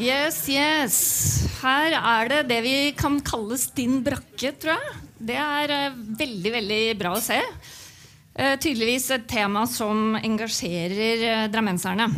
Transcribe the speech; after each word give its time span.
Yes, 0.00 0.46
yes. 0.48 0.94
Her 1.60 1.92
er 1.92 2.30
det 2.30 2.38
det 2.48 2.60
vi 2.64 2.76
kan 2.96 3.18
kalle 3.20 3.58
stinn 3.60 3.98
brakke, 4.04 4.54
tror 4.56 4.78
jeg. 4.78 5.00
Det 5.28 5.36
er 5.36 5.72
eh, 5.74 5.98
veldig, 6.16 6.52
veldig 6.54 6.80
bra 6.96 7.12
å 7.12 7.20
se. 7.20 7.36
Eh, 8.32 8.54
tydeligvis 8.56 9.10
et 9.12 9.26
tema 9.28 9.66
som 9.68 10.16
engasjerer 10.16 11.24
eh, 11.28 11.44
drammenserne. 11.52 12.08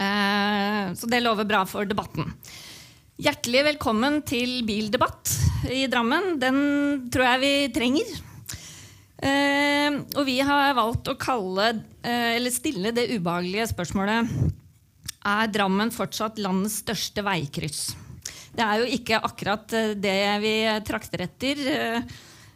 Så 0.00 1.04
det 1.12 1.18
lover 1.20 1.44
bra 1.44 1.58
for 1.68 1.84
debatten. 1.84 2.30
Hjertelig 3.20 3.66
velkommen 3.66 4.22
til 4.24 4.62
bildebatt 4.64 5.34
i 5.68 5.82
Drammen. 5.92 6.38
Den 6.40 6.60
tror 7.12 7.26
jeg 7.26 7.42
vi 7.42 7.50
trenger. 7.74 8.14
Og 10.16 10.22
vi 10.24 10.38
har 10.40 10.72
valgt 10.78 11.10
å 11.12 11.18
kalle, 11.20 11.68
eller 12.00 12.54
stille 12.54 12.94
det 12.96 13.10
ubehagelige 13.12 13.68
spørsmålet 13.74 14.32
Er 15.20 15.50
Drammen 15.52 15.90
fortsatt 15.92 16.38
landets 16.40 16.78
største 16.80 17.20
veikryss? 17.24 17.90
Det 18.56 18.64
er 18.64 18.80
jo 18.80 18.88
ikke 18.96 19.20
akkurat 19.20 19.72
eh, 19.76 19.92
det 20.00 20.18
vi 20.42 20.54
trakter 20.86 21.26
etter 21.26 21.60
eh, 21.70 22.14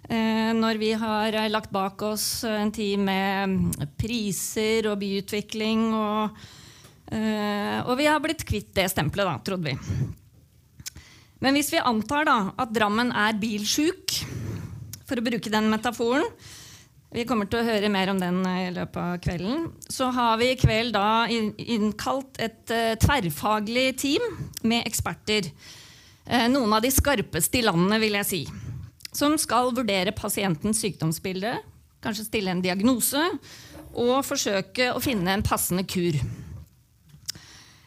eh, 0.08 0.50
når 0.56 0.80
vi 0.80 0.90
har 0.98 1.36
lagt 1.52 1.70
bak 1.74 2.02
oss 2.08 2.44
en 2.48 2.72
tid 2.74 3.04
med 3.04 3.76
priser 4.00 4.88
og 4.90 4.98
byutvikling. 5.02 5.86
Og, 5.94 6.44
og 7.84 7.94
vi 8.00 8.08
har 8.08 8.22
blitt 8.24 8.46
kvitt 8.48 8.72
det 8.74 8.88
stempelet, 8.90 9.28
da, 9.28 9.36
trodde 9.44 9.70
vi. 9.70 9.76
Men 11.44 11.58
hvis 11.58 11.68
vi 11.74 11.84
antar 11.84 12.24
da, 12.26 12.38
at 12.56 12.72
Drammen 12.72 13.12
er 13.12 13.36
bilsjuk, 13.36 14.16
for 15.04 15.20
å 15.20 15.24
bruke 15.26 15.52
den 15.52 15.68
metaforen 15.68 16.24
Vi 17.14 17.22
kommer 17.28 17.46
til 17.46 17.60
å 17.60 17.66
høre 17.68 17.86
mer 17.94 18.10
om 18.10 18.18
den 18.18 18.40
i 18.42 18.72
løpet 18.74 18.96
av 18.98 19.20
kvelden. 19.22 19.68
Så 19.86 20.08
har 20.16 20.34
vi 20.40 20.48
i 20.50 20.56
kveld 20.58 20.96
da 20.96 21.28
innkalt 21.30 22.40
et 22.42 22.72
uh, 22.74 22.96
tverrfaglig 22.98 23.92
team 24.02 24.24
med 24.66 24.82
eksperter. 24.82 25.46
Uh, 26.26 26.48
noen 26.50 26.74
av 26.74 26.82
de 26.82 26.90
skarpeste 26.90 27.60
i 27.60 27.62
landet, 27.68 28.00
vil 28.02 28.18
jeg 28.18 28.30
si. 28.32 28.42
Som 29.14 29.38
skal 29.38 29.70
vurdere 29.76 30.16
pasientens 30.16 30.82
sykdomsbilde, 30.82 31.54
kanskje 32.02 32.26
stille 32.26 32.50
en 32.50 32.64
diagnose 32.64 33.22
og 33.94 34.16
forsøke 34.26 34.90
å 34.90 35.02
finne 35.02 35.38
en 35.38 35.46
passende 35.46 35.86
kur. 35.86 36.18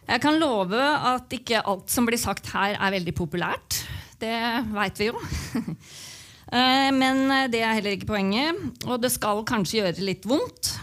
Jeg 0.07 0.23
kan 0.23 0.39
love 0.39 0.79
at 0.79 1.35
ikke 1.35 1.65
alt 1.67 1.91
som 1.91 2.07
blir 2.07 2.21
sagt 2.21 2.47
her, 2.55 2.79
er 2.79 2.95
veldig 2.95 3.19
populært. 3.19 3.83
Det 4.23 4.37
veit 4.71 5.03
vi 5.03 5.11
jo. 5.11 5.19
Eh, 6.47 6.89
men 6.95 7.25
det 7.51 7.61
er 7.63 7.75
heller 7.77 7.97
ikke 7.97 8.11
poenget. 8.13 8.59
Og 8.87 9.01
det 9.03 9.11
skal 9.15 9.45
kanskje 9.47 9.81
gjøre 9.81 10.05
litt 10.07 10.27
vondt. 10.27 10.75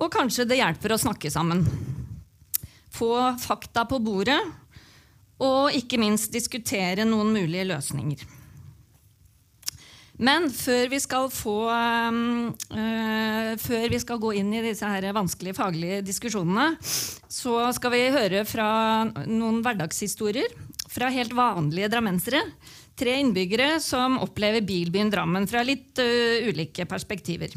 Og 0.00 0.12
kanskje 0.12 0.48
det 0.48 0.58
hjelper 0.60 0.94
å 0.94 1.00
snakke 1.00 1.30
sammen. 1.32 1.64
Få 2.92 3.14
fakta 3.40 3.84
på 3.88 4.00
bordet, 4.04 4.40
og 5.42 5.74
ikke 5.74 6.00
minst 6.00 6.32
diskutere 6.34 7.06
noen 7.08 7.32
mulige 7.34 7.66
løsninger. 7.70 8.24
Men 10.22 10.50
før 10.54 10.90
vi 10.92 10.98
skal 11.02 11.30
få 11.32 11.56
øh, 11.72 13.54
Før 13.58 13.86
vi 13.90 13.98
skal 13.98 14.20
gå 14.22 14.34
inn 14.38 14.52
i 14.54 14.60
disse 14.62 14.86
her 14.86 15.08
vanskelige 15.16 15.56
faglige 15.56 16.02
diskusjonene, 16.04 16.76
så 16.82 17.72
skal 17.74 17.94
vi 17.94 18.02
høre 18.14 18.44
fra 18.46 18.68
noen 19.24 19.62
hverdagshistorier 19.64 20.52
fra 20.92 21.08
helt 21.10 21.32
vanlige 21.34 21.88
drammensere. 21.90 22.42
Tre 22.98 23.16
innbyggere 23.22 23.78
som 23.80 24.18
opplever 24.20 24.64
bilbyen 24.64 25.10
Drammen 25.12 25.48
fra 25.48 25.64
litt 25.64 26.00
uh, 26.02 26.48
ulike 26.48 26.84
perspektiver. 26.88 27.54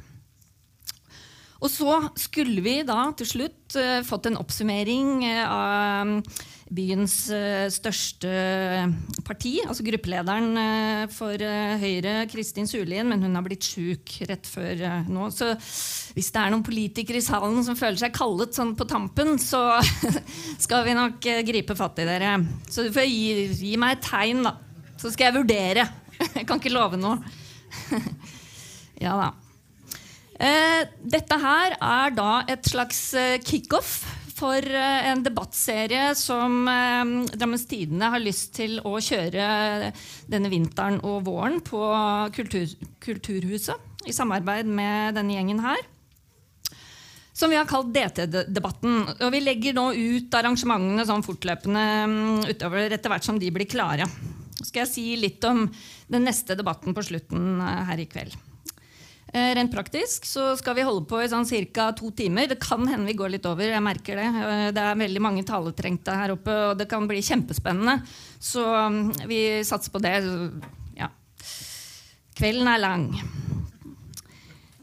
Og 1.59 1.72
så 1.72 1.97
skulle 2.19 2.61
vi 2.64 2.80
da 2.88 3.09
til 3.19 3.28
slutt 3.28 3.75
uh, 3.80 4.00
fått 4.08 4.30
en 4.30 4.39
oppsummering 4.39 5.25
uh, 5.28 5.45
av 5.52 6.44
byens 6.75 7.13
største 7.69 8.30
parti, 9.22 9.52
altså 9.61 9.83
gruppelederen 9.86 10.58
for 11.13 11.38
Høyre, 11.38 12.16
Kristin 12.31 12.66
Sulien, 12.66 13.06
men 13.06 13.22
hun 13.22 13.38
har 13.38 13.46
blitt 13.46 13.67
sjuk 13.69 14.16
rett 14.25 14.50
før 14.50 14.81
nå. 15.06 15.28
Så 15.29 15.52
hvis 16.17 16.31
det 16.34 16.41
er 16.41 16.50
noen 16.50 16.66
politikere 16.66 17.22
i 17.22 17.23
salen 17.23 17.62
som 17.67 17.78
føler 17.78 18.02
seg 18.02 18.17
kallet 18.17 18.57
sånn 18.57 18.73
på 18.73 18.90
tampen, 18.90 19.38
så 19.38 19.78
skal 20.66 20.90
vi 20.90 20.97
nok 20.97 21.29
gripe 21.46 21.78
fatt 21.78 22.02
i 22.02 22.09
dere. 22.09 22.34
Så 22.66 22.88
du 22.88 22.90
får 22.97 23.12
gi, 23.13 23.46
gi 23.62 23.75
meg 23.78 24.00
et 24.00 24.07
tegn, 24.09 24.41
da. 24.50 24.57
Så 25.05 25.11
skal 25.13 25.29
jeg 25.29 25.38
vurdere. 25.38 25.83
Jeg 26.33 26.47
kan 26.49 26.57
ikke 26.57 26.73
love 26.73 26.97
noe. 26.97 27.19
ja 29.05 29.13
da. 29.19 29.27
Eh, 30.41 30.81
dette 31.05 31.38
her 31.39 31.75
er 31.77 32.13
da 32.17 32.29
et 32.49 32.66
slags 32.66 33.01
eh, 33.13 33.35
kickoff 33.45 33.99
for 34.35 34.57
eh, 34.66 35.09
en 35.11 35.21
debattserie 35.23 36.09
som 36.17 36.66
Drammens 36.66 37.67
Tidende 37.69 38.09
har 38.16 38.23
lyst 38.23 38.55
til 38.57 38.79
å 38.81 38.97
kjøre 38.97 39.93
denne 40.25 40.51
vinteren 40.51 40.97
og 41.05 41.22
våren 41.29 41.61
på 41.63 41.83
kultur, 42.35 42.66
Kulturhuset 43.05 44.09
i 44.09 44.16
samarbeid 44.16 44.66
med 44.66 45.19
denne 45.19 45.37
gjengen 45.37 45.61
her. 45.61 45.85
Som 47.35 47.53
vi 47.53 47.59
har 47.59 47.69
kalt 47.69 47.93
DT-debatten. 47.93 49.03
Og 49.19 49.29
vi 49.35 49.43
legger 49.43 49.75
nå 49.77 49.91
ut 49.93 50.35
arrangementene 50.39 51.05
sånn 51.05 51.23
fortløpende 51.25 51.85
mm, 52.09 52.45
utover 52.55 52.95
etter 52.95 53.13
hvert 53.13 53.27
som 53.27 53.37
de 53.37 53.53
blir 53.53 53.69
klare. 53.69 54.07
Skal 54.66 54.86
jeg 54.86 54.94
si 54.94 55.06
litt 55.20 55.44
om 55.48 55.68
den 56.12 56.28
neste 56.28 56.58
debatten 56.58 56.96
på 56.96 57.06
slutten 57.06 57.62
her 57.62 58.02
i 58.02 58.09
kveld. 58.09 58.36
Eh, 59.36 59.52
rent 59.58 59.74
praktisk 59.74 60.24
så 60.30 60.53
skal 60.56 60.78
vi 60.78 60.86
holde 60.88 61.03
på 61.09 61.20
i 61.20 61.28
sånn 61.28 61.48
ca. 61.76 61.90
to 61.92 62.12
timer. 62.16 62.48
Det 62.48 62.59
kan 62.62 62.86
hende 62.88 63.09
vi 63.09 63.18
går 63.20 63.34
litt 63.34 63.46
over. 63.46 63.68
jeg 63.68 63.84
merker 63.84 64.16
Det 64.16 64.24
eh, 64.24 64.72
Det 64.72 64.81
er 64.81 64.96
veldig 64.96 65.22
mange 65.22 65.44
taletrengte 65.44 66.16
her 66.16 66.31
oppe, 66.31 66.53
og 66.70 66.78
det 66.78 66.88
kan 66.88 67.08
bli 67.08 67.20
kjempespennende. 67.20 68.00
Så 68.40 68.64
mm, 68.64 69.28
vi 69.28 69.64
satser 69.64 69.92
på 69.92 70.00
det. 70.00 70.16
Ja. 70.96 71.09
Kvelden 72.38 72.68
er 72.68 72.80
lang. 72.80 73.09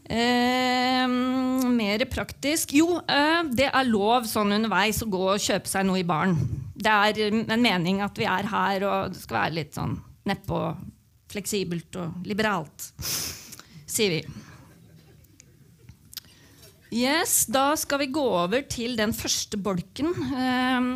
Eh, 0.05 1.07
mer 1.07 2.05
praktisk 2.05 2.73
Jo, 2.73 2.99
eh, 3.07 3.41
det 3.49 3.71
er 3.71 3.89
lov 3.89 4.27
sånn 4.29 4.53
underveis 4.53 5.01
å 5.01 5.09
gå 5.09 5.23
og 5.33 5.41
kjøpe 5.41 5.71
seg 5.71 5.87
noe 5.87 6.03
i 6.03 6.05
baren. 6.05 6.37
Det 6.83 6.93
er 6.93 7.37
en 7.39 7.61
mening 7.63 8.01
at 8.03 8.17
vi 8.19 8.27
er 8.27 8.49
her, 8.51 8.87
og 8.89 9.13
det 9.13 9.21
skal 9.23 9.39
være 9.39 9.57
litt 9.61 9.77
sånn 9.77 9.95
nedpå, 10.27 10.59
fleksibelt 11.33 11.95
og 11.99 12.27
liberalt 12.27 12.91
sier 13.93 14.17
vi. 14.17 14.23
Yes, 16.93 17.47
Da 17.49 17.71
skal 17.79 18.03
vi 18.03 18.11
gå 18.13 18.21
over 18.21 18.65
til 18.69 18.93
den 18.99 19.15
første 19.17 19.57
bolken. 19.57 20.11
Eh, 20.13 20.89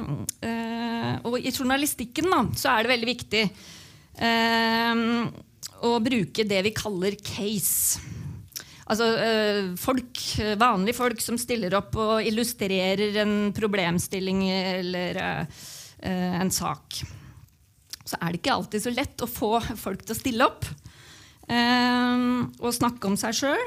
eh, 0.45 1.13
og 1.25 1.39
i 1.41 1.53
journalistikken 1.53 2.29
da, 2.29 2.43
så 2.57 2.75
er 2.75 2.85
det 2.85 2.93
veldig 2.93 3.09
viktig 3.09 3.43
eh, 4.27 5.01
å 5.87 5.95
bruke 6.05 6.45
det 6.45 6.61
vi 6.69 6.75
kaller 6.77 7.17
case. 7.17 8.03
Altså 8.87 9.07
folk, 9.81 10.21
vanlige 10.59 10.95
folk 10.95 11.19
som 11.23 11.35
stiller 11.39 11.75
opp 11.75 11.97
og 11.99 12.23
illustrerer 12.23 13.19
en 13.23 13.35
problemstilling 13.55 14.45
eller 14.47 15.19
en 15.99 16.51
sak. 16.55 17.01
Så 18.07 18.15
er 18.15 18.31
det 18.31 18.39
ikke 18.39 18.55
alltid 18.55 18.85
så 18.85 18.93
lett 18.95 19.25
å 19.25 19.27
få 19.27 19.59
folk 19.75 20.05
til 20.05 20.15
å 20.15 20.19
stille 20.21 20.47
opp 20.47 20.69
og 21.51 22.71
snakke 22.75 23.11
om 23.11 23.17
seg 23.19 23.35
sjøl. 23.41 23.65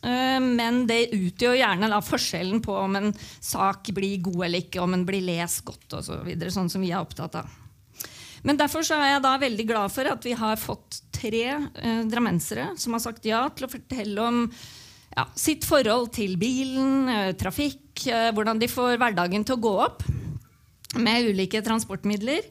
Men 0.00 0.84
det 0.88 1.10
utgjør 1.12 1.58
gjerne 1.58 1.90
da, 1.90 1.98
forskjellen 2.00 2.62
på 2.64 2.72
om 2.78 2.94
en 2.96 3.10
sak 3.18 3.90
blir 3.96 4.22
god 4.22 4.46
eller 4.46 4.62
ikke, 4.62 4.80
om 4.80 4.94
en 4.96 5.02
blir 5.08 5.26
lest 5.26 5.64
godt 5.66 5.98
osv. 5.98 6.14
Så 6.14 6.22
videre, 6.24 6.54
sånn 6.54 6.70
som 6.72 6.80
vi 6.86 6.94
er 6.94 7.02
opptatt 7.02 7.42
av. 7.42 7.50
Men 8.46 8.56
derfor 8.56 8.86
er 8.96 9.16
jeg 9.16 9.24
da 9.26 9.34
veldig 9.42 9.66
glad 9.68 9.92
for 9.92 10.08
at 10.08 10.24
vi 10.24 10.32
har 10.38 10.56
fått 10.56 11.02
tre 11.20 11.44
eh, 11.52 12.02
drammensere 12.08 12.70
som 12.80 12.96
har 12.96 13.04
sagt 13.04 13.28
ja 13.28 13.44
til 13.54 13.68
å 13.68 13.72
fortelle 13.72 14.24
om 14.24 14.44
ja, 15.16 15.26
sitt 15.38 15.66
forhold 15.68 16.10
til 16.14 16.36
bilen, 16.40 17.08
eh, 17.10 17.32
trafikk, 17.38 18.06
eh, 18.06 18.30
hvordan 18.34 18.60
de 18.60 18.70
får 18.70 18.98
hverdagen 19.00 19.44
til 19.44 19.58
å 19.58 19.64
gå 19.64 19.74
opp 19.86 20.04
med 20.98 21.30
ulike 21.30 21.62
transportmidler. 21.62 22.46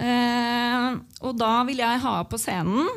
Eh, 0.00 0.88
og 1.20 1.36
da 1.36 1.52
vil 1.68 1.82
jeg 1.82 2.00
ha 2.04 2.14
på 2.24 2.40
scenen 2.40 2.88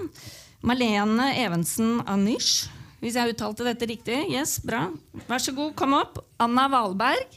Malene 0.63 1.33
Evensen 1.43 1.99
Anish. 2.07 2.69
Hvis 3.03 3.17
jeg 3.19 3.33
uttalte 3.33 3.65
dette 3.67 3.87
riktig? 3.89 4.21
Yes, 4.31 4.61
bra. 4.63 4.85
Vær 5.27 5.43
så 5.43 5.51
god, 5.55 5.73
kom 5.75 5.97
opp. 5.97 6.21
Anna 6.39 6.69
Valberg 6.71 7.35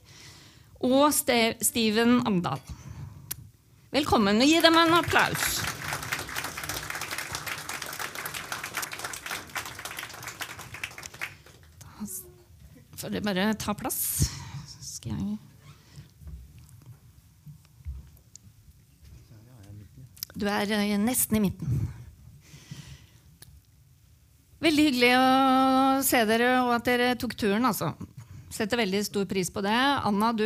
og 0.87 1.11
Ste 1.17 1.57
Steven 1.59 2.21
Amdal. 2.29 2.63
Velkommen. 3.91 4.39
Gi 4.47 4.61
dem 4.63 4.79
en 4.79 4.95
applaus. 5.01 5.57
Får 12.97 13.13
dere 13.13 13.27
bare 13.27 13.51
ta 13.61 13.75
plass. 13.77 14.01
Skal 14.81 15.13
jeg 15.17 15.37
Du 20.37 20.45
er 20.53 20.69
eh, 20.77 20.99
nesten 21.01 21.39
i 21.39 21.41
midten. 21.47 21.87
Veldig 24.61 24.85
hyggelig 24.89 25.13
å 25.17 26.03
se 26.05 26.21
dere, 26.29 26.51
og 26.65 26.75
at 26.77 26.89
dere 26.89 27.15
tok 27.17 27.37
turen. 27.41 27.65
altså. 27.65 27.95
setter 28.53 28.81
veldig 28.81 29.03
stor 29.05 29.25
pris 29.29 29.51
på 29.53 29.63
det. 29.65 29.77
Anna, 29.77 30.33
du 30.37 30.45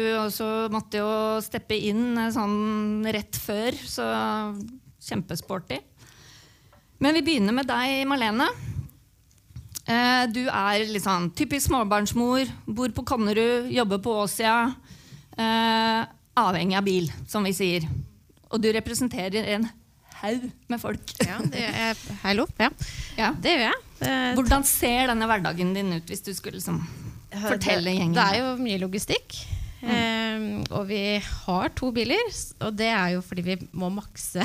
måtte 0.70 1.02
jo 1.02 1.10
steppe 1.42 1.74
inn 1.74 2.18
eh, 2.18 2.30
sånn 2.34 3.06
rett 3.10 3.34
før, 3.38 3.74
så 3.74 4.06
kjempesporty. 5.02 5.80
Men 7.00 7.16
vi 7.16 7.24
begynner 7.26 7.56
med 7.56 7.66
deg, 7.66 8.04
Marlene. 8.06 8.46
Eh, 9.90 10.24
du 10.30 10.44
er 10.46 10.84
litt 10.86 11.04
sånn 11.04 11.30
typisk 11.36 11.66
småbarnsmor, 11.68 12.50
bor 12.70 12.94
på 12.94 13.04
Konnerud, 13.08 13.70
jobber 13.74 14.00
på 14.04 14.14
Åsia. 14.22 14.54
Eh, 15.34 16.00
avhengig 16.40 16.78
av 16.78 16.86
bil, 16.86 17.10
som 17.28 17.46
vi 17.46 17.52
sier. 17.56 17.86
Og 18.50 18.62
du 18.62 18.70
representerer 18.74 19.48
en 19.56 19.68
haug 20.20 20.48
med 20.70 20.82
folk. 20.82 21.14
Ja, 21.24 21.38
det 21.42 21.64
er, 21.68 22.02
hallo. 22.22 22.46
Ja. 22.60 22.70
Ja. 23.18 23.30
Det 23.34 23.56
gjør 23.56 23.66
jeg. 23.68 23.86
Hvordan 24.36 24.64
ser 24.64 25.10
denne 25.10 25.28
hverdagen 25.28 25.74
din 25.76 25.94
ut, 25.98 26.06
hvis 26.08 26.22
du 26.24 26.32
skulle 26.36 26.60
liksom 26.60 26.80
fortelle 27.48 27.92
gjengen? 27.96 28.16
Det 28.16 28.26
er 28.26 28.40
jo 28.40 28.54
mye 28.62 28.78
logistikk. 28.80 29.40
Eh, 29.80 30.60
og 30.76 30.86
vi 30.90 31.02
har 31.24 31.70
to 31.76 31.88
biler, 31.96 32.20
og 32.60 32.74
det 32.76 32.90
er 32.92 33.14
jo 33.14 33.22
fordi 33.24 33.44
vi 33.46 33.54
må 33.72 33.88
makse 33.88 34.44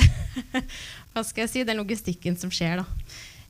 Hva 1.12 1.20
skal 1.24 1.42
jeg 1.42 1.50
si, 1.52 1.64
den 1.68 1.76
logistikken 1.76 2.38
som 2.40 2.48
skjer, 2.52 2.80
da. 2.80 2.86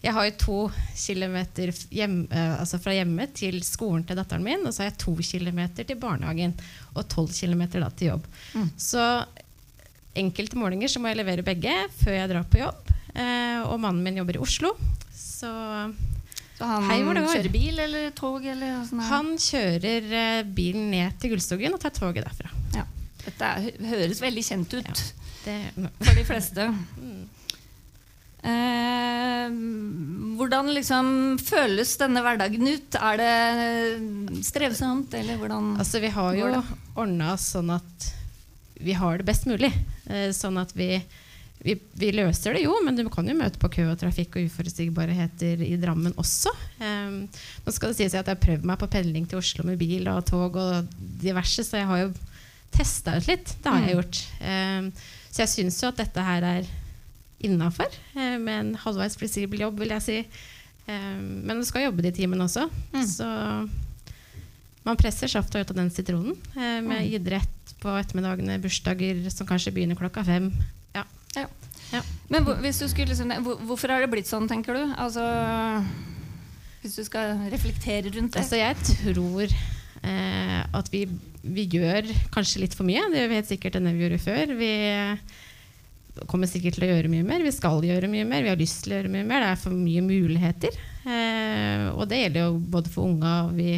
Jeg 0.07 0.15
har 0.15 0.27
jo 0.29 0.35
to 0.39 0.57
kilometer 0.95 1.73
hjem, 1.91 2.19
eh, 2.31 2.53
altså 2.61 2.79
fra 2.83 2.95
hjemme 2.95 3.27
til 3.35 3.59
skolen 3.67 4.05
til 4.07 4.19
datteren 4.19 4.45
min, 4.45 4.63
og 4.63 4.75
så 4.75 4.85
har 4.85 4.93
jeg 4.93 5.01
to 5.03 5.17
kilometer 5.19 5.89
til 5.89 5.99
barnehagen 5.99 6.55
og 6.95 7.09
tolv 7.11 7.33
kilometer 7.35 7.83
da 7.83 7.89
til 7.91 8.13
jobb. 8.13 8.29
Mm. 8.55 8.69
Så 8.79 9.03
enkelte 10.17 10.61
morgener 10.61 10.93
så 10.93 11.03
må 11.03 11.11
jeg 11.11 11.19
levere 11.21 11.45
begge 11.47 11.75
før 11.99 12.21
jeg 12.21 12.31
drar 12.31 12.47
på 12.51 12.63
jobb. 12.63 12.93
Eh, 13.17 13.65
og 13.67 13.81
mannen 13.83 14.05
min 14.05 14.21
jobber 14.21 14.39
i 14.39 14.45
Oslo, 14.45 14.77
så 15.11 15.51
Så 16.57 16.65
han 16.65 16.87
Hei, 16.89 17.03
kjører 17.03 17.51
bil 17.53 17.81
eller 17.85 18.11
tog? 18.17 18.45
Eller 18.49 18.87
han 19.11 19.35
kjører 19.37 20.07
eh, 20.23 20.43
bilen 20.57 20.87
ned 20.95 21.19
til 21.21 21.35
Gullstogen 21.35 21.75
og 21.77 21.83
tar 21.83 21.93
toget 21.93 22.25
derfra. 22.25 22.49
Ja. 22.73 22.87
Dette 23.27 23.51
høres 23.91 24.23
veldig 24.23 24.45
kjent 24.47 24.79
ut 24.79 24.87
Ja. 24.87 24.95
Det, 25.47 25.57
for 26.01 26.17
de 26.17 26.25
fleste. 26.27 26.65
Mm. 26.99 27.27
Eh, 28.47 29.51
hvordan 30.39 30.69
liksom 30.77 31.09
føles 31.43 31.95
denne 32.01 32.23
hverdagen 32.25 32.69
ut? 32.69 32.97
Er 33.01 33.21
det 33.21 34.43
strevsomt, 34.47 35.15
eller 35.19 35.39
hvordan 35.41 35.73
altså, 35.81 36.01
vi 36.05 36.11
har 36.15 36.37
jo 36.39 36.51
ordna 36.97 37.33
oss 37.35 37.49
sånn 37.57 37.73
at 37.77 38.11
vi 38.77 38.93
har 38.93 39.19
det 39.19 39.27
best 39.29 39.47
mulig. 39.49 39.73
Eh, 40.13 40.29
sånn 40.37 40.59
at 40.61 40.75
vi, 40.77 40.91
vi, 41.65 41.75
vi 41.97 42.11
løser 42.15 42.55
det 42.55 42.67
jo, 42.67 42.75
men 42.85 42.95
du 42.99 43.07
kan 43.11 43.27
jo 43.27 43.35
møte 43.39 43.59
på 43.63 43.71
kø 43.73 43.87
og 43.95 43.99
trafikk 44.03 44.37
og 44.37 44.51
uforutsigbarheter 44.51 45.63
i 45.65 45.73
Drammen 45.81 46.15
også. 46.21 46.53
Eh, 46.85 47.17
nå 47.65 47.73
skal 47.75 47.91
det 47.95 47.99
sies 48.03 48.15
at 48.15 48.29
jeg 48.29 48.37
har 48.37 48.43
prøvd 48.45 48.69
meg 48.69 48.79
på 48.83 48.91
pendling 48.93 49.27
til 49.31 49.41
Oslo 49.41 49.65
med 49.67 49.81
bil 49.81 50.07
og 50.13 50.23
tog 50.29 50.59
og 50.61 50.93
diverse, 51.23 51.65
så 51.67 51.81
jeg 51.81 51.89
har 51.91 52.05
jo 52.05 52.13
testa 52.77 53.17
ut 53.17 53.31
litt. 53.31 53.57
Det 53.65 53.73
har 53.73 53.81
jeg 53.81 53.89
Mm. 53.89 53.97
gjort. 53.97 54.25
Eh, 54.45 55.07
så 55.33 55.43
jeg 55.47 55.55
syns 55.57 55.81
jo 55.83 55.89
at 55.89 55.97
dette 56.05 56.23
her 56.31 56.45
er 56.45 56.69
innafor, 57.45 57.91
eh, 58.15 58.37
med 58.39 58.55
en 58.61 58.75
halvveis 58.85 59.17
fleksibel 59.21 59.61
jobb, 59.67 59.79
vil 59.83 59.89
jeg 59.97 60.03
si. 60.03 60.19
Eh, 60.89 61.19
men 61.21 61.61
du 61.61 61.65
skal 61.69 61.87
jobbe 61.89 62.03
de 62.07 62.13
timene 62.13 62.45
også, 62.47 62.69
Mm. 62.93 63.05
så 63.07 63.69
man 64.87 64.97
presser 64.97 65.27
safta 65.29 65.59
ut 65.61 65.71
av 65.71 65.77
den 65.77 65.91
sitronen 65.91 66.37
eh, 66.57 66.81
med 66.81 67.07
idrett 67.11 67.75
på 67.83 67.91
ettermiddagene, 67.99 68.61
bursdager 68.63 69.19
som 69.31 69.47
kanskje 69.47 69.73
begynner 69.75 69.99
klokka 69.99 70.25
fem. 70.25 70.53
Ja. 71.93 72.01
Men 72.33 72.43
hvor, 72.43 72.57
hvis 72.65 72.81
du 72.83 72.89
skulle 72.89 73.13
liksom, 73.13 73.31
hvorfor 73.69 73.93
har 73.93 74.01
det 74.03 74.09
blitt 74.11 74.27
sånn, 74.27 74.49
tenker 74.51 74.75
du? 74.75 74.95
Altså, 74.99 75.23
hvis 76.83 76.97
du 76.99 77.05
skal 77.07 77.37
reflektere 77.53 78.11
rundt 78.15 78.35
det. 78.35 78.41
Altså, 78.43 78.59
jeg 78.59 78.75
tror 79.05 79.45
eh, 80.03 80.63
at 80.75 80.91
vi, 80.91 81.05
vi 81.43 81.67
gjør 81.77 82.09
kanskje 82.35 82.65
litt 82.65 82.75
for 82.75 82.89
mye. 82.89 83.05
Det 83.13 83.21
gjør 83.21 83.31
vi 83.31 83.39
helt 83.39 83.51
sikkert 83.53 83.79
enn 83.79 83.87
det 83.87 83.95
vi 83.95 84.03
gjorde 84.07 84.23
før. 84.25 84.55
Vi 84.59 84.73
kommer 86.31 86.49
sikkert 86.49 86.79
til 86.79 86.87
å 86.87 86.91
gjøre 86.91 87.11
mye 87.13 87.27
mer. 87.27 87.45
Vi 87.45 87.53
skal 87.55 87.85
gjøre 87.85 88.09
mye 88.11 88.27
mer. 88.29 88.45
Vi 88.47 88.53
har 88.53 88.61
lyst 88.61 88.85
til 88.85 88.95
å 88.95 88.99
gjøre 89.01 89.13
mye 89.13 89.27
mer. 89.29 89.45
Det 89.45 89.49
er 89.53 89.63
for 89.63 89.77
mye 89.77 90.05
muligheter. 90.05 90.79
Eh, 91.07 91.87
og 91.93 92.07
det 92.11 92.23
gjelder 92.23 92.47
jo 92.47 92.61
både 92.77 92.93
for 92.93 93.07
unga 93.11 93.35
og 93.47 93.57
vi 93.59 93.77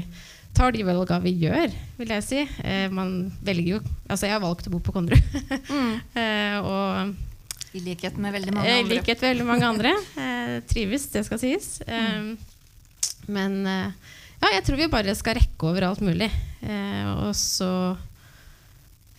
tar 0.56 0.72
de 0.74 0.82
valga 0.86 1.18
vi 1.22 1.34
gjør, 1.44 1.74
vil 1.98 2.12
jeg 2.16 2.24
si. 2.26 2.42
Eh, 2.64 2.86
man 2.90 3.28
velger 3.46 3.76
jo 3.76 3.80
Altså, 4.08 4.26
jeg 4.26 4.34
har 4.34 4.42
valgt 4.42 4.66
å 4.70 4.72
bo 4.72 4.80
på 4.82 4.94
Konnerud. 4.94 5.34
Mm. 5.68 5.96
eh, 6.22 6.56
og 6.62 7.74
I 7.76 7.82
likhet 7.84 8.16
med 8.16 8.32
veldig 8.32 8.54
mange 8.56 8.70
i 8.70 8.78
andre. 8.80 8.94
likhet 8.96 9.20
med 9.20 9.34
veldig 9.34 9.48
mange 9.50 9.72
andre. 9.74 9.96
Eh, 10.48 10.54
trives, 10.64 11.04
det 11.12 11.26
skal 11.26 11.38
sies. 11.42 11.66
Eh, 11.84 12.30
Men 13.28 13.58
eh, 13.68 13.90
ja, 14.40 14.52
jeg 14.54 14.64
tror 14.64 14.78
vi 14.80 14.86
bare 14.90 15.14
skal 15.18 15.36
rekke 15.36 15.68
over 15.68 15.84
alt 15.90 16.00
mulig. 16.00 16.30
Eh, 16.62 17.04
og 17.26 17.34
så 17.36 17.68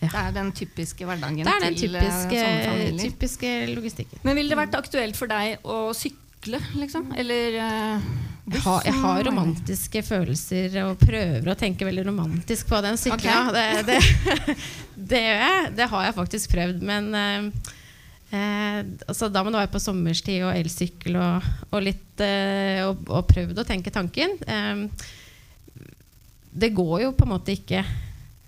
Det 0.00 0.10
er 0.16 0.32
den 0.32 0.50
typiske 0.56 1.04
hverdagen 1.04 1.44
Det 1.44 1.52
er 1.52 1.64
den 1.66 1.76
til 1.76 1.94
eh, 1.94 2.04
typiske, 2.06 2.44
sånne 2.64 3.04
typiske 3.04 3.52
logistikken. 3.74 4.22
Men 4.24 4.38
ville 4.38 4.52
det 4.52 4.58
vært 4.62 4.76
aktuelt 4.78 5.18
for 5.18 5.30
deg 5.30 5.66
å 5.68 5.80
sykle, 5.96 6.60
liksom? 6.80 7.10
Eller 7.20 7.58
uh, 7.60 8.06
Jeg 8.50 8.62
har, 8.64 8.86
jeg 8.88 8.96
har 9.02 9.20
romantiske 9.28 10.04
følelser 10.06 10.78
og 10.86 11.02
prøver 11.02 11.52
å 11.52 11.58
tenke 11.58 11.88
veldig 11.88 12.06
romantisk 12.08 12.70
på 12.72 12.80
den 12.86 12.96
sykkelen. 13.00 13.52
Okay. 13.52 13.84
Det, 13.84 14.00
det, 14.00 14.56
det 15.12 15.22
gjør 15.26 15.44
jeg. 15.44 15.68
Det 15.82 15.92
har 15.92 16.08
jeg 16.08 16.18
faktisk 16.22 16.56
prøvd. 16.56 16.88
Men 16.90 17.12
uh, 17.12 17.76
eh, 18.34 18.80
altså, 19.06 19.28
da 19.28 19.42
må 19.44 19.52
det 19.52 19.62
være 19.64 19.74
på 19.74 19.82
sommerstid 19.82 20.44
og 20.46 20.54
elsykkel 20.56 21.18
og, 21.20 21.48
og 21.70 21.84
litt 21.84 22.22
eh, 22.24 22.82
og, 22.86 23.02
og 23.10 23.26
prøvd 23.30 23.62
å 23.62 23.66
tenke 23.68 23.92
tanken. 23.94 24.36
Eh, 24.46 24.86
det 26.50 26.72
går 26.74 26.96
jo 27.04 27.12
på 27.14 27.26
en 27.26 27.34
måte 27.36 27.54
ikke 27.54 27.84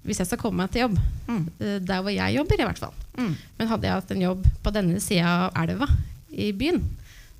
hvis 0.02 0.18
jeg 0.22 0.28
skal 0.30 0.40
komme 0.40 0.62
meg 0.64 0.72
til 0.74 0.86
jobb. 0.86 0.96
Mm. 1.28 1.42
eh, 1.58 1.76
Der 1.82 2.02
hvor 2.02 2.14
jeg 2.14 2.36
jobber, 2.36 2.60
i 2.60 2.66
hvert 2.68 2.82
fall. 2.82 2.94
Mm. 3.18 3.34
Men 3.58 3.70
hadde 3.70 3.86
jeg 3.88 4.00
hatt 4.00 4.14
en 4.16 4.24
jobb 4.24 4.46
på 4.64 4.72
denne 4.74 5.00
sida 5.02 5.34
av 5.48 5.60
elva 5.62 5.88
i 6.32 6.48
byen, 6.56 6.80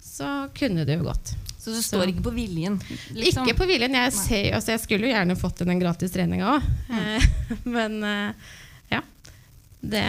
så 0.02 0.48
kunne 0.54 0.84
det 0.86 0.98
jo 0.98 1.06
gått. 1.08 1.34
Så 1.62 1.70
du 1.70 1.78
står 1.82 2.10
ikke 2.10 2.24
på 2.26 2.32
viljen? 2.34 2.80
liksom? 3.14 3.46
Ikke 3.46 3.60
på 3.60 3.68
viljen. 3.70 3.94
Jeg, 3.94 4.12
ser, 4.16 4.48
altså 4.56 4.74
jeg 4.74 4.82
skulle 4.82 5.06
jo 5.06 5.12
gjerne 5.14 5.36
fått 5.38 5.62
den 5.62 5.78
gratis 5.78 6.10
treninga 6.14 6.48
òg. 6.56 7.28
Men 7.70 8.02
eh, 8.02 8.50
ja. 8.96 9.02
Det 9.82 10.02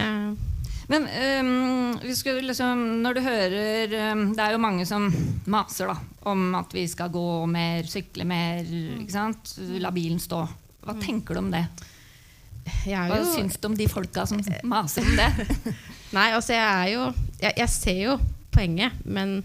Men 0.90 1.06
um, 1.08 2.00
vi 2.02 2.16
skulle 2.18 2.42
liksom, 2.46 2.82
når 3.02 3.14
du 3.18 3.22
hører 3.26 3.94
um, 4.12 4.26
Det 4.36 4.44
er 4.44 4.52
jo 4.54 4.60
mange 4.62 4.86
som 4.86 5.08
maser 5.50 5.90
da, 5.94 5.96
om 6.30 6.52
at 6.60 6.74
vi 6.76 6.84
skal 6.90 7.14
gå 7.14 7.24
mer, 7.50 7.86
sykle 7.90 8.26
mer. 8.28 8.66
ikke 9.00 9.14
sant? 9.14 9.56
La 9.82 9.94
bilen 9.96 10.20
stå. 10.22 10.44
Hva 10.84 10.98
tenker 11.02 11.38
du 11.38 11.46
om 11.46 11.54
det? 11.54 11.64
Jeg 12.66 12.96
er 12.96 13.10
Hva 13.12 13.20
jo 13.20 13.32
syns 13.34 13.58
du 13.60 13.68
om 13.68 13.76
de 13.78 13.88
folka 13.92 14.26
som 14.30 14.40
maser 14.64 15.04
om 15.04 15.18
det? 15.20 15.48
Nei, 16.16 16.30
altså 16.36 16.54
jeg 16.56 16.64
er 16.64 16.92
jo 16.94 17.08
Jeg, 17.42 17.54
jeg 17.58 17.70
ser 17.74 18.00
jo 18.06 18.18
poenget, 18.54 18.94
men 19.06 19.40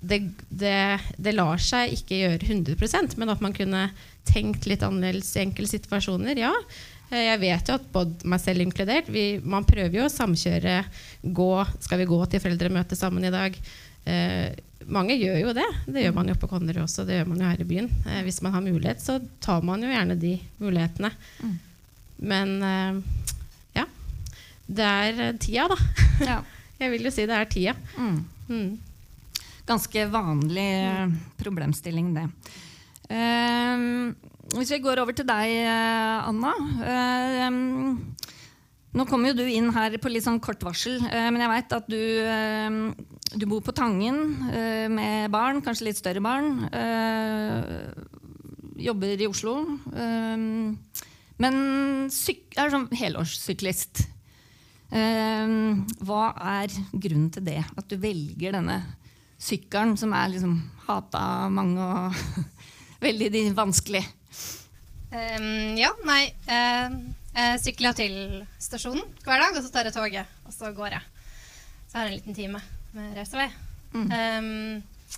det, 0.00 0.20
det, 0.48 0.76
det 1.20 1.34
lar 1.34 1.60
seg 1.60 1.92
ikke 1.92 2.20
gjøre 2.22 2.46
100% 2.46 3.18
men 3.20 3.32
at 3.34 3.42
man 3.44 3.52
kunne 3.56 3.82
tenkt 4.30 4.68
litt 4.70 4.84
annerledes 4.86 5.34
i 5.36 5.42
enkelte 5.42 5.74
situasjoner, 5.74 6.38
ja. 6.40 6.52
Eh, 7.10 7.26
Jeg 7.26 7.40
vet 7.42 7.68
jo 7.68 7.76
at 7.76 7.88
både 7.92 8.30
meg 8.30 8.40
selv 8.40 8.64
inkludert, 8.64 9.10
vi, 9.12 9.24
man 9.42 9.66
prøver 9.68 9.98
jo 9.98 10.06
å 10.06 10.12
samkjøre. 10.12 10.76
Gå, 11.36 11.50
skal 11.82 12.00
vi 12.00 12.08
gå 12.08 12.20
til 12.30 12.42
foreldremøte 12.44 12.96
sammen 12.96 13.26
i 13.26 13.32
dag? 13.34 13.58
Eh, 14.06 14.54
mange 14.88 15.18
gjør 15.18 15.40
jo 15.42 15.56
det. 15.58 15.66
Det 15.90 16.04
gjør 16.06 16.14
man 16.16 16.30
jo 16.30 16.36
på 16.40 16.48
Konnerud 16.48 16.84
også, 16.86 17.04
det 17.08 17.18
gjør 17.18 17.32
man 17.32 17.42
jo 17.42 17.50
her 17.50 17.64
i 17.64 17.68
byen. 17.68 17.90
Eh, 18.06 18.22
hvis 18.28 18.40
man 18.46 18.54
har 18.56 18.64
mulighet, 18.64 19.02
så 19.02 19.18
tar 19.42 19.66
man 19.66 19.82
jo 19.84 19.90
gjerne 19.90 20.16
de 20.20 20.36
mulighetene. 20.62 21.10
Mm. 21.42 21.58
Men 22.20 22.62
eh, 22.62 23.00
ja. 23.80 23.86
Det 24.66 24.86
er 24.86 25.20
eh, 25.26 25.36
tida, 25.40 25.68
da. 25.72 25.78
Ja. 26.24 26.38
Jeg 26.80 26.94
vil 26.94 27.04
jo 27.04 27.12
si 27.12 27.26
det 27.28 27.36
er 27.36 27.48
tida. 27.50 27.74
Mm. 28.00 28.20
Mm. 28.48 28.70
Ganske 29.68 30.06
vanlig 30.12 30.68
eh, 30.80 31.14
problemstilling, 31.40 32.14
det. 32.16 32.26
Uh, 33.10 34.14
hvis 34.54 34.70
vi 34.70 34.78
går 34.82 35.00
over 35.02 35.14
til 35.14 35.26
deg, 35.26 35.50
Anna. 35.66 36.52
Anna. 36.54 37.48
um, 37.50 37.98
nå 38.94 39.04
kommer 39.06 39.30
jo 39.30 39.38
du 39.38 39.44
inn 39.46 39.68
her 39.74 39.94
på 40.02 40.10
litt 40.10 40.24
sånn 40.24 40.40
kort 40.42 40.62
varsel, 40.66 40.96
men 40.98 41.38
jeg 41.38 41.50
veit 41.52 41.74
at 41.76 41.86
du, 41.86 42.00
ehm, 42.26 42.80
du 43.38 43.44
bor 43.46 43.62
på 43.62 43.74
Tangen 43.74 44.18
med 44.90 45.30
barn, 45.30 45.60
kanskje 45.62 45.86
litt 45.86 46.00
større 46.00 46.18
barn. 46.24 46.48
jobber 48.82 49.22
i 49.22 49.30
Oslo. 49.30 49.54
Men 51.40 52.08
syk 52.12 52.56
er 52.60 52.72
sånn 52.72 52.88
helårssyklist. 52.92 54.04
Ehm, 54.90 55.84
hva 56.02 56.30
er 56.58 56.72
grunnen 56.90 57.30
til 57.32 57.46
det? 57.46 57.60
At 57.78 57.86
du 57.90 57.96
velger 58.00 58.56
denne 58.56 58.80
sykkelen, 59.40 59.96
som 60.00 60.12
er 60.16 60.32
liksom 60.32 60.56
hata 60.88 61.22
av 61.46 61.54
mange 61.54 61.84
og 61.84 62.18
veldig 63.06 63.46
vanskelig? 63.56 64.02
Um, 65.10 65.74
ja, 65.74 65.88
nei 66.06 66.20
uh, 66.46 66.92
Jeg 67.34 67.56
sykler 67.64 67.96
til 67.98 68.12
stasjonen 68.62 69.02
hver 69.24 69.42
dag, 69.42 69.56
og 69.56 69.64
så 69.64 69.72
tar 69.74 69.88
jeg 69.88 69.96
toget, 69.96 70.36
og 70.46 70.54
så 70.54 70.70
går 70.76 70.98
jeg. 70.98 71.24
Så 71.88 71.98
har 71.98 72.06
jeg 72.06 72.12
en 72.12 72.18
liten 72.18 72.36
time 72.36 72.62
med 72.94 73.16
reisevei. 73.18 73.48
Mm. 73.94 74.06
Um, 74.10 75.16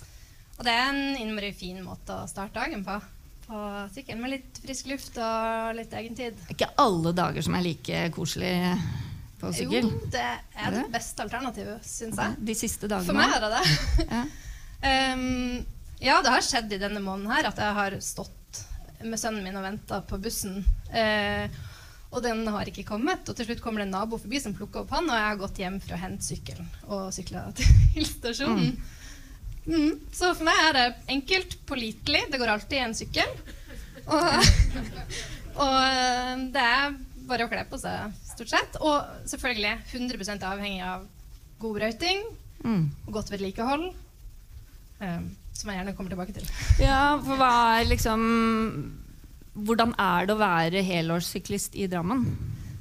og 0.57 0.65
det 0.65 0.73
er 0.73 0.87
en 0.87 1.17
innmari 1.17 1.51
fin 1.57 1.81
måte 1.85 2.15
å 2.15 2.29
starte 2.29 2.61
dagen 2.61 2.85
på. 2.85 2.95
På 3.47 3.61
sykkelen 3.93 4.21
med 4.23 4.33
litt 4.37 4.59
frisk 4.63 4.87
luft 4.91 5.17
og 5.21 5.73
litt 5.77 5.93
egentid. 5.99 6.37
Det 6.39 6.51
er 6.51 6.57
ikke 6.57 6.71
alle 6.83 7.11
dager 7.17 7.45
som 7.45 7.57
er 7.57 7.65
like 7.65 8.03
koselig 8.15 8.53
på 9.41 9.51
sykkel. 9.57 9.89
Jo, 9.89 10.07
det 10.13 10.21
er 10.23 10.39
Er 10.55 10.71
det 10.71 10.83
det? 10.85 10.91
beste 10.93 11.25
alternativet, 11.25 11.83
syns 11.87 12.21
jeg. 12.21 12.37
De 12.49 12.55
siste 12.55 12.87
dagene. 12.87 13.09
For 13.09 13.19
meg 13.19 13.35
er 13.35 13.43
det 13.43 13.51
det. 13.57 14.07
Ja. 14.07 14.23
Um, 15.13 15.65
ja, 16.07 16.21
det 16.23 16.31
har 16.37 16.45
skjedd 16.47 16.71
i 16.75 16.81
denne 16.81 17.03
måneden 17.03 17.31
her 17.31 17.51
at 17.51 17.59
jeg 17.59 17.77
har 17.81 17.97
stått 18.03 18.63
med 19.03 19.19
sønnen 19.19 19.43
min 19.43 19.59
og 19.59 19.65
venta 19.67 19.99
på 20.07 20.19
bussen. 20.23 20.61
Uh, 20.93 21.47
og 22.13 22.21
den 22.23 22.45
har 22.47 22.69
ikke 22.69 22.85
kommet. 22.87 23.27
Og 23.27 23.35
til 23.35 23.47
slutt 23.49 23.61
kommer 23.63 23.81
det 23.81 23.89
en 23.89 23.95
nabo 23.97 24.19
forbi 24.21 24.39
som 24.39 24.53
plukker 24.55 24.83
opp 24.83 24.91
han, 24.93 25.07
og 25.09 25.17
jeg 25.17 25.27
har 25.31 25.39
gått 25.41 25.59
hjem 25.63 25.79
for 25.83 25.95
å 25.95 26.01
hente 26.03 26.27
sykkelen 26.27 26.67
og 26.87 27.07
sykla 27.15 27.47
til 27.57 28.05
stasjonen. 28.15 28.75
Mm. 28.75 28.99
Så 29.65 30.33
for 30.35 30.43
meg 30.47 30.59
er 30.67 30.73
det 30.77 30.85
enkelt, 31.15 31.57
pålitelig. 31.69 32.25
Det 32.31 32.39
går 32.41 32.51
alltid 32.55 32.77
i 32.77 32.83
en 32.83 32.95
sykkel. 32.97 33.29
Og, 34.03 34.25
og 35.63 35.75
eh, 35.79 36.33
det 36.53 36.63
er 36.67 36.95
bare 37.29 37.45
å 37.47 37.51
kle 37.51 37.63
på 37.69 37.79
seg, 37.79 38.11
stort 38.33 38.51
sett. 38.51 38.79
Og 38.83 39.27
selvfølgelig 39.31 39.77
100% 39.93 40.43
avhengig 40.49 40.81
av 40.87 41.05
god 41.63 41.79
brøyting 41.81 42.23
Mm. 42.63 42.85
og 43.07 43.13
godt 43.17 43.27
vedlikehold. 43.33 43.89
Um, 45.03 45.25
som 45.51 45.67
jeg 45.67 45.81
gjerne 45.81 45.93
kommer 45.97 46.13
tilbake 46.13 46.31
til. 46.37 46.45
Ja, 46.85 47.17
for 47.19 47.35
hva 47.35 47.49
er 47.81 47.89
liksom 47.89 48.21
Hvordan 49.53 49.91
er 49.99 50.29
det 50.29 50.33
å 50.33 50.39
være 50.39 50.81
helårssyklist 50.87 51.75
i 51.75 51.89
Drammen? 51.91 52.23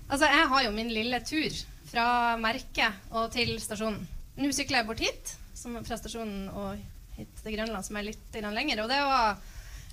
Altså, 0.06 0.28
jeg 0.30 0.46
har 0.52 0.62
jo 0.64 0.70
min 0.76 0.92
lille 0.94 1.18
tur 1.26 1.58
fra 1.90 2.04
merket 2.40 3.10
og 3.10 3.26
til 3.34 3.56
stasjonen. 3.60 4.06
Nå 4.38 4.52
sykler 4.54 4.78
jeg 4.80 4.88
bort 4.88 5.02
hit, 5.02 5.34
som, 5.62 5.78
fra 5.86 5.98
stasjonen 6.00 6.46
og 6.50 6.76
hit 7.16 7.42
til 7.42 7.56
Grønland, 7.56 7.86
som 7.86 7.98
er 7.98 8.08
litt 8.10 8.38
lenger. 8.42 8.84
Og 8.84 8.90
det 8.90 9.00
var 9.06 9.40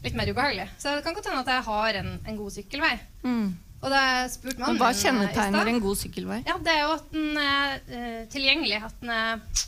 litt 0.04 0.16
mer 0.18 0.32
ubehagelig. 0.32 0.70
Så 0.80 0.96
det 0.96 1.04
kan 1.06 1.18
godt 1.18 1.30
hende 1.30 1.44
at 1.44 1.52
jeg 1.54 1.68
har 1.70 2.00
en, 2.02 2.14
en 2.26 2.40
god 2.40 2.56
sykkelvei. 2.56 2.94
Mm. 3.24 3.50
Og 3.80 3.94
da 3.94 4.04
spurte 4.32 4.60
mannen 4.60 4.80
hva 4.80 4.92
kjennetegner 4.96 5.72
en 5.72 5.84
god 5.84 6.00
sykkelvei? 6.02 6.40
Ja, 6.48 6.58
det 6.64 6.74
er 6.74 6.82
jo 6.84 6.96
at 6.98 7.14
den 7.14 7.38
er 7.40 7.76
uh, 7.92 8.24
tilgjengelig. 8.32 8.82
At 8.90 8.98
den 9.04 9.14
er 9.16 9.68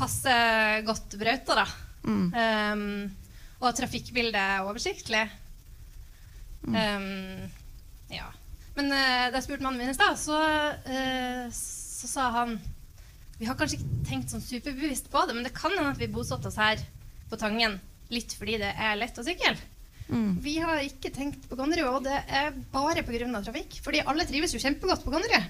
passe 0.00 0.34
godt 0.86 1.16
brøyta, 1.20 1.62
da. 1.62 1.66
Mm. 2.08 2.26
Um, 2.32 2.84
og 3.60 3.70
at 3.70 3.80
trafikkbildet 3.80 4.40
er 4.40 4.68
oversiktlig. 4.68 5.24
Mm. 6.64 6.76
Um, 6.76 8.12
ja. 8.12 8.28
Men 8.76 8.92
uh, 8.92 9.26
da 9.32 9.40
spurte 9.44 9.64
mannen 9.64 9.80
min 9.80 9.92
i 9.92 9.96
stad, 9.96 10.16
så, 10.20 10.40
uh, 10.84 11.44
så 11.52 12.08
sa 12.08 12.28
han 12.40 12.56
Vi 13.40 13.48
har 13.48 13.56
kanskje 13.56 13.78
ikke 13.80 14.06
tenkt 14.08 14.32
sånn 14.32 14.44
superbevisst 14.44 15.08
på 15.12 15.22
det, 15.26 15.34
men 15.36 15.46
det 15.46 15.54
kan 15.56 15.72
hende 15.72 15.94
at 15.94 16.00
vi 16.00 16.10
bosatte 16.12 16.50
oss 16.50 16.58
her 16.60 16.80
på 17.30 17.38
Tangen 17.40 17.78
litt 18.12 18.34
fordi 18.36 18.58
det 18.60 18.74
er 18.74 18.98
lett 19.00 19.16
å 19.16 19.24
sykle. 19.24 19.54
Mm. 20.10 20.34
Vi 20.42 20.56
har 20.58 20.82
ikke 20.82 21.12
tenkt 21.14 21.46
på 21.48 21.56
Konnerud, 21.56 21.86
og 21.88 22.04
det 22.04 22.18
er 22.26 22.50
bare 22.72 23.04
pga. 23.06 23.42
trafikk. 23.46 23.78
Fordi 23.84 24.02
alle 24.04 24.26
trives 24.26 24.52
jo 24.52 24.60
kjempegodt 24.60 25.04
på 25.04 25.14
Konnerud. 25.14 25.46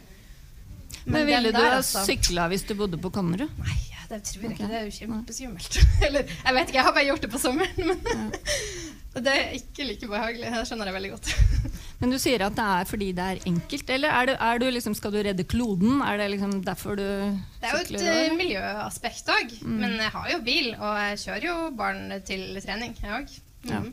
Men 1.06 1.12
men 1.12 1.26
ville 1.26 1.52
du 1.52 1.56
ha 1.56 1.78
altså- 1.78 2.04
sykla 2.04 2.48
hvis 2.52 2.66
du 2.68 2.74
bodde 2.74 3.00
på 3.00 3.10
Konnerud? 3.10 3.48
Nei, 3.58 3.78
det 4.10 4.22
tror 4.22 4.42
jeg 4.42 4.52
okay. 4.52 4.54
ikke. 4.54 4.68
Det 4.68 4.76
er 4.76 4.84
jo 4.84 4.96
kjempeskummelt. 4.98 5.78
Eller, 6.06 6.22
jeg 6.44 6.54
vet 6.54 6.68
ikke, 6.68 6.78
jeg 6.78 6.84
har 6.84 6.92
bare 6.92 7.06
gjort 7.08 7.22
det 7.22 7.30
på 7.32 7.38
sommeren. 7.38 7.86
Men 7.88 8.32
det 9.18 9.32
er 9.34 9.54
ikke 9.58 9.84
like 9.88 10.06
behagelig. 10.06 10.50
Det 10.54 10.66
skjønner 10.68 10.90
jeg 10.90 10.94
veldig 10.94 11.10
godt. 11.16 11.30
Men 12.00 12.14
du 12.14 12.18
sier 12.22 12.44
at 12.46 12.54
det 12.56 12.66
er 12.76 12.86
fordi 12.88 13.08
det 13.16 13.24
er 13.24 13.40
enkelt, 13.50 13.90
eller 13.96 14.14
er 14.16 14.28
du, 14.30 14.32
er 14.46 14.60
du 14.62 14.66
liksom, 14.70 14.94
skal 14.96 15.12
du 15.12 15.18
redde 15.26 15.44
kloden? 15.44 15.98
Er 16.06 16.20
det 16.20 16.30
liksom 16.36 16.52
derfor 16.64 16.94
du 16.96 17.02
Det 17.02 17.66
er 17.66 17.74
jo 17.74 17.80
et 17.82 18.06
eh, 18.06 18.36
miljøaspekt 18.38 19.28
òg. 19.34 19.56
Men 19.66 19.98
jeg 19.98 20.14
har 20.14 20.30
jo 20.32 20.38
bil, 20.46 20.70
og 20.78 20.94
jeg 21.02 21.18
kjører 21.26 21.46
jo 21.48 21.56
barn 21.76 22.06
til 22.24 22.56
trening, 22.62 22.94
jeg 23.02 23.16
òg. 23.18 23.36
Ja. 23.68 23.82
Mm. 23.82 23.92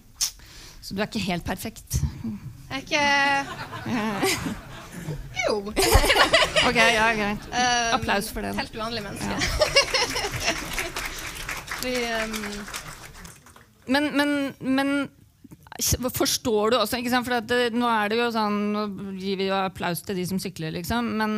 Så 0.81 0.95
du 0.95 1.01
er 1.01 1.09
ikke 1.09 1.25
helt 1.25 1.43
perfekt? 1.43 1.99
Jeg 2.69 2.77
er 2.77 2.81
ikke 2.85 3.03
Jo. 5.47 5.59
Ok, 6.67 6.75
ja, 6.75 7.11
greit. 7.15 7.43
Um, 7.51 7.95
Applaus 7.95 8.29
for 8.31 8.41
det. 8.43 8.53
Helt 8.57 8.75
uvanlig 8.75 9.03
menneske. 9.03 9.35
Vi, 11.83 11.93
um, 12.23 12.65
Men, 13.87 14.11
men, 14.17 14.31
men 14.59 14.91
forstår 16.13 16.71
du 16.71 16.77
også? 16.79 16.99
For 17.23 17.39
det, 17.45 17.59
Nå 17.75 17.87
er 17.89 18.09
det 18.09 18.19
jo 18.19 18.29
sånn 18.33 18.57
Nå 18.73 18.85
gir 19.19 19.37
vi 19.39 19.49
jo 19.49 19.57
applaus 19.57 20.01
til 20.05 20.17
de 20.17 20.25
som 20.29 20.39
sykler, 20.41 20.73
liksom. 20.75 21.11
Men, 21.19 21.37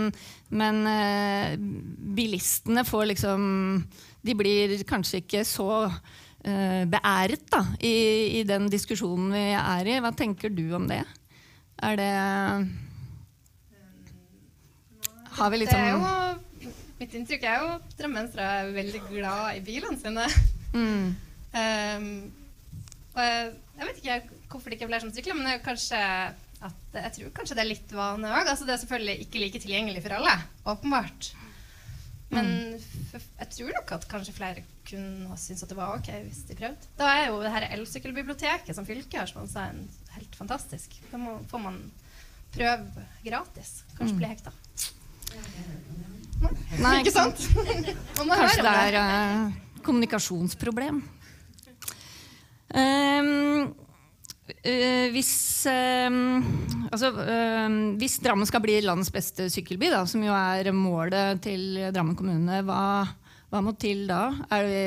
men 0.50 0.82
eh, 0.88 1.58
bilistene 2.16 2.86
får 2.88 3.12
liksom 3.14 3.42
De 4.26 4.36
blir 4.40 4.78
kanskje 4.88 5.24
ikke 5.24 5.44
så 5.48 5.86
eh, 5.88 6.86
beæret 6.90 7.46
da, 7.52 7.66
i, 7.80 8.40
i 8.40 8.44
den 8.48 8.70
diskusjonen 8.72 9.34
vi 9.36 9.46
er 9.56 9.92
i. 9.92 10.00
Hva 10.04 10.14
tenker 10.16 10.54
du 10.54 10.70
om 10.78 10.88
det? 10.90 11.04
Er 11.84 12.00
det 12.00 12.12
Har 15.40 15.52
vi 15.52 15.58
det 15.58 15.66
liksom 15.66 15.88
jo 15.88 16.70
Mitt 17.00 17.14
inntrykk 17.16 17.46
er 17.48 17.62
jo 17.62 17.68
at 17.78 17.94
drammensere 17.96 18.44
er 18.60 18.74
veldig 18.76 19.00
glad 19.08 19.56
i 19.56 19.62
bilene 19.64 19.96
sine. 20.02 20.26
mm, 20.76 21.16
Um, 21.50 22.32
og 23.20 23.26
jeg, 23.26 23.88
vet 23.88 24.00
ikke 24.02 24.38
hvorfor 24.50 24.70
det 24.70 24.78
ikke 24.80 24.88
er 24.88 24.94
flere 24.94 25.04
som 25.06 25.12
sykler, 25.14 25.38
men 25.38 25.66
kanskje 25.66 26.00
at 26.60 26.96
jeg 26.98 27.12
tror 27.16 27.36
kanskje 27.38 27.56
det 27.56 27.64
er 27.64 27.70
litt 27.70 27.94
vane 27.96 28.32
òg. 28.32 28.50
Altså, 28.52 28.66
det 28.68 28.74
er 28.76 28.82
selvfølgelig 28.82 29.26
ikke 29.26 29.44
like 29.44 29.62
tilgjengelig 29.64 30.02
for 30.04 30.18
alle, 30.18 30.34
åpenbart. 30.68 31.30
Men 32.30 32.50
jeg 32.78 33.48
tror 33.56 33.72
nok 33.74 33.94
at 33.96 34.06
kanskje 34.10 34.36
flere 34.36 34.66
kunne 34.90 35.30
ha 35.32 35.38
syntes 35.40 35.64
at 35.66 35.72
det 35.72 35.78
var 35.78 35.96
ok 35.96 36.10
hvis 36.28 36.44
de 36.50 36.58
prøvde. 36.60 36.90
Da 37.00 37.08
er 37.16 37.30
jo 37.30 37.40
det 37.42 37.54
her 37.54 37.66
elsykkelbiblioteket 37.78 38.76
som 38.78 38.86
fylket 38.86 39.22
har 39.22 39.30
sponsa, 39.30 39.70
helt 40.18 40.38
fantastisk. 40.38 40.94
Da 41.10 41.22
må, 41.22 41.40
får 41.50 41.64
man 41.64 41.80
prøve 42.54 43.06
gratis. 43.26 43.80
Kanskje 43.98 44.20
bli 44.20 44.30
hekta. 44.30 44.54
Nei, 46.80 46.94
Ikke 47.02 47.14
sant? 47.14 47.42
Kanskje 48.20 48.66
det 48.66 48.76
er 48.76 49.00
uh, 49.00 49.58
kommunikasjonsproblem. 49.86 51.02
Ehm, 52.78 53.70
Uh, 54.50 55.08
hvis, 55.14 55.32
ehm, 55.70 56.42
altså, 56.90 57.12
ehm, 57.22 57.76
hvis 58.02 58.18
Drammen 58.24 58.48
skal 58.50 58.64
bli 58.64 58.80
landets 58.82 59.12
beste 59.14 59.46
sykkelby, 59.54 59.92
da, 59.94 60.02
som 60.10 60.24
jo 60.26 60.34
er 60.34 60.72
målet 60.76 61.40
til 61.46 61.78
Drammen 61.94 62.18
kommune, 62.18 62.64
hva, 62.66 62.82
hva 63.54 63.62
må 63.64 63.76
til 63.80 64.08
da? 64.10 64.24
Er 64.58 64.66
vi, 64.66 64.82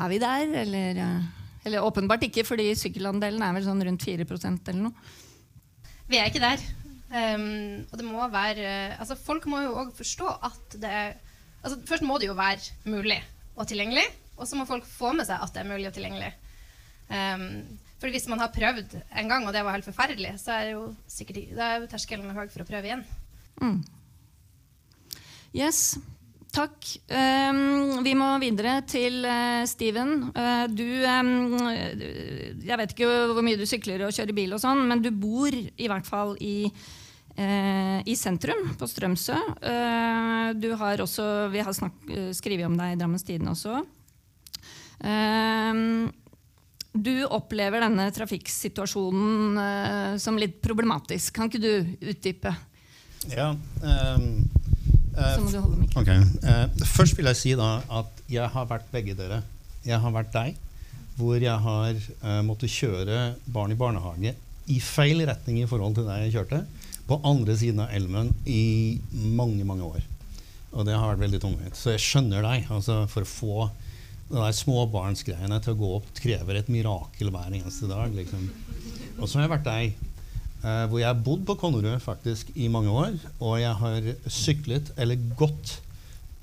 er 0.00 0.12
vi 0.12 0.20
der, 0.22 0.54
eller, 0.62 1.00
eh, 1.02 1.48
eller 1.66 1.86
åpenbart 1.86 2.24
ikke, 2.28 2.46
fordi 2.46 2.70
sykkelandelen 2.78 3.42
er 3.42 3.56
vel 3.58 3.66
sånn 3.66 3.82
rundt 3.84 4.06
4% 4.06 4.70
eller 4.72 4.86
noe. 4.86 5.10
Vi 6.10 6.20
er 6.20 6.30
ikke 6.30 6.42
der. 6.42 6.62
Um, 7.10 7.82
og 7.90 7.96
det 7.98 8.06
må 8.06 8.22
være 8.30 8.68
altså 8.94 9.16
Folk 9.18 9.48
må 9.50 9.64
jo 9.64 9.72
òg 9.80 9.88
forstå 9.96 10.28
at 10.46 10.76
det 10.78 10.90
er 10.94 11.08
altså 11.58 11.80
Først 11.88 12.04
må 12.06 12.20
det 12.22 12.28
jo 12.28 12.36
være 12.38 12.62
mulig 12.86 13.16
og 13.58 13.66
tilgjengelig, 13.66 14.04
og 14.38 14.46
så 14.46 14.54
må 14.56 14.62
folk 14.68 14.86
få 14.86 15.10
med 15.18 15.26
seg 15.26 15.42
at 15.42 15.50
det 15.52 15.64
er 15.64 15.68
mulig 15.68 15.88
og 15.90 15.96
tilgjengelig. 15.96 16.30
Um, 17.10 17.64
for 18.00 18.12
hvis 18.14 18.28
man 18.30 18.40
har 18.40 18.52
prøvd 18.54 18.94
en 18.96 19.28
gang, 19.28 19.44
og 19.44 19.52
det 19.52 19.64
var 19.66 19.76
helt 19.76 19.88
forferdelig, 19.88 20.36
så 20.40 20.54
er, 20.56 20.70
jo 20.76 20.86
sikkert, 21.10 21.42
da 21.56 21.66
er 21.66 21.82
jo 21.82 21.90
terskelen 21.90 22.32
høy 22.32 22.46
for 22.48 22.62
å 22.62 22.68
prøve 22.68 22.88
igjen. 22.88 23.02
Mm. 23.60 23.80
Yes, 25.58 25.98
takk. 26.54 26.78
Um, 27.10 28.00
vi 28.06 28.14
må 28.16 28.30
videre 28.40 28.78
til 28.88 29.20
uh, 29.26 29.66
Steven. 29.68 30.30
Uh, 30.32 30.64
du 30.70 30.86
um, 31.02 31.58
Jeg 32.62 32.80
vet 32.80 32.94
ikke 32.94 33.10
hvor 33.34 33.44
mye 33.44 33.60
du 33.60 33.66
sykler 33.68 34.06
og 34.06 34.16
kjører 34.16 34.36
bil, 34.38 34.56
og 34.56 34.62
sånn, 34.62 34.86
men 34.88 35.04
du 35.04 35.10
bor 35.12 35.52
i 35.52 35.90
hvert 35.90 36.08
fall 36.08 36.36
i, 36.40 36.70
uh, 37.36 37.98
i 38.00 38.16
sentrum, 38.16 38.70
på 38.80 38.88
Strømsø. 38.88 39.36
Du 40.56 40.70
har 40.78 41.02
også, 41.04 41.26
vi 41.52 41.66
har 41.66 41.74
skrevet 41.76 42.70
om 42.70 42.80
deg 42.80 42.94
i 42.94 43.00
Drammens 43.02 43.26
Tidende 43.26 43.52
også. 43.58 43.82
Ehm, 45.00 46.10
du 46.92 47.24
opplever 47.26 47.84
denne 47.84 48.08
trafikksituasjonen 48.14 49.60
eh, 49.62 50.16
som 50.18 50.38
litt 50.40 50.58
problematisk. 50.64 51.34
Kan 51.36 51.50
ikke 51.50 51.62
du 51.62 52.08
utdype? 52.10 52.54
Ja. 53.30 53.52
ehm, 53.84 54.48
eh, 55.16 55.34
Så 55.34 55.44
må 55.44 55.50
du 55.52 55.60
holde 55.60 55.78
mikken. 55.82 56.02
Okay. 56.02 56.24
Eh, 56.42 56.86
først 56.96 57.16
vil 57.18 57.30
jeg 57.30 57.38
si 57.38 57.54
da 57.58 57.78
at 58.00 58.24
jeg 58.30 58.48
har 58.50 58.66
vært 58.70 58.90
begge 58.92 59.14
dere. 59.18 59.42
Jeg 59.86 60.00
har 60.02 60.14
vært 60.14 60.32
deg, 60.34 60.58
hvor 61.16 61.38
jeg 61.40 61.56
har 61.66 61.90
eh, 61.94 62.40
måttet 62.46 62.72
kjøre 62.72 63.34
barn 63.46 63.72
i 63.72 63.78
barnehage 63.78 64.34
i 64.70 64.78
feil 64.82 65.22
retning 65.26 65.62
i 65.62 65.68
forhold 65.68 65.96
til 65.98 66.06
deg 66.08 66.26
jeg 66.26 66.34
kjørte, 66.38 66.64
på 67.10 67.18
andre 67.26 67.56
siden 67.58 67.82
av 67.82 67.94
elven 67.94 68.30
i 68.46 69.00
mange, 69.10 69.64
mange 69.66 69.86
år. 69.86 70.02
Og 70.70 70.86
det 70.86 70.94
har 70.94 71.10
vært 71.10 71.24
veldig 71.24 71.40
tungvint. 71.42 71.78
Så 71.78 71.94
jeg 71.96 72.02
skjønner 72.04 72.44
deg. 72.46 72.68
altså 72.70 73.02
For 73.10 73.26
å 73.26 73.30
få 73.30 73.70
det 74.30 74.38
der 74.38 74.54
småbarnsgreiene 74.54 75.58
til 75.64 75.74
å 75.74 75.78
gå 75.80 75.90
opp 75.96 76.08
krever 76.14 76.60
et 76.60 76.70
mirakel 76.70 77.32
hver 77.34 77.50
eneste 77.50 77.88
dag. 77.90 78.12
liksom. 78.14 78.46
Og 79.18 79.26
så 79.26 79.38
har 79.38 79.46
jeg 79.48 79.52
vært 79.56 79.66
deg, 79.66 79.94
eh, 80.62 80.84
hvor 80.86 81.00
jeg 81.00 81.08
har 81.10 81.22
bodd 81.26 81.42
på 81.48 81.56
Konnerud 81.58 81.98
faktisk 82.04 82.52
i 82.54 82.68
mange 82.70 82.94
år. 82.94 83.16
Og 83.40 83.58
jeg 83.58 83.74
har 83.82 84.10
syklet, 84.30 84.92
eller 84.96 85.18
gått, 85.36 85.80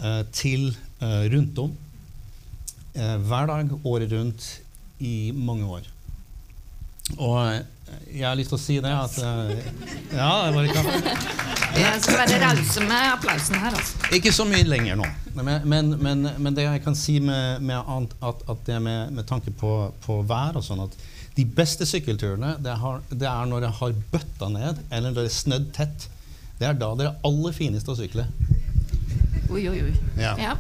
eh, 0.03 0.24
til 0.36 0.70
eh, 1.00 1.24
rundt 1.32 1.58
om 1.63 1.75
eh, 2.94 3.15
hver 3.24 3.48
dag 3.53 3.72
året 3.88 4.12
rundt 4.12 4.50
i 5.00 5.32
mange 5.32 5.65
år. 5.79 5.88
Og 7.15 7.39
eh, 7.48 7.63
jeg 8.17 8.27
har 8.27 8.36
lyst 8.36 8.51
til 8.51 8.60
å 8.60 8.65
si 8.65 8.79
det 8.84 8.91
at 8.91 9.15
eh, 9.24 9.62
Ja, 10.12 10.32
det 10.44 10.56
var 10.58 10.67
ikke 10.67 11.46
Jeg 11.77 12.00
skal 12.01 12.17
være 12.17 12.38
rause 12.41 12.81
med 12.81 13.12
applausen 13.13 13.55
her. 13.62 13.75
altså. 13.75 14.10
Ikke 14.15 14.31
så 14.34 14.46
mye 14.50 14.65
lenger 14.65 14.98
nå. 14.98 15.05
Men, 15.36 15.51
men, 15.69 15.93
men, 16.03 16.29
men 16.38 16.55
det 16.57 16.65
jeg 16.65 16.81
kan 16.86 16.96
si 16.98 17.19
med, 17.19 17.60
med 17.62 17.77
annet, 17.84 18.15
at, 18.25 18.41
at 18.50 18.63
det 18.65 18.81
med, 18.81 19.12
med 19.12 19.27
tanke 19.29 19.53
på, 19.53 19.74
på 20.05 20.22
vær 20.25 20.57
og 20.57 20.65
sånn 20.65 20.81
at 20.88 20.98
de 21.38 21.46
beste 21.46 21.86
sykkelturene 21.86 22.55
det, 22.65 22.74
har, 22.81 23.03
det 23.13 23.27
er 23.29 23.50
når 23.50 23.67
det 23.67 23.74
har 23.79 24.00
bøtta 24.13 24.50
ned, 24.50 24.79
eller 24.89 25.12
når 25.12 25.19
det 25.19 25.27
er 25.29 25.36
snødd 25.36 25.67
tett. 25.75 26.07
Det 26.57 26.65
er 26.65 26.79
da 26.79 26.89
det 26.98 27.05
er 27.05 27.19
aller 27.29 27.53
fineste 27.53 27.93
å 27.93 27.98
sykle. 28.00 28.25
Oi, 29.53 29.67
oi, 29.69 29.77
oi. 29.86 29.93
Ja. 30.17 30.34
Ja. 30.41 30.57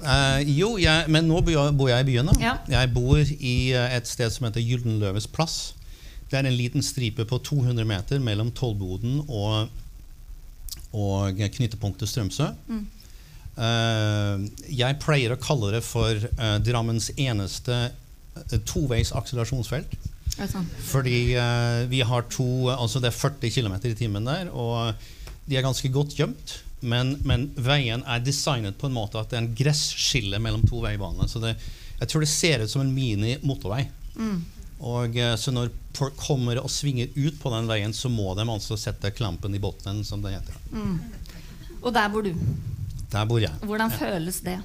Uh, 0.00 0.40
jo, 0.48 0.74
jeg, 0.80 1.08
men 1.12 1.26
nå 1.28 1.40
bor 1.44 1.88
jeg, 1.88 2.04
i 2.04 2.08
byen. 2.08 2.28
da. 2.28 2.36
Ja. 2.40 2.54
Jeg 2.68 2.92
bor 2.92 3.18
i 3.20 3.54
eh, 3.76 3.96
et 3.96 4.08
sted 4.08 4.32
som 4.32 4.46
heter 4.48 4.64
Gyldenløves 4.64 5.26
plass. 5.32 5.74
Det 6.30 6.38
er 6.38 6.46
en 6.46 6.56
liten 6.56 6.84
stripe 6.84 7.24
på 7.28 7.40
200 7.48 7.84
meter 7.88 8.20
mellom 8.22 8.52
Tollboden 8.56 9.22
og, 9.26 9.72
og 10.96 11.38
knyttepunktet 11.56 12.10
Strømsø. 12.10 12.50
Eh, 13.60 14.44
jeg 14.72 14.98
pleier 15.02 15.34
å 15.34 15.40
kalle 15.40 15.74
det 15.74 15.82
for 15.84 16.16
uh, 16.38 16.56
Drammens 16.64 17.10
eneste 17.18 17.76
uh, 17.90 18.56
toveis 18.68 19.12
akselerasjonsfelt. 19.16 19.96
Er 20.38 20.46
det 20.46 20.52
sånn? 20.52 20.68
Fordi 20.86 21.18
uh, 21.34 21.82
vi 21.90 22.00
har 22.06 22.24
to 22.32 22.70
Altså 22.72 23.02
det 23.02 23.10
er 23.10 23.18
40 23.18 23.52
km 23.52 23.74
i 23.90 23.96
timen 23.98 24.28
der, 24.28 24.52
og 24.54 24.94
de 25.50 25.58
er 25.58 25.66
ganske 25.66 25.90
godt 25.92 26.16
gjemt. 26.16 26.60
Men, 26.80 27.18
men 27.28 27.50
veien 27.60 28.00
er 28.08 28.22
designet 28.24 28.78
på 28.80 28.88
en 28.88 28.96
måte 28.96 29.20
at 29.20 29.28
det 29.28 29.36
er 29.36 29.42
en 29.42 29.56
gresskille 29.58 30.40
mellom 30.40 30.62
to 30.64 30.80
veibaner. 30.80 31.28
Så 31.28 31.42
det, 31.42 31.58
jeg 31.98 32.08
tror 32.08 32.24
det 32.24 32.30
ser 32.32 32.64
ut 32.64 32.72
som 32.72 32.86
en 32.86 32.94
mini-motorvei. 32.94 33.82
Og 34.80 35.16
eh, 35.16 35.36
Så 35.36 35.52
når 35.52 35.70
folk 35.96 36.16
kommer 36.16 36.60
og 36.62 36.70
svinger 36.72 37.10
ut 37.16 37.38
på 37.40 37.52
den 37.54 37.68
veien, 37.68 37.92
så 37.92 38.08
må 38.08 38.32
de 38.38 38.46
altså 38.46 38.78
sette 38.80 39.12
klampen 39.12 39.54
i 39.54 39.60
bunnen, 39.62 40.04
som 40.04 40.22
det 40.24 40.36
heter. 40.38 40.56
Og 41.80 41.92
der 41.94 42.08
bor 42.12 42.24
du. 42.24 42.34
Der 43.10 43.26
bor 43.26 43.42
jeg. 43.42 43.52
Hvordan 43.66 43.90
føles 43.90 44.40
det? 44.46 44.58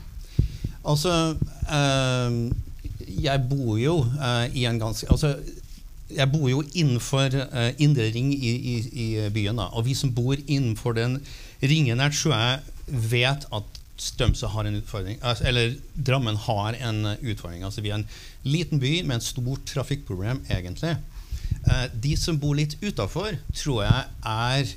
Altså 0.86 1.36
eh, 1.66 2.40
Jeg 3.24 3.46
bor 3.50 3.78
jo 3.82 4.02
eh, 4.06 4.54
i 4.54 4.66
en 4.70 4.80
ganske 4.80 5.10
Altså 5.10 5.36
jeg 6.06 6.30
bor 6.32 6.50
jo 6.50 6.62
innenfor 6.78 7.34
uh, 7.34 7.72
indre 7.82 8.12
ring 8.14 8.30
i, 8.34 8.52
i, 8.56 8.76
i 8.94 9.08
byen. 9.34 9.58
Da. 9.58 9.72
Og 9.74 9.88
vi 9.88 9.96
som 9.98 10.14
bor 10.16 10.38
innenfor 10.38 10.94
den 10.98 11.18
ringen 11.64 12.00
her, 12.00 12.14
tror 12.14 12.36
jeg 12.36 12.60
vet 13.12 13.48
at 13.54 13.82
Strømsø 13.98 14.50
har 14.52 14.68
en 14.68 14.76
utfordring. 14.76 15.18
Altså, 15.24 15.48
eller 15.48 15.76
Drammen 15.96 16.36
har 16.36 16.76
en 16.84 17.06
eh, 17.06 17.30
utfordring. 17.32 17.64
Altså, 17.64 17.82
vi 17.82 17.94
er 17.94 18.02
en 18.02 18.10
liten 18.46 18.82
by 18.82 19.00
med 19.04 19.20
et 19.20 19.28
stort 19.28 19.66
trafikkproblem, 19.70 20.44
egentlig. 20.50 20.96
Eh, 21.66 21.86
de 21.94 22.16
som 22.20 22.38
bor 22.40 22.58
litt 22.58 22.78
utafor, 22.84 23.38
tror 23.54 23.86
jeg 23.86 24.04
er 24.36 24.76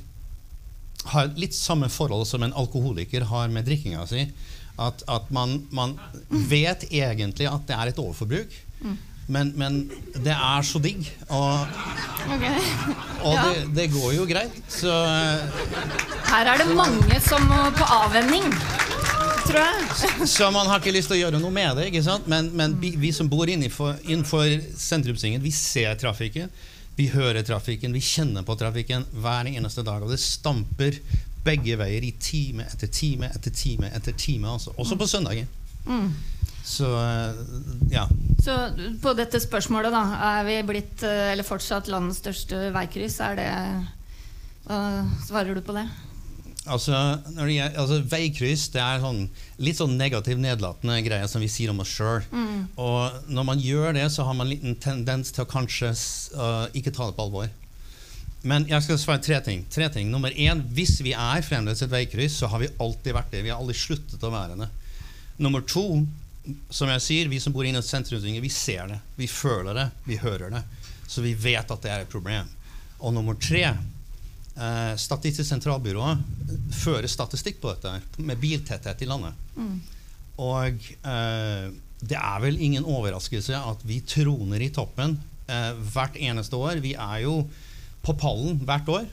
har 1.08 1.30
litt 1.38 1.54
samme 1.56 1.88
forhold 1.92 2.26
som 2.28 2.42
en 2.44 2.54
alkoholiker 2.58 3.26
har 3.30 3.50
med 3.52 3.66
drikkinga 3.68 4.06
si. 4.10 4.26
At, 4.78 5.02
at 5.10 5.30
man, 5.34 5.62
man 5.74 5.96
vet 6.28 6.86
egentlig 6.90 7.48
at 7.50 7.64
det 7.68 7.76
er 7.76 7.90
et 7.90 8.00
overforbruk, 8.02 8.52
men, 9.28 9.50
men 9.60 9.74
det 10.24 10.32
er 10.34 10.62
så 10.64 10.80
digg. 10.82 11.04
Og, 11.28 11.66
og 13.26 13.34
Ja. 13.34 13.44
det, 13.48 13.64
det 13.76 13.86
går 13.92 14.12
jo 14.16 14.24
greit. 14.28 14.54
Så 14.72 14.88
eh, 14.88 15.62
Her 16.30 16.50
er 16.54 16.62
det 16.62 16.68
mange 16.76 17.20
som 17.24 17.44
må 17.50 17.58
på 17.76 17.86
avvenning, 17.98 18.48
tror 19.48 19.60
jeg. 19.60 20.26
Så 20.28 20.48
man 20.54 20.66
har 20.70 20.80
ikke 20.80 20.94
lyst 20.96 21.08
til 21.12 21.18
å 21.18 21.20
gjøre 21.26 21.40
noe 21.42 21.52
med 21.54 21.76
det. 21.80 21.86
ikke 21.92 22.02
sant? 22.06 22.26
Men, 22.28 22.50
men 22.56 22.76
vi, 22.80 22.94
vi 23.00 23.12
som 23.16 23.28
bor 23.32 23.48
innenfor, 23.48 23.96
innenfor 24.08 24.48
sentrumsringen, 24.80 25.44
vi 25.44 25.52
ser 25.54 25.94
trafikken. 26.00 26.50
Vi 26.98 27.06
hører 27.12 27.44
trafikken, 27.46 27.92
vi 27.94 28.00
kjenner 28.02 28.42
på 28.42 28.56
trafikken 28.58 29.04
hver 29.22 29.46
eneste 29.52 29.84
dag. 29.86 30.02
Og 30.02 30.10
det 30.10 30.18
stamper 30.24 30.96
begge 31.46 31.76
veier 31.80 32.04
i 32.04 32.10
time 32.20 32.64
etter 32.66 32.90
time 32.92 33.28
etter 33.30 33.54
time. 33.54 33.92
etter 33.94 34.16
time, 34.18 34.48
altså. 34.56 34.72
Også 34.76 34.98
på 34.98 35.06
søndager. 35.08 35.46
Så 36.68 36.88
eh, 37.00 37.38
ja. 37.94 38.04
Så 38.44 38.56
på 39.02 39.14
dette 39.18 39.40
spørsmålet, 39.42 39.94
da. 39.94 40.02
Er 40.38 40.44
vi 40.48 40.58
blitt, 40.68 41.02
eh, 41.06 41.32
eller 41.32 41.46
fortsatt, 41.46 41.88
landets 41.90 42.20
største 42.22 42.68
veikryss? 42.76 43.20
Er 43.24 43.40
det 43.40 43.48
Hva 44.68 44.78
svarer 45.24 45.56
du 45.56 45.64
på 45.64 45.72
det? 45.76 45.86
Altså, 46.68 46.92
det 47.24 47.54
altså 47.80 48.02
Veikryss 48.04 48.66
det 48.74 48.80
er 48.82 49.00
sånn, 49.00 49.22
litt 49.62 49.78
sånn 49.78 49.94
negativ, 49.96 50.36
nedlatende 50.40 50.98
greie 51.06 51.28
som 51.30 51.40
vi 51.40 51.48
sier 51.48 51.72
om 51.72 51.80
oss 51.80 51.94
sjøl. 51.94 52.26
Og 52.76 53.30
når 53.32 53.46
man 53.48 53.62
gjør 53.62 53.96
det, 53.96 54.04
så 54.12 54.26
har 54.28 54.36
man 54.36 54.46
en 54.46 54.52
liten 54.52 54.76
tendens 54.76 55.32
til 55.32 55.46
å 55.46 55.48
kanskje 55.48 55.94
øh, 55.94 56.66
ikke 56.76 56.92
ta 56.92 57.08
det 57.08 57.16
på 57.16 57.24
alvor. 57.24 57.48
Men 58.48 58.68
jeg 58.70 58.84
skal 58.84 59.00
svare 59.00 59.22
tre 59.24 59.40
ting. 59.44 59.64
tre 59.72 59.88
ting. 59.90 60.12
Nummer 60.12 60.30
én, 60.30 60.60
hvis 60.74 60.98
vi 61.02 61.14
er 61.16 61.42
fremdeles 61.42 61.82
et 61.82 61.90
veikryss, 61.90 62.38
så 62.38 62.50
har 62.52 62.62
vi 62.62 62.70
alltid 62.78 63.16
vært 63.16 63.32
det. 63.32 63.42
Vi 63.46 63.50
har 63.50 63.58
aldri 63.58 63.74
sluttet 63.74 64.22
å 64.22 64.34
være 64.34 64.58
det. 64.60 64.68
Nummer 65.42 65.64
to, 65.66 66.04
som 66.70 66.88
jeg 66.88 67.04
sier, 67.04 67.28
vi 67.28 67.40
som 67.40 67.52
bor 67.52 67.66
inne 67.68 67.82
i 67.82 67.86
sentrumsringen, 67.86 68.42
vi 68.42 68.52
ser 68.52 68.88
det. 68.88 68.98
Vi 69.16 69.28
føler 69.28 69.76
det. 69.76 69.88
Vi 70.08 70.16
hører 70.20 70.52
det. 70.54 70.62
Så 71.08 71.24
vi 71.24 71.34
vet 71.34 71.70
at 71.70 71.84
det 71.84 71.92
er 71.92 72.04
et 72.04 72.12
problem. 72.12 72.48
Og 72.98 73.14
nummer 73.14 73.36
tre, 73.40 73.64
eh, 73.68 74.94
Statistisk 74.96 75.48
sentralbyrå 75.48 76.16
fører 76.74 77.08
statistikk 77.08 77.60
på 77.62 77.74
dette 77.74 78.22
med 78.22 78.40
biltetthet 78.40 79.04
i 79.04 79.08
landet. 79.10 79.34
Og 80.38 80.90
eh, 81.12 81.68
det 82.00 82.18
er 82.18 82.42
vel 82.42 82.60
ingen 82.62 82.86
overraskelse 82.86 83.58
at 83.58 83.82
vi 83.86 84.00
troner 84.06 84.62
i 84.62 84.70
toppen 84.74 85.16
eh, 85.50 85.72
hvert 85.92 86.16
eneste 86.16 86.56
år. 86.56 86.82
Vi 86.84 86.94
er 86.94 87.24
jo 87.24 87.40
på 88.06 88.14
pallen 88.18 88.60
hvert 88.64 88.88
år, 88.88 89.06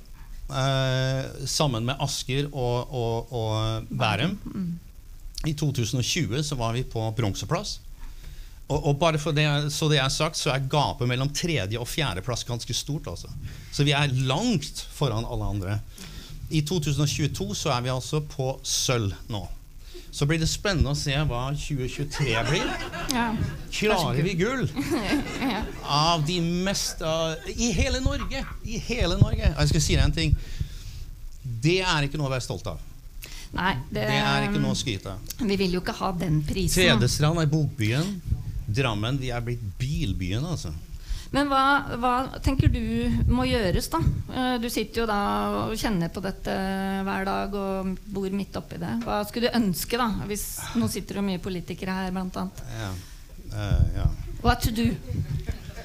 eh, 0.53 1.45
sammen 1.49 1.87
med 1.87 2.01
Asker 2.05 2.49
og, 2.51 2.93
og, 2.93 3.33
og 3.33 3.87
Bærum. 3.89 4.37
I 5.45 5.53
2020 5.53 6.43
så 6.43 6.55
var 6.59 6.73
vi 6.73 6.83
på 6.83 7.03
bronseplass. 7.17 7.79
Og, 8.65 8.79
og 8.89 8.95
bare 8.97 9.19
for 9.21 9.35
det, 9.37 9.45
så 9.73 9.89
det 9.91 9.99
er 10.01 10.09
sagt, 10.09 10.39
så 10.39 10.49
er 10.55 10.63
gapet 10.69 11.07
mellom 11.09 11.29
tredje- 11.29 11.79
og 11.79 11.87
fjerdeplass 11.89 12.43
ganske 12.47 12.73
stort. 12.73 13.07
Altså. 13.11 13.29
Så 13.71 13.85
vi 13.85 13.93
er 13.93 14.13
langt 14.25 14.81
foran 14.95 15.27
alle 15.29 15.45
andre. 15.45 15.79
I 16.49 16.61
2022 16.65 17.53
så 17.57 17.75
er 17.75 17.85
vi 17.85 17.93
altså 17.93 18.23
på 18.25 18.55
sølv 18.65 19.13
nå. 19.29 19.43
Så 20.15 20.23
blir 20.25 20.39
det 20.39 20.47
spennende 20.47 20.93
å 20.93 20.97
se 20.97 21.13
hva 21.27 21.49
2023 21.59 22.35
blir. 22.47 22.69
Ja. 23.11 23.25
Klarer 23.75 24.21
vi 24.23 24.35
gull? 24.39 24.63
Av 25.83 26.23
de 26.25 26.39
mest 26.65 27.03
av, 27.03 27.35
I 27.51 27.73
hele 27.75 27.99
Norge! 27.99 28.45
I 28.63 28.79
hele 28.87 29.17
Norge. 29.19 29.51
Jeg 29.51 29.73
skal 29.73 29.83
si 29.83 29.97
deg 29.97 30.05
en 30.05 30.15
ting. 30.15 30.37
Det 31.43 31.81
er 31.83 32.07
ikke 32.07 32.21
noe 32.21 32.31
å 32.31 32.33
være 32.37 32.47
stolt 32.47 32.69
av. 32.71 32.79
Nei, 33.53 33.75
det, 33.89 34.01
Det 34.09 34.17
er 34.21 34.47
ikke 34.49 34.61
noe 34.63 34.73
å 34.75 34.79
skryte 34.79 35.13
av. 35.13 35.35
Vi 35.39 35.55
vil 35.59 35.77
jo 35.77 35.83
ikke 35.83 35.95
ha 35.99 36.11
den 36.17 36.41
prisen. 36.47 36.81
Tvedestrand 36.81 37.39
er 37.43 37.51
bokbyen. 37.51 38.09
Drammen 38.65 39.19
vi 39.21 39.29
er 39.31 39.43
blitt 39.45 39.63
bilbyen, 39.79 40.43
altså. 40.43 40.73
Men 41.35 41.49
hva, 41.51 41.61
hva 41.99 42.13
tenker 42.43 42.69
du 42.71 42.79
må 43.27 43.43
gjøres, 43.49 43.89
da? 43.91 43.99
Eh, 44.31 44.53
Du 44.63 44.69
sitter 44.71 45.01
jo 45.03 45.07
da 45.09 45.19
og 45.65 45.75
kjenner 45.79 46.11
på 46.13 46.23
dette 46.23 46.53
hver 47.07 47.25
dag 47.27 47.57
og 47.59 47.97
bor 48.15 48.29
midt 48.31 48.55
oppi 48.59 48.79
det. 48.81 48.93
Hva 49.03 49.21
skulle 49.27 49.49
du 49.51 49.57
ønske, 49.59 49.99
da? 49.99 50.07
Hvis, 50.29 50.45
nå 50.79 50.87
sitter 50.91 51.19
det 51.19 51.25
mye 51.27 51.43
politikere 51.43 51.97
her, 51.97 52.13
blant 52.15 52.39
annet. 52.39 52.63
Ja. 52.79 52.91
Uh, 53.51 53.83
ja. 53.97 54.07
What 54.43 54.61
to 54.63 54.71
do? 54.75 54.91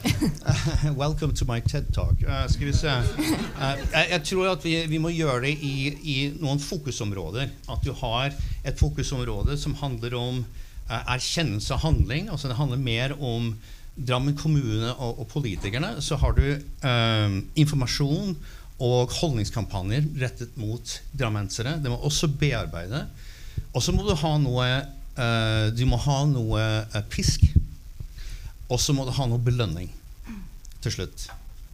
Welcome 0.96 1.34
to 1.34 1.44
my 1.44 1.60
TED 1.60 1.92
Talk. 1.94 2.16
Uh, 2.26 2.46
skal 2.48 2.66
vi 2.66 2.72
se. 2.72 2.88
Uh, 2.88 3.76
jeg, 3.94 4.06
jeg 4.10 4.22
tror 4.24 4.52
at 4.52 4.64
vi, 4.64 4.74
vi 4.88 5.00
må 5.02 5.12
gjøre 5.12 5.42
det 5.44 5.52
i, 5.64 5.74
i 6.00 6.16
noen 6.40 6.60
fokusområder. 6.62 7.50
At 7.70 7.84
du 7.84 7.92
har 8.00 8.32
et 8.64 8.80
fokusområde 8.80 9.58
som 9.60 9.76
handler 9.80 10.16
om 10.18 10.40
uh, 10.44 11.02
erkjennelse 11.16 11.74
av 11.76 11.84
handling. 11.84 12.30
Altså 12.32 12.50
det 12.50 12.58
handler 12.60 12.80
mer 12.80 13.16
om 13.18 13.54
Drammen 14.00 14.36
kommune 14.38 14.94
og, 14.94 15.18
og 15.20 15.26
politikerne. 15.28 15.96
Så 16.00 16.16
har 16.16 16.32
du 16.32 16.44
eh, 16.46 17.32
informasjon 17.58 18.30
og 18.80 19.12
holdningskampanjer 19.12 20.06
rettet 20.22 20.54
mot 20.56 20.94
drammensere. 21.12 21.74
Det 21.82 21.90
må 21.92 21.98
også 22.08 22.30
bearbeide. 22.40 23.02
Og 23.74 23.84
så 23.84 23.92
må 23.92 24.06
du 24.06 24.14
ha 24.16 24.30
noe 24.40 24.70
Du 25.76 25.82
må 25.90 25.98
ha 26.00 26.22
noe 26.30 26.62
pisk. 27.12 27.44
Og 28.70 28.80
så 28.80 28.94
må 28.94 29.04
du 29.06 29.12
ha 29.16 29.26
noe 29.26 29.42
belønning 29.42 29.90
til 30.80 30.94
slutt. 30.94 31.28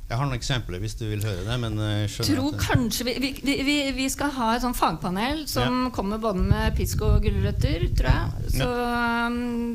Jeg 0.07 0.21
har 0.21 0.29
noen 0.29 0.39
eksempler 0.39 0.79
hvis 0.79 0.95
du 1.01 1.05
vil 1.09 1.25
høre 1.27 1.43
det. 1.43 1.57
men 1.61 1.79
eh, 1.83 2.07
Tror 2.07 2.53
det- 2.55 2.63
kanskje 2.63 3.07
vi, 3.09 3.15
vi, 3.19 3.57
vi, 3.67 3.77
vi 3.97 4.07
skal 4.13 4.31
ha 4.37 4.53
et 4.55 4.63
sånn 4.63 4.77
fagpanel 4.77 5.45
som 5.51 5.91
kommer 5.95 6.23
både 6.23 6.45
med 6.47 6.77
pisk 6.79 7.03
og 7.03 7.27
gulrøtter, 7.27 7.89
tror 7.99 8.13
jeg. 8.13 8.53
Så 8.61 8.69
ja. 8.71 9.27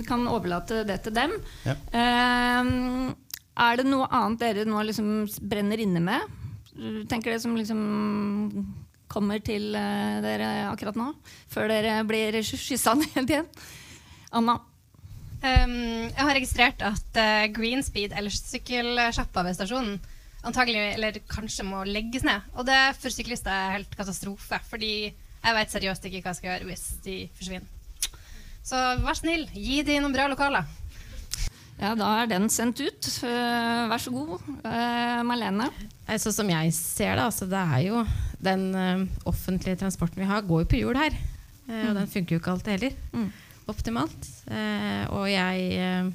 kan 0.07 0.27
overlate 0.31 0.85
det 0.87 1.01
til 1.03 1.17
dem. 1.17 1.35
Ja. 1.67 1.75
Uh, 1.91 3.11
er 3.61 3.81
det 3.81 3.89
noe 3.89 4.07
annet 4.07 4.39
dere 4.39 4.63
nå 4.65 4.79
liksom 4.87 5.27
brenner 5.51 5.83
inne 5.83 5.99
med? 5.99 6.39
Tenker 7.11 7.35
det 7.35 7.41
som 7.43 7.57
liksom 7.59 7.81
kommer 9.11 9.43
til 9.43 9.75
eh, 9.75 10.21
dere 10.23 10.71
akkurat 10.71 10.95
nå? 10.95 11.11
Før 11.51 11.67
dere 11.67 11.97
blir 12.07 12.39
skyssa 12.39 12.95
ned 13.01 13.27
igjen? 13.27 13.49
Anna? 14.31 14.55
Um, 15.41 16.05
jeg 16.05 16.21
har 16.21 16.35
registrert 16.37 16.83
at 16.85 17.17
uh, 17.17 17.47
Greenspeed, 17.55 18.13
eller 18.13 18.33
sykkelsjappa 18.33 19.41
ved 19.47 19.57
stasjonen, 19.57 19.95
antagelig, 20.45 20.83
eller 20.93 21.17
kanskje 21.29 21.65
må 21.65 21.81
legges 21.87 22.25
ned. 22.27 22.45
Og 22.53 22.67
det 22.67 22.77
for 23.01 23.13
syklister 23.13 23.49
er 23.49 23.79
helt 23.79 23.95
katastrofe, 23.97 24.61
fordi 24.69 24.93
jeg 25.09 25.57
vet 25.57 25.73
seriøst 25.73 26.05
ikke 26.05 26.21
hva 26.21 26.33
jeg 26.33 26.39
skal 26.39 26.51
gjøre 26.51 26.69
hvis 26.69 26.85
de 27.05 27.17
forsvinner. 27.39 28.13
Så 28.61 28.77
vær 29.01 29.17
snill, 29.17 29.47
gi 29.57 29.81
de 29.85 29.97
noen 29.97 30.13
bra 30.13 30.27
lokaler. 30.29 30.69
Ja, 31.81 31.95
da 31.97 32.11
er 32.21 32.27
den 32.29 32.45
sendt 32.53 32.77
ut. 32.85 33.07
Uh, 33.25 33.89
vær 33.89 34.01
så 34.03 34.13
god, 34.13 34.35
uh, 34.61 35.21
Marlene. 35.25 35.71
Sånn 36.21 36.35
som 36.35 36.51
jeg 36.53 36.73
ser 36.77 37.15
det, 37.15 37.25
altså 37.25 37.47
det 37.49 37.61
er 37.61 37.85
jo 37.87 38.03
den 38.45 38.67
uh, 38.77 39.07
offentlige 39.29 39.81
transporten 39.81 40.21
vi 40.21 40.29
har, 40.29 40.45
går 40.45 40.67
jo 40.67 40.69
på 40.69 40.83
hjul 40.83 41.01
her. 41.01 41.17
Mm. 41.65 41.87
Og 41.87 41.95
den 41.97 42.11
funker 42.13 42.35
jo 42.35 42.43
ikke 42.43 42.53
alltid 42.53 42.77
heller. 42.77 43.01
Mm. 43.15 43.31
Optimalt. 43.71 44.27
og 45.15 45.25
jeg 45.31 46.11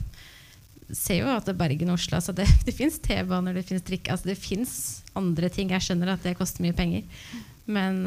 ser 0.94 1.18
jo 1.18 1.30
at 1.32 1.48
Bergen 1.58 1.90
og 1.90 1.96
Oslo 1.98 2.18
altså 2.18 2.34
Det, 2.36 2.46
det 2.66 2.74
fins 2.76 3.00
T-baner, 3.02 3.56
det 3.56 3.64
fins 3.66 3.84
trikk 3.86 4.10
altså 4.12 4.30
Det 4.30 4.38
fins 4.38 4.72
andre 5.16 5.48
ting. 5.50 5.72
Jeg 5.72 5.82
skjønner 5.82 6.12
at 6.12 6.24
det 6.26 6.36
koster 6.36 6.62
mye 6.62 6.76
penger. 6.76 7.06
Men 7.66 8.02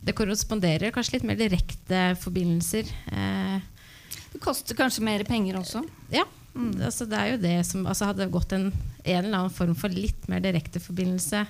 det 0.00 0.14
korresponderer 0.16 0.94
kanskje 0.94 1.18
litt 1.18 1.26
mer 1.26 1.36
direkte 1.40 2.14
forbindelser. 2.22 2.86
det 3.10 4.40
koster 4.40 4.78
kanskje 4.78 5.04
mer 5.04 5.24
penger 5.26 5.58
også? 5.58 5.82
Ja. 6.14 6.24
Mm. 6.54 6.80
Altså, 6.82 7.06
det 7.06 7.18
er 7.18 7.28
jo 7.32 7.42
det 7.42 7.56
som 7.68 7.86
altså, 7.86 8.08
Hadde 8.10 8.24
det 8.24 8.34
gått 8.34 8.54
en, 8.56 8.70
en, 9.04 9.24
eller 9.24 9.36
annen 9.38 9.54
form 9.54 9.76
for 9.78 9.92
litt 9.94 10.26
mer 10.30 10.42
direkte 10.42 10.82
forbindelse 10.82 11.44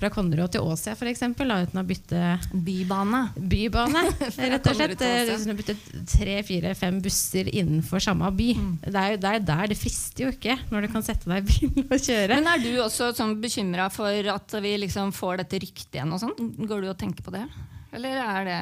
fra 0.00 0.10
Konnerud 0.12 0.52
til 0.54 0.64
Åsia 0.64 0.94
f.eks., 0.96 1.22
uten 1.36 1.80
å 1.80 1.84
bytte 1.86 2.20
Bybane. 2.52 3.22
Bybane, 3.36 4.04
rett 4.54 4.68
og 4.70 4.78
slett. 4.78 5.04
Liksom 5.30 5.58
bytte 5.58 5.76
tre, 6.08 6.38
fire, 6.46 6.72
fem 6.78 7.00
busser 7.04 7.50
innenfor 7.52 8.02
samme 8.04 8.30
by. 8.36 8.48
Mm. 8.56 8.70
Det 8.86 9.02
er 9.02 9.14
jo 9.14 9.20
der, 9.26 9.40
der, 9.52 9.64
det 9.72 9.78
frister 9.80 10.26
jo 10.26 10.32
ikke 10.34 10.56
når 10.70 10.86
du 10.86 10.92
kan 10.94 11.04
sette 11.06 11.30
deg 11.30 11.44
i 11.44 11.50
bilen 11.50 11.86
og 11.90 11.98
kjøre. 12.06 12.38
Men 12.40 12.50
Er 12.54 12.64
du 12.64 12.70
også 12.84 13.10
sånn 13.16 13.36
bekymra 13.42 13.90
for 13.92 14.32
at 14.34 14.56
vi 14.64 14.74
liksom 14.86 15.12
får 15.16 15.44
dette 15.44 15.60
ryktet 15.66 16.00
igjen? 16.00 16.16
og 16.16 16.22
sånn? 16.22 16.34
Går 16.64 16.84
du 16.86 16.90
og 16.92 16.98
tenker 17.00 17.26
på 17.26 17.34
det? 17.34 17.44
Eller 17.96 18.20
er 18.22 18.48
det 18.48 18.60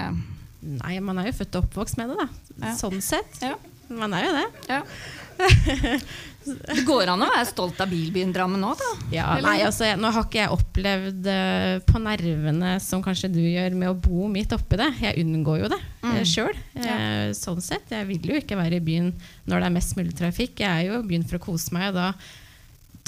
Nei, 0.58 0.96
man 1.04 1.20
er 1.20 1.28
jo 1.28 1.36
født 1.38 1.54
og 1.54 1.68
oppvokst 1.68 2.00
med 2.00 2.10
det, 2.10 2.16
da. 2.18 2.56
Ja. 2.64 2.72
Sånn 2.74 2.98
sett. 3.04 3.36
Ja. 3.44 3.54
Man 3.94 4.12
er 4.16 4.24
jo 4.26 4.32
det. 4.34 4.46
Ja. 4.68 4.80
Det 6.56 6.84
går 6.86 7.10
an 7.12 7.22
å 7.24 7.28
være 7.30 7.46
stolt 7.48 7.80
av 7.82 7.90
bilbyen 7.90 8.32
Drammen 8.34 8.60
nå, 8.62 8.70
da? 8.78 8.88
Ja, 9.12 9.26
nei, 9.42 9.58
altså, 9.66 9.88
nå 10.00 10.10
har 10.14 10.26
ikke 10.26 10.40
jeg 10.40 10.54
opplevd 10.54 11.28
uh, 11.28 11.74
på 11.86 12.00
nervene 12.02 12.74
som 12.82 13.02
kanskje 13.04 13.30
du 13.32 13.40
gjør 13.42 13.76
med 13.78 13.90
å 13.92 13.96
bo 13.98 14.28
midt 14.32 14.54
oppi 14.56 14.78
det. 14.80 14.88
Jeg 15.02 15.24
unngår 15.24 15.62
jo 15.62 15.70
det 15.72 15.80
mm. 16.02 16.10
uh, 16.10 16.20
sjøl. 16.28 16.58
Uh, 16.78 17.30
sånn 17.36 17.62
sett. 17.64 17.92
Jeg 17.94 18.08
vil 18.10 18.32
jo 18.32 18.40
ikke 18.40 18.58
være 18.58 18.80
i 18.80 18.84
byen 18.84 19.12
når 19.48 19.64
det 19.64 19.70
er 19.70 19.76
mest 19.78 19.96
mulig 19.98 20.16
trafikk. 20.18 20.64
Jeg 20.64 20.68
er 20.68 20.90
jo 20.90 21.00
i 21.00 21.08
byen 21.12 21.26
for 21.28 21.40
å 21.40 21.44
kose 21.48 21.74
meg, 21.76 21.90
og 21.92 21.98
da 22.00 22.12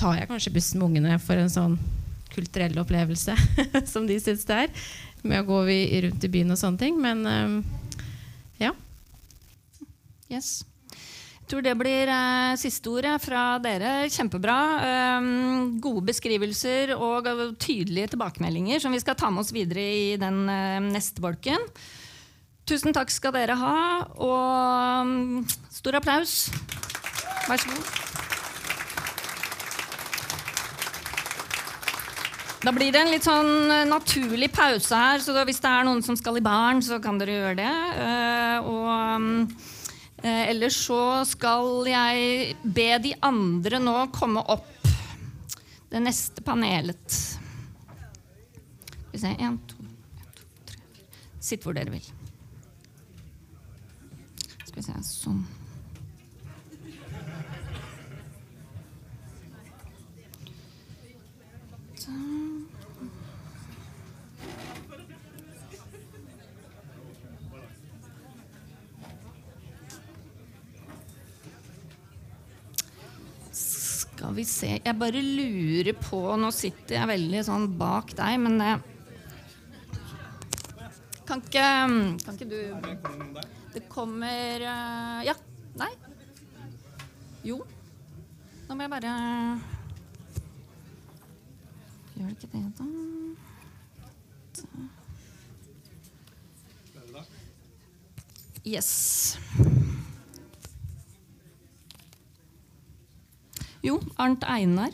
tar 0.00 0.22
jeg 0.22 0.31
kanskje 0.31 0.55
bussen 0.55 0.81
med 0.81 0.90
ungene 0.90 1.20
for 1.22 1.40
en 1.40 1.53
sånn 1.53 1.76
kulturell 2.31 2.79
opplevelse 2.81 3.35
som 3.92 4.07
de 4.07 4.16
syns 4.22 4.46
det 4.48 4.64
er, 4.64 4.88
med 5.26 5.42
å 5.42 5.48
gå 5.50 5.64
rundt 6.07 6.24
i 6.24 6.33
byen 6.33 6.55
og 6.55 6.61
sånne 6.61 6.81
ting. 6.81 7.00
Men 7.03 7.64
ja. 8.61 8.72
Yes 10.31 10.61
tror 11.51 11.65
det 11.67 11.75
blir 11.79 12.11
eh, 12.11 12.57
siste 12.61 12.91
ordet 12.93 13.17
fra 13.25 13.45
dere. 13.63 14.09
Kjempebra. 14.13 14.59
Um, 15.19 15.79
gode 15.83 16.05
beskrivelser 16.11 16.95
og 16.95 17.27
tydelige 17.61 18.13
tilbakemeldinger 18.15 18.83
som 18.83 18.95
vi 18.95 19.01
skal 19.03 19.19
ta 19.19 19.31
med 19.33 19.43
oss 19.43 19.55
videre 19.55 19.83
i 19.83 20.05
den 20.21 20.45
uh, 20.47 20.79
neste 20.91 21.23
bolken. 21.23 21.65
Tusen 22.71 22.95
takk 22.95 23.11
skal 23.11 23.35
dere 23.35 23.57
ha, 23.59 23.79
og 24.23 25.09
um, 25.09 25.43
stor 25.75 25.99
applaus. 25.99 26.45
Vær 27.49 27.59
så 27.59 27.73
god. 27.73 27.91
Da 32.61 32.75
blir 32.77 32.93
det 32.93 33.01
en 33.01 33.11
litt 33.11 33.25
sånn 33.25 33.73
naturlig 33.89 34.51
pause 34.53 34.95
her, 34.95 35.23
så 35.25 35.33
hvis 35.49 35.63
det 35.65 35.71
er 35.73 35.87
noen 35.89 36.05
som 36.05 36.19
skal 36.21 36.37
i 36.39 36.45
baren, 36.45 36.85
så 36.85 37.01
kan 37.03 37.19
dere 37.19 37.41
gjøre 37.41 37.61
det. 37.65 37.77
Uh, 37.99 38.71
og... 38.71 38.89
Um, 38.95 39.79
Eh, 40.23 40.51
ellers 40.51 40.77
så 40.77 41.25
skal 41.25 41.87
jeg 41.89 42.57
be 42.63 42.89
de 43.01 43.15
andre 43.25 43.79
nå 43.81 43.95
komme 44.13 44.43
opp. 44.53 44.69
Det 45.91 46.03
neste 46.03 46.45
panelet. 46.45 47.21
Skal 49.01 49.15
vi 49.15 49.23
se 49.23 49.31
Én, 49.41 49.57
to, 49.67 49.79
en, 49.81 49.95
to, 50.37 50.45
tre. 50.69 51.09
Sitt 51.41 51.65
hvor 51.65 51.75
dere 51.75 51.97
vil. 51.97 52.13
Skal 54.67 54.77
vi 54.77 54.87
se 54.87 55.01
Sånn. 55.09 55.41
Skal 73.53 74.30
vi 74.40 74.46
se 74.48 74.70
Jeg 74.79 74.96
bare 75.00 75.20
lurer 75.24 75.92
på 75.98 76.20
Nå 76.40 76.50
sitter 76.55 76.98
jeg 76.98 77.11
veldig 77.12 77.42
sånn 77.46 77.66
bak 77.81 78.14
deg, 78.18 78.38
men 78.42 78.59
det 78.61 78.72
kan 81.31 81.42
ikke, 81.44 81.66
kan 82.24 82.35
ikke 82.35 82.48
du 82.50 82.61
Det 83.76 83.85
kommer 83.92 84.64
eh, 84.66 85.20
Ja. 85.29 85.37
Nei. 85.79 85.92
Jo. 87.46 87.61
Nå 88.66 88.74
må 88.74 88.83
jeg 88.83 88.92
bare 88.96 89.12
Gjør 92.16 92.26
det 92.26 92.37
ikke 92.37 92.50
det, 92.57 92.64
da? 92.81 92.85
Yes. 98.61 99.38
Jo, 103.83 104.01
Arnt 104.16 104.45
Einar. 104.45 104.90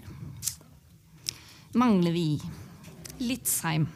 Mangler 1.75 2.13
vi. 2.13 2.41
Litzheim. 3.19 3.89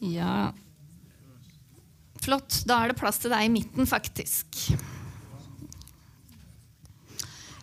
Ja 0.00 0.54
Flott. 2.20 2.62
Da 2.64 2.78
er 2.80 2.92
det 2.92 2.96
plass 3.00 3.20
til 3.20 3.32
deg 3.32 3.46
i 3.48 3.52
midten, 3.52 3.88
faktisk. 3.88 4.72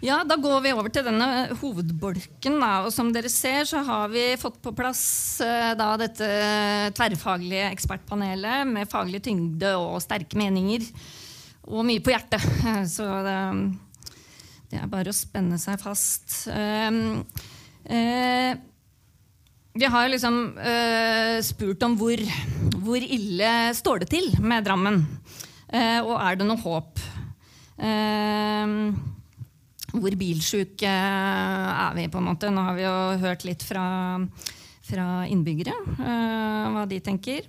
Ja, 0.03 0.19
Da 0.23 0.35
går 0.37 0.61
vi 0.61 0.73
over 0.75 0.91
til 0.93 1.05
denne 1.07 1.47
hovedbolken. 1.57 2.59
Da. 2.61 2.85
og 2.85 2.91
Som 2.93 3.09
dere 3.13 3.31
ser, 3.33 3.65
så 3.65 3.81
har 3.85 4.11
vi 4.13 4.29
fått 4.37 4.59
på 4.61 4.73
plass 4.77 5.41
uh, 5.41 5.73
da, 5.77 5.95
dette 5.97 6.27
tverrfaglige 6.97 7.71
ekspertpanelet 7.71 8.67
med 8.69 8.89
faglig 8.91 9.23
tyngde 9.25 9.73
og 9.79 9.97
sterke 10.05 10.37
meninger. 10.37 10.85
Og 11.67 11.85
mye 11.87 12.03
på 12.03 12.13
hjertet. 12.13 12.45
Så 12.95 13.09
det, 13.25 13.37
det 14.69 14.83
er 14.83 14.93
bare 14.93 15.13
å 15.13 15.17
spenne 15.17 15.57
seg 15.61 15.81
fast. 15.81 16.43
Uh, 16.45 17.25
uh, 17.89 18.53
vi 19.77 19.85
har 19.93 20.07
liksom 20.09 20.37
spurt 21.45 21.83
om 21.85 21.93
hvor, 21.99 22.21
hvor, 22.81 22.97
ille 22.97 23.49
står 23.77 24.01
det 24.01 24.07
til 24.09 24.31
med 24.41 24.65
Drammen. 24.65 25.03
og 25.69 26.15
er 26.17 26.39
det 26.39 26.47
noe 26.49 26.57
håp? 26.63 27.03
Uh, 27.77 28.97
hvor 30.01 30.15
bilsjuke 30.19 30.91
er 30.91 31.97
vi, 31.97 32.07
på 32.11 32.21
en 32.21 32.29
måte. 32.29 32.51
Nå 32.53 32.63
har 32.67 32.77
vi 32.77 32.85
jo 32.85 32.95
hørt 33.23 33.45
litt 33.47 33.65
fra, 33.65 33.85
fra 34.87 35.07
innbyggere 35.29 35.75
uh, 35.99 36.73
hva 36.75 36.85
de 36.89 37.01
tenker. 37.03 37.47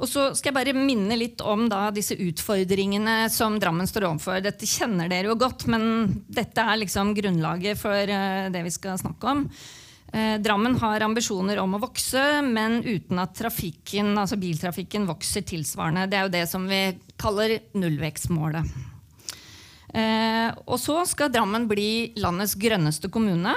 Og 0.00 0.08
så 0.08 0.30
skal 0.32 0.50
jeg 0.50 0.56
bare 0.56 0.72
minne 0.76 1.16
litt 1.18 1.42
om 1.44 1.66
da, 1.68 1.90
disse 1.92 2.16
utfordringene 2.16 3.26
som 3.32 3.58
Drammen 3.60 3.88
står 3.88 4.08
overfor. 4.08 4.40
Dette 4.40 4.68
kjenner 4.68 5.10
dere 5.12 5.28
jo 5.28 5.36
godt, 5.40 5.66
men 5.68 6.22
dette 6.32 6.64
er 6.64 6.80
liksom 6.80 7.12
grunnlaget 7.18 7.80
for 7.80 8.14
uh, 8.14 8.48
det 8.52 8.64
vi 8.64 8.72
skal 8.74 9.00
snakke 9.00 9.34
om. 9.34 9.44
Uh, 10.10 10.38
Drammen 10.42 10.78
har 10.80 11.04
ambisjoner 11.04 11.60
om 11.60 11.76
å 11.76 11.82
vokse, 11.82 12.22
men 12.46 12.80
uten 12.86 13.20
at 13.20 13.36
trafikken, 13.38 14.14
altså 14.16 14.40
biltrafikken 14.40 15.04
vokser 15.10 15.44
tilsvarende. 15.46 16.08
Det 16.08 16.18
er 16.18 16.26
jo 16.26 16.34
det 16.38 16.46
som 16.48 16.64
vi 16.70 16.80
kaller 17.20 17.58
nullvekstmålet. 17.76 18.72
Eh, 19.94 20.48
og 20.66 20.78
så 20.78 21.00
skal 21.08 21.32
Drammen 21.34 21.66
bli 21.70 22.12
landets 22.20 22.54
grønneste 22.58 23.10
kommune. 23.12 23.56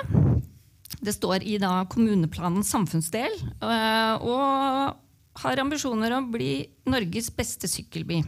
Det 1.04 1.13
står 1.15 1.43
i 1.46 1.58
da 1.62 1.84
kommuneplanens 1.91 2.72
samfunnsdel. 2.74 3.36
Eh, 3.62 4.13
og 4.24 5.43
har 5.43 5.62
ambisjoner 5.63 6.13
om 6.17 6.30
å 6.30 6.36
bli 6.36 6.54
Norges 6.89 7.32
beste 7.34 7.69
sykkelby. 7.69 8.22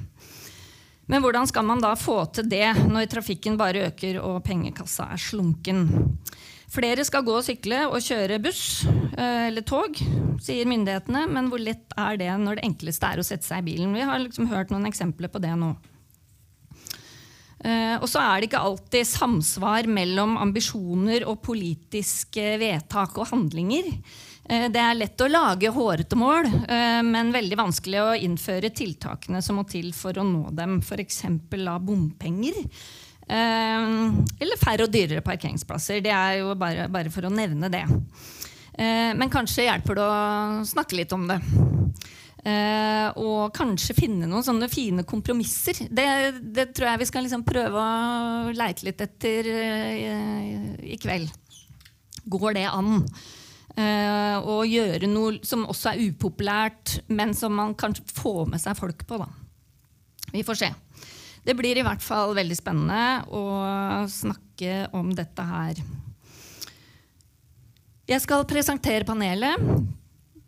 Men 1.05 1.21
hvordan 1.21 1.45
skal 1.45 1.65
man 1.67 1.81
da 1.83 1.91
få 1.99 2.23
til 2.33 2.47
det 2.49 2.71
når 2.89 3.11
trafikken 3.11 3.59
bare 3.59 3.91
øker 3.91 4.17
og 4.23 4.41
pengekassa 4.47 5.11
er 5.13 5.21
slunken? 5.21 5.85
Flere 6.75 7.05
skal 7.05 7.23
gå 7.23 7.35
og 7.37 7.45
sykle 7.45 7.83
og 7.85 8.01
kjøre 8.03 8.39
buss 8.41 8.83
eh, 8.89 9.47
eller 9.47 9.63
tog, 9.63 9.99
sier 10.43 10.65
myndighetene. 10.67 11.27
Men 11.31 11.51
hvor 11.51 11.61
lett 11.61 11.93
er 11.93 12.17
det 12.19 12.31
når 12.41 12.57
det 12.57 12.65
enkleste 12.71 13.11
er 13.11 13.21
å 13.21 13.27
sette 13.27 13.47
seg 13.47 13.61
i 13.61 13.69
bilen? 13.69 13.93
Vi 13.95 14.07
har 14.09 14.19
liksom 14.23 14.49
hørt 14.49 14.73
noen 14.73 14.89
eksempler 14.89 15.31
på 15.31 15.41
det 15.43 15.53
nå. 15.61 15.75
Eh, 17.65 17.95
og 17.97 18.05
så 18.09 18.21
er 18.21 18.41
det 18.41 18.49
ikke 18.49 18.61
alltid 18.67 19.07
samsvar 19.09 19.89
mellom 19.89 20.35
ambisjoner 20.37 21.25
og 21.25 21.41
politiske 21.45 22.55
vedtak 22.61 23.17
og 23.17 23.31
handlinger. 23.31 23.89
Eh, 24.45 24.67
det 24.73 24.81
er 24.81 24.99
lett 24.99 25.23
å 25.25 25.31
lage 25.31 25.71
hårete 25.73 26.19
mål, 26.19 26.45
eh, 26.69 27.01
men 27.07 27.33
veldig 27.33 27.57
vanskelig 27.57 28.03
å 28.03 28.13
innføre 28.27 28.69
tiltakene 28.69 29.41
som 29.41 29.57
må 29.57 29.65
til 29.69 29.89
for 29.97 30.17
å 30.21 30.27
nå 30.27 30.53
dem. 30.53 30.77
F.eks. 30.85 31.23
bompenger. 31.49 32.61
Eller 33.25 34.59
færre 34.61 34.85
og 34.85 34.91
dyrere 34.93 35.23
parkeringsplasser. 35.25 35.97
Det 36.05 36.11
er 36.13 36.43
jo 36.43 36.51
bare, 36.53 36.85
bare 36.93 37.09
for 37.09 37.25
å 37.25 37.31
nevne 37.33 37.71
det. 37.73 37.81
Men 38.77 39.31
kanskje 39.33 39.65
hjelper 39.65 39.97
det 39.97 40.03
å 40.05 40.67
snakke 40.69 40.99
litt 40.99 41.15
om 41.15 41.25
det. 41.31 41.39
Uh, 42.45 43.09
og 43.17 43.55
kanskje 43.57 43.95
finne 43.97 44.27
noen 44.29 44.45
sånne 44.45 44.67
fine 44.69 45.01
kompromisser. 45.07 45.87
Det, 45.89 46.05
det 46.53 46.67
tror 46.77 46.91
jeg 46.91 47.01
vi 47.01 47.07
skal 47.09 47.25
liksom 47.25 47.45
prøve 47.47 47.81
å 47.81 48.53
leite 48.53 48.85
litt 48.85 49.01
etter 49.01 49.49
eh, 49.49 50.75
i 50.93 50.99
kveld. 51.01 51.31
Går 52.29 52.53
det 52.59 52.67
an? 52.69 53.01
Eh, 53.75 54.37
å 54.39 54.61
gjøre 54.63 55.09
noe 55.09 55.41
som 55.43 55.65
også 55.67 55.91
er 55.91 56.05
upopulært, 56.05 56.99
men 57.11 57.33
som 57.35 57.57
man 57.57 57.73
kanskje 57.75 58.05
får 58.13 58.45
med 58.53 58.61
seg 58.61 58.77
folk 58.77 59.01
på. 59.09 59.19
Da. 59.19 59.27
Vi 60.31 60.45
får 60.45 60.61
se. 60.61 60.71
Det 61.45 61.57
blir 61.57 61.77
i 61.77 61.83
hvert 61.85 62.01
fall 62.01 62.37
veldig 62.37 62.55
spennende 62.57 63.25
å 63.33 63.43
snakke 64.09 64.85
om 64.95 65.11
dette 65.17 65.49
her. 65.49 65.81
Jeg 68.05 68.21
skal 68.21 68.45
presentere 68.45 69.05
panelet. 69.05 69.59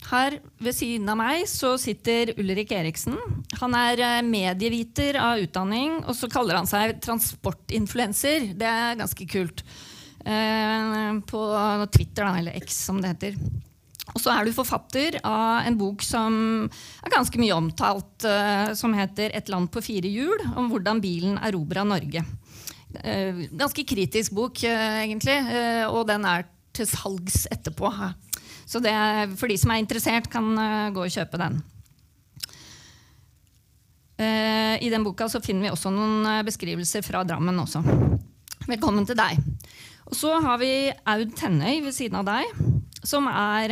Her 0.08 0.38
ved 0.63 0.76
siden 0.76 1.10
av 1.12 1.17
meg 1.20 1.43
så 1.52 1.74
sitter 1.82 2.32
Ulrik 2.39 2.72
Eriksen. 2.76 3.17
Han 3.60 3.76
er 3.76 4.00
eh, 4.00 4.24
medieviter 4.24 5.20
av 5.20 5.41
utdanning, 5.43 6.00
og 6.06 6.15
så 6.15 6.30
kaller 6.32 6.60
han 6.60 6.70
seg 6.70 6.96
transportinfluenser. 7.04 8.54
Det 8.56 8.70
er 8.72 9.00
ganske 9.00 9.28
kult. 9.28 9.65
Eh, 10.24 11.10
på 11.28 11.41
Twitter, 11.91 12.24
da, 12.24 12.38
eller 12.39 12.56
X 12.62 12.80
som 12.88 13.02
det 13.04 13.12
heter. 13.15 13.36
Og 14.13 14.22
så 14.24 14.32
er 14.32 14.48
du 14.48 14.56
forfatter 14.56 15.20
av 15.28 15.67
en 15.67 15.76
bok 15.78 16.06
som 16.06 16.38
er 17.04 17.12
ganske 17.12 17.41
mye 17.41 17.58
omtalt, 17.58 18.24
eh, 18.24 18.72
som 18.80 18.96
heter 18.96 19.36
'Et 19.36 19.50
land 19.50 19.67
på 19.70 19.84
fire 19.84 20.08
hjul', 20.08 20.56
om 20.56 20.72
hvordan 20.72 21.02
bilen 21.04 21.38
erobra 21.38 21.84
Norge. 21.84 22.24
Ganske 22.98 23.84
kritisk 23.84 24.32
bok, 24.32 24.63
egentlig, 24.63 25.38
og 25.91 26.08
den 26.08 26.24
er 26.26 26.46
til 26.72 26.88
salgs 26.88 27.46
etterpå. 27.52 27.91
Så 28.67 28.82
det, 28.84 28.93
for 29.39 29.47
de 29.47 29.56
som 29.60 29.71
er 29.71 29.80
interessert, 29.80 30.27
kan 30.32 30.51
uh, 30.60 30.91
gå 30.91 31.06
og 31.06 31.13
kjøpe 31.13 31.39
den. 31.39 31.62
Uh, 34.19 34.75
I 34.84 34.89
den 34.91 35.06
boka 35.06 35.30
finner 35.39 35.69
vi 35.69 35.71
også 35.71 35.93
noen 35.93 36.25
uh, 36.27 36.43
beskrivelser 36.47 37.06
fra 37.06 37.23
Drammen 37.27 37.63
også. 37.63 37.84
Velkommen 38.67 39.08
til 39.08 39.15
deg. 39.15 39.39
Og 40.08 40.15
så 40.19 40.34
har 40.43 40.60
vi 40.60 40.91
Aud 41.08 41.32
Tennøy 41.39 41.80
ved 41.86 41.95
siden 41.95 42.19
av 42.19 42.27
deg, 42.27 42.51
som 43.08 43.27
er 43.32 43.71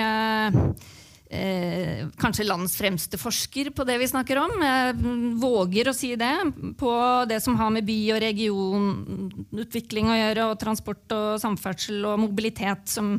eh, 1.30 2.06
kanskje 2.22 2.46
landets 2.48 2.76
fremste 2.78 3.18
forsker 3.18 3.72
på 3.76 3.86
det 3.88 3.98
vi 4.02 4.10
snakker 4.10 4.40
om. 4.42 4.54
Jeg 4.62 4.96
våger 5.42 5.90
å 5.90 5.96
si 5.96 6.14
det. 6.20 6.34
På 6.80 6.92
det 7.30 7.42
som 7.44 7.58
har 7.60 7.72
med 7.74 7.86
by- 7.88 8.14
og 8.16 8.22
regionutvikling 8.24 10.12
å 10.12 10.20
gjøre, 10.20 10.50
og 10.50 10.60
transport 10.62 11.16
og 11.18 11.42
samferdsel 11.42 12.06
og 12.06 12.22
mobilitet, 12.28 12.88
som 12.90 13.16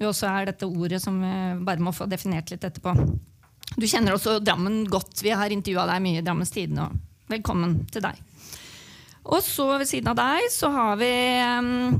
jo 0.00 0.10
også 0.10 0.30
er 0.30 0.50
dette 0.50 0.68
ordet 0.68 1.02
som 1.02 1.20
vi 1.22 1.34
bare 1.64 1.82
må 1.84 1.94
få 1.94 2.08
definert 2.10 2.50
litt 2.52 2.64
etterpå. 2.64 2.96
Du 3.74 3.86
kjenner 3.88 4.14
også 4.14 4.38
Drammen 4.44 4.84
godt. 4.90 5.22
Vi 5.24 5.34
har 5.34 5.50
intervjua 5.50 5.88
deg 5.90 6.02
mye 6.04 6.20
i 6.20 6.24
Drammens 6.24 6.52
Tidende. 6.54 6.90
Velkommen 7.32 7.80
til 7.90 8.04
deg. 8.04 8.18
Og 9.24 9.40
så 9.40 9.70
ved 9.80 9.88
siden 9.88 10.10
av 10.12 10.18
deg 10.18 10.50
så 10.52 10.68
har 10.70 10.98
vi 11.00 11.10
um, 11.40 11.94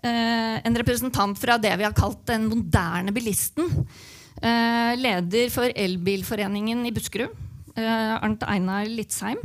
en 0.00 0.78
representant 0.80 1.36
fra 1.38 1.58
det 1.60 1.74
vi 1.76 1.84
har 1.84 1.96
kalt 1.96 2.22
den 2.30 2.48
moderne 2.48 3.12
bilisten. 3.12 3.68
Eh, 4.40 4.92
leder 4.96 5.50
for 5.52 5.68
Elbilforeningen 5.76 6.86
i 6.88 6.92
Buskerud, 6.96 7.32
eh, 7.76 8.14
Arnt 8.16 8.42
Einar 8.48 8.86
Litzheim, 8.88 9.36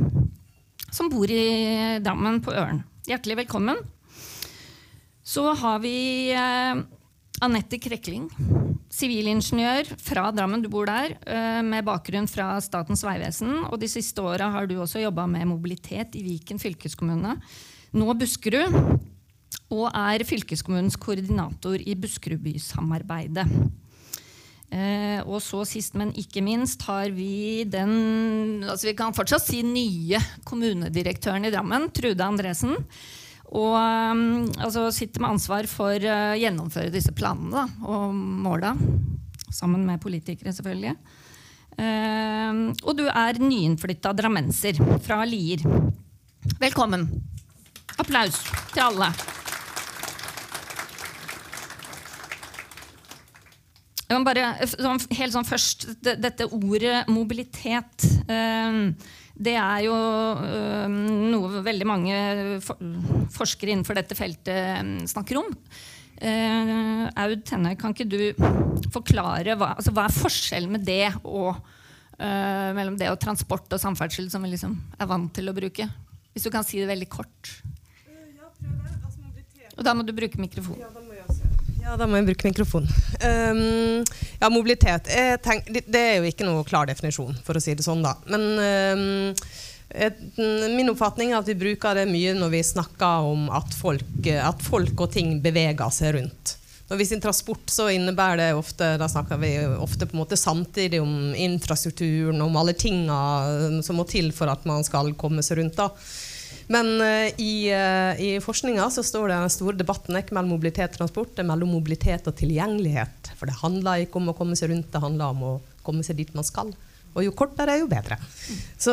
som 0.90 1.10
bor 1.12 1.28
i 1.28 2.00
Drammen 2.00 2.40
på 2.40 2.54
Øren. 2.54 2.82
Hjertelig 3.04 3.36
velkommen. 3.44 3.76
Så 5.22 5.52
har 5.52 5.82
vi 5.84 6.32
eh, 6.32 6.80
Anette 7.44 7.76
Krekling, 7.76 8.30
sivilingeniør 8.88 9.92
fra 10.00 10.30
Drammen, 10.32 10.64
du 10.64 10.70
bor 10.72 10.88
der, 10.88 11.18
med 11.60 11.84
bakgrunn 11.84 12.24
fra 12.24 12.54
Statens 12.64 13.04
vegvesen. 13.04 13.66
Og 13.68 13.76
de 13.78 13.90
siste 13.92 14.24
åra 14.24 14.48
har 14.48 14.64
du 14.66 14.78
også 14.80 15.02
jobba 15.02 15.26
med 15.28 15.44
mobilitet 15.50 16.16
i 16.16 16.24
Viken 16.24 16.56
fylkeskommune, 16.56 17.36
nå 17.92 18.14
Buskerud, 18.16 18.72
og 19.68 19.90
er 19.92 20.24
fylkeskommunens 20.24 20.96
koordinator 20.96 21.76
i 21.76 21.92
Buskerudbysamarbeidet. 22.00 23.44
Eh, 24.66 25.20
og 25.22 25.38
så 25.44 25.60
sist, 25.68 25.94
men 25.94 26.10
ikke 26.18 26.42
minst, 26.42 26.82
har 26.88 27.12
vi 27.14 27.62
den 27.70 28.64
altså 28.66 28.88
Vi 28.88 28.96
kan 28.98 29.14
fortsatt 29.14 29.44
si 29.46 29.60
nye 29.62 30.18
kommunedirektøren 30.48 31.46
i 31.46 31.52
Drammen, 31.54 31.88
Trude 31.94 32.24
Andresen. 32.24 32.74
Og 33.54 33.76
um, 33.78 34.48
altså 34.58 34.88
sitter 34.90 35.22
med 35.22 35.36
ansvar 35.36 35.68
for 35.70 35.94
å 35.94 36.16
uh, 36.34 36.34
gjennomføre 36.34 36.90
disse 36.90 37.14
planene 37.14 37.54
da, 37.54 37.66
og 37.86 38.10
måla. 38.16 38.74
Sammen 39.54 39.86
med 39.86 40.02
politikere, 40.02 40.50
selvfølgelig. 40.56 40.96
Uh, 41.78 42.74
og 42.82 42.92
du 42.98 43.06
er 43.06 43.38
nyinnflytta 43.38 44.16
drammenser 44.18 44.82
fra 45.06 45.22
Lier. 45.28 45.62
Velkommen. 46.58 47.06
Applaus 48.02 48.42
til 48.74 48.88
alle. 48.90 49.14
Bare, 54.06 54.68
sånn, 54.70 55.00
helt 55.18 55.34
sånn 55.34 55.46
først, 55.48 55.88
Dette 55.98 56.46
ordet 56.54 57.08
mobilitet 57.10 58.04
ehm, 58.30 58.92
det 59.36 59.56
er 59.58 59.80
jo 59.84 59.96
ehm, 60.46 61.00
noe 61.32 61.60
veldig 61.66 61.86
mange 61.88 62.16
forskere 63.34 63.74
innenfor 63.74 63.98
dette 63.98 64.16
feltet 64.16 64.52
ehm, 64.54 64.92
snakker 65.10 65.42
om. 65.42 65.50
Uh, 66.16 67.10
Aud 67.20 67.42
Tenne, 67.44 67.74
kan 67.76 67.92
ikke 67.92 68.06
du 68.08 68.86
forklare 68.94 69.52
hva, 69.60 69.74
altså, 69.76 69.92
hva 69.92 70.06
er 70.06 70.14
forskjellen 70.16 70.72
med 70.72 70.86
det 70.88 71.10
og 71.28 71.50
uh, 71.52 72.70
mellom 72.72 72.96
det 72.96 73.10
og 73.12 73.18
transport 73.20 73.68
og 73.76 73.82
samferdsel, 73.82 74.30
som 74.32 74.46
vi 74.46 74.54
liksom 74.54 74.78
er 74.96 75.10
vant 75.10 75.28
til 75.36 75.52
å 75.52 75.56
bruke? 75.56 75.84
Hvis 76.32 76.46
du 76.46 76.52
kan 76.54 76.64
si 76.64 76.80
det 76.80 76.88
veldig 76.88 77.10
kort. 77.12 77.52
Altså, 78.96 79.76
og 79.76 79.84
da 79.84 79.92
må 79.92 80.06
du 80.08 80.14
bruke 80.16 80.40
mikrofon. 80.40 80.80
Ja, 81.86 81.94
da 81.94 82.06
må 82.10 82.18
jeg 82.18 82.26
bruke 82.32 82.50
mikrofon. 82.50 82.88
Um, 83.22 84.02
ja, 84.40 84.48
mobilitet. 84.50 85.06
tenk, 85.44 85.68
det 85.70 86.00
er 86.00 86.16
jo 86.18 86.26
ikke 86.26 86.46
noe 86.48 86.64
klar 86.66 86.88
definisjon, 86.90 87.36
for 87.46 87.54
å 87.54 87.62
si 87.62 87.76
det 87.78 87.86
sånn, 87.86 88.02
da. 88.02 88.16
Men 88.26 88.46
um, 88.98 89.38
et, 89.94 90.18
min 90.74 90.90
oppfatning 90.90 91.30
er 91.30 91.38
at 91.38 91.46
vi 91.46 91.54
bruker 91.54 91.94
det 91.94 92.08
mye 92.10 92.34
når 92.34 92.56
vi 92.56 92.64
snakker 92.66 93.30
om 93.30 93.46
at 93.54 93.70
folk, 93.78 94.26
at 94.26 94.66
folk 94.66 95.06
og 95.06 95.12
ting 95.14 95.36
beveger 95.44 95.94
seg 95.94 96.16
rundt. 96.18 96.56
Når 96.90 97.00
vi 97.00 97.06
sier 97.06 97.22
transport, 97.22 97.70
så 97.70 97.88
innebærer 97.90 98.38
det 98.38 98.50
ofte 98.54 98.92
Da 99.00 99.08
snakker 99.10 99.40
vi 99.42 99.48
ofte 99.82 100.06
på 100.06 100.14
en 100.14 100.20
måte 100.20 100.38
samtidig 100.38 101.00
om 101.02 101.34
infrastrukturen, 101.34 102.42
om 102.42 102.58
alle 102.58 102.76
tinga 102.78 103.16
som 103.82 103.98
må 103.98 104.06
til 104.10 104.30
for 104.34 104.50
at 104.50 104.66
man 104.70 104.86
skal 104.86 105.14
komme 105.18 105.42
seg 105.42 105.62
rundt. 105.62 105.78
da. 105.78 105.90
Men 106.72 106.88
uh, 106.98 107.28
i, 107.40 107.70
uh, 107.70 108.18
i 108.20 108.40
forskninga 108.42 108.88
så 108.90 109.04
står 109.06 109.30
det 109.30 109.38
den 109.44 109.54
store 109.54 109.78
debatten 109.78 110.18
ikke 110.18 110.34
mellom 110.34 110.56
mobilitet 110.56 110.96
og 110.96 111.02
transport, 111.02 111.32
det 111.36 111.44
er 111.44 111.50
mellom 111.52 111.72
mobilitet 111.76 112.26
og 112.26 112.36
tilgjengelighet. 112.40 113.32
For 113.38 113.50
det 113.50 113.60
handler 113.60 114.02
ikke 114.04 114.20
om 114.20 114.32
å 114.32 114.36
komme 114.36 114.58
seg 114.58 114.72
rundt, 114.72 114.90
det 114.92 115.02
handler 115.02 115.36
om 115.36 115.46
å 115.46 115.54
komme 115.86 116.06
seg 116.06 116.18
dit 116.18 116.34
man 116.34 116.46
skal. 116.46 116.74
Og 117.16 117.24
jo 117.24 117.32
kortere, 117.32 117.78
jo 117.80 117.86
bedre. 117.88 118.18
Så, 118.76 118.92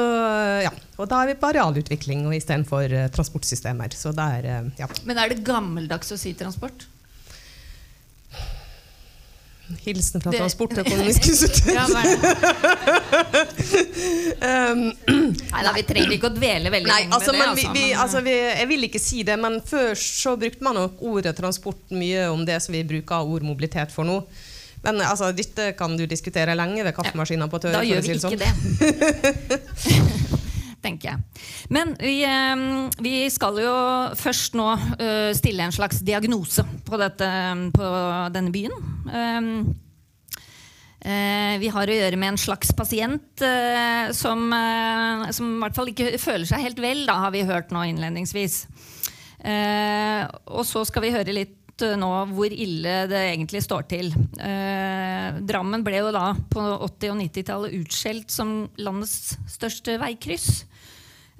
ja. 0.64 0.72
Og 0.96 1.10
da 1.12 1.24
er 1.24 1.34
vi 1.34 1.40
på 1.42 1.50
arealutvikling 1.50 2.30
istedenfor 2.38 2.94
uh, 2.94 3.08
transportsystemer. 3.12 3.98
Så 4.00 4.14
der, 4.16 4.72
ja. 4.80 4.88
Men 5.04 5.20
er 5.20 5.34
det 5.34 5.44
gammeldags 5.44 6.14
å 6.16 6.20
si 6.20 6.32
transport? 6.40 6.88
Hilsen 9.84 10.24
fra 10.24 10.32
Transportøkonomisk 10.36 11.28
institutt. 11.32 11.72
ja, 11.78 11.84
um, 14.72 14.84
nei 15.54 15.64
da, 15.66 15.74
vi 15.76 15.84
trenger 15.88 16.16
ikke 16.18 16.30
å 16.32 16.36
dvele 16.36 16.72
veldig 16.74 16.92
nei, 16.92 17.02
altså, 17.10 17.34
med 17.36 17.42
det. 17.42 17.50
Altså, 17.50 17.74
vi, 17.74 17.80
vi, 17.80 17.94
altså, 18.06 18.24
vi, 18.26 18.38
jeg 18.40 18.70
vil 18.72 18.88
ikke 18.90 19.04
si 19.04 19.24
det, 19.28 19.38
men 19.42 19.60
før 19.66 19.94
så 20.00 20.36
brukte 20.40 20.66
man 20.66 20.80
nok 20.80 21.04
ordet 21.14 21.36
transport 21.40 21.94
mye 21.96 22.28
om 22.34 22.46
det 22.48 22.60
som 22.64 22.76
vi 22.76 22.86
bruker 22.88 23.34
ord 23.36 23.46
mobilitet 23.48 23.94
for 23.94 24.08
nå. 24.08 24.22
Men 24.84 25.00
altså, 25.06 25.32
dette 25.36 25.72
kan 25.80 25.98
du 25.98 26.06
diskutere 26.10 26.58
lenge 26.60 26.84
ved 26.84 26.96
kaffemaskinen 26.96 27.52
på 27.52 27.62
Tøre. 27.64 27.80
Da 27.80 27.86
gjør 27.88 28.04
vi 28.04 28.18
ikke 28.18 28.26
sånn. 28.28 28.40
det. 28.44 30.40
tenker 30.84 31.14
jeg. 31.14 31.46
Men 31.74 31.96
vi, 32.00 32.18
eh, 32.28 32.90
vi 33.04 33.16
skal 33.34 33.62
jo 33.64 33.76
først 34.20 34.58
nå 34.60 34.68
eh, 34.98 35.32
stille 35.38 35.66
en 35.66 35.76
slags 35.76 36.04
diagnose 36.06 36.66
på, 36.86 37.00
dette, 37.02 37.30
på 37.76 37.94
denne 38.36 38.54
byen. 38.54 38.76
Eh, 41.04 41.56
vi 41.60 41.68
har 41.68 41.90
å 41.90 41.96
gjøre 41.98 42.16
med 42.20 42.30
en 42.32 42.40
slags 42.40 42.70
pasient 42.72 43.42
som, 44.16 44.54
som 45.36 45.50
i 45.50 45.60
hvert 45.60 45.76
fall 45.76 45.90
ikke 45.92 46.14
føler 46.16 46.48
seg 46.48 46.64
helt 46.64 46.80
vel, 46.80 47.04
da, 47.10 47.18
har 47.26 47.34
vi 47.36 47.42
hørt 47.44 47.74
nå 47.76 47.82
innledningsvis. 47.90 48.62
Og 49.44 50.64
så 50.64 50.86
skal 50.88 51.04
vi 51.04 51.12
høre 51.12 51.36
litt 51.36 51.58
nå 51.82 52.12
hvor 52.34 52.54
ille 52.54 52.96
det 53.10 53.22
egentlig 53.32 53.64
står 53.66 53.88
til. 53.90 54.12
Eh, 54.40 55.40
Drammen 55.44 55.84
ble 55.86 56.04
jo 56.04 56.12
da 56.14 56.34
på 56.52 56.62
80- 56.62 57.14
og 57.14 57.18
90-tallet 57.22 57.78
utskjelt 57.82 58.32
som 58.32 58.54
landets 58.78 59.36
største 59.50 59.98
veikryss. 60.02 60.66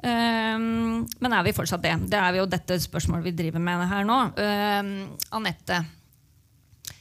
Eh, 0.04 0.60
men 0.60 1.36
er 1.36 1.48
vi 1.48 1.56
fortsatt 1.56 1.84
det? 1.84 1.96
Det 2.12 2.20
er 2.20 2.40
jo 2.40 2.48
dette 2.50 2.78
spørsmålet 2.84 3.30
vi 3.30 3.36
driver 3.44 3.64
med 3.64 3.86
her 3.90 4.08
nå. 4.08 4.20
Eh, 4.38 4.94
Anette. 5.36 5.82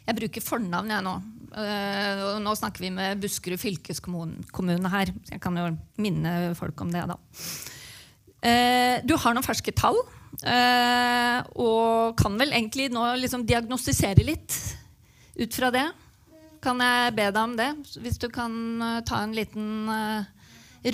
Jeg 0.02 0.18
bruker 0.18 0.44
fornavn 0.44 0.90
jeg 0.92 1.06
nå. 1.06 1.20
Uh, 1.52 2.20
og 2.30 2.36
nå 2.40 2.54
snakker 2.56 2.80
vi 2.80 2.88
med 2.94 3.20
Buskerud 3.20 3.60
fylkeskommune 3.60 4.88
her. 4.88 5.10
Jeg 5.28 5.40
kan 5.44 5.58
jo 5.60 5.66
minne 6.00 6.54
folk 6.56 6.80
om 6.80 6.88
det, 6.88 7.02
da. 7.10 7.18
Uh, 8.40 8.96
du 9.04 9.12
har 9.20 9.36
noen 9.36 9.44
ferske 9.44 9.74
tall, 9.76 10.00
uh, 10.48 11.38
og 11.52 12.16
kan 12.16 12.40
vel 12.40 12.56
egentlig 12.56 12.88
nå 12.94 13.04
liksom 13.20 13.44
diagnostisere 13.44 14.24
litt 14.24 14.56
ut 15.36 15.60
fra 15.60 15.68
det. 15.76 15.84
Kan 16.62 16.78
jeg 16.78 17.14
be 17.18 17.26
deg 17.26 17.42
om 17.42 17.56
det? 17.58 17.70
Hvis 17.98 18.20
du 18.22 18.28
kan 18.30 18.52
eh, 18.78 19.00
ta 19.06 19.18
en 19.24 19.34
liten 19.34 19.88
eh, 19.90 20.28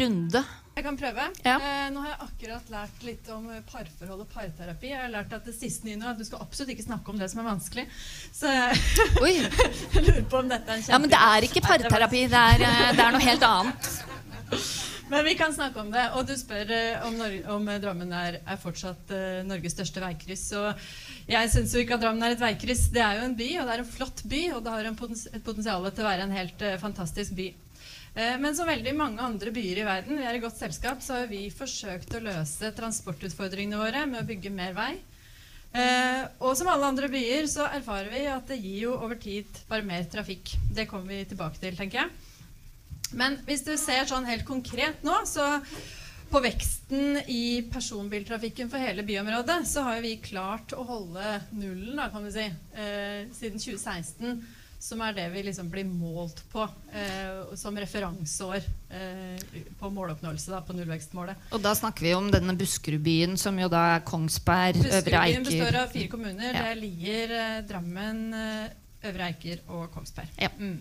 runde. 0.00 0.40
Jeg 0.78 0.84
kan 0.86 0.98
prøve. 0.98 1.24
Ja. 1.42 1.56
Eh, 1.58 1.86
nå 1.90 2.02
har 2.04 2.12
jeg 2.12 2.18
akkurat 2.22 2.68
lært 2.70 3.00
litt 3.02 3.30
om 3.34 3.48
eh, 3.50 3.64
parforhold 3.66 4.20
og 4.22 4.28
parterapi. 4.30 4.92
Jeg 4.92 5.00
har 5.00 5.10
lært 5.10 5.32
at 5.34 5.48
det 5.48 5.56
siste 5.56 5.88
nye 5.88 5.98
nå 5.98 6.06
er 6.06 6.12
at 6.12 6.20
du 6.20 6.26
skal 6.28 6.44
absolutt 6.44 6.70
ikke 6.76 6.84
snakke 6.86 7.10
om 7.10 7.18
det 7.18 7.26
som 7.32 7.40
er 7.42 7.48
vanskelig. 7.48 7.88
Så 8.36 8.52
jeg 8.54 8.78
Oi. 9.18 9.32
lurer 10.06 10.22
på 10.30 10.38
om 10.38 10.52
dette 10.52 10.70
er 10.70 10.78
en 10.78 10.84
kjempe... 10.84 10.92
Ja, 10.94 11.00
men 11.02 11.10
det 11.10 11.22
er 11.24 11.46
ikke 11.48 11.64
parterapi. 11.66 12.22
Det 12.30 12.44
er, 12.52 12.62
eh, 12.68 12.84
det 12.94 13.02
er 13.08 13.16
noe 13.16 13.24
helt 13.26 13.48
annet. 13.48 13.90
Men 15.08 15.24
vi 15.24 15.34
kan 15.40 15.54
snakke 15.56 15.80
om 15.80 15.90
det. 15.90 16.02
Og 16.18 16.26
du 16.28 16.34
spør 16.36 16.70
eh, 16.76 17.06
om, 17.06 17.14
Nor 17.16 17.36
om 17.54 17.68
Drammen 17.80 18.10
er, 18.12 18.42
er 18.44 18.58
fortsatt 18.60 19.12
uh, 19.14 19.38
Norges 19.48 19.72
største 19.72 20.02
veikryss. 20.04 20.42
Og 20.60 20.82
jeg 21.32 21.52
syns 21.52 21.72
jo 21.72 21.80
ikke 21.80 21.96
at 21.96 22.02
Drammen 22.04 22.26
er 22.26 22.36
et 22.36 22.42
veikryss. 22.42 22.90
Det 22.92 23.00
er 23.00 23.16
jo 23.16 23.28
en 23.30 23.36
by, 23.38 23.48
og 23.56 23.70
det 23.70 23.74
er 23.74 23.82
en 23.82 23.88
flott 23.88 24.20
by. 24.28 24.42
Og 24.52 24.60
det 24.66 24.74
har 24.74 24.90
en 24.90 24.98
potens 25.00 25.24
et 25.32 25.44
potensial 25.44 25.88
til 25.88 26.04
å 26.04 26.10
være 26.10 26.28
en 26.28 26.36
helt 26.36 26.66
uh, 26.66 26.76
fantastisk 26.82 27.34
by. 27.40 27.48
Eh, 28.18 28.34
Men 28.42 28.56
som 28.56 28.66
veldig 28.66 28.94
mange 28.98 29.22
andre 29.22 29.52
byer 29.54 29.82
i 29.82 29.86
verden, 29.86 30.18
vi 30.18 30.26
er 30.26 30.38
i 30.38 30.42
godt 30.42 30.58
selskap, 30.58 31.02
så 31.04 31.20
har 31.20 31.28
vi 31.30 31.44
forsøkt 31.54 32.16
å 32.18 32.24
løse 32.24 32.72
transportutfordringene 32.74 33.78
våre 33.78 34.06
med 34.10 34.24
å 34.24 34.26
bygge 34.26 34.50
mer 34.50 34.74
vei. 34.74 34.96
Eh, 35.68 36.24
og 36.40 36.56
som 36.58 36.70
alle 36.72 36.88
andre 36.88 37.10
byer 37.12 37.46
så 37.50 37.68
erfarer 37.68 38.10
vi 38.10 38.24
at 38.32 38.50
det 38.50 38.58
gir 38.58 38.88
jo 38.88 38.96
over 38.96 39.20
tid 39.20 39.62
bare 39.68 39.86
mer 39.86 40.08
trafikk. 40.10 40.56
Det 40.74 40.88
kommer 40.90 41.12
vi 41.12 41.28
tilbake 41.30 41.62
til, 41.62 41.78
tenker 41.78 42.02
jeg. 42.02 42.10
Men 43.18 43.38
hvis 43.46 43.62
du 43.64 43.74
ser 43.80 44.08
sånn 44.08 44.26
helt 44.28 44.44
konkret 44.48 45.04
nå, 45.06 45.14
så 45.28 45.46
på 46.28 46.42
veksten 46.44 47.22
i 47.32 47.62
personbiltrafikken 47.72 48.68
for 48.68 48.82
hele 48.82 49.04
byområdet, 49.06 49.62
så 49.68 49.86
har 49.86 50.02
vi 50.04 50.18
klart 50.20 50.74
å 50.76 50.82
holde 50.84 51.38
nullen, 51.54 51.94
da, 51.96 52.10
kan 52.12 52.26
du 52.26 52.32
si, 52.34 52.44
eh, 52.74 53.28
siden 53.36 53.62
2016. 53.62 54.42
Som 54.78 55.00
er 55.02 55.14
det 55.16 55.24
vi 55.32 55.42
liksom 55.42 55.66
blir 55.72 55.86
målt 55.90 56.38
på 56.52 56.62
eh, 56.94 57.54
som 57.58 57.74
referanseår 57.74 58.62
eh, 58.94 59.46
på 59.78 59.90
måloppnåelse, 59.90 60.52
da, 60.54 60.60
på 60.62 60.76
nullvekstmålet. 60.78 61.48
Og 61.50 61.64
da 61.64 61.72
snakker 61.74 62.06
vi 62.06 62.12
om 62.14 62.28
denne 62.30 62.54
Buskerudbyen, 62.58 63.34
som 63.40 63.58
jo 63.58 63.66
da 63.72 63.80
er 63.96 64.04
Kongsberg, 64.06 64.78
Øvre 64.78 65.24
Eiker 65.24 65.42
Buskerudbyen 65.42 65.48
består 65.48 65.80
av 65.80 65.90
fire 65.96 66.12
kommuner. 66.12 66.52
Ja. 66.52 66.60
Det 66.60 66.70
er 66.70 66.78
Lier, 66.78 67.34
eh, 67.40 67.56
Drammen, 67.66 68.20
eh, 68.38 69.08
Øvre 69.10 69.32
Eiker 69.32 69.64
og 69.66 69.88
Kongsberg. 69.96 70.30
Ja. 70.38 70.52
Mm. 70.60 70.78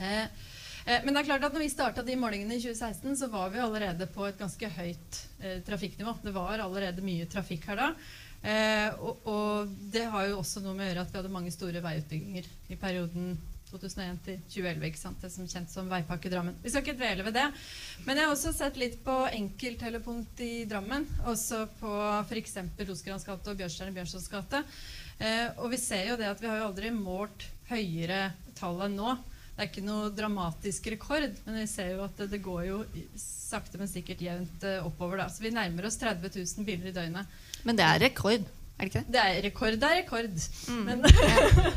Eh, 0.00 0.26
eh, 0.26 1.06
men 1.06 1.12
det 1.12 1.22
er 1.22 1.30
klart 1.30 1.46
at 1.46 1.54
når 1.54 1.62
vi 1.68 1.70
starta 1.76 2.02
de 2.02 2.18
målingene 2.18 2.58
i 2.58 2.64
2016, 2.66 3.14
så 3.22 3.30
var 3.30 3.54
vi 3.54 3.62
allerede 3.62 4.10
på 4.10 4.26
et 4.26 4.42
ganske 4.42 4.72
høyt 4.74 5.22
trafikknivå. 5.70 6.18
Det 6.26 6.34
var 6.34 6.66
allerede 6.66 7.06
mye 7.06 7.30
trafikk 7.30 7.70
her 7.70 7.78
da. 7.78 7.88
Eh, 8.42 8.90
og, 8.98 9.22
og 9.30 9.72
det 9.94 10.04
har 10.10 10.26
jo 10.28 10.40
også 10.40 10.64
noe 10.64 10.74
med 10.74 10.88
å 10.88 10.90
gjøre 10.90 11.06
at 11.06 11.12
vi 11.12 11.20
hadde 11.20 11.34
mange 11.36 11.54
store 11.54 11.82
veiutbygginger 11.84 12.48
i 12.74 12.78
perioden 12.80 13.36
2001 13.72 14.18
til 14.26 14.40
2011, 14.50 14.86
ikke 14.88 15.00
sant? 15.00 15.22
det 15.22 15.30
som 15.32 15.48
kjent 15.48 15.70
som 15.72 15.88
Veipakke 15.88 16.30
Drammen. 16.32 16.58
Vi 16.62 16.72
skal 16.72 16.84
ikke 16.84 16.98
dvele 16.98 17.24
ved 17.26 17.36
det. 17.38 17.46
Men 18.04 18.18
jeg 18.18 18.28
har 18.28 18.34
også 18.34 18.52
sett 18.56 18.78
litt 18.80 18.98
på 19.04 19.14
enkelttelepunkt 19.30 20.42
i 20.44 20.52
Drammen. 20.68 21.06
Også 21.30 21.64
på 21.80 21.92
f.eks. 22.28 22.58
Rosgrans 22.82 23.26
gate 23.28 23.52
og 23.52 23.60
Bjørnstjerne 23.60 23.96
Bjørnsons 23.96 24.28
gate. 24.32 24.62
Eh, 25.18 25.48
og 25.56 25.72
vi 25.72 25.80
ser 25.80 26.10
jo 26.10 26.18
det 26.20 26.28
at 26.28 26.42
vi 26.42 26.50
har 26.50 26.60
jo 26.60 26.70
aldri 26.70 26.92
målt 26.94 27.46
høyere 27.70 28.32
tall 28.58 28.84
enn 28.88 28.98
nå. 28.98 29.14
Det 29.52 29.64
er 29.64 29.68
ikke 29.68 29.84
noe 29.84 30.12
dramatisk 30.16 30.86
rekord, 30.94 31.28
men 31.44 31.58
vi 31.60 31.66
ser 31.68 31.92
jo 31.94 32.04
at 32.06 32.16
det, 32.18 32.30
det 32.32 32.40
går 32.44 32.62
jo 32.70 32.78
sakte, 33.20 33.76
men 33.80 33.90
sikkert 33.90 34.24
jevnt 34.24 34.64
eh, 34.68 34.84
oppover. 34.84 35.22
da. 35.22 35.30
Så 35.32 35.44
vi 35.44 35.52
nærmer 35.54 35.88
oss 35.88 36.00
30 36.00 36.32
000 36.34 36.68
biler 36.68 36.92
i 36.92 36.96
døgnet. 36.96 37.40
Men 37.64 37.78
det 37.78 37.84
er 37.86 38.00
rekord, 38.08 38.42
er 38.82 38.88
det 38.88 38.90
ikke 38.90 39.00
det? 39.04 39.12
Det 39.14 39.20
er 39.22 39.36
rekord, 39.44 39.74
det 39.78 39.88
er 39.88 39.98
rekord. 40.00 40.46
Men 40.88 41.04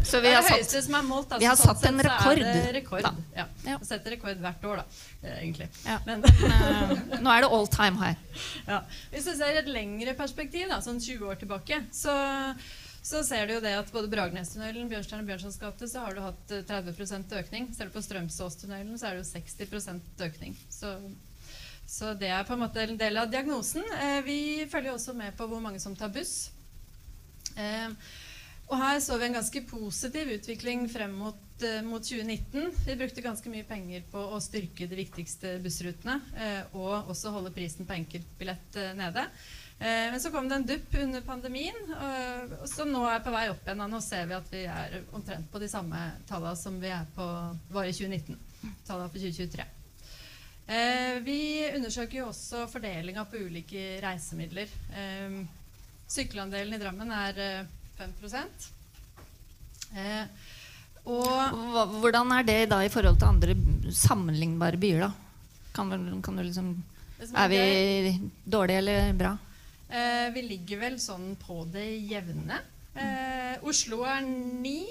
Så 0.10 0.21
vi 0.24 0.32
har 0.36 0.41
det 0.41 0.63
satt 0.65 0.86
som 0.88 0.95
er 0.98 1.04
målt. 1.06 1.28
altså, 1.30 1.41
vi 1.43 1.50
har 1.50 1.60
sånn 1.60 1.69
satt 1.76 1.86
en 1.91 2.00
sett 2.02 2.24
så 2.24 2.32
er 2.32 2.39
det 2.41 2.54
rekord, 2.80 3.04
rekord. 3.04 3.19
Ja. 3.38 3.45
Ja. 3.67 3.76
Setter 3.86 4.15
rekord 4.15 4.41
hvert 4.41 4.65
år, 4.71 4.82
da, 4.82 4.86
eh, 5.21 5.36
egentlig. 5.43 5.67
Ja. 5.86 6.00
Men, 6.08 6.26
Eh, 6.26 7.19
Nå 7.21 7.30
er 7.36 7.45
det 7.45 7.52
all 7.60 7.67
time 7.69 8.00
high. 8.02 8.17
ja. 8.71 8.80
Hvis 9.13 9.28
du 9.30 9.36
ser 9.38 9.60
et 9.62 9.69
lengre 9.69 10.15
perspektiv, 10.17 10.65
da, 10.71 10.82
sånn 10.82 10.98
20 11.04 11.30
år 11.30 11.38
tilbake, 11.43 11.84
så, 11.93 12.15
så 13.06 13.21
ser 13.28 13.45
du 13.45 13.54
jo 13.60 13.62
det 13.62 13.76
at 13.78 13.91
både 13.93 14.10
Bragernestunnelen, 14.10 14.89
Bjørnstjerne 14.89 15.21
og 15.26 15.30
Bjørnsons 15.30 15.60
gate, 15.62 15.89
så 15.91 16.08
har 16.08 16.17
du 16.17 16.24
hatt 16.26 16.56
eh, 16.58 16.65
30 16.65 17.38
økning. 17.43 17.69
Ser 17.78 17.91
du 17.91 17.93
på 17.93 18.02
Strømsåstunnelen, 18.02 18.98
så 18.98 19.12
er 19.12 19.19
det 19.19 19.26
jo 19.26 19.30
60 19.30 20.02
økning. 20.26 20.58
Så, 20.74 20.95
så 21.96 22.12
det 22.20 22.28
er 22.28 22.44
på 22.44 22.56
en 22.56 22.66
måte 22.66 22.84
en 22.84 22.98
del 23.00 23.16
av 23.22 23.32
diagnosen. 23.32 23.84
Eh, 24.04 24.20
vi 24.26 24.38
følger 24.72 24.96
også 24.96 25.16
med 25.16 25.36
på 25.38 25.48
hvor 25.48 25.62
mange 25.64 25.80
som 25.80 25.96
tar 25.96 26.12
buss. 26.12 26.52
Eh, 27.56 27.94
og 28.66 28.80
her 28.82 29.00
så 29.00 29.16
vi 29.22 29.30
en 29.30 29.38
ganske 29.38 29.62
positiv 29.70 30.34
utvikling 30.34 30.90
frem 30.92 31.14
mot, 31.16 31.64
eh, 31.64 31.80
mot 31.86 32.04
2019. 32.04 32.74
Vi 32.88 32.98
brukte 33.00 33.24
ganske 33.24 33.52
mye 33.54 33.68
penger 33.70 34.04
på 34.12 34.24
å 34.36 34.42
styrke 34.44 34.90
de 34.92 34.98
viktigste 35.00 35.54
bussrutene 35.64 36.18
og 36.74 37.14
også 37.14 37.32
holde 37.32 37.54
prisen 37.56 37.88
på 37.88 37.96
enkeltbillett 37.96 38.82
nede. 38.98 39.24
Men 39.80 40.20
så 40.24 40.32
kom 40.32 40.48
det 40.50 40.56
en 40.56 40.68
dupp 40.68 40.94
under 41.02 41.24
pandemien, 41.28 41.76
som 42.72 42.88
nå 42.92 43.02
er 43.12 43.20
på 43.24 43.34
vei 43.36 43.50
opp 43.52 43.68
igjen. 43.68 43.84
Nå 43.92 44.00
ser 44.04 44.30
vi 44.32 44.38
at 44.38 44.52
vi 44.52 44.64
er 44.72 45.02
omtrent 45.12 45.52
på 45.52 45.60
de 45.60 45.68
samme 45.72 46.00
tallene 46.30 46.56
som 46.60 46.80
vi 46.80 46.94
er 46.96 47.08
på, 47.16 47.28
var 47.76 47.88
i 47.88 47.96
2019. 47.96 48.40
Tallene 48.88 49.12
for 49.12 49.20
2023. 49.20 49.75
Eh, 50.65 51.19
vi 51.21 51.39
undersøker 51.75 52.23
jo 52.23 52.30
også 52.32 52.63
fordelinga 52.71 53.25
på 53.30 53.38
ulike 53.45 53.99
reisemidler. 54.01 54.71
Eh, 54.97 55.38
Sykkelandelen 56.10 56.73
i 56.73 56.82
Drammen 56.82 57.12
er 57.13 57.41
eh, 57.41 57.67
5 57.97 58.13
eh, 59.95 60.25
Og 61.06 61.99
Hvordan 62.01 62.34
er 62.36 62.43
det 62.43 62.60
da 62.73 62.82
i 62.84 62.89
forhold 62.89 63.17
til 63.21 63.30
andre 63.30 63.56
sammenlignbare 63.93 64.78
byer, 64.82 65.06
da? 65.06 65.12
Kan, 65.75 66.21
kan 66.23 66.38
du 66.38 66.43
liksom 66.43 66.75
Er 67.34 67.47
vi 67.51 68.19
dårlige 68.45 68.78
eller 68.78 69.13
bra? 69.13 69.38
eh, 69.89 70.32
vi 70.34 70.41
ligger 70.41 70.82
vel 70.82 70.97
sånn 70.99 71.36
på 71.39 71.63
det 71.71 71.88
jevne. 72.10 72.58
Eh, 72.95 73.62
Oslo 73.65 74.04
er 74.08 74.25
ni, 74.25 74.82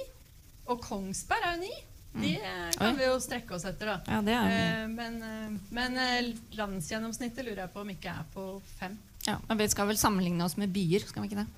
og 0.70 0.80
Kongsberg 0.84 1.44
er 1.44 1.56
jo 1.56 1.64
ni. 1.66 1.74
De 2.14 2.34
eh, 2.36 2.70
kan 2.78 2.96
vi 2.96 3.06
jo 3.06 3.14
strekke 3.22 3.56
oss 3.56 3.64
etter, 3.66 3.90
da. 3.90 3.96
Ja, 4.06 4.20
det 4.22 4.34
Eh, 4.34 4.86
men 4.88 5.16
eh, 5.22 5.56
men 5.74 5.96
eh, 5.98 6.28
landsgjennomsnittet 6.54 7.46
lurer 7.46 7.64
jeg 7.64 7.72
på 7.74 7.82
om 7.82 7.90
ikke 7.90 8.12
er 8.12 8.28
på 8.34 8.44
fem. 8.78 8.94
ja, 9.26 9.38
Men 9.48 9.58
vi 9.58 9.68
skal 9.68 9.88
vel 9.90 9.98
sammenligne 9.98 10.44
oss 10.44 10.56
med 10.56 10.70
byer, 10.74 11.08
skal 11.08 11.24
vi 11.24 11.32
ikke 11.32 11.42
det? 11.42 11.48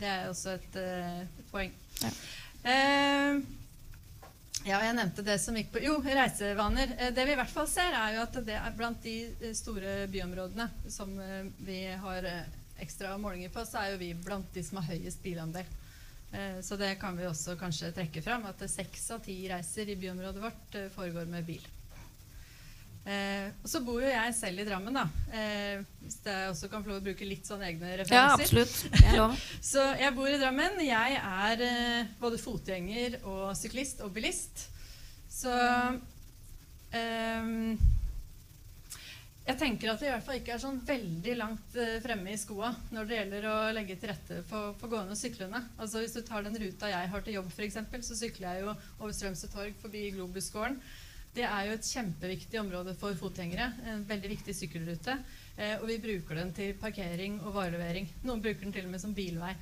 Det 0.00 0.08
er 0.08 0.30
også 0.30 0.56
et, 0.56 0.78
et 0.80 1.44
poeng. 1.52 1.74
Ja. 2.00 2.10
Uh, 2.64 3.42
ja, 4.64 4.78
jeg 4.80 4.96
nevnte 4.96 5.22
det 5.22 5.36
som 5.38 5.54
gikk 5.58 5.74
på 5.74 5.82
Jo, 5.84 5.98
reisevaner. 6.00 6.96
Det 7.14 7.26
vi 7.28 7.34
i 7.34 7.38
hvert 7.38 7.52
fall 7.52 7.68
ser, 7.68 7.92
er 7.92 8.16
jo 8.16 8.24
at 8.24 8.38
det 8.46 8.56
er 8.56 8.74
blant 8.78 9.04
de 9.04 9.52
store 9.54 10.06
byområdene 10.10 10.66
som 10.90 11.12
vi 11.60 11.82
har 12.00 12.26
ekstra 12.80 13.12
målinger 13.20 13.52
på, 13.52 13.62
så 13.68 13.82
er 13.82 13.92
jo 13.92 14.00
vi 14.00 14.14
blant 14.16 14.48
de 14.56 14.64
som 14.64 14.80
har 14.80 14.96
høyest 14.96 15.22
bilandel. 15.22 15.68
Eh, 16.34 16.58
så 16.66 16.76
det 16.80 16.96
kan 16.98 17.16
vi 17.16 17.28
også 17.28 17.54
kanskje 17.60 17.92
trekke 17.94 18.22
fram, 18.24 18.46
at 18.50 18.66
seks 18.70 19.06
av 19.14 19.22
ti 19.24 19.38
reiser 19.50 19.90
i 19.92 19.98
byområdet 20.00 20.42
vårt 20.42 20.78
eh, 20.80 20.90
foregår 20.94 21.30
med 21.30 21.46
bil. 21.46 21.64
Eh, 23.04 23.50
og 23.60 23.68
så 23.68 23.82
bor 23.84 24.00
jo 24.00 24.08
jeg 24.08 24.32
selv 24.32 24.62
i 24.62 24.64
Drammen, 24.64 24.96
da. 24.96 25.04
Eh, 25.36 25.82
hvis 26.00 26.16
jeg 26.24 26.48
også 26.48 26.70
kan 26.72 26.84
få 26.84 26.94
lov 26.94 27.02
å 27.02 27.04
bruke 27.04 27.28
litt 27.28 27.46
sånn 27.46 27.62
egne 27.66 27.98
referanser. 28.00 28.48
Ja, 28.48 28.64
absolutt. 28.64 29.42
Så 29.72 29.84
jeg 30.00 30.14
bor 30.16 30.30
i 30.30 30.38
Drammen. 30.40 30.80
Jeg 30.86 31.18
er 31.20 31.64
eh, 31.68 32.12
både 32.20 32.40
fotgjenger 32.40 33.18
og 33.28 33.52
syklist 33.60 34.00
og 34.06 34.14
bilist. 34.16 34.70
Så 35.34 35.52
ehm, 36.96 37.76
Jeg 39.44 39.58
tenker 39.60 39.90
at 39.92 40.00
det 40.00 40.08
i 40.08 40.12
hvert 40.14 40.24
fall 40.24 40.38
ikke 40.38 40.54
er 40.54 40.60
sånn 40.62 40.78
veldig 40.88 41.32
langt 41.36 41.74
eh, 41.76 41.98
fremme 42.00 42.32
i 42.32 42.38
skoa 42.40 42.70
når 42.94 43.08
det 43.08 43.16
gjelder 43.18 43.46
å 43.50 43.56
legge 43.76 43.96
til 44.00 44.08
rette 44.08 44.38
for, 44.48 44.72
for 44.80 44.92
gående 44.92 45.12
og 45.12 45.20
syklende. 45.20 45.60
Altså 45.76 46.00
Hvis 46.00 46.16
du 46.16 46.22
tar 46.24 46.46
den 46.46 46.56
ruta 46.62 46.88
jeg 46.88 47.10
har 47.12 47.24
til 47.26 47.36
jobb, 47.36 47.50
for 47.52 47.66
eksempel, 47.66 48.00
så 48.06 48.16
sykler 48.16 48.48
jeg 48.48 48.64
jo 48.64 48.72
over 48.72 49.12
Strømsø 49.12 49.50
torg 49.52 49.76
forbi 49.82 50.06
Globusgården. 50.16 50.78
Det 51.34 51.44
er 51.44 51.66
jo 51.66 51.74
et 51.74 51.90
kjempeviktig 51.90 52.60
område 52.60 52.94
for 52.96 53.16
fotgjengere. 53.18 53.66
En 53.90 54.06
veldig 54.08 54.30
viktig 54.32 54.54
sykkelrute. 54.56 55.18
Eh, 55.58 55.76
og 55.76 55.88
vi 55.90 56.00
bruker 56.02 56.40
den 56.40 56.54
til 56.56 56.72
parkering 56.80 57.36
og 57.42 57.56
varelevering. 57.58 58.08
Noen 58.24 58.40
bruker 58.40 58.64
den 58.64 58.72
til 58.72 58.88
og 58.88 58.94
med 58.94 59.02
som 59.02 59.12
bilvei. 59.16 59.52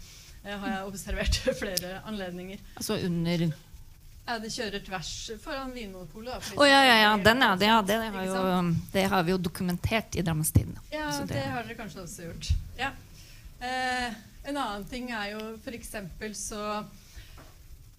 Eh, 0.45 0.53
har 0.53 0.76
jeg 0.76 0.93
observert 0.93 1.43
flere 1.64 1.97
anledninger. 2.07 2.62
Altså 2.78 3.01
under 3.03 3.49
Ja, 4.23 4.37
det 4.39 4.53
kjører 4.55 4.83
tvers 4.87 5.12
foran 5.43 5.73
Vinmonopolet. 5.75 6.45
for 6.47 6.66
ja, 6.68 6.79
ja, 6.87 6.99
ja. 7.03 7.14
Den, 7.18 7.41
ja. 7.43 7.57
Det, 7.59 7.66
ja, 7.66 7.79
det, 7.83 7.97
har 8.14 8.27
jo, 8.29 8.75
det 8.93 9.07
har 9.11 9.23
vi 9.27 9.33
jo 9.35 9.39
dokumentert 9.39 10.14
i 10.16 10.23
Drammenstiden. 10.23 10.79
Ja, 10.95 11.09
det, 11.11 11.35
det- 11.35 11.49
har 11.51 11.66
dere 11.66 11.79
kanskje 11.81 12.05
også 12.05 12.29
gjort. 12.29 12.53
Ja. 12.79 12.93
Eh, 13.59 14.14
en 14.45 14.57
annen 14.57 14.85
ting 14.91 15.11
er 15.11 15.33
jo 15.35 15.43
f.eks. 15.59 15.91
så 16.39 16.62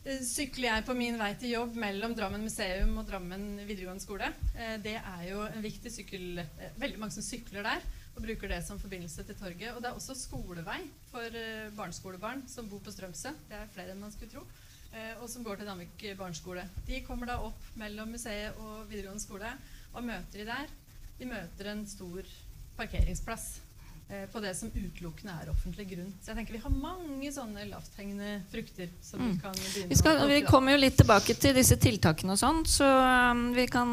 eh, 0.06 0.24
sykler 0.24 0.70
jeg 0.70 0.86
på 0.88 0.96
min 0.96 1.20
vei 1.20 1.34
til 1.40 1.54
jobb 1.58 1.76
mellom 1.80 2.16
Drammen 2.16 2.44
museum 2.48 2.96
og 3.00 3.08
Drammen 3.12 3.46
videregående 3.68 4.04
skole. 4.04 4.32
Eh, 4.56 4.78
det 4.84 4.96
er 5.02 5.28
jo 5.28 5.44
en 5.50 5.64
viktig 5.64 5.92
sykkel... 5.92 6.40
Eh, 6.40 6.72
veldig 6.80 7.04
mange 7.04 7.18
som 7.20 7.28
sykler 7.28 7.68
der 7.68 7.84
og 8.14 8.22
bruker 8.24 8.48
det 8.52 8.60
som 8.64 8.80
forbindelse 8.80 9.24
til 9.28 9.36
torget. 9.36 9.72
Og 9.76 9.82
det 9.84 9.92
er 9.92 10.00
også 10.00 10.16
skolevei 10.16 10.80
for 11.12 11.36
eh, 11.36 11.68
barneskolebarn 11.76 12.48
som 12.48 12.72
bor 12.72 12.80
på 12.86 12.96
Strømsø. 12.96 13.36
Det 13.50 13.60
er 13.60 13.72
flere 13.76 13.92
enn 13.92 14.04
man 14.04 14.14
skulle 14.16 14.32
tro. 14.38 14.48
Eh, 14.94 15.14
og 15.24 15.30
som 15.30 15.44
går 15.46 15.58
til 15.58 15.70
Danvik 15.70 16.04
barneskole. 16.20 16.68
De 16.88 17.02
kommer 17.06 17.30
da 17.32 17.40
opp 17.42 17.70
mellom 17.80 18.12
museet 18.14 18.54
og 18.62 18.84
videregående 18.92 19.24
skole. 19.24 19.50
Og 19.94 20.06
møter 20.06 20.44
de 20.44 20.50
der. 20.50 20.74
De 21.20 21.30
møter 21.30 21.70
en 21.72 21.86
stor 21.90 22.28
parkeringsplass 22.78 23.48
eh, 24.10 24.26
på 24.34 24.42
det 24.44 24.52
som 24.58 24.70
utelukkende 24.74 25.34
er 25.42 25.50
offentlig 25.54 25.88
grunn. 25.94 26.12
Så 26.22 26.32
jeg 26.32 26.40
tenker 26.40 26.58
vi 26.58 26.62
har 26.64 26.74
mange 26.78 27.32
sånne 27.34 27.66
lavthengende 27.70 28.36
frukter 28.52 28.90
som 29.02 29.22
vi 29.22 29.32
Mm. 29.34 29.40
kan 29.42 29.54
begynne 29.58 29.90
Vi, 29.90 29.96
skal, 29.98 30.22
å 30.22 30.28
vi 30.30 30.42
kommer 30.46 30.74
jo 30.74 30.82
litt 30.82 30.98
tilbake 30.98 31.36
til 31.38 31.54
disse 31.58 31.78
tiltakene 31.78 32.34
og 32.34 32.42
sånn, 32.42 32.64
så 32.66 32.86
um, 33.32 33.54
vi 33.54 33.66
kan 33.68 33.90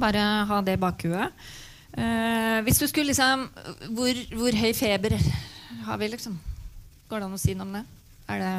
bare 0.00 0.22
ha 0.48 0.60
det 0.64 0.76
i 0.78 0.80
bakhuet. 0.80 1.32
Uh, 1.94 2.60
hvis 2.66 2.80
du 2.80 2.86
skulle 2.88 3.12
liksom 3.12 3.48
hvor, 3.94 4.16
hvor 4.34 4.56
høy 4.58 4.72
feber 4.74 5.14
har 5.84 5.98
vi, 6.00 6.08
liksom? 6.08 6.38
Går 7.08 7.20
det 7.20 7.28
an 7.28 7.36
å 7.36 7.38
si 7.38 7.54
noe 7.54 7.68
om 7.68 7.76
det? 7.76 7.84
Er 8.32 8.40
det, 8.40 8.54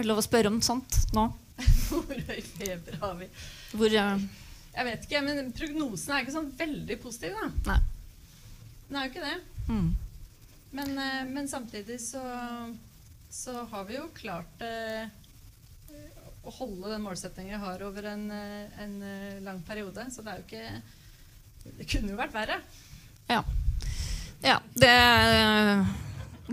er 0.00 0.06
det 0.06 0.10
lov 0.10 0.22
å 0.22 0.26
spørre 0.26 0.50
om 0.52 0.60
sånt 0.64 0.98
nå? 1.16 1.26
Hvor 1.90 2.20
høy 2.30 2.40
feber 2.40 3.00
har 3.02 3.16
vi? 3.20 3.28
Hvor 3.76 3.92
uh, 3.92 4.26
Jeg 4.74 4.88
vet 4.88 5.06
ikke, 5.06 5.22
men 5.26 5.50
prognosen 5.56 6.14
er 6.14 6.24
ikke 6.24 6.36
sånn 6.36 6.52
veldig 6.58 6.96
positiv, 7.02 7.36
da. 7.36 7.50
Nei. 7.74 7.80
Den 8.88 8.98
er 8.98 9.06
jo 9.06 9.12
ikke 9.12 9.26
det. 9.26 9.66
mm. 9.68 9.90
Men, 10.70 10.92
uh, 10.94 11.22
men 11.26 11.48
samtidig 11.50 11.98
så, 12.02 12.22
så 13.30 13.64
har 13.72 13.88
vi 13.88 13.96
jo 13.98 14.06
klart 14.14 14.62
uh, 14.62 15.10
å 16.40 16.52
holde 16.56 16.92
den 16.92 17.04
målsettingen 17.04 17.58
vi 17.58 17.64
har 17.64 17.82
over 17.84 18.06
en, 18.14 18.22
eh, 18.32 18.78
en 18.80 18.94
lang 19.44 19.58
periode. 19.66 20.06
Så 20.08 20.22
det 20.24 20.32
er 20.32 20.38
jo 20.40 20.46
ikke 20.46 20.82
Det 21.76 21.84
kunne 21.92 22.14
jo 22.14 22.16
vært 22.16 22.32
verre. 22.32 22.54
Ja. 23.28 23.42
ja. 24.40 24.54
Det 24.72 24.94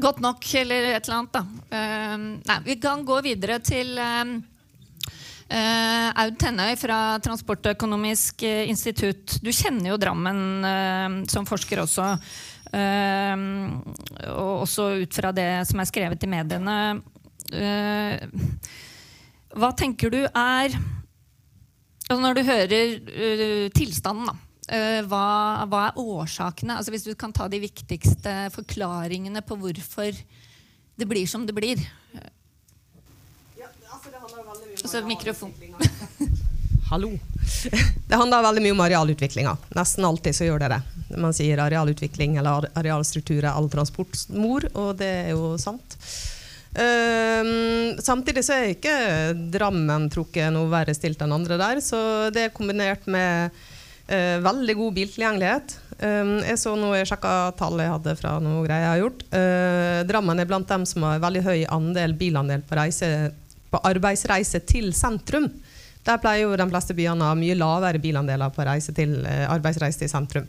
godt 0.01 0.21
nok, 0.23 0.45
eller 0.61 0.91
et 0.91 1.07
eller 1.07 1.17
annet, 1.17 1.33
da. 1.33 1.43
Eh, 1.77 2.15
nei, 2.49 2.59
vi 2.65 2.77
kan 2.81 3.05
gå 3.07 3.21
videre 3.25 3.59
til 3.63 3.97
Uh, 5.47 6.09
Aud 6.19 6.33
Tennøy 6.41 6.73
fra 6.75 6.95
Transportøkonomisk 7.23 8.43
eh, 8.43 8.65
institutt. 8.67 9.37
Du 9.39 9.47
kjenner 9.55 9.93
jo 9.93 9.99
Drammen 10.01 10.41
uh, 10.59 11.13
som 11.31 11.47
forsker 11.47 11.79
også. 11.85 12.07
Uh, 12.67 13.79
og 14.33 14.65
også 14.65 14.89
ut 15.05 15.15
fra 15.15 15.31
det 15.31 15.47
som 15.69 15.79
er 15.79 15.87
skrevet 15.87 16.25
i 16.27 16.31
mediene. 16.33 16.75
Eh, 17.55 18.19
hva 19.55 19.69
tenker 19.79 20.11
du 20.11 20.19
er 20.25 20.73
altså 22.09 22.17
Når 22.19 22.35
du 22.35 22.41
hører 22.43 23.69
tilstanden, 23.75 24.27
da. 24.27 24.35
Eh, 24.67 24.99
hva, 25.07 25.63
hva 25.71 25.83
er 25.87 25.99
årsakene? 26.01 26.75
Altså 26.75 26.91
Hvis 26.91 27.07
du 27.07 27.13
kan 27.15 27.31
ta 27.35 27.47
de 27.47 27.61
viktigste 27.63 28.35
forklaringene 28.55 29.43
på 29.45 29.55
hvorfor 29.59 30.11
det 30.97 31.05
blir 31.07 31.27
som 31.29 31.45
det 31.45 31.55
blir. 31.55 31.79
Altså 34.83 35.01
mikrofon. 35.05 35.53
Hallo. 36.89 37.11
Det 38.07 38.15
handler 38.15 38.43
veldig 38.43 38.63
mye 38.63 38.75
om 38.75 38.81
arealutviklinga. 38.85 39.53
Nesten 39.75 40.05
alltid 40.07 40.35
så 40.35 40.47
gjør 40.47 40.63
det 40.63 40.69
det. 40.71 40.81
Man 41.19 41.35
sier 41.35 41.59
arealutvikling 41.59 42.37
eller 42.39 42.67
arealstruktur 42.79 43.41
er 43.41 43.51
all 43.51 43.69
transports 43.71 44.27
mor, 44.31 44.65
og 44.73 44.95
det 44.99 45.11
er 45.25 45.31
jo 45.35 45.53
sant. 45.59 45.97
Um, 46.77 47.97
samtidig 48.03 48.43
så 48.45 48.53
er 48.53 48.73
ikke 48.75 48.93
Drammen 49.49 50.09
trukket 50.13 50.51
noe 50.53 50.69
verre 50.69 50.93
stilt 50.93 51.21
enn 51.23 51.33
andre 51.33 51.57
der, 51.59 51.81
så 51.81 51.99
det 52.33 52.47
er 52.47 52.55
kombinert 52.55 53.07
med 53.09 53.55
eh, 54.07 54.37
veldig 54.43 54.75
god 54.79 54.95
biltilgjengelighet. 54.97 55.75
Eh, 55.99 56.31
jeg 56.51 56.59
så 56.61 56.75
noe, 56.79 56.97
jeg 56.99 57.09
sjekka 57.09 57.33
tallet 57.59 57.87
jeg 57.87 57.95
hadde 57.95 58.15
fra 58.19 58.37
noe 58.43 58.65
greier 58.65 58.85
jeg 58.85 58.93
har 58.93 59.03
gjort. 59.03 59.25
Eh, 59.39 59.99
Drammen 60.09 60.43
er 60.43 60.49
blant 60.49 60.69
dem 60.69 60.85
som 60.89 61.05
har 61.07 61.23
veldig 61.23 61.43
høy 61.47 61.59
andel 61.73 62.15
bilandel 62.17 62.63
på, 62.67 62.77
reise, 62.79 63.11
på 63.71 63.81
arbeidsreise 63.91 64.63
til 64.67 64.93
sentrum. 64.97 65.49
Der 66.07 66.21
pleier 66.23 66.45
jo 66.45 66.55
de 66.55 66.69
fleste 66.71 66.95
byene 66.95 67.25
å 67.25 67.31
ha 67.33 67.37
mye 67.37 67.57
lavere 67.57 67.99
bilandeler 67.99 68.53
på 68.55 68.65
til, 68.95 69.19
eh, 69.25 69.45
arbeidsreise 69.51 69.99
til 69.99 70.11
sentrum. 70.11 70.47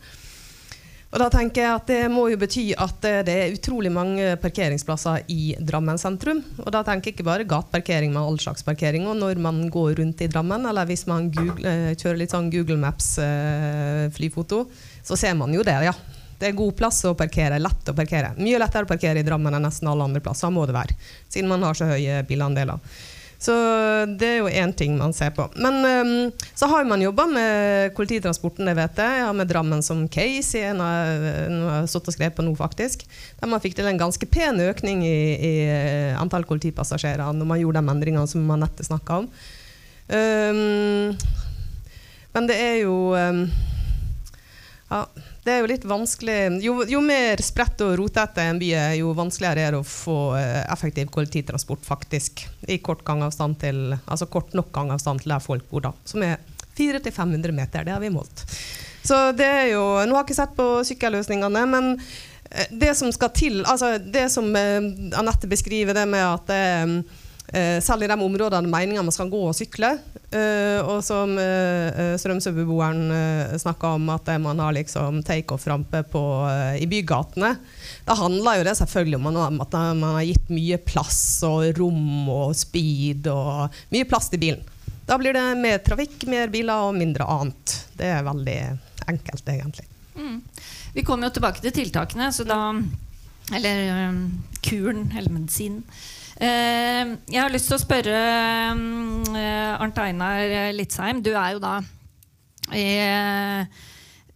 Og 1.09 1.23
da 1.23 1.29
tenker 1.33 1.65
jeg 1.65 1.73
at 1.73 1.89
Det 1.89 2.01
må 2.13 2.27
jo 2.29 2.39
bety 2.41 2.67
at 2.77 3.07
eh, 3.09 3.23
det 3.25 3.35
er 3.35 3.55
utrolig 3.57 3.91
mange 3.93 4.35
parkeringsplasser 4.43 5.25
i 5.33 5.55
Drammen 5.57 6.01
sentrum. 6.01 6.43
Og 6.61 6.69
da 6.75 6.83
tenker 6.85 7.11
jeg 7.11 7.17
ikke 7.17 7.29
bare 7.31 7.49
gateparkering, 7.49 8.13
men 8.13 8.21
all 8.21 8.37
slags 8.43 8.67
parkering. 8.67 9.07
Og 9.09 9.17
når 9.17 9.41
man 9.41 9.63
går 9.73 9.97
rundt 10.03 10.21
i 10.25 10.29
Drammen, 10.29 10.69
eller 10.69 10.89
hvis 10.89 11.07
man 11.09 11.31
Google, 11.33 11.65
eh, 11.65 11.97
kjører 11.97 12.21
litt 12.21 12.37
sånn 12.37 12.53
Google 12.53 12.77
Maps-flyfoto, 12.85 14.67
så 15.09 15.17
ser 15.17 15.37
man 15.39 15.55
jo 15.57 15.65
det, 15.65 15.79
ja. 15.89 15.97
Det 16.39 16.53
er 16.53 16.59
god 16.59 16.77
plass 16.79 17.01
å 17.09 17.17
parkere, 17.19 17.57
lett 17.59 17.89
å 17.91 17.97
parkere. 17.97 18.37
Mye 18.39 18.61
lettere 18.61 18.87
å 18.87 18.91
parkere 18.91 19.25
i 19.25 19.27
Drammen 19.27 19.57
enn 19.57 19.65
nesten 19.65 19.89
alle 19.91 20.05
andre 20.07 20.23
plasser, 20.23 20.53
må 20.55 20.69
det 20.69 20.77
være. 20.77 20.95
Siden 21.27 21.49
man 21.51 21.65
har 21.67 21.75
så 21.75 21.89
høye 21.89 22.21
bilandeler. 22.29 22.79
Så 23.39 23.55
det 24.19 24.27
er 24.27 24.41
jo 24.41 24.51
én 24.51 24.73
ting 24.75 24.97
man 24.99 25.13
ser 25.15 25.31
på. 25.31 25.45
Men 25.63 25.79
um, 25.87 26.33
så 26.59 26.67
har 26.67 26.87
man 26.91 27.03
jobba 27.03 27.29
med 27.31 27.93
kollektivtransporten, 27.95 28.67
det 28.67 28.75
vet 28.75 28.99
jeg. 28.99 29.21
Jeg 29.21 29.37
med 29.39 29.51
Drammen 29.51 29.85
som 29.87 30.01
case 30.11 30.59
i 30.59 30.65
en 30.67 30.83
av 30.83 31.23
jeg 31.87 31.87
og 31.87 32.17
skrevet 32.17 32.35
på 32.35 32.43
nå, 32.43 32.57
faktisk. 32.59 33.07
Der 33.39 33.51
man 33.51 33.63
fikk 33.63 33.79
til 33.79 33.87
en 33.87 34.01
ganske 34.01 34.27
pen 34.27 34.59
økning 34.65 35.07
i, 35.07 35.21
i 35.39 35.55
eh, 35.71 36.19
antall 36.19 36.49
kollektivpassasjerer 36.51 37.31
når 37.39 37.51
man 37.53 37.63
gjorde 37.63 37.85
de 37.85 37.95
endringene 37.95 38.27
som 38.31 38.51
Anette 38.51 38.87
snakka 38.87 39.23
om. 39.23 39.31
Um, 40.09 41.15
men 42.35 42.51
det 42.51 42.59
er 42.59 42.77
jo 42.83 43.15
um, 43.15 43.45
ja, 44.91 45.05
det 45.45 45.55
er 45.55 45.63
jo 45.63 45.69
litt 45.71 45.85
vanskelig 45.89 46.39
Jo, 46.65 46.75
jo 46.89 47.01
mer 47.05 47.41
spredt 47.45 47.81
og 47.87 47.95
rotete 48.01 48.45
en 48.45 48.61
by 48.61 48.69
er, 48.75 48.95
jo 49.01 49.15
vanskeligere 49.17 49.65
er 49.65 49.77
det 49.77 49.81
å 49.83 49.87
få 49.87 50.19
eh, 50.39 50.63
effektiv 50.73 51.11
kollektivtransport, 51.15 51.85
faktisk. 51.87 52.45
I 52.69 52.81
kort 52.85 53.05
til 53.05 53.83
Altså 53.95 54.27
kort 54.27 54.55
nok 54.59 54.73
gangavstand 54.75 55.23
til 55.23 55.35
der 55.35 55.45
folk 55.45 55.69
bor, 55.71 55.89
da. 55.89 55.93
Som 56.05 56.25
er 56.27 56.39
400-500 56.79 57.53
meter. 57.53 57.85
Det 57.85 57.95
har 57.95 58.01
vi 58.01 58.11
målt. 58.11 58.45
Så 59.03 59.33
det 59.33 59.47
er 59.47 59.69
jo 59.73 59.85
Nå 60.05 60.15
har 60.15 60.23
jeg 60.23 60.29
ikke 60.29 60.41
sett 60.43 60.59
på 60.59 60.67
sykkelløsningene, 60.91 61.65
men 61.71 61.95
eh, 62.51 62.69
det 62.71 62.95
som 62.99 63.13
skal 63.15 63.33
til 63.37 63.63
Altså 63.65 63.97
det 63.99 64.29
som 64.35 64.51
eh, 64.57 64.83
Anette 65.19 65.51
beskriver, 65.51 65.97
det 65.97 66.07
med 66.11 66.27
at 66.27 66.51
det 66.51 66.65
selv 67.81 68.05
i 68.05 68.09
de 68.11 68.17
områdene 68.21 68.69
meninga 68.69 69.03
man 69.03 69.15
skal 69.15 69.31
gå 69.33 69.41
og 69.49 69.55
sykle. 69.57 69.95
Eh, 70.29 70.79
og 70.85 70.99
som 71.05 71.31
eh, 71.41 71.89
eh, 71.89 72.15
Strømsø-beboeren 72.21 73.07
eh, 73.15 73.55
snakka 73.63 73.95
om, 73.97 74.11
at 74.13 74.29
eh, 74.29 74.41
man 74.45 74.59
har 74.61 74.75
liksom 74.77 75.23
takeoff-rampe 75.25 76.03
eh, 76.05 76.83
i 76.83 76.89
bygatene. 76.91 77.55
Da 78.05 78.17
handler 78.19 78.61
jo 78.61 78.67
det 78.69 78.77
selvfølgelig 78.83 79.21
om 79.23 79.31
at 79.65 79.73
man- 79.73 80.03
har 80.19 80.27
gitt 80.29 80.51
mye 80.53 80.77
plass 80.85 81.41
og 81.49 81.65
rom 81.79 82.29
og 82.29 82.53
speed 82.57 83.31
og 83.33 83.73
mye 83.95 84.05
plass 84.09 84.29
til 84.29 84.43
bilen. 84.45 84.61
Da 85.09 85.17
blir 85.17 85.33
det 85.33 85.47
mer 85.57 85.79
trafikk, 85.81 86.27
mer 86.29 86.53
biler 86.53 86.85
og 86.91 86.95
mindre 87.01 87.25
annet. 87.25 87.79
Det 87.97 88.11
er 88.13 88.27
veldig 88.27 88.59
enkelt, 89.09 89.49
egentlig. 89.49 89.87
Mm. 90.19 90.43
Vi 90.93 91.05
kommer 91.07 91.29
jo 91.31 91.39
tilbake 91.39 91.65
til 91.65 91.73
tiltakene, 91.73 92.29
så 92.33 92.45
da 92.45 92.61
Eller 93.57 94.11
um, 94.11 94.45
kuren, 94.61 95.07
eller 95.17 95.33
medisinen. 95.33 95.81
Eh, 96.39 97.17
jeg 97.33 97.41
har 97.43 97.51
lyst 97.51 97.67
til 97.67 97.75
å 97.75 97.83
spørre 97.83 98.19
um, 98.71 99.25
Arnt 99.35 99.99
Einar 99.99 100.73
Litzheim. 100.77 101.23
Du 101.25 101.33
er 101.35 101.57
jo 101.57 101.63
da 101.63 101.81
eh, 102.71 103.65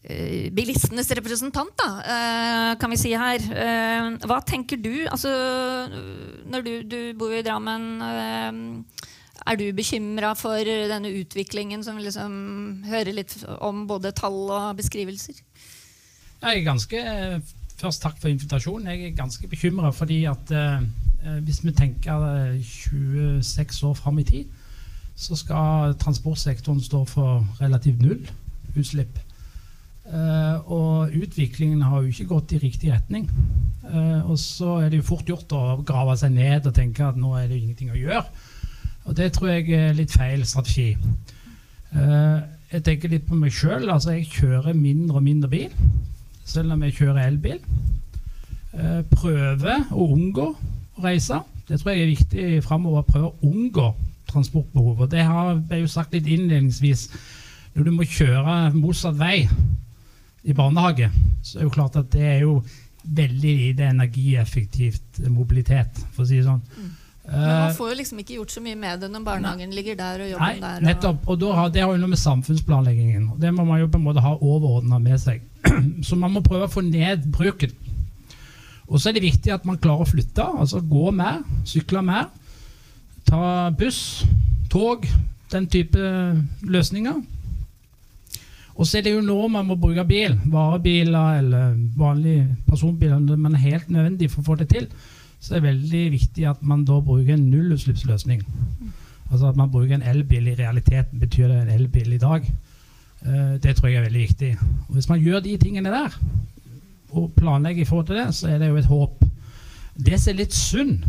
eh, 0.03 0.49
bilistenes 0.55 1.13
representant, 1.15 1.71
da, 1.79 1.91
eh, 2.03 2.73
kan 2.83 2.91
vi 2.91 2.99
si 2.99 3.15
her. 3.15 3.39
Eh, 3.39 4.11
hva 4.27 4.41
tenker 4.47 4.83
du? 4.83 5.07
Altså, 5.15 5.31
når 6.51 6.67
du, 6.67 6.73
du 6.91 6.99
bor 7.19 7.35
i 7.35 7.45
Drammen, 7.47 7.89
eh, 8.09 9.09
Er 9.43 9.57
du 9.59 9.73
bekymra 9.75 10.37
for 10.39 10.55
denne 10.63 11.11
utviklingen 11.19 11.81
som 11.83 11.97
vi 11.99 12.05
liksom 12.05 12.85
hører 12.87 13.17
litt 13.17 13.33
om 13.59 13.89
både 13.91 14.13
tall 14.15 14.37
og 14.55 14.77
beskrivelser? 14.79 15.35
Jeg 16.43 16.61
er 16.61 16.63
ganske, 16.67 17.01
Først 17.83 18.03
takk 18.05 18.21
for 18.21 18.31
invitasjonen. 18.31 18.87
Jeg 18.93 19.09
er 19.11 19.17
ganske 19.19 19.49
bekymra 19.51 19.91
fordi 19.91 20.25
at 20.31 20.51
eh, 20.55 20.85
hvis 21.43 21.65
vi 21.65 21.73
tenker 21.75 22.27
eh, 22.29 22.63
26 22.63 23.83
år 23.89 23.95
fram 23.99 24.19
i 24.23 24.27
tid, 24.29 24.45
så 25.17 25.37
skal 25.37 25.97
transportsektoren 25.99 26.81
stå 26.81 27.05
for 27.05 27.47
relativt 27.61 28.01
null 28.03 28.23
utslipp. 28.79 29.19
Uh, 30.03 30.73
og 30.73 31.13
utviklingen 31.15 31.83
har 31.87 32.03
jo 32.03 32.11
ikke 32.11 32.27
gått 32.27 32.53
i 32.53 32.59
riktig 32.59 32.91
retning. 32.91 33.29
Uh, 33.85 34.31
og 34.31 34.39
så 34.39 34.81
er 34.83 34.89
det 34.91 34.99
jo 34.99 35.07
fort 35.07 35.29
gjort 35.29 35.55
å 35.55 35.77
grave 35.87 36.17
seg 36.19 36.35
ned 36.35 36.67
og 36.67 36.75
tenke 36.75 37.07
at 37.07 37.19
nå 37.19 37.31
er 37.39 37.47
det 37.47 37.61
ingenting 37.61 37.93
å 37.93 37.99
gjøre. 38.01 38.25
Og 39.07 39.17
det 39.19 39.31
tror 39.37 39.53
jeg 39.53 39.71
er 39.79 39.95
litt 39.95 40.15
feil 40.15 40.43
strategi. 40.47 40.97
Uh, 41.95 42.43
jeg 42.73 42.83
tenker 42.89 43.13
litt 43.13 43.29
på 43.29 43.39
meg 43.39 43.55
sjøl. 43.55 43.87
Altså 43.93 44.17
jeg 44.17 44.31
kjører 44.33 44.75
mindre 44.75 45.21
og 45.21 45.27
mindre 45.29 45.53
bil, 45.53 45.71
selv 46.45 46.73
om 46.75 46.83
jeg 46.83 46.97
kjører 47.01 47.27
elbil. 47.27 47.59
prøver 49.13 49.85
å 49.93 50.07
unngå 50.15 50.47
å 50.97 51.03
reise. 51.05 51.43
Det 51.69 51.81
tror 51.81 51.93
jeg 51.93 52.03
er 52.03 52.15
viktig 52.15 52.65
framover. 52.65 53.03
Prøve 53.03 53.29
å 53.29 53.51
unngå 53.51 53.93
transportbehov. 54.33 55.01
Og 55.01 55.11
det 55.11 55.25
har 55.29 55.61
jeg 55.71 55.85
jo 55.85 55.91
sagt 55.93 56.15
litt 56.17 56.27
innledningsvis. 56.27 57.09
Når 57.75 57.85
du 57.85 57.93
må 57.95 58.09
kjøre 58.09 58.73
motsatt 58.75 59.19
vei 59.21 59.47
i 60.43 60.57
barnehage, 60.57 61.11
så 61.43 61.59
er 61.59 61.63
det 61.63 61.69
jo 61.69 61.77
klart 61.77 62.01
at 62.01 62.11
det 62.13 62.25
er 62.27 62.41
jo 62.43 62.57
veldig 63.03 63.53
lite 63.59 63.87
energieffektivt 63.91 65.23
mobilitet, 65.31 66.03
for 66.15 66.25
å 66.25 66.29
si 66.29 66.39
det 66.39 66.47
sånn. 66.47 66.61
Mm. 66.77 66.91
Men 67.23 67.39
man 67.47 67.69
eh, 67.69 67.77
får 67.77 67.93
jo 67.93 67.97
liksom 68.01 68.21
ikke 68.23 68.35
gjort 68.35 68.51
så 68.51 68.61
mye 68.63 68.79
med 68.79 69.03
det 69.03 69.09
når 69.13 69.23
barnehagen 69.27 69.71
nei, 69.71 69.77
ligger 69.79 69.99
der 69.99 70.25
og 70.25 70.31
jobben 70.33 70.49
nei, 70.49 70.63
der. 70.63 70.81
Og 70.81 70.89
nettopp, 70.89 71.29
og 71.31 71.45
har, 71.55 71.69
Det 71.71 71.83
har 71.85 71.93
jo 71.95 72.01
noe 72.03 72.11
med 72.11 72.19
samfunnsplanleggingen 72.19 73.29
Det 73.39 73.53
må 73.55 73.67
man 73.69 73.79
jo 73.79 73.87
på 73.93 74.01
en 74.01 74.07
måte 74.09 74.25
ha 74.25 74.33
overordna 74.35 74.99
med 75.03 75.23
seg. 75.23 75.45
Så 76.07 76.19
man 76.19 76.33
må 76.35 76.43
prøve 76.45 76.69
å 76.69 76.73
få 76.73 76.85
ned 76.87 77.29
bruken. 77.33 77.73
Og 78.89 79.01
så 79.01 79.09
er 79.09 79.17
det 79.17 79.25
viktig 79.25 79.53
at 79.55 79.65
man 79.65 79.79
klarer 79.81 80.05
å 80.05 80.11
flytte, 80.11 80.45
altså 80.45 80.83
gå 80.85 81.11
mer, 81.17 81.41
sykle 81.65 82.03
mer. 82.05 82.27
Ta 83.25 83.71
buss, 83.79 84.25
tog, 84.73 85.07
den 85.53 85.69
type 85.71 86.01
løsninger. 86.63 87.23
Og 88.73 88.89
så 88.89 88.99
er 88.99 89.07
det 89.07 89.15
jo 89.15 89.25
nå 89.25 89.37
man 89.53 89.69
må 89.69 89.77
bruke 89.81 90.05
bil, 90.09 90.35
varebiler 90.51 91.39
eller 91.41 91.75
vanlige 91.97 92.47
personbiler, 92.69 93.21
man 93.37 93.55
er 93.55 93.67
helt 93.69 93.91
nødvendig 93.93 94.31
for 94.33 94.43
å 94.43 94.51
få 94.51 94.59
det 94.61 94.69
til. 94.73 94.89
Så 95.43 95.55
er 95.55 95.61
det 95.61 95.69
veldig 95.69 96.03
viktig 96.13 96.47
at 96.49 96.63
man 96.63 96.85
da 96.89 97.01
bruker 97.03 97.35
en 97.35 97.49
nullutslippsløsning. 97.51 98.45
Altså 99.31 99.49
at 99.49 99.57
man 99.57 99.71
bruker 99.73 99.97
en 99.97 100.05
elbil. 100.07 100.49
I 100.53 100.59
realiteten 100.59 101.21
betyr 101.21 101.49
det 101.49 101.63
en 101.63 101.73
elbil 101.75 102.13
i 102.13 102.21
dag. 102.21 102.47
Uh, 103.23 103.59
det 103.63 103.77
tror 103.77 103.89
jeg 103.89 104.01
er 104.01 104.09
veldig 104.09 104.23
viktig. 104.29 104.53
Og 104.89 104.95
Hvis 104.97 105.09
man 105.09 105.21
gjør 105.23 105.45
de 105.45 105.57
tingene 105.61 105.93
der, 105.93 106.17
og 107.13 107.33
planlegger 107.37 107.83
i 107.83 107.85
forhold 107.89 108.07
til 108.07 108.17
det, 108.17 108.35
så 108.35 108.49
er 108.49 108.59
det 108.59 108.69
jo 108.69 108.81
et 108.81 108.89
håp. 108.89 109.25
Det 110.07 110.21
som 110.21 110.33
er 110.33 110.41
litt 110.41 110.57
synd, 110.57 111.05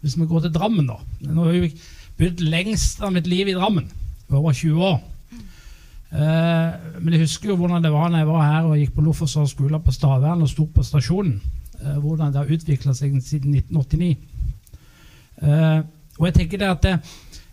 hvis 0.00 0.18
vi 0.18 0.26
går 0.26 0.40
til 0.40 0.54
Drammen, 0.54 0.88
da 0.88 0.96
Nå 1.20 1.44
har 1.44 1.52
jeg 1.52 1.74
bodd 2.18 2.40
lengst 2.42 3.02
av 3.04 3.12
mitt 3.14 3.28
liv 3.30 3.48
i 3.48 3.54
Drammen, 3.54 3.86
over 4.28 4.52
20 4.52 4.84
år. 4.84 4.98
Eh, 6.10 6.70
men 6.98 7.14
jeg 7.14 7.22
husker 7.22 7.52
jo 7.52 7.56
hvordan 7.60 7.84
det 7.84 7.92
var 7.94 8.08
når 8.10 8.24
jeg 8.24 8.28
var 8.28 8.46
her 8.48 8.66
og 8.66 8.78
gikk 8.80 8.96
på 8.96 9.04
Lofotshall 9.06 9.46
skole 9.48 9.78
på 9.78 9.94
Stavern 9.94 10.42
og 10.42 10.50
sto 10.50 10.66
på 10.66 10.82
stasjonen. 10.82 11.36
Eh, 11.80 11.98
hvordan 12.02 12.32
det 12.32 12.42
har 12.42 12.50
utvikla 12.56 12.94
seg 12.96 13.14
siden 13.22 13.54
1989. 13.54 14.16
Eh, 15.42 15.80
og 16.18 16.26
jeg 16.26 16.34
tenker 16.36 16.60
det 16.60 16.68
at 16.68 16.82
det, 16.82 16.96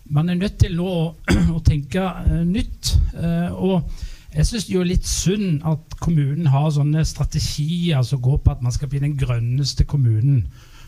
man 0.10 0.30
er 0.30 0.40
nødt 0.40 0.58
til 0.62 0.80
å, 0.80 1.14
å 1.56 1.60
tenke 1.66 2.04
uh, 2.04 2.44
nytt. 2.48 2.94
Uh, 3.16 3.50
og 3.54 4.06
jeg 4.36 4.48
syns 4.48 4.68
det 4.68 4.78
er 4.78 4.90
litt 4.90 5.08
synd 5.08 5.64
at 5.68 5.98
kommunen 6.04 6.50
har 6.54 6.70
sånne 6.76 7.04
strategier 7.08 8.04
som 8.06 8.22
går 8.22 8.42
på 8.44 8.54
at 8.54 8.64
man 8.66 8.76
skal 8.76 8.92
bli 8.92 9.02
den 9.04 9.18
grønneste 9.20 9.88
kommunen. 9.90 10.46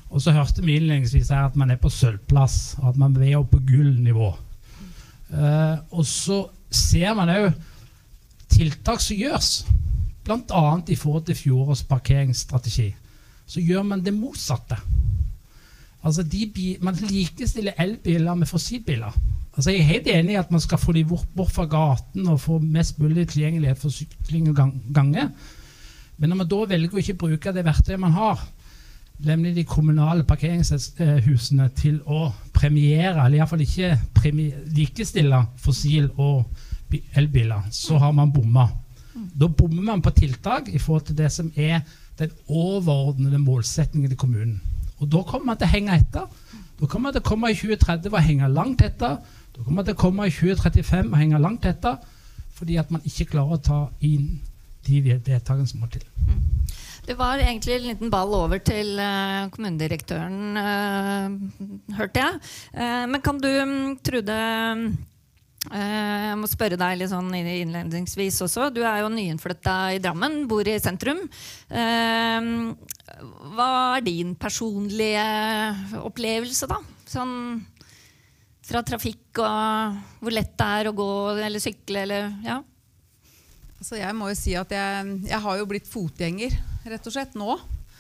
Og 0.10 0.24
så 0.24 0.34
hørte 0.34 0.64
vi 0.66 0.78
innledningsvis 0.78 1.32
her 1.34 1.48
at 1.48 1.58
man 1.60 1.72
er 1.72 1.80
på 1.82 1.92
sølvplass, 1.94 2.78
og 2.82 2.94
at 2.94 3.02
man 3.02 3.18
er 3.22 3.38
opp 3.40 3.52
på 3.54 3.62
gullnivå. 3.72 4.32
Uh, 5.30 5.78
og 5.94 6.06
så 6.10 6.44
ser 6.74 7.14
man 7.18 7.30
òg 7.34 7.52
tiltak 8.50 9.02
som 9.02 9.18
gjøres, 9.18 9.52
bl.a. 10.26 10.64
i 10.90 10.98
forhold 10.98 11.28
til 11.28 11.38
fjorårets 11.38 11.86
parkeringsstrategi. 11.90 12.90
Så 13.50 13.62
gjør 13.66 13.86
man 13.86 14.02
det 14.06 14.14
motsatte. 14.14 14.78
Altså 16.10 16.78
Man 16.82 16.96
likestiller 17.10 17.78
elbiler 17.78 18.36
med 18.36 18.48
fossilbiler. 18.48 19.14
Altså 19.56 19.72
jeg 19.72 19.80
er 19.80 19.92
helt 19.94 20.08
enig 20.08 20.34
i 20.34 20.40
at 20.40 20.52
man 20.52 20.62
skal 20.64 20.78
få 20.78 20.94
de 20.96 21.06
bort 21.06 21.52
fra 21.52 21.66
gaten 21.66 22.28
og 22.28 22.40
få 22.40 22.60
mest 22.60 23.00
mulig 23.00 23.28
tilgjengelighet 23.28 23.78
for 23.78 23.90
sykling 23.90 24.50
og 24.50 24.72
gange. 24.94 25.30
Men 26.18 26.30
når 26.30 26.36
man 26.36 26.48
da 26.48 26.60
velger 26.70 26.96
å 26.96 27.02
ikke 27.02 27.18
bruke 27.20 27.54
det 27.56 27.66
verktøyet 27.66 28.00
man 28.00 28.16
har, 28.16 28.40
nemlig 29.20 29.56
de 29.56 29.66
kommunale 29.68 30.24
parkeringshusene, 30.24 31.70
til 31.76 32.00
å 32.08 32.30
premiere, 32.56 33.26
eller 33.26 33.40
iallfall 33.40 33.64
ikke 33.66 33.98
likestille 34.76 35.42
fossil- 35.60 36.12
og 36.18 36.46
elbiler, 37.16 37.68
så 37.72 38.00
har 38.00 38.12
man 38.16 38.32
bomma. 38.32 38.68
Da 39.36 39.48
bommer 39.48 39.84
man 39.92 40.02
på 40.02 40.16
tiltak 40.16 40.70
i 40.72 40.80
forhold 40.80 41.10
til 41.10 41.18
det 41.18 41.32
som 41.32 41.52
er 41.56 41.82
den 42.20 42.32
overordnede 42.48 43.40
målsettingen 43.40 44.10
til 44.10 44.20
kommunen. 44.20 44.62
Og 45.00 45.10
da 45.12 45.24
kommer 45.28 45.52
man 45.52 45.60
til 45.60 45.70
å 45.70 45.74
henge 45.74 45.98
etter. 46.00 46.30
Da 46.80 46.88
kommer 46.88 47.10
man 47.10 47.18
til 47.18 47.24
å 47.24 47.30
komme 47.30 47.52
i 47.52 47.58
2030 47.58 48.14
og 48.14 48.24
henge 48.24 48.52
langt 48.54 48.84
etter. 48.86 49.20
Da 49.56 49.64
kommer 49.64 49.82
man 49.82 49.90
til 49.90 49.98
å 49.98 50.02
komme 50.04 50.28
i 50.28 50.34
2035 50.36 51.12
og 51.12 51.20
henge 51.20 51.44
langt 51.44 51.68
etter 51.70 52.00
fordi 52.60 52.76
at 52.76 52.90
man 52.92 53.06
ikke 53.08 53.30
klarer 53.32 53.56
å 53.56 53.64
ta 53.64 53.78
inn 54.04 54.42
de 54.84 54.98
vedtakene 55.06 55.68
som 55.70 55.80
må 55.80 55.88
til. 55.94 56.04
Det 57.08 57.16
var 57.18 57.42
egentlig 57.42 57.78
en 57.78 57.86
liten 57.88 58.12
ball 58.14 58.34
over 58.38 58.60
til 58.62 59.00
uh, 59.00 59.48
kommunedirektøren, 59.54 60.60
uh, 60.60 61.96
hørte 61.98 62.26
jeg. 62.26 62.42
Uh, 62.76 63.06
men 63.10 63.24
kan 63.26 63.40
du, 63.42 63.48
um, 63.64 63.96
Trude 64.06 64.36
jeg 65.68 66.36
må 66.40 66.48
spørre 66.48 66.78
deg 66.80 67.02
litt 67.02 67.12
sånn 67.12 67.34
innledningsvis 67.36 68.38
også. 68.46 68.70
Du 68.72 68.80
er 68.88 69.02
jo 69.02 69.10
nyinnflytta 69.12 69.74
i 69.96 70.00
Drammen, 70.00 70.46
bor 70.48 70.64
i 70.64 70.78
sentrum. 70.80 71.20
Hva 73.58 73.68
er 73.98 74.06
din 74.06 74.32
personlige 74.40 75.26
opplevelse, 76.00 76.70
da? 76.72 76.80
Sånn 77.10 77.36
fra 78.70 78.82
trafikk 78.86 79.42
og 79.42 80.00
hvor 80.22 80.36
lett 80.36 80.54
det 80.60 80.68
er 80.80 80.90
å 80.90 80.96
gå 80.98 81.12
eller 81.42 81.64
sykle 81.64 82.04
eller 82.06 82.30
ja? 82.46 82.60
Altså 83.80 83.98
jeg 83.98 84.16
må 84.18 84.30
jo 84.30 84.38
si 84.38 84.56
at 84.60 84.74
jeg, 84.76 85.14
jeg, 85.30 85.40
har 85.40 85.60
jo 85.60 85.68
blitt 85.70 85.88
fotgjenger, 85.88 86.56
rett 86.92 87.06
og 87.08 87.16
slett, 87.16 87.38
nå. 87.40 87.54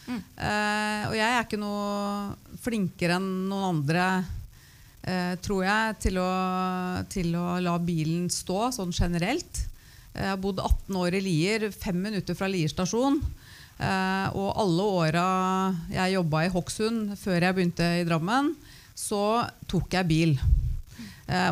Mm. 0.09 0.19
Uh, 0.35 1.03
og 1.07 1.15
jeg 1.15 1.29
er 1.29 1.45
ikke 1.45 1.59
noe 1.61 2.57
flinkere 2.59 3.15
enn 3.15 3.29
noen 3.47 3.67
andre, 3.69 4.07
tror 5.41 5.63
jeg, 5.63 5.95
til 6.03 6.19
å, 6.21 6.29
til 7.09 7.31
å, 7.39 7.45
la 7.63 7.77
bilen 7.81 8.27
stå 8.29 8.67
sånn 8.75 8.91
generelt. 8.93 9.61
Jeg 10.13 10.27
har 10.33 10.41
bodd 10.41 10.59
18 10.59 10.97
år 10.99 11.15
i 11.17 11.21
Lier, 11.23 11.69
fem 11.71 11.97
minutter 12.03 12.35
fra 12.37 12.49
Lier 12.51 12.69
stasjon. 12.71 13.21
Uh, 13.79 14.27
og 14.35 14.49
alle 14.59 14.85
åra 14.99 15.25
jeg 15.87 16.17
jobba 16.17 16.41
i 16.43 16.49
Hokksund 16.51 17.13
før 17.15 17.45
jeg 17.45 17.55
begynte 17.55 17.87
i 18.01 18.03
Drammen, 18.03 18.51
så 18.91 19.45
tok 19.71 19.95
jeg 19.95 20.09
bil. 20.09 20.33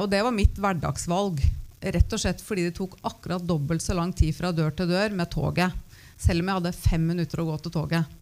og 0.01 0.09
det 0.11 0.19
var 0.25 0.35
mitt 0.35 0.59
hverdagsvalg. 0.59 1.39
Rett 1.79 2.13
og 2.13 2.19
slett 2.19 2.43
fordi 2.43 2.67
det 2.67 2.75
tok 2.75 2.97
akkurat 3.07 3.45
dobbelt 3.47 3.85
så 3.85 3.95
lang 3.95 4.11
tid 4.11 4.35
fra 4.35 4.51
dør 4.51 4.75
til 4.75 4.91
dør 4.91 5.15
med 5.15 5.31
toget. 5.31 5.71
Selv 6.19 6.43
om 6.43 6.49
jeg 6.49 6.59
hadde 6.59 6.79
fem 6.81 7.03
minutter 7.13 7.41
å 7.43 7.47
gå 7.51 7.57
til 7.63 7.75
toget. 7.77 8.16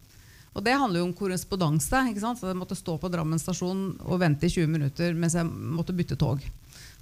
Og 0.56 0.64
det 0.64 0.72
handler 0.72 1.02
jo 1.02 1.10
om 1.10 1.16
korrespondanse. 1.16 2.00
ikke 2.10 2.22
sant? 2.22 2.40
Så 2.40 2.48
jeg 2.48 2.56
måtte 2.56 2.78
stå 2.78 2.96
på 3.00 3.10
Drammen 3.12 3.40
stasjon 3.40 3.90
og 4.00 4.20
vente 4.22 4.48
i 4.48 4.52
20 4.52 4.72
minutter 4.72 5.12
mens 5.16 5.36
jeg 5.36 5.44
måtte 5.44 5.94
bytte 5.96 6.16
tog. 6.16 6.40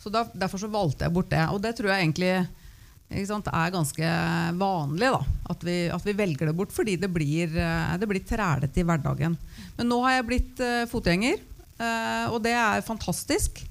Så 0.02 0.10
da, 0.12 0.26
Derfor 0.34 0.60
så 0.60 0.70
valgte 0.72 1.06
jeg 1.06 1.14
bort 1.14 1.30
det. 1.30 1.44
Og 1.54 1.62
det 1.62 1.76
tror 1.78 1.92
jeg 1.92 2.02
egentlig 2.02 2.34
sant, 3.28 3.46
er 3.46 3.70
ganske 3.70 4.10
vanlig. 4.58 5.12
da, 5.14 5.22
at 5.54 5.64
vi, 5.64 5.76
at 5.92 6.06
vi, 6.06 6.16
velger 6.18 6.50
det 6.50 6.56
bort 6.56 6.74
fordi 6.74 6.96
det 6.98 7.10
blir, 7.12 7.54
eh, 7.54 7.96
det 8.00 8.08
blir 8.10 8.24
trælete 8.26 8.80
i 8.80 8.86
hverdagen. 8.86 9.36
Men 9.78 9.90
nå 9.90 10.00
har 10.02 10.18
jeg 10.18 10.26
blitt 10.26 10.62
uh, 10.62 10.84
fotgjenger, 10.90 11.38
uh, 11.78 12.34
og 12.34 12.42
det 12.42 12.54
er 12.58 12.86
fantastisk. 12.86 13.62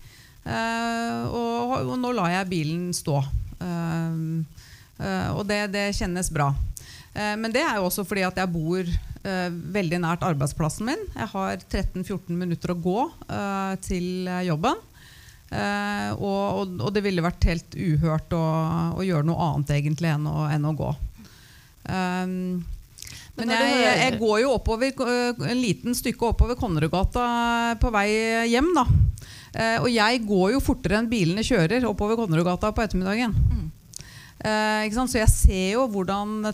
Uh, 0.44 1.28
og, 1.28 1.76
og, 1.88 1.96
nå 2.00 2.12
lar 2.16 2.32
jeg 2.32 2.52
bilen 2.52 2.92
stå. 2.96 3.22
Og 5.34 5.44
det, 5.48 5.60
det, 5.72 5.96
kjennes 5.96 6.28
bra. 6.32 6.50
men 7.40 7.52
det 7.52 7.62
er 7.64 7.78
jo 7.80 7.86
også 7.88 8.04
fordi 8.08 8.26
at 8.28 8.38
jeg 8.38 8.52
bor 8.52 8.90
veldig 9.24 10.02
nært 10.04 10.26
arbeidsplassen 10.28 10.90
min. 10.90 11.06
Jeg 11.16 11.30
har 11.32 11.62
13-14 11.62 12.36
minutter 12.36 12.74
å 12.74 12.80
gå 12.84 13.06
til 13.86 14.28
jobben. 14.44 14.82
Og, 15.54 16.44
og, 16.58 16.74
og, 16.82 16.90
det 16.92 17.04
ville 17.06 17.24
vært 17.24 17.48
helt 17.48 17.78
uhørt 17.78 18.36
å, 18.36 18.44
å, 18.98 19.04
gjøre 19.06 19.28
noe 19.30 19.48
annet 19.48 19.72
egentlig 19.78 20.10
enn 20.12 20.28
å, 20.28 20.48
enn 20.52 20.66
å 20.68 20.74
gå. 20.76 20.90
Um, 21.88 22.64
men 23.38 23.54
jeg, 23.54 23.78
jeg, 24.02 24.18
går 24.20 24.42
jo 24.44 24.56
oppover, 24.58 24.92
en 25.48 25.62
liten 25.62 25.96
stykke 25.96 26.34
oppover 26.34 26.60
Konnerudgata 26.60 27.24
på 27.80 27.94
vei 27.96 28.10
hjem. 28.52 28.74
da 28.76 28.88
Eh, 29.54 29.78
og 29.84 29.90
jeg 29.94 30.24
går 30.26 30.56
jo 30.56 30.64
fortere 30.64 30.98
enn 30.98 31.10
bilene 31.12 31.46
kjører 31.46 31.86
oppover 31.86 32.18
Konnerudgata 32.18 32.72
på 32.74 32.84
ettermiddagen. 32.86 33.36
Eh, 34.44 34.90
sant? 34.96 35.12
Så 35.12 35.20
jeg 35.20 35.30
ser 35.30 35.68
jo 35.76 35.86
hvordan 35.94 36.50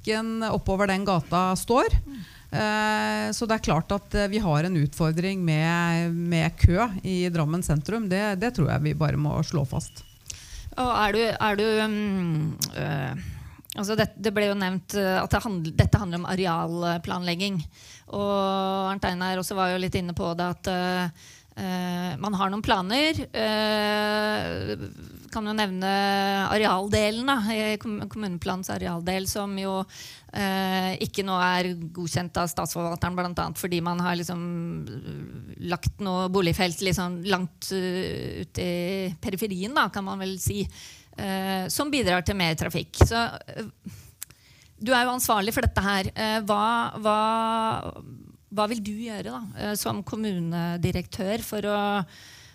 trafikken 0.00 0.42
oppover 0.42 0.86
den 0.86 1.04
gata 1.04 1.56
står. 1.56 1.86
Eh, 2.52 3.32
så 3.32 3.46
det 3.46 3.54
er 3.54 3.62
klart 3.62 3.92
at 3.92 4.14
eh, 4.14 4.28
vi 4.28 4.38
har 4.38 4.64
en 4.64 4.76
utfordring 4.76 5.44
med, 5.44 6.12
med 6.12 6.56
kø 6.58 6.88
i 7.02 7.28
Drammen 7.28 7.62
sentrum. 7.62 8.08
Det, 8.08 8.40
det 8.40 8.54
tror 8.54 8.70
jeg 8.70 8.82
vi 8.82 8.94
bare 8.94 9.16
må 9.16 9.42
slå 9.42 9.64
fast. 9.64 10.04
Og 10.76 10.90
er 10.90 11.12
du, 11.12 11.20
er 11.20 11.56
du 11.56 11.64
um, 11.84 12.58
øh, 12.76 13.14
altså 13.76 13.96
det, 13.96 14.10
det 14.16 14.32
ble 14.32 14.46
jo 14.46 14.54
nevnt 14.54 14.94
at 14.94 15.30
det 15.30 15.42
handl, 15.42 15.72
dette 15.76 15.98
handler 15.98 16.18
om 16.18 16.26
arealplanlegging. 16.26 17.60
Og 18.10 18.90
Arnt 18.90 19.04
Einar 19.04 19.38
også 19.38 19.54
var 19.54 19.70
jo 19.72 19.82
litt 19.82 19.94
inne 19.94 20.14
på 20.14 20.32
det 20.34 20.46
at 20.46 20.70
øh, 20.70 22.16
man 22.18 22.34
har 22.34 22.50
noen 22.50 22.64
planer. 22.64 23.20
øh, 23.30 25.19
kan 25.32 25.46
jo 25.46 25.54
nevne 25.56 25.90
arealdelen, 26.50 27.30
da, 27.30 27.38
kommuneplanens 28.10 28.70
arealdel, 28.74 29.26
som 29.30 29.56
jo 29.58 29.80
eh, 30.34 30.94
ikke 31.06 31.24
nå 31.26 31.40
er 31.40 31.72
godkjent 31.94 32.42
av 32.42 32.50
Statsforvalteren, 32.52 33.18
bl.a. 33.18 33.50
fordi 33.58 33.82
man 33.84 34.02
har 34.04 34.18
liksom 34.20 34.46
øh, 34.86 35.58
lagt 35.72 36.00
noe 36.04 36.28
boligfelt 36.32 36.82
liksom 36.86 37.20
langt 37.30 37.72
uh, 37.74 38.40
ut 38.44 38.62
i 38.62 38.72
periferien, 39.22 39.76
da, 39.76 39.88
kan 39.92 40.06
man 40.06 40.20
vel 40.22 40.38
si, 40.42 40.64
Eh, 41.20 41.66
som 41.68 41.90
bidrar 41.92 42.24
til 42.24 42.38
mer 42.38 42.56
trafikk. 42.58 43.02
Så 43.04 43.18
øh, 43.56 43.68
du 44.80 44.92
er 44.94 45.04
jo 45.04 45.14
ansvarlig 45.16 45.54
for 45.54 45.66
dette 45.66 45.84
her. 45.84 46.10
Eh, 46.14 46.38
Hva, 46.46 46.64
hva, 47.02 47.20
hva 48.50 48.68
vil 48.70 48.82
du 48.84 48.94
gjøre 48.94 49.28
da, 49.32 49.40
eh, 49.58 49.74
som 49.78 50.04
kommunedirektør 50.06 51.44
for 51.44 51.68
å, 51.68 51.80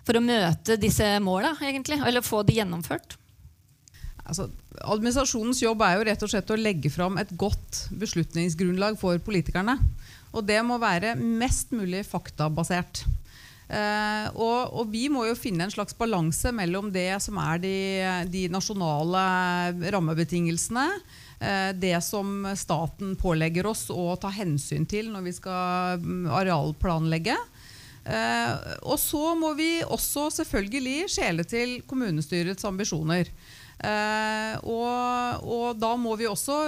for 0.05 0.17
å 0.17 0.23
møte 0.23 0.77
disse 0.79 1.07
måla, 1.23 1.55
egentlig? 1.65 1.99
Eller 2.05 2.25
få 2.25 2.43
de 2.45 2.59
gjennomført? 2.59 3.17
Altså, 4.25 4.47
administrasjonens 4.81 5.61
jobb 5.61 5.83
er 5.85 5.97
jo 5.97 6.05
rett 6.07 6.23
og 6.25 6.31
slett 6.31 6.53
å 6.53 6.57
legge 6.57 6.89
fram 6.93 7.19
et 7.21 7.33
godt 7.37 7.85
beslutningsgrunnlag 8.01 8.97
for 9.01 9.21
politikerne. 9.21 9.77
Og 10.35 10.45
det 10.47 10.57
må 10.65 10.79
være 10.81 11.13
mest 11.19 11.73
mulig 11.75 12.03
faktabasert. 12.09 13.05
Eh, 13.65 14.25
og, 14.37 14.73
og 14.77 14.89
vi 14.93 15.07
må 15.09 15.23
jo 15.25 15.37
finne 15.37 15.65
en 15.65 15.73
slags 15.73 15.95
balanse 15.97 16.51
mellom 16.53 16.91
det 16.93 17.15
som 17.23 17.39
er 17.41 17.61
de, 17.63 17.77
de 18.29 18.43
nasjonale 18.53 19.23
rammebetingelsene, 19.95 20.85
eh, 21.39 21.71
det 21.73 21.95
som 22.05 22.45
staten 22.57 23.15
pålegger 23.17 23.69
oss 23.71 23.87
å 23.89 24.11
ta 24.21 24.29
hensyn 24.33 24.85
til 24.89 25.09
når 25.13 25.29
vi 25.29 25.35
skal 25.39 26.03
mm, 26.03 26.27
arealplanlegge. 26.29 27.37
Eh, 28.05 28.53
og 28.85 28.99
så 29.01 29.33
må 29.37 29.53
vi 29.57 29.79
også 29.81 30.29
selvfølgelig 30.41 31.09
skjele 31.09 31.45
til 31.47 31.79
kommunestyrets 31.89 32.67
ambisjoner. 32.67 33.31
Eh, 33.79 34.53
og, 34.61 35.45
og 35.45 35.79
da 35.81 35.95
må 35.97 36.13
vi 36.19 36.29
også 36.29 36.59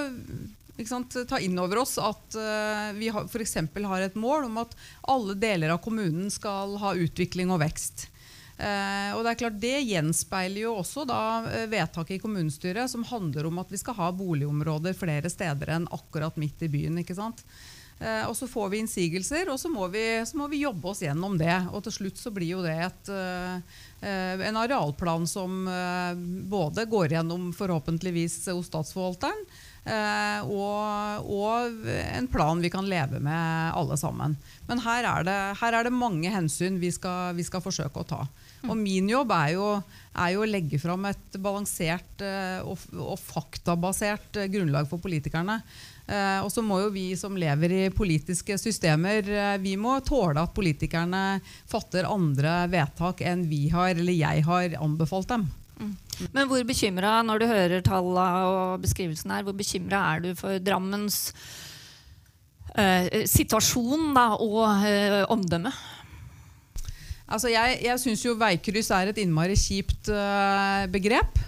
sant, 0.90 1.16
ta 1.30 1.40
inn 1.42 1.58
over 1.62 1.84
oss 1.84 1.96
at 2.02 2.38
eh, 2.38 2.90
vi 2.98 3.12
har, 3.14 3.30
for 3.30 3.86
har 3.94 4.06
et 4.06 4.18
mål 4.20 4.50
om 4.50 4.60
at 4.66 4.76
alle 5.08 5.38
deler 5.38 5.74
av 5.74 5.82
kommunen 5.86 6.30
skal 6.34 6.78
ha 6.82 6.94
utvikling 6.98 7.54
og 7.54 7.62
vekst. 7.64 8.10
Eh, 8.58 9.14
og 9.14 9.22
Det 9.22 9.32
er 9.32 9.42
klart 9.44 9.62
det 9.62 9.78
gjenspeiler 9.86 10.64
jo 10.66 10.76
også 10.82 11.06
da 11.06 11.22
vedtaket 11.70 12.18
i 12.18 12.22
kommunestyret 12.22 12.90
som 12.90 13.06
handler 13.06 13.46
om 13.46 13.62
at 13.62 13.70
vi 13.70 13.78
skal 13.78 13.98
ha 14.02 14.10
boligområder 14.10 14.98
flere 14.98 15.30
steder 15.30 15.76
enn 15.78 15.90
akkurat 15.94 16.38
midt 16.38 16.66
i 16.66 16.72
byen. 16.74 16.98
ikke 17.02 17.18
sant? 17.18 17.46
Eh, 18.00 18.24
og 18.30 18.36
Så 18.38 18.48
får 18.48 18.70
vi 18.70 18.82
innsigelser, 18.84 19.50
og 19.50 19.60
så 19.60 19.70
må 19.74 19.88
vi, 19.94 20.04
så 20.26 20.38
må 20.38 20.48
vi 20.52 20.62
jobbe 20.62 20.92
oss 20.92 21.02
gjennom 21.02 21.38
det. 21.40 21.56
Og 21.74 21.82
til 21.88 21.96
slutt 21.96 22.22
så 22.22 22.34
blir 22.34 22.52
jo 22.54 22.66
det 22.66 22.76
et, 22.88 23.10
eh, 23.10 23.78
eh, 24.06 24.44
en 24.50 24.60
arealplan 24.62 25.26
som 25.30 25.66
både 26.48 26.86
går 26.86 27.18
gjennom 27.18 27.50
forhåpentligvis 27.56 28.46
hos 28.54 28.70
Statsforvalteren, 28.70 29.42
og, 29.88 31.28
og 31.32 31.86
en 31.88 32.26
plan 32.28 32.60
vi 32.60 32.70
kan 32.70 32.88
leve 32.90 33.22
med 33.24 33.72
alle 33.72 33.96
sammen. 33.96 34.36
Men 34.68 34.82
her 34.84 35.08
er 35.08 35.24
det, 35.24 35.38
her 35.62 35.78
er 35.78 35.88
det 35.88 35.94
mange 35.96 36.28
hensyn 36.28 36.76
vi 36.82 36.92
skal, 36.92 37.32
vi 37.38 37.46
skal 37.48 37.64
forsøke 37.64 38.04
å 38.04 38.08
ta. 38.08 38.20
Og 38.68 38.76
min 38.76 39.08
jobb 39.08 39.32
er 39.32 39.54
jo, 39.56 39.70
er 40.12 40.34
jo 40.36 40.44
å 40.44 40.50
legge 40.50 40.80
fram 40.82 41.08
et 41.08 41.40
balansert 41.40 42.26
og, 42.68 42.84
og 43.00 43.16
faktabasert 43.22 44.42
grunnlag 44.52 44.92
for 44.92 45.00
politikerne. 45.00 45.62
Eh, 46.08 46.40
og 46.40 46.48
så 46.54 46.64
må 46.64 46.80
jo 46.80 46.92
vi 46.94 47.10
som 47.20 47.36
lever 47.36 47.74
i 47.76 47.84
politiske 47.92 48.56
systemer, 48.62 49.28
eh, 49.28 49.58
vi 49.60 49.76
må 49.76 49.98
tåle 50.08 50.40
at 50.40 50.56
politikerne 50.56 51.42
fatter 51.68 52.08
andre 52.08 52.62
vedtak 52.72 53.26
enn 53.28 53.44
vi 53.50 53.66
har, 53.74 53.92
eller 53.92 54.16
jeg 54.16 54.46
har 54.48 54.78
anbefalt 54.80 55.34
dem. 55.34 55.50
Men 56.34 56.48
hvor 56.50 56.64
bekymra, 56.66 57.20
når 57.28 57.42
du 57.42 57.46
hører 57.50 57.84
tallene 57.86 58.48
og 58.50 58.82
beskrivelsen 58.82 59.36
her, 59.36 59.44
hvor 59.46 59.56
bekymra 59.58 60.00
er 60.16 60.24
du 60.24 60.32
for 60.38 60.58
Drammens 60.64 61.20
eh, 62.74 63.28
situasjon 63.30 64.14
da, 64.18 64.32
og 64.42 64.88
eh, 64.88 65.22
omdømme? 65.34 65.74
Altså 67.28 67.52
jeg 67.52 67.82
jeg 67.84 68.00
syns 68.00 68.24
jo 68.24 68.38
veikryss 68.40 68.90
er 68.96 69.12
et 69.12 69.22
innmari 69.22 69.58
kjipt 69.60 70.10
eh, 70.14 70.88
begrep. 70.92 71.44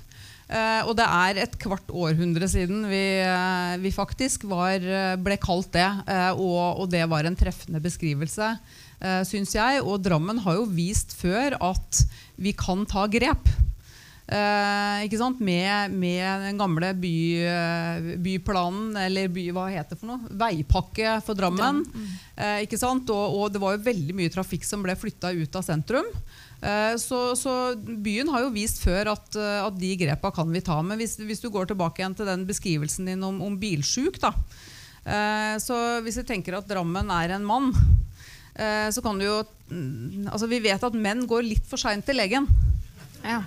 Eh, 0.50 0.82
og 0.90 0.96
det 0.98 1.06
er 1.06 1.40
et 1.44 1.56
kvart 1.62 1.92
århundre 1.94 2.48
siden 2.50 2.88
vi, 2.90 3.04
eh, 3.22 3.76
vi 3.84 3.92
faktisk 3.94 4.48
var, 4.50 4.82
eh, 4.82 5.16
ble 5.22 5.38
kalt 5.38 5.72
det. 5.76 5.86
eh, 6.10 6.32
og, 6.34 6.82
og 6.82 6.90
det 6.90 7.06
var 7.10 7.24
en 7.26 7.38
treffende 7.38 7.82
beskrivelse, 7.84 8.58
uh, 9.00 9.22
syns 9.30 9.54
jeg. 9.54 9.84
Og 9.86 10.02
Drammen 10.02 10.42
har 10.42 10.58
jo 10.58 10.66
vist 10.66 11.14
før 11.14 11.54
at 11.62 12.04
vi 12.38 12.56
kan 12.58 12.86
ta 12.90 13.06
grep. 13.08 13.46
Eh, 14.30 15.06
ikke 15.08 15.18
sant? 15.18 15.40
Med, 15.42 15.94
med 15.98 16.44
den 16.46 16.60
gamle 16.60 16.92
by, 17.02 17.16
eh, 17.50 18.10
byplanen, 18.22 18.92
eller 19.08 19.30
by, 19.34 19.48
hva 19.56 19.66
heter 19.74 19.96
det 19.96 20.02
for 20.04 20.12
noe? 20.12 20.34
Veipakke 20.38 21.16
for 21.26 21.38
Drammen. 21.38 21.82
Eh, 22.38 22.60
ikke 22.68 22.78
sant? 22.78 23.10
Og, 23.10 23.40
og 23.40 23.54
det 23.54 23.62
var 23.64 23.74
jo 23.76 23.88
veldig 23.88 24.18
mye 24.20 24.34
trafikk 24.34 24.68
som 24.68 24.86
ble 24.86 24.94
flytta 25.00 25.34
ut 25.34 25.58
av 25.58 25.66
sentrum. 25.66 26.06
Eh, 26.60 26.96
så, 27.00 27.20
så 27.40 27.54
byen 27.78 28.30
har 28.34 28.44
jo 28.44 28.52
vist 28.52 28.82
før 28.84 29.14
at, 29.14 29.38
eh, 29.40 29.62
at 29.64 29.78
de 29.80 29.94
grepa 30.00 30.32
kan 30.36 30.50
vi 30.52 30.64
ta. 30.66 30.80
Men 30.86 31.00
hvis, 31.00 31.18
hvis 31.22 31.44
du 31.44 31.50
går 31.54 31.70
tilbake 31.70 32.04
igjen 32.04 32.18
til 32.18 32.28
den 32.30 32.44
beskrivelsen 32.50 33.08
din 33.12 33.24
om, 33.26 33.40
om 33.46 33.56
bilsjuk, 33.60 34.20
da. 34.22 34.34
Eh, 35.06 35.56
så 35.64 35.78
hvis 36.04 36.20
du 36.20 36.26
tenker 36.28 36.58
at 36.58 36.68
Drammen 36.70 37.12
er 37.16 37.38
en 37.38 37.48
mann, 37.48 37.74
så 38.60 39.00
kan 39.00 39.16
du 39.16 39.24
jo 39.24 39.36
mm, 39.72 40.26
Altså 40.34 40.50
vi 40.52 40.58
vet 40.60 40.82
at 40.84 40.96
menn 40.98 41.22
går 41.30 41.46
litt 41.46 41.68
for 41.70 41.80
seint 41.80 42.04
til 42.04 42.18
legen. 42.20 42.44
Ja. 43.24 43.38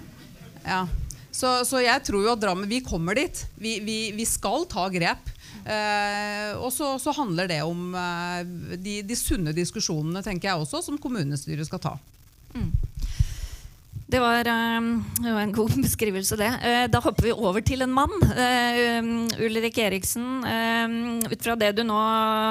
Ja. 0.65 0.87
Så, 1.29 1.51
så 1.69 1.83
jeg 1.85 2.01
tror 2.07 2.25
jo 2.25 2.31
at 2.33 2.41
Drammen 2.41 2.71
Vi 2.71 2.79
kommer 2.87 3.19
dit. 3.19 3.43
Vi, 3.61 3.75
vi, 3.85 3.99
vi 4.17 4.25
skal 4.25 4.65
ta 4.73 4.87
grep. 4.95 5.29
Eh, 5.63 6.57
og 6.57 6.73
så, 6.73 6.95
så 7.03 7.13
handler 7.15 7.51
det 7.51 7.61
om 7.67 7.93
eh, 7.95 8.41
de, 8.81 8.97
de 9.05 9.19
sunne 9.19 9.53
diskusjonene, 9.53 10.25
tenker 10.25 10.49
jeg 10.49 10.65
også, 10.65 10.81
som 10.87 10.97
kommunestyret 11.03 11.69
skal 11.69 11.83
ta. 11.83 11.95
Det 14.13 14.21
var, 14.21 14.45
eh, 14.45 14.81
det 15.25 15.31
en 15.41 15.53
god 15.53 15.73
beskrivelse, 15.87 16.37
det. 16.37 16.51
Eh, 16.61 16.87
Da 16.93 17.01
hopper 17.01 17.25
vi 17.25 17.33
over 17.33 17.65
til 17.65 17.81
en 17.83 17.93
mann. 17.93 18.13
Eh, 18.37 18.99
um, 19.01 19.29
Ulrik 19.41 19.79
Eriksen, 19.79 20.45
eh, 20.45 21.33
ut 21.33 21.43
fra 21.43 21.57
det 21.57 21.73
du 21.79 21.83
nå 21.89 21.97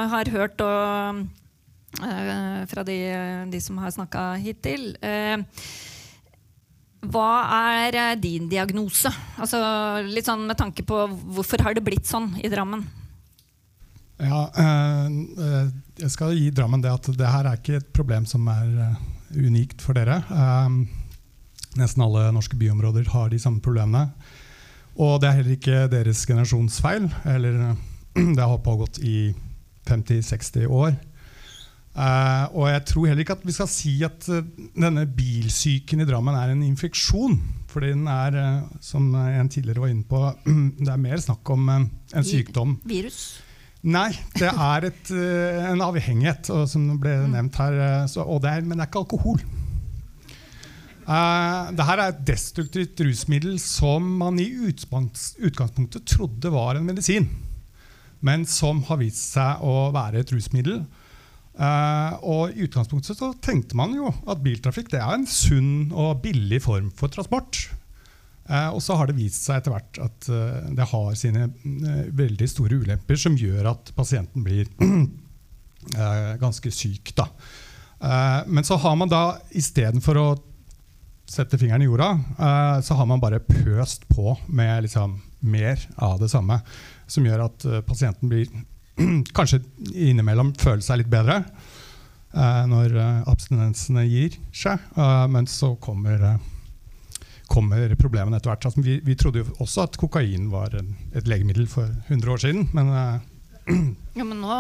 har 0.10 0.32
hørt 0.34 0.62
og 0.66 1.22
eh, 2.02 2.66
fra 2.72 2.86
de, 2.88 2.98
de 3.52 3.62
som 3.62 3.78
har 3.78 3.94
snakka 3.94 4.24
hittil 4.42 4.96
Hva 7.02 7.30
er 7.76 8.16
din 8.22 8.48
diagnose? 8.50 9.12
Altså, 9.38 9.60
litt 10.06 10.26
sånn 10.26 10.48
med 10.50 10.58
tanke 10.58 10.86
på 10.88 11.04
hvorfor 11.36 11.62
har 11.66 11.78
det 11.78 11.86
blitt 11.86 12.10
sånn 12.10 12.32
i 12.42 12.50
Drammen? 12.50 12.88
Ja, 14.22 14.44
jeg 15.98 16.12
skal 16.14 16.36
gi 16.38 16.52
Drammen 16.54 16.82
det 16.82 16.94
at 16.94 17.10
det 17.18 17.30
her 17.34 17.50
er 17.50 17.58
ikke 17.58 17.80
et 17.82 17.90
problem 17.94 18.28
som 18.30 18.46
er 18.54 18.94
unikt 19.34 19.82
for 19.82 19.98
dere. 19.98 20.22
Nesten 21.80 22.04
alle 22.04 22.28
norske 22.36 22.58
byområder 22.60 23.08
har 23.14 23.30
de 23.32 23.40
samme 23.40 23.62
problemene. 23.64 24.10
Og 25.00 25.22
det 25.22 25.30
er 25.30 25.38
heller 25.40 25.56
ikke 25.56 25.86
deres 25.92 26.26
generasjons 26.28 26.82
feil. 26.84 27.08
Eller 27.30 27.76
det 28.38 28.44
har 28.44 28.66
pågått 28.66 29.00
i 29.00 29.32
50-60 29.88 30.68
år. 30.68 30.98
Uh, 31.92 32.48
og 32.56 32.70
jeg 32.72 32.84
tror 32.88 33.08
heller 33.10 33.26
ikke 33.26 33.36
at 33.36 33.42
vi 33.44 33.52
skal 33.52 33.68
si 33.68 33.98
at 34.08 34.28
uh, 34.32 34.38
denne 34.80 35.04
bilsyken 35.12 36.00
i 36.00 36.08
Drammen 36.08 36.38
er 36.40 36.54
en 36.54 36.64
infeksjon. 36.64 37.36
Fordi 37.72 37.92
den 37.92 38.08
er, 38.12 38.36
uh, 38.36 38.78
som 38.84 39.10
en 39.16 39.52
tidligere 39.52 39.84
var 39.84 39.92
inne 39.92 40.08
på, 40.08 40.22
det 40.84 40.92
er 40.92 41.02
mer 41.02 41.24
snakk 41.24 41.52
om 41.52 41.72
en 41.72 41.90
sykdom. 42.28 42.78
Virus? 42.88 43.42
Nei, 43.82 44.12
det 44.38 44.52
er 44.52 44.86
et, 44.92 45.10
en 45.10 45.82
avhengighet, 45.82 46.52
og 46.54 46.68
som 46.70 46.84
ble 47.02 47.16
nevnt 47.32 47.56
her. 47.58 48.06
Så, 48.12 48.22
det 48.44 48.52
er, 48.52 48.62
men 48.62 48.78
det 48.78 48.86
er 48.86 48.92
ikke 48.92 49.02
alkohol. 49.02 49.42
Uh, 51.12 51.72
det 51.76 51.84
her 51.88 52.00
er 52.00 52.12
et 52.14 52.24
destruktivt 52.24 53.02
rusmiddel 53.04 53.58
som 53.60 54.06
man 54.22 54.38
i 54.40 54.48
utgangspunktet 54.70 56.06
trodde 56.08 56.52
var 56.54 56.78
en 56.78 56.88
medisin, 56.88 57.28
men 58.24 58.46
som 58.48 58.80
har 58.88 59.02
vist 59.02 59.34
seg 59.34 59.64
å 59.66 59.90
være 59.96 60.22
et 60.22 60.32
rusmiddel. 60.32 60.84
Eh, 61.52 62.14
og 62.24 62.54
i 62.54 62.64
utgangspunktet 62.64 63.20
så 63.20 63.34
tenkte 63.44 63.76
man 63.76 63.92
jo 63.92 64.08
at 64.30 64.40
biltrafikk 64.40 64.88
det 64.94 65.02
er 65.02 65.18
en 65.18 65.26
sunn 65.28 65.90
og 65.92 66.22
billig 66.24 66.62
form 66.64 66.88
for 66.96 67.12
transport. 67.12 67.60
Eh, 68.48 68.70
og 68.70 68.80
så 68.86 68.96
har 68.96 69.10
det 69.10 69.18
vist 69.18 69.44
seg 69.44 69.60
etter 69.60 69.74
hvert 69.74 70.00
at 70.06 70.30
det 70.78 70.88
har 70.94 71.18
sine 71.20 71.50
veldig 72.22 72.48
store 72.48 72.80
ulemper 72.86 73.20
som 73.20 73.36
gjør 73.36 73.74
at 73.74 73.92
pasienten 73.98 74.46
blir 74.46 74.70
ganske 76.46 76.72
syk. 76.72 77.12
Da. 77.18 77.28
Men 78.48 78.64
så 78.64 78.78
har 78.80 78.96
man 79.02 79.12
da 79.12 79.24
istedenfor 79.58 80.22
å 80.22 80.28
sette 81.32 81.58
fingeren 81.58 81.82
i 81.82 81.88
jorda, 81.88 82.12
eh, 82.40 82.82
så 82.82 82.94
har 82.94 83.06
man 83.06 83.20
bare 83.20 83.40
pøst 83.40 84.08
på 84.10 84.36
med 84.48 84.84
liksom 84.84 85.20
mer 85.40 85.80
av 85.96 86.20
det 86.20 86.30
samme. 86.30 86.60
Som 87.08 87.26
gjør 87.28 87.46
at 87.48 87.66
eh, 87.66 87.84
pasienten 87.88 88.32
blir 88.32 88.50
kanskje 89.38 89.62
innimellom 89.94 90.54
føler 90.60 90.84
seg 90.84 91.02
litt 91.02 91.12
bedre 91.12 91.42
eh, 91.42 92.64
når 92.68 92.98
abstinensene 93.32 94.04
gir 94.10 94.36
seg. 94.52 94.84
Men 95.32 95.48
så 95.48 95.74
kommer, 95.80 96.36
kommer 97.48 97.96
problemene 97.96 98.38
etter 98.38 98.52
hvert. 98.52 98.68
Altså, 98.68 98.84
vi, 98.84 99.00
vi 99.06 99.16
trodde 99.16 99.46
jo 99.46 99.56
også 99.64 99.88
at 99.88 100.00
kokain 100.02 100.52
var 100.52 100.76
et 100.76 101.28
legemiddel 101.32 101.70
for 101.72 101.88
100 102.10 102.36
år 102.36 102.44
siden. 102.44 102.68
Men 102.76 102.92
Ja, 103.68 104.24
men 104.26 104.42
nå 104.42 104.56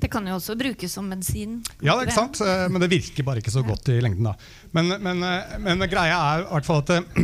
Det 0.00 0.10
kan 0.12 0.26
jo 0.26 0.36
også 0.36 0.56
brukes 0.58 0.92
som 0.92 1.06
medisin. 1.08 1.60
Ja, 1.80 1.94
det 1.94 2.02
er 2.02 2.08
ikke 2.10 2.16
sant? 2.18 2.40
Eh, 2.44 2.66
Men 2.68 2.82
det 2.82 2.90
virker 2.92 3.26
bare 3.26 3.40
ikke 3.40 3.54
så 3.54 3.62
godt 3.64 3.88
i 3.94 4.00
lengden. 4.02 4.26
da. 4.26 4.34
Men, 4.74 4.90
men, 5.02 5.22
eh, 5.22 5.58
men 5.62 5.86
greia 5.90 6.18
er 6.18 6.44
i 6.44 6.48
hvert 6.50 6.66
fall 6.66 6.82
at 6.82 6.90
det, 6.90 6.98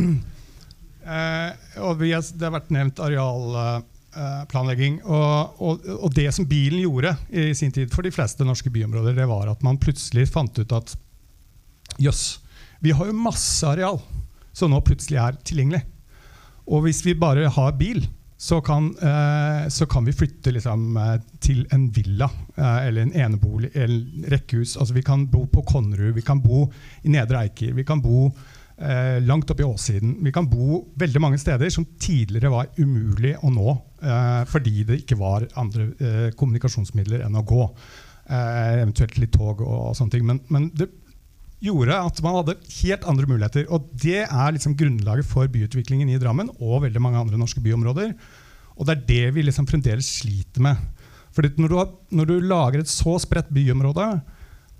eh, 1.05 1.49
og 1.83 1.99
har, 2.01 2.23
Det 2.31 2.47
har 2.47 2.55
vært 2.55 2.71
nevnt 2.71 3.01
arealplanlegging. 3.03 5.01
Og, 5.03 5.59
og, 5.59 5.85
og 5.99 6.15
det 6.15 6.29
som 6.33 6.47
bilen 6.47 6.79
gjorde 6.81 7.15
i 7.29 7.51
sin 7.57 7.75
tid 7.75 7.91
for 7.93 8.07
de 8.07 8.13
fleste 8.15 8.47
norske 8.47 8.71
byområder, 8.71 9.19
det 9.19 9.27
var 9.29 9.51
at 9.51 9.63
man 9.67 9.79
plutselig 9.81 10.29
fant 10.31 10.63
ut 10.63 10.71
at 10.79 10.95
jøss, 12.01 12.39
vi 12.81 12.95
har 12.95 13.11
jo 13.11 13.13
masse 13.13 13.67
areal 13.67 13.99
som 14.55 14.71
nå 14.71 14.79
plutselig 14.83 15.19
er 15.21 15.37
tilgjengelig. 15.45 15.83
Og 16.71 16.85
hvis 16.85 17.03
vi 17.05 17.13
bare 17.17 17.49
har 17.51 17.75
bil, 17.77 18.05
så 18.41 18.57
kan, 18.61 18.87
eh, 18.97 19.67
så 19.69 19.85
kan 19.85 20.05
vi 20.05 20.13
flytte 20.13 20.51
liksom, 20.51 20.97
eh, 20.97 21.19
til 21.39 21.59
en 21.69 21.83
villa 21.93 22.25
eh, 22.55 22.87
eller 22.87 23.01
en 23.01 23.13
enebolig 23.13 23.69
en 23.77 24.25
rekkehus. 24.33 24.77
Altså, 24.77 24.95
vi 24.95 25.03
kan 25.05 25.27
bo 25.29 25.43
på 25.45 25.61
Konnerud, 25.69 26.15
vi 26.15 26.23
kan 26.25 26.41
bo 26.41 26.63
i 27.03 27.11
Nedre 27.13 27.43
Eiker, 27.43 27.75
vi 27.77 27.85
kan 27.85 28.01
bo 28.01 28.31
eh, 28.81 29.21
langt 29.21 29.53
oppe 29.53 29.61
i 29.61 29.67
Åssiden. 29.67 30.15
Vi 30.25 30.33
kan 30.33 30.49
bo 30.49 30.79
veldig 30.97 31.21
mange 31.21 31.37
steder 31.37 31.69
som 31.69 31.85
tidligere 32.01 32.49
var 32.49 32.71
umulig 32.81 33.35
å 33.45 33.53
nå 33.53 33.75
eh, 34.01 34.41
fordi 34.49 34.87
det 34.89 35.03
ikke 35.03 35.19
var 35.21 35.45
andre 35.61 35.91
eh, 36.01 36.31
kommunikasjonsmidler 36.33 37.27
enn 37.27 37.37
å 37.37 37.45
gå. 37.45 37.67
Eventuelt 38.31 39.17
litt 39.19 39.33
tog 39.35 39.61
og, 39.61 39.91
og 39.91 39.95
sånne 39.97 40.15
ting. 40.15 40.25
Men, 40.25 40.41
men 40.49 40.69
det 40.73 40.87
gjorde 41.61 41.97
at 42.07 42.21
man 42.25 42.39
hadde 42.39 42.57
helt 42.81 43.05
andre 43.09 43.29
muligheter. 43.29 43.67
Og 43.69 43.89
det 44.01 44.23
er 44.25 44.55
liksom 44.55 44.75
grunnlaget 44.77 45.27
for 45.29 45.49
byutviklingen 45.51 46.09
i 46.09 46.19
Drammen 46.21 46.49
og 46.59 46.83
veldig 46.87 47.03
mange 47.03 47.21
andre 47.21 47.39
norske 47.39 47.61
byområder. 47.63 48.15
Og 48.77 48.87
det 48.87 48.95
er 48.95 49.07
det 49.07 49.35
vi 49.35 49.45
liksom 49.45 49.67
fremdeles 49.69 50.09
sliter 50.21 50.63
med. 50.65 50.79
Fordi 51.31 51.53
når 51.61 51.69
du, 51.71 51.77
har, 51.77 51.89
når 52.11 52.27
du 52.27 52.35
lager 52.43 52.81
et 52.81 52.91
så 52.91 53.15
spredt 53.21 53.51
byområde, 53.53 54.07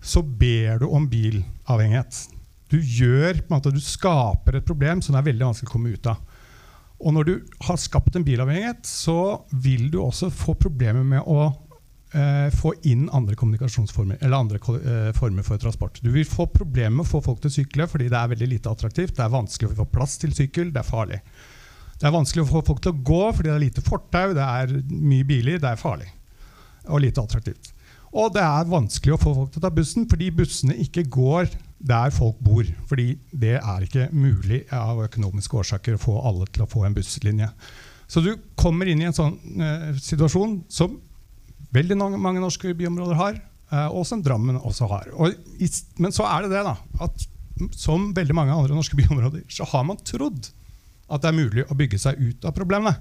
så 0.02 0.24
ber 0.24 0.82
du 0.82 0.90
om 0.90 1.06
bilavhengighet. 1.10 2.18
Du 2.72 2.80
gjør, 2.80 3.38
på 3.38 3.52
en 3.52 3.58
måte, 3.58 3.74
du 3.76 3.84
skaper 3.84 4.58
et 4.58 4.68
problem 4.68 5.04
som 5.04 5.14
det 5.14 5.22
er 5.22 5.30
veldig 5.30 5.50
vanskelig 5.52 5.70
å 5.70 5.74
komme 5.74 5.94
ut 5.94 6.10
av. 6.10 6.22
Og 7.02 7.16
når 7.16 7.28
du 7.28 7.34
har 7.66 7.80
skapt 7.82 8.16
en 8.18 8.26
bilavhengighet, 8.26 8.86
så 8.88 9.42
vil 9.52 9.90
du 9.94 10.00
også 10.02 10.30
få 10.34 10.56
problemer 10.60 11.06
med 11.06 11.26
å 11.26 11.52
få 12.52 12.74
inn 12.92 13.06
andre 13.16 13.38
kommunikasjonsformer 13.40 14.18
eller 14.20 14.38
andre 14.38 14.60
eh, 14.60 15.12
former 15.16 15.46
for 15.48 15.62
transport. 15.62 16.02
Du 16.04 16.10
vil 16.12 16.28
få 16.28 16.48
problemer 16.52 16.98
med 16.98 17.06
å 17.06 17.12
få 17.12 17.22
folk 17.24 17.40
til 17.44 17.52
å 17.52 17.56
sykle 17.56 17.88
fordi 17.88 18.10
det 18.12 18.20
er 18.20 18.32
veldig 18.34 18.50
lite 18.52 18.72
attraktivt. 18.72 19.16
Det 19.16 19.24
er 19.24 19.32
vanskelig 19.32 19.72
å 19.72 19.82
få 19.84 19.90
plass 19.94 20.18
til 20.20 20.34
sykkel, 20.36 20.74
det 20.76 20.82
er 20.84 20.88
farlig. 20.88 21.22
Det 22.02 22.10
er 22.10 22.16
vanskelig 22.16 22.44
å 22.44 22.50
få 22.50 22.64
folk 22.68 22.82
til 22.84 22.96
å 22.96 23.04
gå 23.12 23.22
fordi 23.30 23.48
det 23.50 23.56
er 23.56 23.64
lite 23.64 23.86
fortau, 23.86 24.34
det 24.36 24.48
er 24.48 24.74
mye 24.90 25.28
biler, 25.28 25.62
det 25.62 25.70
er 25.72 25.80
farlig. 25.80 26.10
Og 26.90 27.04
lite 27.04 27.24
attraktivt. 27.24 27.72
Og 28.12 28.34
det 28.36 28.44
er 28.44 28.68
vanskelig 28.68 29.16
å 29.16 29.22
få 29.22 29.36
folk 29.38 29.54
til 29.54 29.62
å 29.62 29.66
ta 29.68 29.72
bussen 29.72 30.08
fordi 30.12 30.32
bussene 30.36 30.76
ikke 30.84 31.06
går 31.08 31.54
der 31.80 32.12
folk 32.12 32.42
bor. 32.44 32.68
Fordi 32.90 33.14
det 33.32 33.56
er 33.62 33.86
ikke 33.86 34.10
mulig 34.12 34.66
av 34.76 35.00
økonomiske 35.06 35.62
årsaker 35.64 35.96
å 35.96 36.02
få 36.02 36.18
alle 36.28 36.50
til 36.52 36.66
å 36.66 36.70
få 36.70 36.84
en 36.88 36.98
busslinje. 36.98 37.48
Så 38.12 38.20
du 38.20 38.34
kommer 38.60 38.90
inn 38.92 39.00
i 39.00 39.08
en 39.08 39.16
sånn 39.16 39.38
eh, 39.64 39.94
situasjon 39.96 40.58
som 40.68 40.98
veldig 41.76 41.98
mange, 41.98 42.40
norske 42.42 42.74
byområder 42.78 43.20
har, 43.20 43.38
eh, 43.72 43.88
og 43.88 44.06
som 44.08 44.24
Drammen 44.24 44.60
også 44.60 44.90
har. 44.92 45.12
Og 45.16 45.36
men 46.02 46.16
så 46.16 46.28
er 46.28 46.46
det 46.46 46.56
det, 46.56 46.66
da, 46.68 46.76
at 47.04 47.28
som 47.78 48.10
veldig 48.16 48.36
mange 48.36 48.56
andre 48.56 48.76
norske 48.76 48.98
byområder, 49.00 49.46
så 49.50 49.68
har 49.72 49.86
man 49.88 50.02
trodd 50.04 50.52
at 51.12 51.24
det 51.24 51.32
er 51.32 51.40
mulig 51.40 51.66
å 51.68 51.78
bygge 51.78 52.00
seg 52.00 52.20
ut 52.20 52.46
av 52.48 52.56
problemene. 52.56 52.96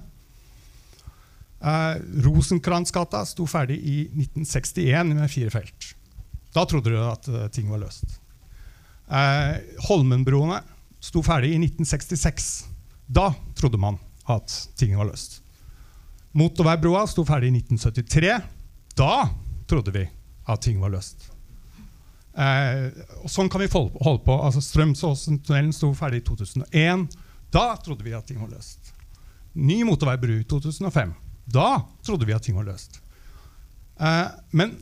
Eh, 1.61 1.95
Rosenkransgata 2.25 3.21
sto 3.29 3.45
ferdig 3.49 3.77
i 3.77 3.97
1961 4.09 5.13
med 5.13 5.31
fire 5.31 5.53
felt. 5.53 5.91
Da 6.55 6.65
trodde 6.67 6.91
du 6.91 6.99
at 6.99 7.27
eh, 7.29 7.47
ting 7.53 7.69
var 7.71 7.83
løst. 7.83 8.17
Eh, 9.11 9.59
Holmenbroene 9.87 10.61
sto 11.01 11.23
ferdig 11.25 11.53
i 11.53 11.61
1966. 11.61 12.49
Da 13.07 13.29
trodde 13.57 13.79
man 13.81 13.99
at 14.31 14.51
ting 14.79 14.95
var 14.97 15.09
løst. 15.11 15.39
Motorveibroa 16.37 17.05
sto 17.11 17.25
ferdig 17.27 17.51
i 17.51 17.61
1973. 17.61 18.35
Da 18.97 19.29
trodde 19.69 19.93
vi 19.95 20.05
at 20.49 20.61
ting 20.61 20.81
var 20.81 20.91
løst. 20.93 21.29
Eh, 22.31 22.91
sånn 23.27 23.49
kan 23.51 23.61
vi 23.61 23.69
holde 23.71 24.23
på. 24.25 24.35
Altså, 24.35 24.63
Strømsåsen-tunnelen 24.63 25.73
sto 25.75 25.91
ferdig 25.97 26.21
i 26.21 26.25
2001. 26.27 27.07
Da 27.51 27.65
trodde 27.83 28.07
vi 28.07 28.15
at 28.15 28.27
ting 28.29 28.39
var 28.41 28.51
løst. 28.53 28.93
Ny 29.53 29.81
motorveibru 29.87 30.39
i 30.39 30.47
2005. 30.47 31.13
Da 31.51 31.81
trodde 32.05 32.27
vi 32.27 32.35
at 32.35 32.45
ting 32.47 32.55
var 32.59 32.67
løst. 32.69 33.01
Eh, 33.99 34.27
men 34.55 34.75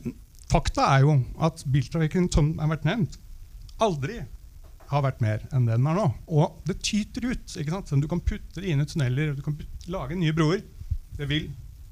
fakta 0.50 0.86
er 0.94 1.06
jo 1.06 1.16
at 1.42 1.64
biltrafikken, 1.66 2.30
som 2.32 2.54
har 2.60 2.70
vært 2.74 2.86
nevnt, 2.88 3.18
aldri 3.82 4.20
har 4.90 5.04
vært 5.04 5.20
mer 5.22 5.42
enn 5.54 5.66
det 5.68 5.76
den 5.78 5.86
er 5.86 5.98
nå. 5.98 6.06
Og 6.34 6.62
det 6.66 6.80
tyter 6.86 7.30
ut. 7.30 7.56
ikke 7.56 7.74
sant? 7.74 7.92
Du 8.02 8.08
kan 8.10 8.22
putte 8.22 8.62
det 8.62 8.70
inn 8.72 8.82
i 8.82 8.88
tunneler, 8.88 9.34
du 9.34 9.90
lage 9.90 10.18
nye 10.18 10.34
broer. 10.34 10.64
Det 11.18 11.28
vil 11.30 11.50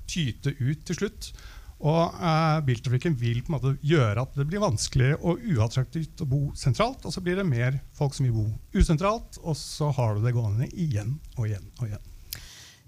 tyte 0.09 0.55
ut 0.59 0.85
til 0.89 0.99
slutt. 0.99 1.31
Og 1.79 2.15
eh, 2.19 2.59
biltrafikken 2.67 3.15
vil 3.19 3.43
på 3.45 3.53
en 3.53 3.55
måte 3.55 3.75
gjøre 3.87 4.25
at 4.25 4.35
det 4.35 4.49
blir 4.51 4.63
vanskelig 4.63 5.13
og 5.21 5.45
uattraktivt 5.47 6.25
å 6.25 6.29
bo 6.29 6.41
sentralt. 6.59 7.05
Og 7.07 7.15
så 7.15 7.23
blir 7.23 7.39
det 7.39 7.47
mer 7.47 7.79
folk 7.95 8.17
som 8.17 8.27
vil 8.27 8.35
bo 8.35 8.47
usentralt, 8.75 9.39
og 9.45 9.55
så 9.59 9.93
har 9.95 10.17
du 10.17 10.25
det 10.25 10.35
gående 10.35 10.67
igjen 10.75 11.17
og 11.37 11.47
igjen 11.47 11.69
og 11.79 11.87
igjen. 11.87 12.09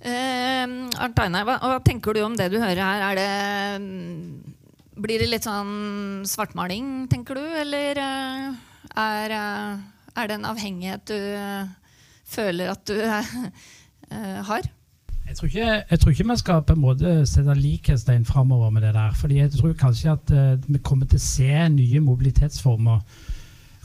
Eh, 0.00 0.64
Arnt 1.04 1.22
Einar, 1.22 1.46
hva, 1.46 1.58
hva 1.60 1.78
tenker 1.86 2.16
du 2.16 2.24
om 2.24 2.34
det 2.38 2.48
du 2.50 2.58
hører 2.58 2.82
her? 2.82 3.04
Er 3.10 3.20
det, 3.20 4.56
blir 4.98 5.22
det 5.22 5.28
litt 5.28 5.46
sånn 5.46 6.24
svartmaling, 6.26 7.06
tenker 7.12 7.38
du? 7.38 7.44
Eller 7.62 8.00
eh, 8.00 8.48
er, 8.96 9.36
eh, 9.36 9.78
er 10.16 10.30
det 10.30 10.40
en 10.40 10.50
avhengighet 10.50 11.06
du 11.12 11.14
eh, 11.20 11.94
føler 12.26 12.74
at 12.74 12.84
du 12.90 12.98
eh, 12.98 14.42
har? 14.50 14.70
Jeg 15.30 15.36
tror, 15.36 15.46
ikke, 15.46 15.82
jeg 15.90 16.00
tror 16.00 16.10
ikke 16.10 16.24
man 16.26 16.38
skal 16.40 16.62
på 16.66 16.74
en 16.74 16.80
måte 16.82 17.10
sette 17.30 17.54
likhetstegn 17.54 18.24
framover 18.26 18.70
med 18.74 18.82
det 18.82 18.94
der. 18.94 19.12
fordi 19.14 19.36
jeg 19.38 19.50
tror 19.52 19.72
kanskje 19.78 20.10
at 20.10 20.32
uh, 20.34 20.72
vi 20.74 20.78
kommer 20.82 21.06
til 21.06 21.20
å 21.20 21.22
se 21.22 21.68
nye 21.70 22.00
mobilitetsformer 22.02 23.04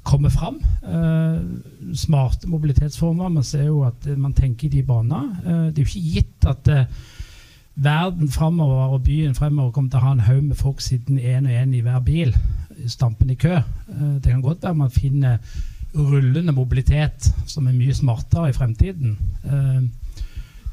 komme 0.06 0.32
fram. 0.34 0.58
Uh, 0.82 1.94
smarte 1.94 2.50
mobilitetsformer. 2.50 3.30
Man 3.30 3.44
ser 3.44 3.68
jo 3.70 3.84
at 3.86 4.08
eh, 4.08 4.18
man 4.18 4.34
tenker 4.34 4.68
i 4.68 4.72
de 4.78 4.84
baner. 4.84 5.30
Uh, 5.46 5.68
det 5.70 5.78
er 5.78 5.86
jo 5.86 5.92
ikke 5.92 6.14
gitt 6.16 6.48
at 6.50 6.72
eh, 6.74 6.86
verden 7.76 8.30
framover 8.32 8.98
og 8.98 9.04
byen 9.04 9.36
fremover 9.36 9.72
kommer 9.72 9.94
til 9.94 10.02
å 10.02 10.06
ha 10.06 10.14
en 10.16 10.26
haug 10.26 10.44
med 10.44 10.58
folk 10.58 10.82
sittende 10.82 11.22
én 11.22 11.46
og 11.46 11.58
én 11.62 11.74
i 11.78 11.82
hver 11.86 12.02
bil, 12.06 12.34
stampende 12.88 13.38
i 13.38 13.42
kø. 13.46 13.60
Eh, 13.62 14.16
det 14.22 14.32
kan 14.32 14.42
godt 14.46 14.64
være 14.64 14.82
man 14.82 14.94
finner 14.94 15.38
rullende 15.96 16.52
mobilitet 16.58 17.30
som 17.46 17.68
er 17.68 17.78
mye 17.78 17.94
smartere 17.96 18.50
i 18.50 18.58
fremtiden. 18.58 19.14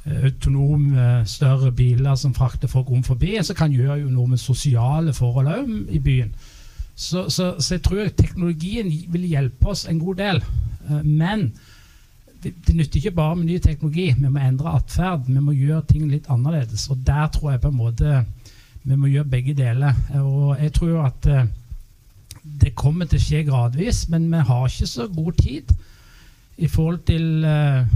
Eh, 0.05 0.25
autonome, 0.25 1.27
større 1.27 1.71
biler 1.73 2.15
som 2.19 2.35
frakter 2.35 2.69
folk 2.69 2.91
om 2.91 3.05
forbi, 3.07 3.37
så 3.43 3.55
kan 3.55 3.73
gjøre 3.73 4.01
jo 4.01 4.09
noe 4.11 4.33
med 4.33 4.41
sosiale 4.43 5.13
forhold 5.15 5.51
òg 5.53 5.71
i 5.95 6.01
byen. 6.03 6.33
Så, 6.95 7.29
så, 7.31 7.55
så 7.59 7.77
jeg 7.77 7.83
tror 7.87 8.11
teknologien 8.17 8.91
vil 9.13 9.29
hjelpe 9.31 9.71
oss 9.71 9.87
en 9.89 10.01
god 10.03 10.19
del. 10.19 10.43
Eh, 10.89 11.05
Men 11.07 11.53
det, 12.43 12.55
det 12.67 12.75
nytter 12.75 12.99
ikke 12.99 13.15
bare 13.15 13.37
med 13.37 13.47
ny 13.47 13.59
teknologi. 13.63 14.11
Vi 14.19 14.29
må 14.29 14.43
endre 14.43 14.75
atferd. 14.75 15.29
Vi 15.29 15.39
må 15.39 15.55
gjøre 15.55 15.87
ting 15.87 16.11
litt 16.11 16.27
annerledes. 16.31 16.89
Og 16.91 17.07
der 17.07 17.31
tror 17.31 17.53
jeg 17.53 17.63
på 17.63 17.71
en 17.71 17.79
måte 17.79 18.25
vi 18.83 18.97
må 18.99 19.07
gjøre 19.07 19.31
begge 19.31 19.55
deler. 19.55 19.95
Og 20.19 20.57
jeg 20.59 20.73
tror 20.75 21.05
at 21.07 21.27
eh, 21.31 21.47
det 22.43 22.75
kommer 22.75 23.07
til 23.07 23.21
å 23.21 23.23
skje 23.23 23.45
gradvis, 23.47 24.09
men 24.11 24.27
vi 24.33 24.43
har 24.49 24.67
ikke 24.67 24.91
så 24.91 25.07
god 25.07 25.39
tid 25.39 25.71
i 26.63 26.69
forhold 26.71 27.01
til 27.09 27.45
eh, 27.45 27.87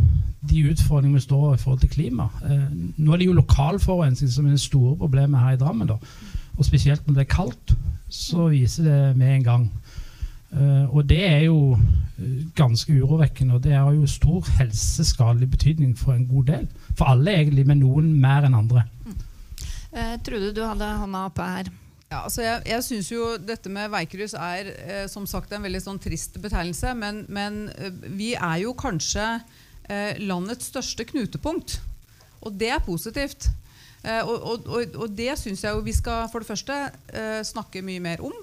de 0.50 0.62
utfordringene 0.70 1.20
vi 1.20 1.24
står 1.24 1.54
i 1.54 1.60
forhold 1.62 1.80
til 1.82 1.92
klima. 1.92 2.28
Eh, 2.44 2.64
nå 2.96 3.12
er 3.12 3.22
det 3.22 3.28
jo 3.28 3.36
lokal 3.36 3.78
forurensning 3.82 4.32
som 4.32 4.46
er 4.46 4.56
det 4.56 4.62
store 4.64 4.96
problemet 4.98 5.40
her 5.40 5.54
i 5.54 5.60
Drammen. 5.60 5.88
da. 5.88 5.98
Og 6.56 6.64
spesielt 6.64 7.06
når 7.06 7.14
det 7.14 7.26
er 7.26 7.34
kaldt. 7.34 7.76
så 8.08 8.48
viser 8.48 8.84
det 8.84 9.16
med 9.16 9.34
en 9.34 9.44
gang. 9.44 9.70
Eh, 10.52 10.94
og 10.94 11.08
det 11.08 11.22
er 11.26 11.40
jo 11.44 11.76
ganske 12.54 13.02
urovekkende, 13.02 13.54
og 13.54 13.64
det 13.64 13.72
har 13.72 13.90
jo 13.92 14.06
stor 14.06 14.46
helseskadelig 14.58 15.50
betydning 15.50 15.98
for 15.98 16.12
en 16.12 16.26
god 16.26 16.44
del. 16.44 16.68
For 16.94 17.04
alle, 17.04 17.34
egentlig, 17.34 17.66
men 17.66 17.82
noen 17.82 18.12
mer 18.20 18.46
enn 18.46 18.54
andre. 18.54 18.84
Eh, 19.92 20.14
Trude, 20.24 20.54
du 20.54 20.62
hadde 20.64 20.92
hånda 21.00 21.26
oppe 21.30 21.42
her. 21.42 21.72
Ja, 22.06 22.22
altså 22.22 22.44
jeg 22.44 22.62
jeg 22.70 22.84
syns 22.86 23.08
jo 23.10 23.32
dette 23.42 23.70
med 23.72 23.90
veikryss 23.90 24.36
er 24.38 24.68
eh, 24.76 25.06
som 25.10 25.26
sagt 25.26 25.50
en 25.52 25.64
veldig 25.66 25.82
sånn 25.82 25.98
trist 26.02 26.38
betegnelse. 26.42 26.94
Men, 26.94 27.24
men 27.26 27.66
eh, 27.74 28.02
vi 28.06 28.32
er 28.38 28.60
jo 28.62 28.76
kanskje 28.78 29.24
eh, 29.90 30.18
landets 30.22 30.70
største 30.70 31.06
knutepunkt. 31.08 31.80
Og 32.46 32.54
det 32.54 32.70
er 32.76 32.84
positivt. 32.86 33.48
Eh, 34.06 34.22
og, 34.22 34.68
og, 34.70 34.94
og, 34.94 35.08
det 35.18 35.32
syns 35.40 35.64
jeg 35.64 35.74
jo 35.74 35.82
vi 35.82 35.94
skal 35.96 36.28
for 36.30 36.44
det 36.44 36.50
første 36.50 36.76
eh, 37.10 37.40
snakke 37.46 37.82
mye 37.82 38.02
mer 38.04 38.22
om. 38.22 38.36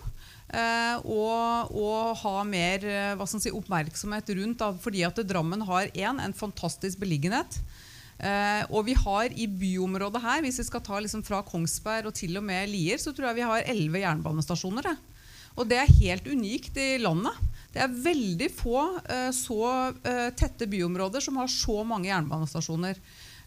Eh, 0.54 0.98
og, 1.08 1.72
og 1.72 2.20
ha 2.20 2.36
mer 2.44 2.84
si, 3.32 3.48
oppmerksomhet 3.48 4.34
rundt. 4.42 4.60
Da, 4.60 4.74
fordi 4.76 5.06
at 5.08 5.24
Drammen 5.30 5.64
har 5.70 5.88
en, 5.88 6.20
en 6.20 6.36
fantastisk 6.36 7.00
beliggenhet. 7.00 7.62
Eh, 8.24 8.64
og 8.72 8.86
vi 8.88 8.96
har 8.96 9.34
i 9.36 9.48
byområdet 9.52 10.22
her, 10.24 10.44
hvis 10.46 10.62
vi 10.62 10.68
skal 10.70 10.84
ta 10.86 11.00
liksom 11.02 11.26
fra 11.28 11.42
Kongsberg 11.44 12.08
og 12.08 12.16
til 12.16 12.40
og 12.40 12.46
med 12.48 12.72
Lier, 12.72 13.02
så 13.02 13.12
tror 13.12 13.30
jeg 13.30 13.42
vi 13.42 13.50
har 13.50 13.68
elleve 13.68 14.04
jernbanestasjoner. 14.04 14.88
Det. 14.88 14.96
Og 15.60 15.68
det 15.70 15.82
er 15.82 15.98
helt 16.00 16.30
unikt 16.32 16.80
i 16.80 16.96
landet. 17.04 17.36
Det 17.74 17.82
er 17.84 18.00
veldig 18.06 18.50
få 18.54 18.80
eh, 19.02 19.30
så 19.36 19.62
eh, 20.06 20.30
tette 20.38 20.70
byområder 20.70 21.24
som 21.26 21.38
har 21.42 21.52
så 21.52 21.82
mange 21.88 22.10
jernbanestasjoner. 22.12 23.02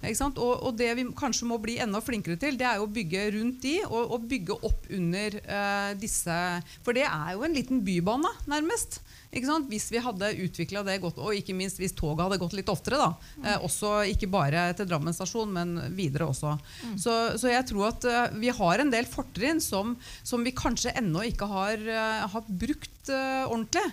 Og, 0.05 0.53
og 0.63 0.77
det 0.79 0.91
vi 0.99 1.07
kanskje 1.17 1.49
må 1.49 1.59
bli 1.63 1.79
enda 1.83 2.01
flinkere 2.05 2.39
til, 2.41 2.59
det 2.59 2.67
er 2.69 2.83
å 2.83 2.89
bygge 2.91 3.31
rundt 3.37 3.63
de 3.65 3.79
og, 3.87 4.13
og 4.15 4.27
bygge 4.29 4.59
opp 4.69 4.87
under 4.93 5.39
uh, 5.49 5.93
disse 5.99 6.37
For 6.85 6.97
det 6.97 7.07
er 7.09 7.35
jo 7.35 7.47
en 7.47 7.57
liten 7.57 7.83
bybane, 7.87 8.31
nærmest. 8.51 9.01
Hvis 9.37 9.91
vi 9.93 10.01
hadde 10.01 10.31
utvikla 10.47 10.81
det 10.87 11.01
godt, 11.03 11.19
og 11.21 11.35
ikke 11.37 11.57
minst 11.57 11.81
hvis 11.81 11.93
toget 11.97 12.25
hadde 12.25 12.39
gått 12.41 12.55
litt 12.57 12.71
oftere. 12.73 12.97
da. 12.97 13.09
Eh, 13.45 13.65
også 13.67 14.07
Ikke 14.09 14.31
bare 14.33 14.71
til 14.79 14.89
Drammen 14.89 15.13
stasjon, 15.13 15.53
men 15.53 15.75
videre 15.97 16.29
også. 16.31 16.55
Så, 16.97 17.17
så 17.37 17.51
jeg 17.51 17.67
tror 17.69 17.91
at 17.91 18.07
uh, 18.09 18.39
vi 18.39 18.49
har 18.49 18.81
en 18.81 18.93
del 18.93 19.09
fortrinn 19.11 19.61
som, 19.61 19.97
som 20.25 20.45
vi 20.47 20.55
kanskje 20.57 20.95
ennå 20.97 21.27
ikke 21.33 21.51
har, 21.51 21.77
uh, 21.77 22.25
har 22.33 22.49
brukt 22.49 23.13
uh, 23.13 23.45
ordentlig. 23.51 23.85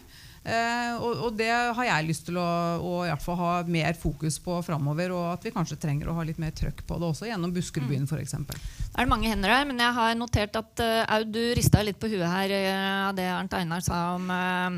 Eh, 0.44 0.96
og, 1.00 1.22
og 1.24 1.36
det 1.40 1.48
har 1.48 1.86
jeg 1.88 2.08
lyst 2.10 2.26
til 2.28 2.36
å, 2.36 2.48
å 2.84 2.94
i 3.06 3.08
hvert 3.08 3.24
fall 3.24 3.38
ha 3.40 3.52
mer 3.64 3.96
fokus 3.96 4.42
på 4.44 4.58
framover. 4.66 5.14
Og 5.16 5.28
at 5.32 5.46
vi 5.48 5.54
kanskje 5.56 5.80
trenger 5.80 6.10
å 6.12 6.18
ha 6.18 6.26
litt 6.28 6.42
mer 6.42 6.52
trøkk 6.56 6.84
på 6.88 6.98
det 7.00 7.10
også, 7.10 7.30
gjennom 7.30 7.54
Buskerudbyen 7.56 8.08
f.eks. 8.10 8.36
Det 8.44 9.00
er 9.00 9.10
mange 9.10 9.32
hender 9.32 9.54
her, 9.56 9.68
men 9.70 9.80
jeg 9.80 9.98
har 10.00 10.18
notert 10.20 10.60
at 10.60 10.84
uh, 10.84 11.16
Aud, 11.16 11.32
du 11.34 11.42
rista 11.56 11.84
litt 11.86 12.00
på 12.02 12.12
huet 12.12 12.28
her 12.28 12.52
eh, 12.54 13.00
av 13.08 13.16
det 13.18 13.30
Arnt 13.32 13.56
Einar 13.58 13.86
sa 13.86 14.02
om 14.18 14.28
uh, 14.30 14.76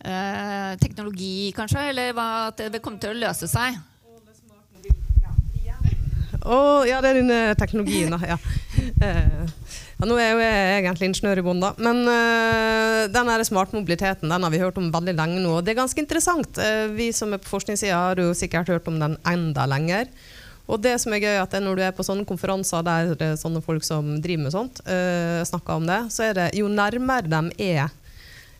uh, 0.00 0.72
teknologi, 0.80 1.52
kanskje? 1.56 1.90
Eller 1.92 2.16
hva, 2.16 2.48
at 2.48 2.64
det 2.72 2.80
kommer 2.80 3.02
til 3.02 3.12
å 3.12 3.20
løse 3.26 3.50
seg? 3.50 3.76
Å, 6.46 6.56
ja, 6.86 7.00
det 7.02 7.10
er 7.10 7.16
den 7.18 7.32
teknologien, 7.58 8.12
da. 8.14 8.20
Ja. 8.22 8.36
Eh, 9.96 10.02
ja, 10.02 10.08
nå 10.08 10.16
er 10.20 10.32
jo 10.32 10.40
jeg 10.44 10.84
egentlig 10.84 11.08
ingeniør 11.10 11.40
i 11.40 11.44
bånn. 11.46 11.66
Men 11.80 12.02
uh, 12.04 13.08
den 13.08 13.44
smartmobiliteten 13.44 14.28
den 14.28 14.44
har 14.44 14.52
vi 14.52 14.60
hørt 14.60 14.78
om 14.78 14.90
veldig 14.92 15.16
lenge 15.16 15.40
nå. 15.40 15.58
Og 15.58 15.64
det 15.64 15.72
er 15.72 15.82
ganske 15.82 16.00
interessant. 16.00 16.58
Uh, 16.58 16.92
vi 16.92 17.12
som 17.12 17.32
er 17.32 17.40
på 17.40 17.48
forskningssida, 17.48 17.96
har 17.96 18.20
jo 18.20 18.34
sikkert 18.36 18.68
hørt 18.68 18.88
om 18.88 19.00
den 19.00 19.16
enda 19.26 19.66
lenger. 19.66 20.10
Og 20.66 20.80
det 20.82 20.96
som 20.98 21.14
er 21.14 21.22
gøy, 21.22 21.36
at 21.38 21.52
når 21.62 21.76
du 21.76 21.82
er 21.86 21.94
på 21.94 22.02
sånne 22.02 22.26
konferanser 22.26 22.82
der 22.82 23.12
det 23.14 23.28
er 23.32 23.38
sånne 23.38 23.62
folk 23.62 23.84
som 23.86 24.16
driver 24.20 24.48
med 24.48 24.54
sånt, 24.54 24.82
uh, 24.84 25.40
snakker 25.46 25.78
om 25.78 25.86
det, 25.86 26.00
så 26.12 26.26
er 26.26 26.34
det 26.36 26.48
jo 26.58 26.68
nærmere 26.68 27.30
de 27.30 27.70
er 27.70 27.86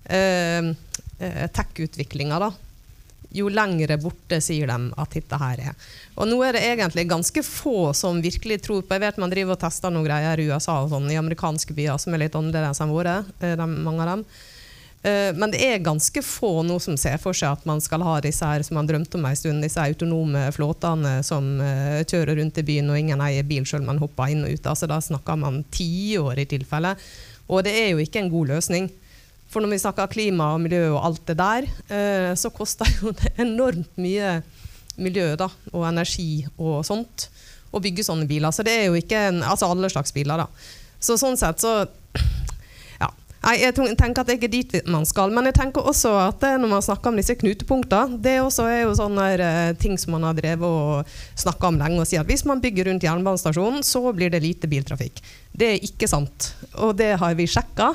eh, 0.08 0.70
eh, 1.18 1.46
tech-utviklinga, 1.50 2.38
da, 2.38 2.50
jo 3.34 3.48
lengre 3.52 3.98
borte 4.00 4.40
sier 4.44 4.70
de 4.70 4.90
at 4.96 5.14
dette 5.16 5.38
her 5.40 5.62
er. 5.70 5.86
Og 6.16 6.28
nå 6.30 6.38
er 6.46 6.56
det 6.56 6.64
egentlig 6.66 7.06
ganske 7.10 7.42
få 7.44 7.92
som 7.96 8.22
virkelig 8.24 8.62
tror 8.64 8.82
på 8.82 8.96
Jeg 8.96 9.04
vet 9.04 9.22
man 9.22 9.32
driver 9.32 9.56
og 9.56 9.62
tester 9.62 9.92
noen 9.92 10.06
greier 10.06 10.40
i 10.40 10.48
USA 10.50 10.80
og 10.82 10.92
sånn, 10.92 11.10
i 11.12 11.18
amerikanske 11.20 11.76
byer 11.76 11.98
som 12.00 12.14
er 12.14 12.26
litt 12.26 12.36
annerledes 12.38 12.80
enn 12.80 12.94
våre, 12.94 13.22
eh, 13.40 13.56
de, 13.58 13.66
mange 13.66 14.04
av 14.04 14.12
dem. 14.14 14.26
Eh, 15.06 15.32
Men 15.36 15.52
det 15.52 15.62
er 15.62 15.84
ganske 15.84 16.22
få 16.24 16.62
nå 16.66 16.78
som 16.82 16.96
ser 16.96 17.18
for 17.22 17.36
seg 17.36 17.52
at 17.52 17.66
man 17.68 17.80
skal 17.84 18.02
ha 18.02 18.18
disse 18.24 18.44
her 18.46 18.64
som 18.66 18.78
man 18.80 18.88
drømte 18.88 19.18
om 19.18 19.26
en 19.28 19.36
stund, 19.38 19.62
disse 19.62 19.80
autonome 19.80 20.48
flåtene 20.56 21.20
som 21.26 21.60
eh, 21.60 22.02
kjører 22.04 22.40
rundt 22.40 22.58
i 22.58 22.66
byen 22.66 22.90
og 22.90 22.98
ingen 22.98 23.22
eier 23.22 23.46
bil 23.46 23.66
selv 23.68 23.86
man 23.86 24.02
hopper 24.02 24.32
inn 24.32 24.44
og 24.46 24.54
ut. 24.56 24.66
Altså, 24.66 24.88
da 24.90 25.00
snakker 25.00 25.38
man 25.40 25.62
tiår 25.70 26.42
i 26.42 26.48
tilfelle. 26.50 26.96
Og 27.46 27.62
det 27.62 27.76
er 27.78 27.92
jo 27.92 28.02
ikke 28.02 28.24
en 28.24 28.32
god 28.32 28.56
løsning. 28.56 28.88
For 29.56 29.64
når 29.64 29.72
vi 29.72 29.80
snakker 29.80 30.10
klima 30.12 30.50
og 30.52 30.58
miljø 30.60 30.82
og 30.90 30.98
alt 31.00 31.22
det 31.30 31.38
der, 31.40 31.66
eh, 31.88 32.34
så 32.36 32.50
koster 32.52 32.90
jo 33.00 33.14
det 33.16 33.30
enormt 33.40 33.94
mye 33.96 34.42
miljø 35.00 35.30
da, 35.40 35.46
og 35.72 35.86
energi 35.88 36.44
og 36.58 36.82
sånt 36.84 37.30
å 37.72 37.80
bygge 37.80 38.04
sånne 38.04 38.28
biler. 38.28 38.52
Så 38.52 38.66
det 38.68 38.74
er 38.76 38.90
jo 38.90 38.98
ikke 39.00 39.22
en, 39.30 39.40
altså 39.40 39.70
alle 39.72 39.88
slags 39.88 40.12
biler, 40.12 40.44
da. 40.44 40.68
Så 41.00 41.16
sånn 41.16 41.40
sett 41.40 41.64
så 41.64 41.72
ja. 43.00 43.08
Jeg 43.56 43.72
tenker 43.78 44.20
at 44.20 44.28
det 44.28 44.34
er 44.34 44.40
ikke 44.42 44.52
dit 44.52 44.76
man 44.92 45.08
skal. 45.08 45.32
Men 45.32 45.48
jeg 45.48 45.56
tenker 45.56 45.88
også 45.88 46.12
at 46.26 46.44
eh, 46.44 46.58
når 46.60 46.74
man 46.74 46.84
snakker 46.84 47.14
om 47.14 47.16
disse 47.16 47.38
knutepunktene, 47.40 48.20
det 48.20 48.36
også 48.42 48.68
er 48.68 48.82
jo 48.82 48.92
sånne 49.00 49.26
eh, 49.40 49.72
ting 49.80 49.96
som 49.96 50.18
man 50.18 50.28
har 50.28 50.36
drevet 50.36 50.68
og 50.68 51.16
snakka 51.32 51.72
om 51.72 51.80
lenge 51.80 52.04
og 52.04 52.12
sier 52.12 52.20
at 52.20 52.28
hvis 52.28 52.44
man 52.44 52.60
bygger 52.60 52.90
rundt 52.90 53.08
jernbanestasjonen, 53.08 53.80
så 53.80 54.04
blir 54.12 54.36
det 54.36 54.44
lite 54.44 54.68
biltrafikk. 54.68 55.24
Det 55.56 55.72
er 55.78 55.88
ikke 55.88 56.12
sant. 56.12 56.52
Og 56.76 56.92
det 57.00 57.14
har 57.24 57.40
vi 57.40 57.48
sjekka. 57.48 57.94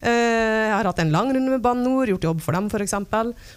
Eh, 0.00 0.66
Jeg 0.68 0.74
har 0.76 0.86
hatt 0.86 1.00
en 1.02 1.10
lang 1.10 1.32
runde 1.34 1.50
med 1.50 1.62
Bane 1.64 1.82
NOR, 1.82 2.06
gjort 2.12 2.24
jobb 2.28 2.42
for 2.44 2.54
dem 2.54 2.68
f.eks. 2.70 2.94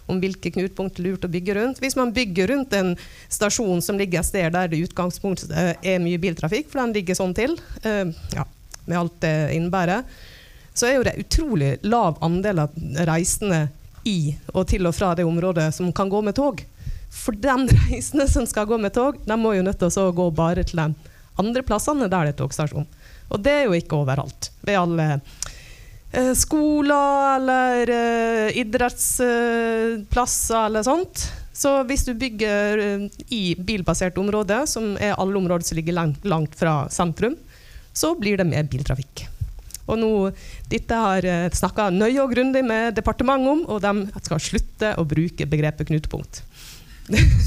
om 0.09 0.21
hvilke 0.21 0.49
knutepunkt 0.49 0.95
det 0.97 1.03
er 1.03 1.09
lurt 1.11 1.25
å 1.27 1.29
bygge 1.29 1.55
rundt. 1.57 1.81
Hvis 1.83 1.97
man 1.99 2.13
bygger 2.15 2.49
rundt 2.49 2.73
en 2.73 2.95
stasjon 3.29 3.81
som 3.81 3.99
ligger 3.99 4.21
et 4.23 4.29
sted 4.29 4.53
der 4.55 4.71
det 4.71 4.79
i 4.79 4.85
utgangspunktet 4.87 5.51
eh, 5.51 5.75
er 5.93 6.01
mye 6.01 6.17
biltrafikk, 6.21 6.71
for 6.71 6.81
den 6.81 6.95
ligger 6.97 7.19
sånn 7.19 7.35
til, 7.37 7.57
eh, 7.83 8.09
ja, 8.33 8.47
med 8.87 8.97
alt 8.97 9.19
det 9.21 9.35
innebærer, 9.57 10.07
så 10.73 10.87
er 10.87 10.95
jo 10.95 11.05
det 11.05 11.19
utrolig 11.19 11.75
lav 11.83 12.17
andel 12.23 12.63
av 12.63 12.75
reisende 13.05 13.67
i 14.07 14.33
og 14.55 14.65
til 14.71 14.87
og 14.87 14.95
fra 14.97 15.11
det 15.13 15.27
området 15.27 15.67
som 15.75 15.91
kan 15.93 16.09
gå 16.09 16.23
med 16.25 16.39
tog. 16.39 16.63
For 17.11 17.37
den 17.37 17.67
reisende 17.85 18.25
som 18.31 18.47
skal 18.49 18.65
gå 18.65 18.79
med 18.81 18.95
tog, 18.97 19.19
de 19.27 19.37
må 19.37 19.53
jo 19.57 19.67
nødt 19.67 19.83
til 19.83 20.01
å 20.01 20.09
gå 20.15 20.31
bare 20.33 20.65
til 20.65 20.81
de 20.81 20.89
andre 21.41 21.63
plassene 21.67 22.09
der 22.09 22.31
det 22.31 22.33
er 22.33 22.41
togstasjon. 22.41 22.87
Og 23.31 23.39
det 23.43 23.51
er 23.51 23.67
jo 23.67 23.77
ikke 23.77 23.99
overalt. 24.01 24.49
Ved 24.65 24.79
alle 24.79 25.21
skoler 26.35 27.37
eller 27.37 27.89
eh, 27.95 28.57
idrettsplasser 28.59 30.65
eller 30.65 30.83
sånt. 30.83 31.31
Så 31.53 31.83
hvis 31.87 32.05
du 32.07 32.13
bygger 32.19 32.77
eh, 32.83 33.05
i 33.31 33.55
bilbasert 33.55 34.17
område, 34.19 34.67
som 34.67 34.97
er 34.99 35.15
alle 35.15 35.37
områder 35.39 35.63
som 35.67 35.77
ligger 35.79 35.93
langt, 35.95 36.25
langt 36.27 36.55
fra 36.59 36.89
sentrum, 36.91 37.35
så 37.93 38.15
blir 38.19 38.37
det 38.39 38.47
mer 38.47 38.63
biltrafikk. 38.71 39.27
Og 39.91 39.99
nå, 39.99 40.11
Dette 40.71 40.95
har 40.95 41.25
jeg 41.25 41.57
snakka 41.57 41.89
nøye 41.91 42.21
og 42.23 42.31
grundig 42.31 42.63
med 42.63 42.95
departementet 42.95 43.51
om, 43.51 43.65
og 43.67 43.81
de 43.83 44.23
skal 44.23 44.43
slutte 44.43 44.93
å 44.99 45.07
bruke 45.07 45.47
begrepet 45.49 45.91
knutepunkt. 45.91 46.43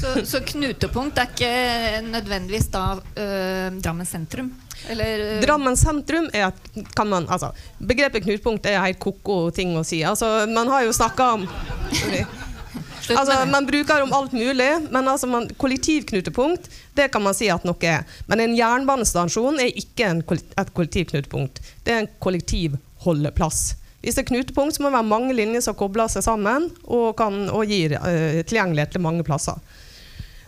Så, 0.01 0.11
så 0.27 0.43
knutepunkt 0.45 1.17
er 1.17 1.31
ikke 1.31 2.01
nødvendigvis 2.11 2.67
da 2.73 2.83
øh, 2.99 3.79
Drammen 3.81 4.05
sentrum? 4.05 4.51
Eller 4.89 5.19
øh, 5.19 5.43
Drammen 5.43 5.77
sentrum 5.77 6.27
er 6.33 6.51
kan 6.95 7.07
man, 7.09 7.27
altså, 7.29 7.51
Begrepet 7.79 8.23
knutepunkt 8.23 8.65
er 8.69 8.83
helt 8.83 8.99
ko-ko 9.01 9.49
ting 9.55 9.73
å 9.77 9.83
si. 9.87 10.03
Altså, 10.05 10.45
man 10.51 10.69
har 10.71 10.85
jo 10.85 10.93
snakka 10.95 11.29
om 11.37 11.47
altså. 13.13 13.45
Man 13.51 13.65
bruker 13.65 14.03
om 14.03 14.13
alt 14.13 14.33
mulig, 14.33 14.69
men 14.89 15.07
altså, 15.07 15.27
man, 15.27 15.47
kollektivknutepunkt 15.57 16.69
det 16.95 17.07
kan 17.13 17.23
man 17.23 17.37
si 17.37 17.49
at 17.51 17.65
noe 17.67 17.89
er. 17.89 18.05
Men 18.29 18.43
en 18.43 18.57
jernbanestasjon 18.57 19.59
er 19.61 19.73
ikke 19.77 20.11
en, 20.11 20.21
et 20.31 20.73
kollektivknutepunkt. 20.73 21.61
Det 21.85 21.93
er 21.93 22.03
en 22.03 22.13
kollektivholdeplass. 22.23 23.75
Hvis 24.05 24.19
det 24.19 24.25
er 24.25 24.29
knutepunkt, 24.29 24.75
så 24.75 24.83
må 24.83 24.91
det 24.91 24.99
være 24.99 25.09
mange 25.09 25.33
linjer 25.33 25.63
som 25.65 25.77
kobler 25.77 26.11
seg 26.13 26.21
sammen 26.21 26.69
og, 26.85 27.15
kan, 27.17 27.47
og 27.49 27.65
gir 27.65 27.97
uh, 27.97 28.43
tilgjengelighet 28.45 28.93
til 28.93 29.01
mange 29.01 29.25
plasser. 29.25 29.57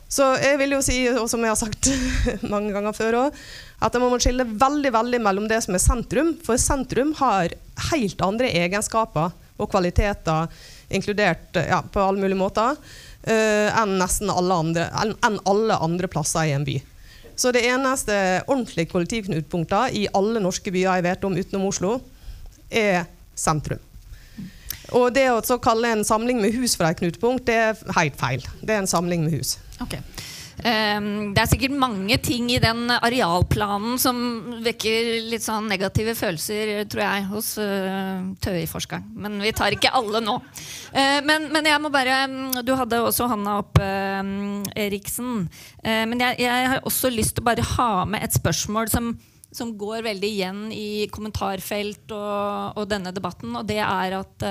Så 0.07 0.23
jeg 0.39 0.59
vil 0.61 0.75
jo 0.77 0.81
si, 0.85 1.01
og 1.09 1.25
som 1.27 1.41
jeg 1.43 1.51
har 1.51 1.59
sagt 1.59 1.89
mange 2.53 2.71
ganger 2.75 2.95
før 2.95 3.17
òg, 3.25 3.39
at 3.79 3.97
man 4.01 4.09
må 4.09 4.17
skille 4.21 4.45
veldig 4.47 4.91
veldig 4.93 5.19
mellom 5.21 5.47
det 5.49 5.59
som 5.65 5.75
er 5.77 5.83
sentrum. 5.83 6.33
For 6.43 6.59
sentrum 6.61 7.13
har 7.19 7.53
helt 7.91 8.23
andre 8.25 8.49
egenskaper 8.63 9.35
og 9.57 9.69
kvaliteter, 9.71 10.49
inkludert 10.93 11.57
ja, 11.59 11.81
på 11.81 12.01
alle 12.01 12.21
mulige 12.21 12.39
måter, 12.39 12.77
eh, 13.27 13.67
enn 13.73 13.97
nesten 13.99 14.31
alle 14.31 14.59
andre, 14.63 14.85
enn, 15.01 15.39
alle 15.49 15.77
andre 15.83 16.09
plasser 16.11 16.47
i 16.47 16.53
en 16.55 16.65
by. 16.67 16.77
Så 17.37 17.51
det 17.53 17.65
eneste 17.69 18.15
ordentlige 18.47 18.89
kollektivknutepunktet 18.93 19.97
i 19.97 20.07
alle 20.17 20.41
norske 20.41 20.73
byer 20.73 20.97
jeg 20.97 21.05
vet 21.05 21.27
om 21.27 21.37
utenom 21.37 21.67
Oslo, 21.69 21.97
er 22.69 23.05
sentrum. 23.37 23.81
Og 24.95 25.11
det 25.13 25.27
å 25.29 25.59
kalle 25.61 25.91
en 25.91 26.05
samling 26.07 26.39
med 26.41 26.55
hus 26.55 26.77
for 26.79 26.87
et 26.87 26.97
knutepunkt, 27.01 27.45
det 27.49 27.57
er 27.59 27.97
helt 27.97 28.17
feil. 28.19 28.45
Det 28.61 28.73
er 28.73 28.81
en 28.81 28.89
samling 28.89 29.25
med 29.25 29.35
hus. 29.35 29.57
Ok. 29.83 29.97
Um, 30.57 31.35
det 31.37 31.41
er 31.43 31.49
sikkert 31.51 31.75
mange 31.77 32.15
ting 32.23 32.47
i 32.49 32.57
den 32.61 32.89
arealplanen 32.89 33.99
som 34.01 34.17
vekker 34.65 35.27
litt 35.29 35.45
sånn 35.45 35.67
negative 35.69 36.15
følelser, 36.17 36.71
tror 36.89 37.03
jeg, 37.03 37.25
hos 37.29 37.51
uh, 37.61 38.25
TØI-forskeren. 38.41 39.05
Men 39.21 39.37
vi 39.43 39.53
tar 39.53 39.75
ikke 39.75 39.93
alle 39.97 40.23
nå. 40.25 40.39
Uh, 40.89 41.19
men, 41.27 41.45
men, 41.53 41.69
jeg 41.69 41.83
må 41.83 41.93
bare 41.93 42.17
Du 42.65 42.73
hadde 42.79 43.03
også 43.05 43.29
hånda 43.29 43.57
opp, 43.61 43.77
uh, 43.77 44.73
Eriksen. 44.73 45.45
Uh, 45.85 46.05
men 46.09 46.25
jeg, 46.25 46.41
jeg, 46.47 46.69
har 46.73 46.85
også 46.89 47.13
lyst 47.13 47.37
til 47.37 47.45
å 47.45 47.49
bare 47.51 47.71
ha 47.77 47.91
med 48.09 48.25
et 48.25 48.39
spørsmål 48.39 48.89
som, 48.89 49.13
som 49.53 49.75
går 49.77 50.07
veldig 50.09 50.31
igjen 50.39 50.63
i 50.73 51.05
kommentarfelt 51.13 52.17
og, 52.17 52.79
og 52.81 52.89
denne 52.89 53.13
debatten, 53.13 53.53
og 53.61 53.69
det 53.69 53.83
er 53.85 54.17
at 54.23 54.49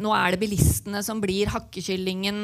nå 0.00 0.12
er 0.16 0.32
det 0.32 0.40
bilistene 0.40 1.02
som 1.04 1.20
blir 1.20 1.50
hakkekyllingen. 1.52 2.38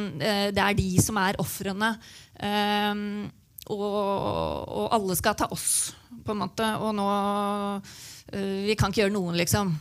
Det 0.55 0.61
er 0.61 0.77
de 0.77 0.91
som 1.03 1.19
er 1.23 1.39
ofrene. 1.43 1.95
Um, 2.37 3.31
og, 3.73 4.69
og, 4.69 4.89
alle 4.93 5.17
skal 5.17 5.37
ta 5.39 5.49
oss, 5.55 5.95
på 6.25 6.35
en 6.35 6.43
måte. 6.43 6.67
Og 6.85 6.93
nå 6.97 7.09
uh, 7.09 8.67
Vi 8.67 8.77
kan 8.77 8.93
ikke 8.93 9.05
gjøre 9.05 9.17
noen, 9.17 9.39
liksom. 9.41 9.73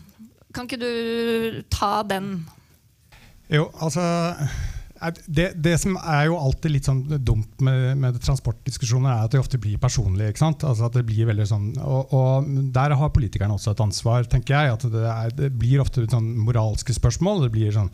Kan 0.54 0.70
ikke 0.70 0.80
du 0.80 1.64
ta 1.74 1.98
den? 2.08 2.38
Jo, 3.52 3.68
altså 3.82 4.04
det, 5.26 5.50
det, 5.60 5.76
som 5.82 5.98
er 6.00 6.28
jo 6.30 6.38
alltid 6.40 6.72
litt 6.72 6.88
sånn 6.88 7.02
dumt 7.26 7.64
med, 7.66 7.98
med 8.00 8.20
transportdiskusjoner, 8.24 9.10
er 9.12 9.26
at 9.28 9.34
det 9.36 9.42
ofte 9.42 9.60
blir 9.62 9.82
personlig. 9.82 10.30
ikke 10.32 10.44
sant? 10.46 10.64
Altså 10.68 10.88
at 10.88 10.96
det 10.98 11.06
blir 11.08 11.28
veldig 11.30 11.48
sånn, 11.50 11.72
og, 11.84 12.14
og 12.16 12.54
Der 12.76 12.96
har 13.00 13.12
politikerne 13.16 13.58
også 13.58 13.74
et 13.74 13.84
ansvar, 13.84 14.30
tenker 14.30 14.56
jeg. 14.56 14.78
at 14.78 14.88
Det, 14.94 15.04
er, 15.10 15.36
det 15.38 15.52
blir 15.60 15.84
ofte 15.84 16.06
sånn 16.10 16.32
moralske 16.46 16.96
spørsmål. 16.96 17.46
det 17.48 17.54
blir 17.58 17.76
sånn 17.76 17.92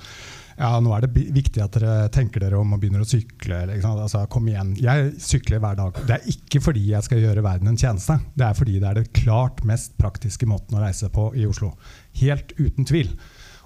ja, 0.59 0.73
nå 0.83 0.91
er 0.91 1.05
det 1.05 1.23
viktig 1.31 1.61
at 1.63 1.77
dere 1.77 2.09
tenker 2.11 2.43
dere 2.43 2.57
om 2.59 2.73
og 2.75 2.81
begynner 2.81 3.05
å 3.05 3.07
sykle. 3.07 3.61
Altså, 3.79 4.25
kom 4.31 4.49
igjen. 4.51 4.73
Jeg 4.75 5.13
sykler 5.23 5.61
hver 5.63 5.77
dag. 5.79 6.01
Det 6.03 6.17
er 6.17 6.31
ikke 6.33 6.59
fordi 6.65 6.83
jeg 6.89 7.07
skal 7.07 7.23
gjøre 7.23 7.45
verden 7.45 7.71
en 7.71 7.79
tjeneste. 7.79 8.17
Det 8.35 8.43
er 8.43 8.57
fordi 8.57 8.75
det 8.81 8.89
er 8.89 8.99
det 8.99 9.13
klart 9.15 9.63
mest 9.67 9.95
praktiske 10.01 10.49
måten 10.51 10.75
å 10.75 10.83
reise 10.83 11.07
på 11.15 11.29
i 11.39 11.47
Oslo. 11.47 11.71
Helt 12.19 12.51
uten 12.59 12.87
tvil. 12.89 13.13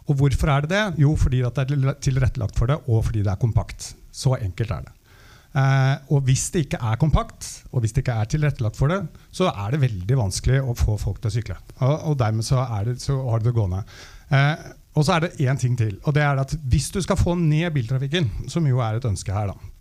Og 0.10 0.20
hvorfor 0.20 0.52
er 0.52 0.66
det 0.66 0.74
det? 0.74 0.84
Jo, 1.04 1.14
fordi 1.20 1.40
det 1.46 1.64
er 1.64 1.96
tilrettelagt 2.04 2.60
for 2.60 2.72
det, 2.72 2.82
og 2.88 3.06
fordi 3.08 3.24
det 3.24 3.32
er 3.32 3.40
kompakt. 3.42 3.94
Så 4.14 4.36
enkelt 4.36 4.72
er 4.76 4.86
det. 4.88 4.94
Eh, 5.54 5.96
og 6.10 6.24
hvis 6.26 6.48
det 6.54 6.66
ikke 6.66 6.82
er 6.82 7.00
kompakt, 7.02 7.50
og 7.72 7.84
hvis 7.84 7.94
det 7.94 8.02
ikke 8.02 8.16
er 8.18 8.30
tilrettelagt 8.30 8.78
for 8.78 8.90
det, 8.90 9.04
så 9.32 9.52
er 9.52 9.74
det 9.74 9.84
veldig 9.84 10.18
vanskelig 10.18 10.62
å 10.64 10.74
få 10.78 10.98
folk 11.02 11.22
til 11.22 11.30
å 11.30 11.36
sykle. 11.36 11.58
Og, 11.80 11.94
og 12.10 12.18
dermed 12.20 12.46
så, 12.48 12.64
det, 12.88 12.98
så 13.04 13.20
har 13.28 13.42
det 13.42 13.52
det 13.52 13.58
gående. 13.58 13.84
Eh, 14.34 14.72
og 14.94 15.06
så 15.06 15.16
er 15.16 15.26
det 15.26 15.36
én 15.42 15.58
ting 15.58 15.78
til. 15.78 15.96
og 16.04 16.14
det 16.14 16.22
er 16.22 16.42
at 16.42 16.56
Hvis 16.70 16.92
du 16.94 17.02
skal 17.02 17.18
få 17.18 17.36
ned 17.38 17.72
biltrafikken, 17.74 18.30
som 18.50 18.66
jo 18.68 18.82
er 18.82 18.98
et 18.98 19.08
ønske 19.10 19.34
her, 19.34 19.54
da, 19.54 19.73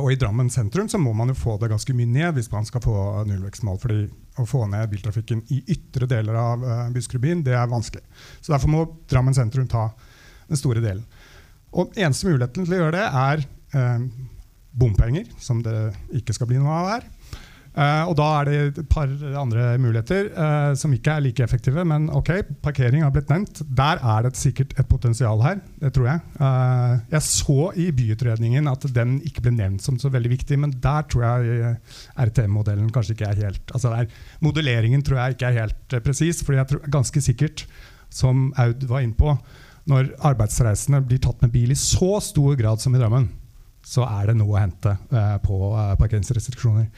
og 0.00 0.08
i 0.12 0.16
Drammen 0.16 0.48
sentrum 0.52 0.88
så 0.88 0.96
må 0.96 1.12
man 1.12 1.28
jo 1.28 1.36
få 1.36 1.58
det 1.60 1.68
ganske 1.68 1.92
mye 1.96 2.08
ned 2.08 2.38
hvis 2.38 2.48
man 2.52 2.64
skal 2.64 2.80
få 2.84 2.94
nullvekstmål. 3.28 3.80
fordi 3.82 4.06
å 4.40 4.46
få 4.48 4.66
ned 4.68 4.90
biltrafikken 4.92 5.42
i 5.52 5.62
ytre 5.72 6.08
deler 6.10 6.36
av 6.36 6.64
uh, 6.64 6.88
Buskerudbyen 6.92 7.44
er 7.48 7.68
vanskelig. 7.70 8.04
Så 8.40 8.52
Derfor 8.52 8.72
må 8.72 8.84
Drammen 9.08 9.36
sentrum 9.36 9.68
ta 9.68 9.88
den 10.46 10.60
store 10.60 10.82
delen. 10.84 11.04
Og 11.76 11.96
Eneste 11.98 12.28
muligheten 12.28 12.66
til 12.66 12.76
å 12.76 12.80
gjøre 12.80 12.96
det 12.96 13.06
er 13.06 13.42
eh, 13.76 14.04
bompenger, 14.76 15.26
som 15.42 15.58
det 15.64 15.74
ikke 16.16 16.36
skal 16.36 16.48
bli 16.48 16.60
noe 16.60 16.76
av 16.78 16.90
her. 16.94 17.08
Uh, 17.76 18.08
og 18.08 18.14
da 18.16 18.26
er 18.38 18.46
det 18.48 18.58
et 18.70 18.78
par 18.88 19.10
andre 19.36 19.74
muligheter 19.76 20.30
uh, 20.32 20.72
som 20.80 20.94
ikke 20.96 21.12
er 21.12 21.24
like 21.26 21.44
effektive. 21.44 21.82
Men 21.84 22.06
ok, 22.08 22.30
parkering 22.64 23.02
har 23.04 23.12
blitt 23.12 23.28
nevnt. 23.28 23.60
Der 23.76 24.00
er 24.00 24.24
det 24.24 24.32
sikkert 24.40 24.72
et 24.80 24.88
potensial 24.88 25.42
her. 25.44 25.60
Det 25.82 25.90
tror 25.92 26.08
jeg. 26.08 26.22
Uh, 26.40 26.94
jeg 27.12 27.26
så 27.26 27.58
i 27.76 27.90
byutredningen 27.98 28.70
at 28.72 28.86
den 28.96 29.18
ikke 29.28 29.44
ble 29.44 29.52
nevnt 29.58 29.84
som 29.84 29.98
så 30.00 30.08
veldig 30.14 30.32
viktig, 30.32 30.56
men 30.62 30.72
der 30.80 31.04
tror 31.12 31.26
jeg 31.26 31.74
RTM-modellen 32.30 32.88
kanskje 32.94 33.16
ikke 33.16 33.28
er 33.28 33.44
helt 33.44 33.74
altså 33.74 33.92
der, 33.92 34.08
Modelleringen 34.44 35.02
tror 35.04 35.20
jeg 35.20 35.36
ikke 35.36 35.50
er 35.50 35.60
helt 35.66 35.96
presis, 36.04 36.40
for 36.46 36.56
jeg 36.56 36.68
tror 36.70 36.90
ganske 36.92 37.20
sikkert, 37.24 37.66
som 38.12 38.48
Aud 38.62 38.86
var 38.88 39.04
inne 39.04 39.16
på, 39.18 39.34
når 39.90 40.14
arbeidsreisende 40.24 41.02
blir 41.04 41.20
tatt 41.22 41.44
med 41.44 41.52
bil 41.52 41.74
i 41.74 41.78
så 41.78 42.16
stor 42.24 42.56
grad 42.58 42.80
som 42.80 42.96
i 42.96 43.00
Drammen, 43.00 43.28
så 43.86 44.06
er 44.06 44.30
det 44.30 44.38
noe 44.40 44.56
å 44.56 44.60
hente 44.60 44.96
på 45.44 45.58
parkeringsrestriksjoner. 46.00 46.88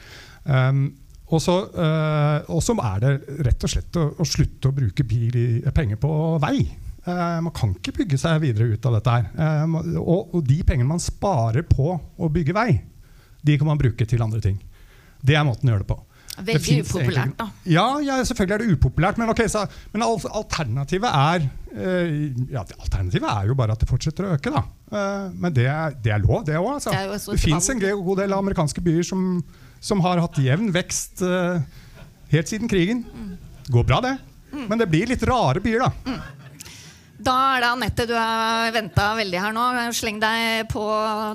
Um, 0.49 0.87
og 1.29 1.41
så 1.43 1.55
uh, 1.77 2.85
er 2.89 3.01
det 3.03 3.11
rett 3.45 3.65
og 3.65 3.69
slett 3.71 3.97
å, 4.01 4.07
å 4.17 4.25
slutte 4.25 4.71
å 4.71 4.75
bruke 4.75 5.05
i, 5.05 5.61
penger 5.75 5.99
på 6.01 6.11
vei. 6.41 6.63
Uh, 7.05 7.37
man 7.45 7.53
kan 7.55 7.75
ikke 7.77 7.93
bygge 8.01 8.17
seg 8.21 8.41
videre 8.41 8.73
ut 8.73 8.89
av 8.89 8.97
dette. 8.97 9.13
her. 9.13 9.29
Uh, 9.37 9.99
og, 10.01 10.33
og, 10.33 10.41
de 10.45 10.61
pengene 10.65 10.89
man 10.89 11.01
sparer 11.01 11.65
på 11.69 11.93
å 11.93 12.33
bygge 12.33 12.57
vei, 12.57 12.69
de 13.45 13.57
kan 13.57 13.69
man 13.69 13.79
bruke 13.79 14.09
til 14.09 14.25
andre 14.25 14.41
ting. 14.41 14.57
Det 15.21 15.37
er 15.37 15.45
måten 15.45 15.69
å 15.69 15.75
gjøre 15.75 15.85
det 15.85 15.91
på. 15.93 16.01
Veldig 16.39 16.63
det 16.63 16.83
upopulært, 16.87 17.31
da. 17.35 17.45
Ja, 17.67 17.85
ja, 17.99 18.15
selvfølgelig 18.23 18.55
er 18.55 18.61
det 18.63 18.75
upopulært. 18.79 19.17
Men, 19.19 19.29
okay, 19.33 19.49
så, 19.51 19.65
men 19.91 20.05
alternativet 20.07 21.09
er 21.09 21.49
ja, 22.49 22.63
Alternativet 22.79 23.27
er 23.29 23.49
jo 23.51 23.55
bare 23.59 23.75
at 23.75 23.83
det 23.83 23.89
fortsetter 23.89 24.25
å 24.25 24.31
øke. 24.37 24.49
da. 24.49 24.63
men 25.35 25.53
det 25.53 25.67
er, 25.69 25.97
det 26.01 26.13
er 26.15 26.23
lov, 26.23 26.45
det 26.47 26.55
òg. 26.57 26.77
Altså. 26.77 26.95
Det, 26.95 27.19
det 27.27 27.41
fins 27.43 27.67
en 27.69 27.83
god 27.83 28.21
del 28.23 28.33
amerikanske 28.39 28.81
byer 28.81 29.05
som 29.05 29.27
som 29.79 30.01
har 30.03 30.21
hatt 30.21 30.39
jevn 30.41 30.73
vekst 30.75 31.23
uh, 31.23 31.61
helt 32.33 32.51
siden 32.51 32.69
krigen. 32.71 33.05
Går 33.69 33.87
bra, 33.87 34.01
det. 34.03 34.17
Men 34.51 34.79
det 34.81 34.89
blir 34.89 35.09
litt 35.09 35.23
rare 35.27 35.61
byer, 35.63 35.87
da. 35.87 36.19
Da 37.19 37.33
er 37.57 37.63
det 37.63 37.69
Anette, 37.73 38.05
du 38.07 38.13
har 38.15 38.69
venta 38.71 39.09
veldig 39.17 39.39
her 39.43 39.55
nå. 39.55 39.63
Sleng 39.95 40.21
deg 40.21 40.69
på 40.71 40.83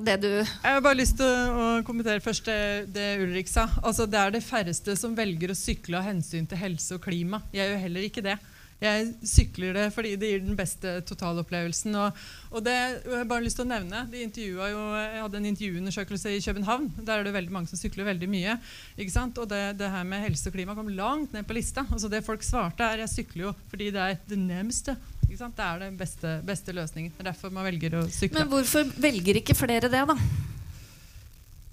det 0.06 0.16
du 0.22 0.30
Jeg 0.30 0.64
har 0.64 0.80
bare 0.84 0.96
lyst 0.96 1.18
til 1.18 1.28
å 1.28 1.66
kommentere 1.84 2.24
først 2.24 2.48
det, 2.48 2.60
det 2.94 3.08
Ulrik 3.20 3.50
sa. 3.52 3.66
Altså, 3.82 4.06
det 4.08 4.20
er 4.20 4.32
det 4.32 4.40
færreste 4.46 4.96
som 4.96 5.16
velger 5.16 5.52
å 5.52 5.58
sykle 5.58 6.00
av 6.00 6.08
hensyn 6.08 6.48
til 6.48 6.62
helse 6.62 6.96
og 6.96 7.04
klima. 7.04 7.42
Jeg 7.52 7.68
gjør 7.68 7.82
heller 7.84 8.08
ikke 8.08 8.24
det. 8.24 8.38
Jeg 8.84 9.12
sykler 9.26 9.76
det 9.76 9.84
fordi 9.94 10.14
det 10.20 10.30
gir 10.30 10.42
den 10.44 10.58
beste 10.58 10.98
totalopplevelsen. 11.08 11.94
Og, 12.00 12.24
og 12.52 12.64
det 12.66 12.74
jeg 12.74 13.14
har 13.14 13.28
bare 13.30 13.44
lyst 13.46 13.58
til 13.58 13.66
å 13.66 13.70
nevne, 13.70 14.04
de 14.12 14.24
jo, 14.24 14.60
Jeg 14.64 15.22
hadde 15.22 15.40
en 15.40 15.48
intervjuundersøkelse 15.50 16.34
i 16.36 16.42
København. 16.44 16.90
Der 17.00 17.18
er 17.18 17.26
det 17.26 17.34
veldig 17.36 17.54
mange 17.54 17.72
som 17.72 17.80
sykler 17.80 18.08
veldig 18.10 18.28
mye. 18.30 18.58
ikke 18.98 19.14
sant? 19.14 19.38
Og 19.40 19.48
det, 19.50 19.62
det 19.80 19.90
her 19.90 20.04
med 20.08 20.26
helse 20.26 20.50
og 20.50 20.56
klima 20.56 20.76
kom 20.76 20.92
langt 20.92 21.32
ned 21.32 21.48
på 21.48 21.56
lista. 21.56 21.86
Altså 21.90 22.12
Det 22.12 22.24
folk 22.26 22.44
svarte, 22.44 22.84
er 22.84 23.04
jeg 23.04 23.14
sykler 23.14 23.48
jo 23.48 23.56
fordi 23.72 23.90
det 23.94 24.04
er 24.04 24.20
det 24.28 24.38
nærmeste. 24.38 24.96
Det 25.24 25.40
er 25.40 25.78
den 25.80 25.96
beste, 25.98 26.36
beste 26.46 26.72
løsningen. 26.76 27.14
Det 27.16 27.24
er 27.24 27.32
derfor 27.32 27.50
man 27.50 27.64
velger 27.66 27.96
å 27.98 28.04
sykle. 28.12 28.42
Men 28.42 28.50
hvorfor 28.52 28.86
velger 29.00 29.40
ikke 29.40 29.56
flere 29.56 29.88
det, 29.90 30.04
da? 30.06 30.18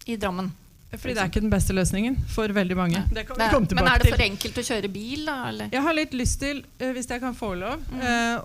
I 0.08 0.18
Drammen? 0.18 0.50
Fordi 0.92 1.14
det 1.16 1.22
er 1.24 1.30
ikke 1.30 1.40
den 1.40 1.52
beste 1.52 1.72
løsningen 1.72 2.18
for 2.28 2.52
veldig 2.52 2.76
mange. 2.76 3.02
Det 3.16 3.24
kan 3.30 3.38
vi 3.40 3.46
komme 3.54 3.78
Men 3.78 3.88
er 3.88 4.02
det 4.02 4.10
for 4.12 4.24
enkelt 4.26 4.58
å 4.60 4.64
kjøre 4.68 4.90
bil, 4.92 5.22
da? 5.24 5.36
Eller? 5.48 5.70
Jeg 5.72 5.86
har 5.86 5.96
litt 5.96 6.18
lyst 6.20 6.42
til, 6.42 6.60
uh, 6.82 6.90
hvis 6.98 7.08
jeg 7.08 7.24
kan 7.24 7.38
få 7.38 7.54
lov 7.62 7.86
mm. 7.88 8.02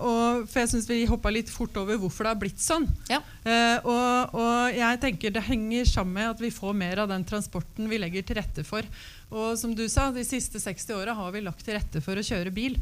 og, 0.07 0.45
For 0.47 0.61
jeg 0.63 0.71
syns 0.71 0.87
vi 0.87 1.01
hoppa 1.11 1.33
litt 1.33 1.51
fort 1.51 1.75
over 1.81 1.99
hvorfor 1.99 2.23
det 2.23 2.31
har 2.31 2.39
blitt 2.39 2.63
sånn. 2.63 2.87
Ja. 3.11 3.19
Uh, 3.43 3.75
og, 3.83 4.37
og, 4.39 4.77
jeg 4.77 5.01
tenker 5.03 5.35
det 5.35 5.43
henger 5.49 5.91
sammen 5.91 6.21
med 6.21 6.31
at 6.37 6.45
vi 6.45 6.53
får 6.55 6.79
mer 6.79 7.03
av 7.03 7.11
den 7.11 7.27
transporten 7.27 7.91
vi 7.91 7.99
legger 7.99 8.23
til 8.23 8.39
rette 8.39 8.63
for. 8.67 8.87
Og 9.27 9.59
som 9.59 9.75
du 9.75 9.83
sa, 9.91 10.07
de 10.15 10.23
siste 10.23 10.63
60 10.63 10.95
åra 10.95 11.17
har 11.19 11.35
vi 11.35 11.43
lagt 11.43 11.67
til 11.67 11.75
rette 11.75 11.99
for 12.05 12.15
å 12.15 12.23
kjøre 12.23 12.53
bil. 12.55 12.79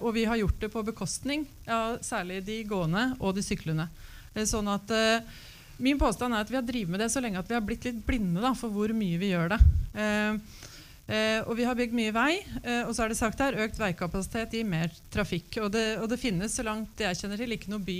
og 0.00 0.14
vi 0.16 0.24
har 0.24 0.38
gjort 0.40 0.60
det 0.60 0.70
på 0.72 0.82
bekostning 0.82 1.44
av 1.68 1.98
særlig 2.00 2.40
de 2.46 2.62
gående 2.64 3.10
og 3.20 3.34
de 3.36 3.44
syklende. 3.44 3.90
sånn 4.48 4.68
at 4.72 4.94
Min 5.82 5.98
påstand 5.98 6.34
er 6.34 6.44
at 6.44 6.50
vi 6.50 6.58
har 6.58 6.66
drevet 6.66 6.92
med 6.94 7.02
det 7.02 7.10
så 7.10 7.20
lenge 7.22 7.40
at 7.40 7.48
vi 7.50 7.56
har 7.56 7.64
blitt 7.66 7.86
litt 7.88 8.02
blinde 8.06 8.42
da, 8.42 8.52
for 8.54 8.70
hvor 8.70 8.92
mye 8.94 9.18
vi 9.18 9.32
gjør 9.32 9.50
det. 9.50 9.58
Eh, 9.98 10.60
eh, 11.10 11.40
og 11.42 11.56
vi 11.58 11.66
har 11.66 11.78
bygd 11.78 11.96
mye 11.98 12.14
vei, 12.14 12.36
eh, 12.62 12.84
og 12.86 12.94
så 12.94 13.04
er 13.04 13.10
det 13.10 13.18
sagt 13.18 13.42
her, 13.42 13.58
økt 13.64 13.80
veikapasitet 13.82 14.54
gir 14.54 14.68
mer 14.68 14.94
trafikk. 15.10 15.58
Og 15.64 15.72
det, 15.74 15.86
og 15.98 16.06
det 16.12 16.20
finnes, 16.22 16.54
så 16.54 16.62
langt 16.66 17.02
jeg 17.02 17.18
kjenner 17.18 17.40
til, 17.40 17.56
ikke 17.56 17.72
noe 17.74 17.82
by 17.82 17.98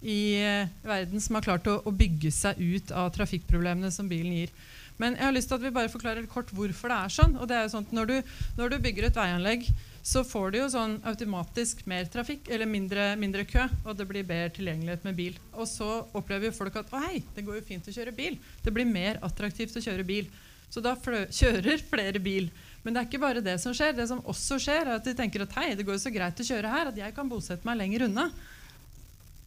i 0.00 0.18
eh, 0.40 0.74
verden 0.82 1.22
som 1.22 1.38
har 1.38 1.46
klart 1.46 1.70
å, 1.70 1.78
å, 1.84 1.92
bygge 1.94 2.32
seg 2.34 2.58
ut 2.58 2.90
av 2.96 3.12
trafikkproblemene 3.14 3.92
som 3.94 4.08
bilen 4.10 4.40
gir. 4.40 4.54
Men 5.00 5.16
jeg 5.16 5.26
har 5.26 5.36
lyst 5.36 5.48
til 5.48 5.56
at 5.56 5.64
vi 5.64 5.72
bare 5.74 5.92
forklarer 5.92 6.28
kort 6.30 6.52
hvorfor 6.52 6.92
det 6.92 6.98
er 6.98 7.14
sånn. 7.14 7.38
og 7.40 7.48
det 7.48 7.56
er 7.56 7.64
jo 7.64 7.72
sånn 7.78 7.88
når 7.96 8.10
du, 8.10 8.34
når 8.58 8.74
du 8.74 8.82
bygger 8.84 9.08
et 9.08 9.16
veianlegg 9.16 9.70
så 10.02 10.22
får 10.24 10.52
du 10.52 10.58
jo 10.60 10.68
sånn 10.72 10.94
automatisk 11.08 11.82
mer 11.90 12.06
trafikk, 12.10 12.48
eller 12.48 12.68
mindre, 12.68 13.10
mindre, 13.20 13.44
kø, 13.48 13.66
og 13.84 13.98
det 13.98 14.06
blir 14.08 14.24
bedre 14.26 14.52
tilgjengelighet 14.56 15.04
med 15.04 15.18
bil. 15.18 15.36
Og 15.52 15.68
så 15.68 15.88
opplever 16.16 16.48
jo 16.48 16.56
folk 16.56 16.78
at 16.80 16.92
å 16.94 17.02
hei, 17.04 17.20
det 17.36 17.44
går 17.44 17.60
jo 17.60 17.66
fint 17.68 17.90
å 17.90 17.94
kjøre 17.94 18.14
bil. 18.16 18.38
Det 18.64 18.72
blir 18.72 18.88
mer 18.88 19.20
attraktivt 19.26 19.76
å 19.76 19.84
kjøre 19.84 20.06
bil. 20.08 20.30
Så 20.70 20.80
da 20.84 20.94
kjører 20.96 21.82
flere 21.82 22.22
bil. 22.22 22.48
Men 22.84 22.94
det 22.94 23.02
er 23.02 23.10
ikke 23.10 23.20
bare 23.20 23.44
det 23.44 23.58
som 23.60 23.74
skjer. 23.76 23.92
Det 23.98 24.06
som 24.08 24.22
også 24.30 24.56
skjer, 24.62 24.86
er 24.86 24.96
at 24.96 25.04
de 25.04 25.16
tenker 25.18 25.44
at 25.44 25.56
hei, 25.58 25.74
det 25.76 25.84
går 25.84 25.98
jo 25.98 26.04
så 26.06 26.14
greit 26.14 26.40
å 26.40 26.46
kjøre 26.46 26.72
her 26.72 26.92
at 26.92 27.00
jeg 27.02 27.16
kan 27.16 27.28
bosette 27.28 27.66
meg 27.68 27.80
lenger 27.82 28.06
unna. 28.06 28.30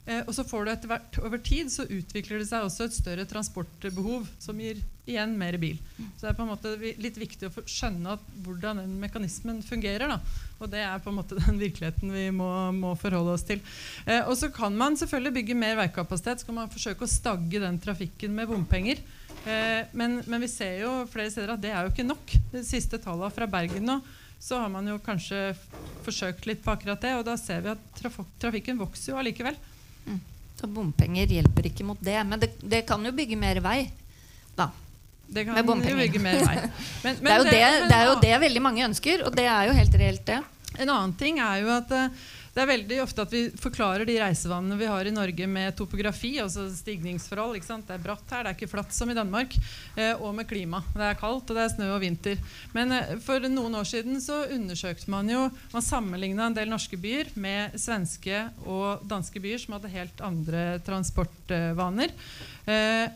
Eh, 0.03 0.19
og 0.27 0.33
så 0.35 0.43
får 0.43 0.65
du 0.65 0.71
etter 0.73 0.89
hvert, 0.91 1.17
Over 1.23 1.39
tid 1.39 1.69
så 1.71 1.85
utvikler 1.87 2.41
det 2.41 2.49
seg 2.49 2.65
også 2.65 2.89
et 2.89 2.95
større 2.95 3.23
transportbehov, 3.29 4.25
som 4.41 4.59
gir 4.59 4.81
igjen 5.07 5.35
mer 5.39 5.55
bil. 5.59 5.77
Så 6.17 6.25
det 6.25 6.31
er 6.31 6.37
på 6.37 6.43
en 6.43 6.51
måte 6.51 6.73
litt 6.79 7.17
viktig 7.19 7.47
å 7.47 7.63
skjønne 7.67 8.17
hvordan 8.43 8.81
den 8.83 8.97
mekanismen 8.99 9.61
fungerer. 9.63 10.11
Da. 10.11 10.19
Og 10.59 10.71
det 10.71 10.83
er 10.83 11.01
på 11.03 11.11
en 11.11 11.19
måte 11.21 11.39
den 11.45 11.59
virkeligheten 11.61 12.11
vi 12.11 12.27
må, 12.35 12.49
må 12.75 12.93
forholde 12.99 13.37
oss 13.37 13.47
til. 13.47 13.63
Eh, 14.05 14.23
og 14.27 14.35
så 14.39 14.51
kan 14.53 14.75
man 14.75 14.99
selvfølgelig 14.99 15.37
bygge 15.39 15.59
mer 15.59 15.79
veikapasitet. 15.85 16.43
Så 16.43 16.51
kan 16.51 16.59
man 16.59 16.73
forsøke 16.73 17.07
å 17.07 17.13
stagge 17.13 17.63
den 17.63 17.79
trafikken 17.83 18.35
med 18.35 18.51
bompenger. 18.51 18.99
Eh, 19.43 19.87
men, 19.95 20.19
men 20.27 20.43
vi 20.43 20.51
ser 20.51 20.83
jo 20.83 20.91
flere 21.11 21.31
steder 21.31 21.55
at 21.55 21.63
det 21.63 21.71
er 21.71 21.83
jo 21.83 21.95
ikke 21.95 22.07
nok. 22.07 22.37
De 22.51 22.63
siste 22.67 22.99
tallene 22.99 23.31
fra 23.35 23.47
Bergen 23.47 23.87
nå, 23.87 24.01
så 24.43 24.59
har 24.59 24.71
man 24.71 24.87
jo 24.87 24.99
kanskje 25.03 25.53
forsøkt 26.03 26.47
litt 26.49 26.63
på 26.63 26.75
akkurat 26.75 26.99
det. 26.99 27.15
Og 27.19 27.27
da 27.27 27.39
ser 27.39 27.63
vi 27.63 27.71
at 27.71 27.93
traf 27.99 28.19
trafikken 28.43 28.79
vokser 28.83 29.13
jo 29.13 29.19
allikevel. 29.23 29.55
Så 30.59 30.69
bompenger 30.71 31.27
hjelper 31.27 31.67
ikke 31.67 31.83
mot 31.83 31.99
det. 31.99 32.15
Men 32.23 32.39
det, 32.39 32.53
det 32.61 32.85
kan 32.87 33.03
jo 33.03 33.11
bygge 33.15 33.35
mer 33.39 33.59
vei. 33.63 33.79
Da. 34.55 34.69
Det 35.27 35.43
kan 35.47 35.57
Med 35.57 35.89
jo 35.89 35.97
bygge 35.97 36.21
mer 36.23 36.39
vei. 36.45 36.55
Men, 37.03 37.17
det, 37.19 37.31
er 37.33 37.43
det, 37.49 37.63
det 37.89 37.97
er 37.97 38.05
jo 38.07 38.15
det 38.21 38.33
veldig 38.45 38.61
mange 38.63 38.85
ønsker, 38.85 39.25
og 39.27 39.35
det 39.35 39.47
er 39.49 39.67
jo 39.67 39.75
helt 39.75 39.97
reelt, 39.99 40.25
det. 40.29 40.39
En 40.79 40.89
annen 40.89 41.13
ting 41.19 41.41
er 41.43 41.59
jo 41.61 41.73
at 41.73 41.91
eh, 41.93 42.23
det 42.53 42.61
er 42.61 42.69
veldig 42.69 42.97
ofte 43.01 43.23
at 43.25 43.31
vi 43.33 43.47
forklarer 43.57 44.05
de 44.05 44.19
reisevanene 44.21 44.75
vi 44.77 44.85
har 44.85 45.07
i 45.09 45.13
Norge 45.13 45.47
med 45.49 45.73
topografi, 45.77 46.35
altså 46.37 46.67
stigningsforhold. 46.69 47.57
Det 47.57 47.95
er 47.95 48.03
bratt 48.03 48.29
her, 48.29 48.45
det 48.45 48.51
er 48.51 48.57
ikke 48.59 48.69
flatt 48.75 48.93
som 48.93 49.09
i 49.09 49.15
Danmark. 49.17 49.55
Eh, 49.97 50.13
og 50.21 50.35
med 50.37 50.45
klima. 50.45 50.83
Det 50.93 51.07
er 51.07 51.17
kaldt, 51.17 51.49
og 51.49 51.57
det 51.57 51.63
er 51.63 51.73
snø 51.73 51.89
og 51.95 52.03
vinter. 52.03 52.37
Men 52.75 52.93
eh, 52.93 53.15
for 53.25 53.41
noen 53.49 53.79
år 53.81 53.89
siden 53.89 54.21
så 54.21 54.43
undersøkte 54.53 55.09
man 55.09 55.33
jo 55.33 55.47
Man 55.73 55.85
sammenligna 55.85 56.45
en 56.45 56.59
del 56.59 56.69
norske 56.69 56.97
byer 57.01 57.33
med 57.41 57.73
svenske 57.81 58.45
og 58.69 59.01
danske 59.09 59.41
byer 59.41 59.65
som 59.65 59.79
hadde 59.79 59.95
helt 59.95 60.21
andre 60.21 60.63
transportvaner. 60.85 62.13
Eh, 62.69 63.09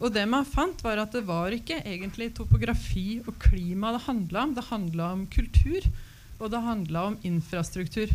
og 0.00 0.16
det 0.16 0.24
man 0.24 0.48
fant, 0.48 0.80
var 0.80 1.04
at 1.04 1.12
det 1.12 1.26
var 1.28 1.52
ikke 1.52 1.82
egentlig 1.84 2.32
topografi 2.40 3.20
og 3.26 3.36
klima 3.36 3.92
det 3.92 4.06
handla 4.08 4.48
om. 4.48 4.56
Det 4.56 4.70
handla 4.72 5.12
om 5.12 5.28
kultur, 5.28 5.92
og 6.40 6.48
det 6.50 6.68
handla 6.72 7.10
om 7.12 7.20
infrastruktur. 7.28 8.08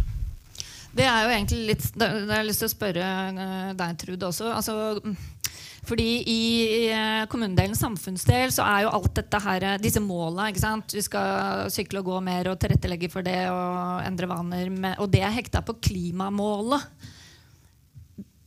Det 0.97 1.05
er 1.05 1.25
jo 1.25 1.33
egentlig 1.33 1.63
litt 1.71 1.87
da 1.97 2.09
har 2.09 2.39
jeg 2.41 2.49
lyst 2.49 2.63
til 2.63 2.69
å 2.69 2.73
spørre 2.73 3.07
eh, 3.29 3.73
deg, 3.77 3.97
Trud, 4.01 4.23
også. 4.29 4.47
Altså, 4.49 4.75
mm, 5.03 5.17
fordi 5.87 6.07
i 6.27 6.39
eh, 6.91 7.25
kommunedelen 7.31 7.77
samfunnsdel 7.77 8.51
så 8.55 8.65
er 8.67 8.85
jo 8.85 8.93
alt 8.97 9.13
dette 9.19 9.41
her 9.43 9.65
eh, 9.67 9.77
Disse 9.83 10.01
måla, 10.03 10.49
ikke 10.49 10.63
sant. 10.63 10.95
Vi 10.97 11.03
skal 11.05 11.69
sykle 11.73 12.01
og 12.01 12.09
gå 12.09 12.23
mer 12.25 12.49
og 12.51 12.57
tilrettelegge 12.61 13.11
for 13.13 13.25
det 13.25 13.39
og 13.51 14.01
endre 14.07 14.31
vaner. 14.31 14.73
Med, 14.73 14.97
og 15.03 15.11
det 15.13 15.23
er 15.23 15.35
hekta 15.37 15.63
på 15.65 15.77
klimamålet. 15.89 16.89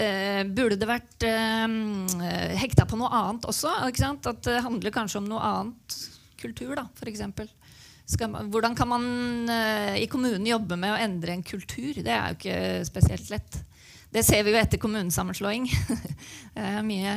Eh, 0.00 0.42
burde 0.48 0.78
det 0.80 0.88
vært 0.88 1.28
eh, 1.28 2.58
hekta 2.60 2.88
på 2.88 2.98
noe 3.00 3.12
annet 3.14 3.48
også? 3.48 3.72
At 3.84 4.44
det 4.48 4.62
handler 4.64 4.96
kanskje 4.96 5.22
om 5.22 5.30
noe 5.30 5.54
annet. 5.54 6.00
Kultur, 6.40 6.72
da, 6.76 6.88
f.eks. 6.96 7.24
Man, 8.18 8.50
hvordan 8.50 8.74
kan 8.74 8.88
man 8.90 9.04
eh, 9.52 10.02
i 10.02 10.08
kommunen 10.10 10.46
jobbe 10.48 10.76
med 10.80 10.92
å 10.92 10.98
endre 10.98 11.36
en 11.36 11.44
kultur? 11.46 11.94
Det 11.94 12.10
er 12.10 12.32
jo 12.32 12.38
ikke 12.38 12.84
spesielt 12.88 13.30
lett. 13.30 13.58
Det 14.10 14.24
ser 14.26 14.42
vi 14.42 14.50
jo 14.50 14.58
etter 14.58 14.80
kommunesammenslåing. 14.82 15.68
det 16.56 16.64
er 16.72 16.86
mye 16.86 17.16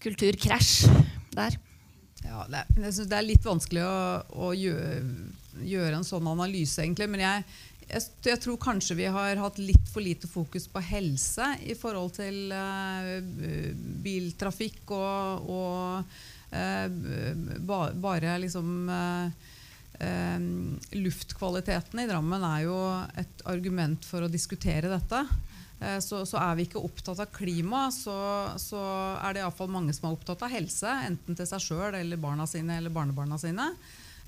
kulturkrasj 0.00 0.88
der. 1.36 1.58
Ja, 2.24 2.44
det, 2.48 2.62
er, 2.62 2.70
jeg 2.86 2.94
synes 2.96 3.10
det 3.10 3.18
er 3.18 3.26
litt 3.26 3.44
vanskelig 3.46 3.84
å, 3.84 3.98
å 4.48 4.52
gjøre, 4.56 5.02
gjøre 5.68 5.98
en 5.98 6.06
sånn 6.06 6.30
analyse, 6.30 6.80
egentlig. 6.82 7.08
Men 7.12 7.24
jeg, 7.24 7.44
jeg, 7.90 8.06
jeg 8.30 8.40
tror 8.44 8.58
kanskje 8.62 8.96
vi 8.98 9.10
har 9.12 9.42
hatt 9.42 9.60
litt 9.60 9.92
for 9.92 10.04
lite 10.04 10.30
fokus 10.30 10.68
på 10.72 10.82
helse 10.88 11.52
i 11.68 11.76
forhold 11.78 12.16
til 12.18 12.54
uh, 12.54 13.12
biltrafikk 14.04 14.92
og, 14.96 15.52
og 15.52 16.18
uh, 16.56 16.88
ba, 17.68 17.80
bare 17.92 18.38
liksom 18.42 18.90
eh, 18.92 19.54
eh, 20.00 20.38
Luftkvaliteten 20.98 22.00
i 22.02 22.08
Drammen 22.08 22.44
er 22.52 22.64
jo 22.66 22.78
et 23.18 23.44
argument 23.50 24.04
for 24.08 24.24
å 24.26 24.32
diskutere 24.32 24.90
dette. 24.92 25.22
Eh, 25.80 26.00
Så, 26.02 26.24
så 26.26 26.40
er 26.42 26.56
vi 26.58 26.66
ikke 26.66 26.82
opptatt 26.82 27.20
av 27.22 27.30
klima, 27.30 27.86
så, 27.94 28.18
så 28.58 28.80
er 29.22 29.34
det 29.36 29.44
iallfall 29.44 29.70
mange 29.70 29.94
som 29.94 30.08
er 30.08 30.16
opptatt 30.16 30.42
av 30.42 30.50
helse. 30.50 30.90
Enten 31.06 31.38
til 31.38 31.46
seg 31.46 31.62
sjøl 31.62 31.94
eller 31.94 32.18
barna 32.18 32.46
sine 32.50 32.80
eller 32.80 32.90
barnebarna 32.90 33.38
sine. 33.38 33.68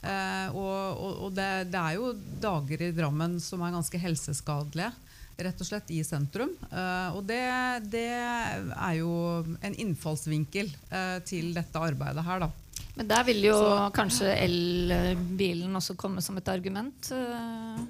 Eh, 0.01 0.49
og 0.55 1.01
og, 1.27 1.33
det, 1.37 1.49
det 1.73 1.81
er 1.81 1.99
jo 1.99 2.15
dager 2.41 2.87
i 2.87 2.93
Drammen 2.97 3.39
som 3.43 3.63
er 3.67 3.75
ganske 3.75 3.99
helseskadelige, 4.01 4.93
rett 5.41 5.61
og 5.61 5.67
slett, 5.67 5.91
i 5.91 6.05
sentrum. 6.07 6.55
Eh, 6.71 7.19
og 7.19 7.25
det, 7.29 7.43
det 7.91 8.07
er 8.15 8.95
jo 9.01 9.11
en 9.61 9.75
innfallsvinkel 9.75 10.71
til 11.27 11.53
dette 11.57 11.83
arbeidet 11.91 12.25
her, 12.27 12.47
da. 12.47 12.51
Men 12.97 13.09
der 13.09 13.23
vil 13.25 13.43
jo 13.45 13.53
Så- 13.55 13.91
kanskje 13.95 14.35
elbilen 14.45 15.77
også 15.77 15.95
komme 15.97 16.21
som 16.21 16.37
et 16.37 16.49
argument. 16.49 17.13
eh, 17.13 17.81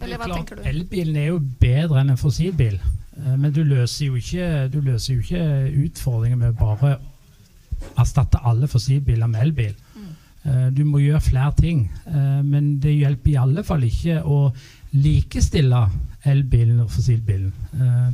Eller 0.00 0.18
hva 0.18 0.34
tenker 0.34 0.56
du? 0.56 0.62
Elbilen 0.62 1.16
er 1.16 1.26
jo 1.26 1.38
bedre 1.60 2.00
enn 2.00 2.10
en 2.10 2.16
fossilbil. 2.16 2.78
eh, 3.16 3.36
Men 3.36 3.52
du 3.52 3.62
løser 3.64 4.06
jo 4.06 4.14
ikke, 4.14 4.68
du 4.72 4.80
løser 4.80 5.14
jo 5.14 5.20
ikke 5.20 5.86
utfordringen 5.86 6.38
med 6.38 6.54
å 6.54 6.58
bare 6.58 6.98
erstatte 7.98 8.40
alle 8.44 8.66
fossilbiler 8.68 9.26
med 9.28 9.40
elbil. 9.42 9.74
Mm. 9.96 10.74
Du 10.74 10.84
må 10.84 10.98
gjøre 10.98 11.20
flere 11.22 11.52
ting. 11.56 11.90
eh, 12.06 12.42
Men 12.42 12.78
det 12.80 12.98
hjelper 12.98 13.30
i 13.30 13.36
alle 13.36 13.62
fall 13.64 13.80
ikke 13.82 14.22
å 14.24 14.52
likestille 14.94 15.90
elbilen 16.24 16.80
og 16.80 16.90
fossilbilen. 16.90 17.52
Eh, 17.74 18.12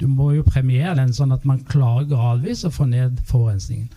Du 0.00 0.06
må 0.06 0.32
jo 0.32 0.42
premiere 0.44 0.94
den 0.94 1.08
sånn 1.12 1.32
at 1.32 1.44
man 1.44 1.58
klarer 1.64 2.06
gradvis 2.06 2.64
å 2.64 2.70
få 2.70 2.86
ned 2.88 3.18
forurensningen. 3.26 3.88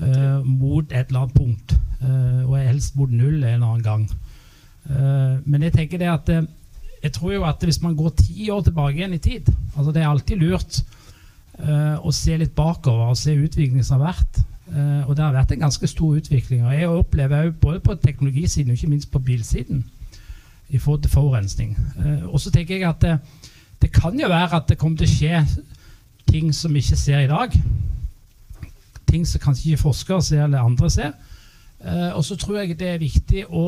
Eh, 0.00 0.46
Mot 0.46 0.84
et 0.92 1.06
eller 1.08 1.20
annet 1.20 1.34
punkt. 1.34 1.76
Uh, 2.00 2.48
Og 2.48 2.58
helst 2.64 2.96
mot 2.96 3.10
null 3.12 3.42
en 3.44 3.62
annen 3.62 3.82
gang. 3.84 4.06
Uh, 4.88 5.36
Men 5.44 5.62
jeg 5.62 5.72
tenker 5.72 5.98
det 5.98 6.08
at 6.08 6.30
jeg 7.02 7.12
tror 7.12 7.32
jo 7.32 7.44
at 7.44 7.60
hvis 7.64 7.82
man 7.82 7.96
går 7.96 8.14
ti 8.16 8.50
år 8.50 8.62
tilbake 8.64 8.96
igjen 8.96 9.14
i 9.14 9.18
tid 9.18 9.46
altså 9.76 9.92
Det 9.92 10.02
er 10.02 10.08
alltid 10.08 10.36
lurt 10.36 10.82
å 12.04 12.12
se 12.12 12.36
litt 12.36 12.54
bakover 12.56 13.10
og 13.12 13.16
se 13.16 13.34
utviklingen 13.36 13.84
som 13.84 14.00
har 14.00 14.14
vært. 14.14 14.38
Og 15.08 15.16
det 15.16 15.24
har 15.24 15.34
vært 15.34 15.50
en 15.52 15.60
ganske 15.60 15.86
stor 15.86 16.14
utvikling. 16.16 16.62
Og 16.64 16.72
jeg 16.72 16.88
opplever 16.88 17.42
jo 17.44 17.52
både 17.60 17.80
på 17.84 17.96
teknologisiden 18.00 18.70
og 18.70 18.78
ikke 18.78 18.88
minst 18.88 19.10
på 19.12 19.18
bilsiden 19.18 19.82
i 20.70 20.78
forhold 20.78 21.02
til 21.02 21.10
forurensning. 21.10 21.76
Og 22.32 22.40
så 22.40 22.50
tenker 22.50 22.78
jeg 22.78 22.88
at 22.88 23.02
det, 23.04 23.18
det 23.82 23.92
kan 23.92 24.16
jo 24.20 24.28
være 24.28 24.56
at 24.56 24.68
det 24.68 24.78
kommer 24.78 24.96
til 24.96 25.08
å 25.08 25.16
skje 25.18 25.44
ting 26.32 26.54
som 26.54 26.72
vi 26.72 26.80
ikke 26.80 26.96
ser 26.96 27.26
i 27.26 27.28
dag. 27.28 27.60
Ting 29.10 29.24
som 29.26 29.42
kanskje 29.42 29.72
ikke 29.72 29.82
forskere 29.88 30.22
ser 30.22 30.44
eller 30.46 30.62
andre 30.62 30.90
ser. 30.90 31.12
Eh, 31.82 32.10
og 32.14 32.22
så 32.26 32.36
tror 32.38 32.60
jeg 32.62 32.76
det 32.78 32.88
er 32.94 33.00
viktig 33.02 33.46
å 33.50 33.64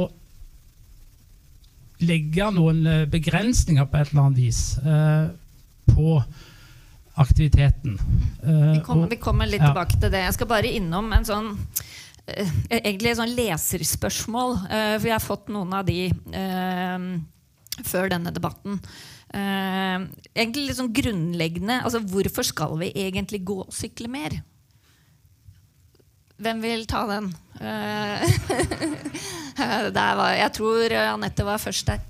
legge 2.02 2.48
noen 2.54 2.82
eh, 2.90 3.04
begrensninger 3.10 3.86
på 3.88 4.00
et 4.00 4.10
eller 4.12 4.24
annet 4.26 4.40
vis 4.42 4.62
eh, 4.82 5.28
på 5.92 6.16
aktiviteten. 7.22 7.98
Eh, 8.42 8.72
Vi 8.78 8.80
kommer, 8.86 9.04
og- 9.06 9.10
vi 9.10 9.20
kommer 9.22 9.46
litt 9.50 9.60
ja. 9.62 9.70
tilbake 9.72 9.98
til 10.00 10.10
det. 10.10 10.24
Jeg 10.26 10.34
skal 10.38 10.50
bare 10.50 10.70
innom 10.78 11.12
en 11.12 11.24
sånn 11.28 11.52
egentlig 12.70 13.10
et 13.10 13.18
sånn 13.18 13.34
leserspørsmål. 13.34 14.52
for 14.70 15.06
jeg 15.08 15.12
har 15.16 15.24
fått 15.24 15.48
noen 15.50 15.72
av 15.74 15.84
de 15.84 16.12
før 17.82 18.08
denne 18.12 18.30
debatten. 18.32 18.78
Egentlig 19.34 20.68
litt 20.68 20.78
sånn 20.78 20.92
grunnleggende. 20.94 21.80
Altså, 21.82 21.98
hvorfor 21.98 22.46
skal 22.46 22.78
vi 22.78 22.92
egentlig 22.94 23.42
gå 23.44 23.58
og 23.66 23.72
sykle 23.74 24.08
mer? 24.08 24.38
Hvem 26.42 26.62
vil 26.62 26.86
ta 26.90 27.04
den? 27.06 27.28
Eh, 27.62 28.24
var, 29.94 30.32
jeg 30.34 30.50
tror 30.56 30.94
Anette 30.98 31.46
var 31.46 31.62
først 31.62 31.86
der. 31.86 32.00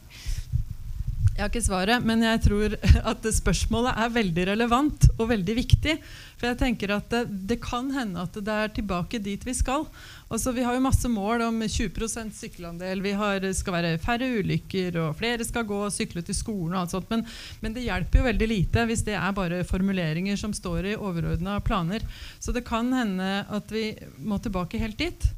Jeg 1.33 1.41
har 1.41 1.49
ikke 1.49 1.65
svaret, 1.65 2.05
men 2.05 2.21
jeg 2.27 2.41
tror 2.45 2.75
at 3.11 3.27
spørsmålet 3.33 3.97
er 4.05 4.11
veldig 4.13 4.45
relevant 4.51 5.07
og 5.15 5.31
veldig 5.31 5.55
viktig. 5.57 5.95
For 6.37 6.51
jeg 6.51 6.59
tenker 6.61 6.93
at 6.93 7.07
det, 7.09 7.23
det 7.49 7.57
kan 7.63 7.89
hende 7.95 8.21
at 8.21 8.35
det 8.37 8.53
er 8.53 8.73
tilbake 8.77 9.21
dit 9.23 9.47
vi 9.47 9.55
skal. 9.57 9.87
Altså, 10.29 10.53
vi 10.53 10.65
har 10.67 10.77
jo 10.77 10.83
masse 10.85 11.09
mål 11.09 11.47
om 11.47 11.63
20% 11.65 12.35
sykkelandel. 12.37 13.01
Vi 13.05 13.15
har, 13.17 13.47
skal 13.57 13.77
være 13.79 14.01
færre 14.03 14.29
ulykker, 14.43 14.99
og 15.01 15.17
flere 15.17 15.47
skal 15.49 15.65
gå 15.69 15.79
og 15.87 15.95
sykle 15.95 16.21
til 16.27 16.37
skolen. 16.37 16.75
og 16.75 16.83
alt 16.83 16.97
sånt, 16.99 17.09
men, 17.13 17.25
men 17.65 17.77
det 17.79 17.87
hjelper 17.87 18.21
jo 18.21 18.27
veldig 18.29 18.49
lite 18.51 18.85
hvis 18.91 19.05
det 19.09 19.17
er 19.17 19.37
bare 19.37 19.63
formuleringer 19.69 20.37
som 20.37 20.53
står 20.53 20.91
i 20.91 20.99
overordna 20.99 21.57
planer. 21.65 22.05
Så 22.45 22.53
det 22.53 22.67
kan 22.69 22.93
hende 22.93 23.31
at 23.49 23.73
vi 23.73 23.95
må 24.21 24.37
tilbake 24.37 24.81
helt 24.83 25.01
dit 25.01 25.31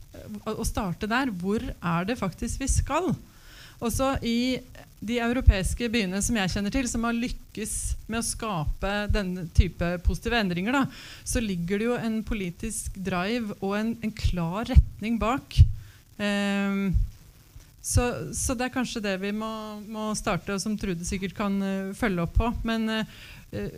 og 0.43 0.66
starte 0.66 1.07
der. 1.11 1.31
Hvor 1.31 1.62
er 1.62 2.11
det 2.11 2.19
faktisk 2.19 2.66
vi 2.66 2.71
skal? 2.81 3.12
Også 3.85 4.16
i 4.27 4.59
de 5.05 5.21
europeiske 5.21 5.89
byene 5.93 6.21
som 6.25 6.37
jeg 6.41 6.53
kjenner 6.55 6.73
til, 6.75 6.89
som 6.91 7.05
har 7.05 7.17
lykkes 7.17 7.75
med 8.09 8.21
å 8.23 8.27
skape 8.27 8.93
denne 9.13 9.47
type 9.57 9.91
positive 10.07 10.41
endringer, 10.41 10.75
da, 10.75 10.85
så 11.29 11.43
ligger 11.45 11.81
det 11.81 11.91
jo 11.91 11.99
en 12.01 12.21
politisk 12.27 12.97
drive 12.97 13.57
og 13.61 13.77
en, 13.79 13.97
en 14.05 14.15
klar 14.25 14.71
retning 14.73 15.21
bak. 15.21 15.61
Ehm, 16.19 16.95
Så, 17.85 18.33
så 18.33 18.55
det 18.57 18.65
er 18.65 18.73
kanskje 18.73 19.03
det 19.05 19.19
vi 19.21 19.29
må, 19.37 19.77
må 19.93 20.07
starte, 20.17 20.55
og 20.55 20.61
som 20.63 20.73
Trude 20.81 21.05
sikkert 21.05 21.35
kan 21.37 21.59
uh, 21.61 21.93
følge 21.93 22.23
opp 22.25 22.33
på. 22.39 22.47
Men 22.65 22.89
eh, 22.89 23.03
eh, 23.05 23.34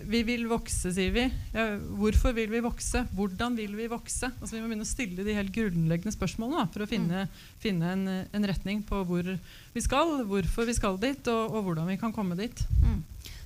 vi 0.09 0.23
vil 0.27 0.47
vokse, 0.51 0.91
sier 0.95 1.13
vi. 1.15 1.25
Ja, 1.55 1.67
hvorfor 1.99 2.35
vil 2.37 2.51
vi 2.53 2.63
vokse? 2.65 3.05
Hvordan 3.17 3.57
vil 3.59 3.75
vi 3.79 3.89
vokse? 3.93 4.31
Altså, 4.41 4.55
vi 4.55 4.63
må 4.63 4.71
begynne 4.71 4.87
å 4.87 4.89
stille 4.89 5.27
de 5.27 5.37
helt 5.37 5.53
grunnleggende 5.55 6.15
spørsmålene 6.15 6.63
da, 6.63 6.71
for 6.73 6.85
å 6.85 6.91
finne, 6.91 7.27
finne 7.63 7.93
en, 7.93 8.07
en 8.37 8.49
retning 8.49 8.83
på 8.87 9.03
hvor 9.09 9.29
vi 9.29 9.85
skal, 9.85 10.19
hvorfor 10.29 10.69
vi 10.69 10.77
skal 10.77 11.01
dit, 11.03 11.33
og, 11.33 11.57
og 11.57 11.69
hvordan 11.69 11.91
vi 11.93 11.99
kan 12.01 12.15
komme 12.17 12.39
dit. 12.39 12.65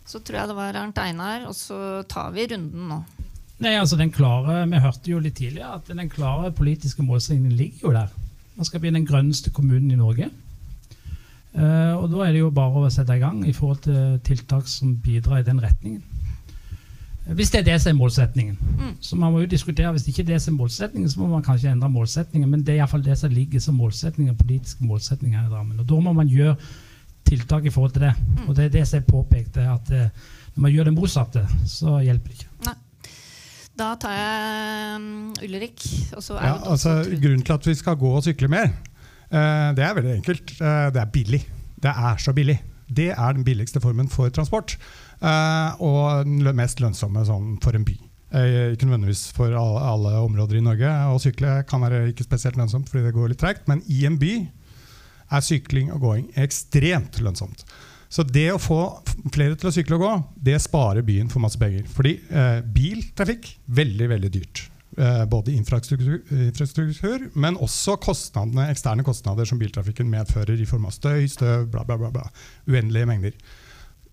Så 0.07 0.23
tror 0.25 0.41
jeg 0.41 0.51
det 0.51 0.59
var 0.59 0.79
Arnt 0.79 0.99
Einar, 1.03 1.47
og 1.51 1.57
så 1.57 2.03
tar 2.11 2.33
vi 2.35 2.49
runden 2.51 2.89
nå. 2.91 3.01
Nei, 3.61 3.75
altså 3.77 3.99
den 4.01 4.13
klare, 4.13 4.63
Vi 4.71 4.79
hørte 4.81 5.11
jo 5.13 5.19
litt 5.21 5.37
tidligere 5.37 5.77
at 5.77 5.91
den 5.93 6.09
klare 6.09 6.49
politiske 6.57 7.05
målsettingen 7.05 7.53
ligger 7.59 7.89
jo 7.91 7.97
der. 7.99 8.15
Man 8.57 8.69
skal 8.69 8.81
bli 8.83 8.93
den 8.95 9.07
grønneste 9.09 9.53
kommunen 9.53 9.91
i 9.93 9.99
Norge. 10.01 10.31
Uh, 11.51 11.99
og 11.99 12.07
Da 12.13 12.25
er 12.25 12.33
det 12.33 12.43
jo 12.45 12.53
bare 12.55 12.87
å 12.87 12.91
sette 12.93 13.17
i 13.19 13.23
gang 13.23 13.43
i 13.45 13.55
forhold 13.57 13.83
til 13.85 14.19
tiltak 14.27 14.69
som 14.71 14.95
bidrar 15.03 15.43
i 15.43 15.47
den 15.47 15.61
retningen. 15.63 16.03
Hvis 17.35 17.51
det 17.51 17.61
er 17.61 17.67
det 17.69 17.77
som 17.83 17.93
er 17.93 17.99
målsetningen. 17.99 18.59
Så 19.01 19.17
man 19.17 19.33
må 19.33 19.41
jo 19.41 19.47
diskutere, 19.47 19.93
Hvis 19.93 20.09
ikke 20.09 20.23
det 20.27 20.35
er 20.35 20.51
målsetningen, 20.51 21.11
så 21.11 21.21
må 21.21 21.27
man 21.27 21.43
kanskje 21.43 21.73
endre 21.73 21.89
målsetningen. 21.89 22.51
Men 22.51 22.63
det 22.63 22.75
er 22.75 22.83
iallfall 22.83 23.05
det 23.05 23.19
som 23.19 23.31
ligger 23.31 23.61
som 23.61 23.75
målsetninger, 23.75 24.35
politiske 24.35 24.85
målsetninger 24.85 25.39
her 25.39 25.47
i 25.47 25.51
Drammen. 25.51 25.81
Og 25.81 25.89
Da 25.89 26.01
må 26.01 26.13
man 26.13 26.29
gjøre 26.29 26.57
tiltak 27.25 27.65
i 27.65 27.71
forhold 27.71 27.93
til 27.93 28.03
det. 28.03 28.15
Og 28.49 28.57
det 28.57 28.65
er 28.65 28.69
det 28.69 28.87
som 28.89 28.99
er 28.99 29.07
påpekt, 29.07 29.57
er 29.57 29.73
at 29.73 29.91
eh, 29.91 30.09
når 30.55 30.63
man 30.63 30.73
gjør 30.73 30.85
det 30.85 30.95
motsatte, 30.95 31.47
så 31.67 31.99
hjelper 32.03 32.29
det 32.29 32.41
ikke. 32.41 32.75
Da 33.81 33.95
tar 34.01 34.13
jeg 34.13 34.97
um, 34.97 35.31
Ulrik. 35.45 35.85
Og 36.17 36.23
så 36.23 36.37
er 36.37 36.47
Ja, 36.47 36.57
altså, 36.73 37.05
grunnen 37.23 37.43
til 37.47 37.53
at 37.53 37.67
vi 37.67 37.75
skal 37.75 37.97
gå 37.97 38.11
og 38.17 38.25
sykle 38.27 38.49
mer, 38.49 38.73
uh, 39.31 39.71
det 39.77 39.85
er 39.87 39.95
veldig 39.95 40.17
enkelt. 40.19 40.53
Uh, 40.61 40.91
det 40.93 41.01
er 41.01 41.13
billig. 41.13 41.41
Det 41.83 41.95
er 41.97 42.17
så 42.19 42.35
billig. 42.37 42.59
Det 42.97 43.11
er 43.11 43.33
den 43.33 43.45
billigste 43.45 43.81
formen 43.81 44.09
for 44.09 44.29
transport. 44.29 44.77
Eh, 45.21 45.83
og 45.85 46.25
den 46.29 46.57
mest 46.57 46.81
lønnsomme 46.83 47.25
sånn, 47.29 47.55
for 47.65 47.77
en 47.77 47.87
by. 47.87 47.97
Eh, 48.31 48.73
ikke 48.75 48.87
nødvendigvis 48.87 49.29
for 49.35 49.55
alle, 49.59 49.83
alle 49.93 50.15
områder 50.23 50.61
i 50.61 50.65
Norge. 50.65 50.91
Å 51.11 51.21
sykle 51.23 51.61
kan 51.69 51.83
være 51.83 52.05
ikke 52.13 52.27
spesielt 52.27 52.59
lønnsomt 52.61 52.91
fordi 52.91 53.09
det 53.09 53.15
går 53.17 53.33
litt 53.33 53.43
tregt, 53.43 53.67
men 53.71 53.83
i 53.91 54.05
en 54.09 54.19
by 54.21 54.35
er 55.31 55.47
sykling 55.47 55.93
og 55.95 56.05
gåing 56.05 56.29
ekstremt 56.39 57.21
lønnsomt. 57.23 57.65
Så 58.11 58.25
det 58.27 58.49
å 58.51 58.59
få 58.59 58.81
flere 59.31 59.55
til 59.55 59.71
å 59.71 59.75
sykle 59.75 59.99
og 59.99 60.03
gå, 60.03 60.13
det 60.51 60.59
sparer 60.63 61.07
byen 61.07 61.31
for 61.31 61.43
masse 61.43 61.59
penger. 61.59 61.87
Fordi 61.95 62.17
eh, 62.27 62.59
biltrafikk, 62.67 63.53
veldig, 63.71 64.09
veldig 64.11 64.31
dyrt. 64.35 64.65
Eh, 64.99 65.23
både 65.31 65.55
infrastruktur, 65.55 66.17
infrastruktur, 66.35 67.29
men 67.39 67.59
også 67.63 67.95
kostnadene, 68.03 68.67
eksterne 68.73 69.07
kostnader 69.07 69.47
som 69.47 69.61
biltrafikken 69.61 70.11
medfører 70.11 70.59
i 70.59 70.67
form 70.67 70.89
av 70.91 70.97
støy, 70.97 71.29
støv, 71.31 71.69
bla, 71.71 71.87
bla, 71.87 71.99
bla. 72.01 72.11
bla. 72.15 72.27
Uendelige 72.67 73.11
mengder. 73.11 73.37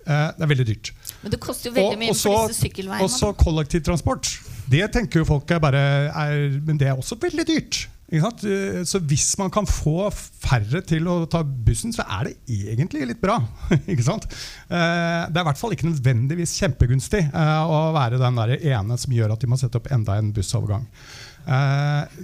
Eh, 0.07 0.29
det 0.38 0.45
er 0.45 0.51
veldig 0.53 0.65
dyrt. 0.69 0.93
Men 1.23 1.34
det 1.34 1.39
koster 1.43 1.69
jo 1.69 1.75
veldig 1.75 1.99
mye 1.99 2.13
også, 2.15 2.31
for 2.31 2.47
disse 2.53 2.63
sykkelveiene. 2.63 3.03
også 3.09 3.34
kollektivtransport. 3.41 4.29
Det 4.71 4.88
tenker 4.95 5.21
jo 5.21 5.27
folk 5.27 5.51
er 5.51 5.59
bare 5.63 5.81
er, 6.11 6.59
Men 6.63 6.79
det 6.79 6.88
er 6.88 6.95
også 6.99 7.17
veldig 7.19 7.45
dyrt. 7.47 7.81
Ikke 8.07 8.23
sant? 8.23 8.43
Eh, 8.47 8.84
Så 8.88 9.01
hvis 9.03 9.25
man 9.38 9.51
kan 9.51 9.65
få 9.67 10.07
færre 10.13 10.79
til 10.88 11.07
å 11.11 11.17
ta 11.27 11.41
bussen, 11.43 11.91
så 11.91 12.05
er 12.07 12.29
det 12.29 12.38
egentlig 12.47 13.03
litt 13.09 13.19
bra. 13.19 13.35
ikke 13.91 14.05
sant? 14.07 14.23
Eh, 14.71 15.27
Det 15.27 15.35
er 15.35 15.43
i 15.43 15.47
hvert 15.49 15.59
fall 15.59 15.75
ikke 15.75 15.89
nødvendigvis 15.91 16.55
kjempegunstig 16.61 17.25
å 17.35 17.81
være 17.97 18.19
den 18.21 18.39
der 18.39 18.55
ene 18.63 18.95
som 18.97 19.11
gjør 19.11 19.34
at 19.35 19.43
de 19.43 19.47
må 19.51 19.59
sette 19.59 19.75
opp 19.75 19.91
enda 19.91 20.15
en 20.21 20.31
bussovergang. 20.31 20.88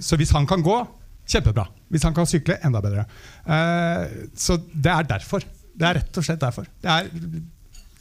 Så 0.04 0.16
hvis 0.20 0.32
han 0.36 0.46
kan 0.48 0.60
gå, 0.64 0.78
kjempebra. 1.28 1.66
Hvis 1.92 2.04
han 2.04 2.12
kan 2.16 2.26
sykle, 2.28 2.58
enda 2.64 2.80
bedre. 2.84 3.04
Så 4.36 4.56
det 4.72 4.92
er 4.92 5.06
derfor. 5.08 5.44
Det 5.74 5.86
er 5.88 5.96
rett 6.00 6.18
og 6.20 6.24
slett 6.26 6.40
derfor. 6.42 6.66
Det 6.84 6.90
er 6.92 7.08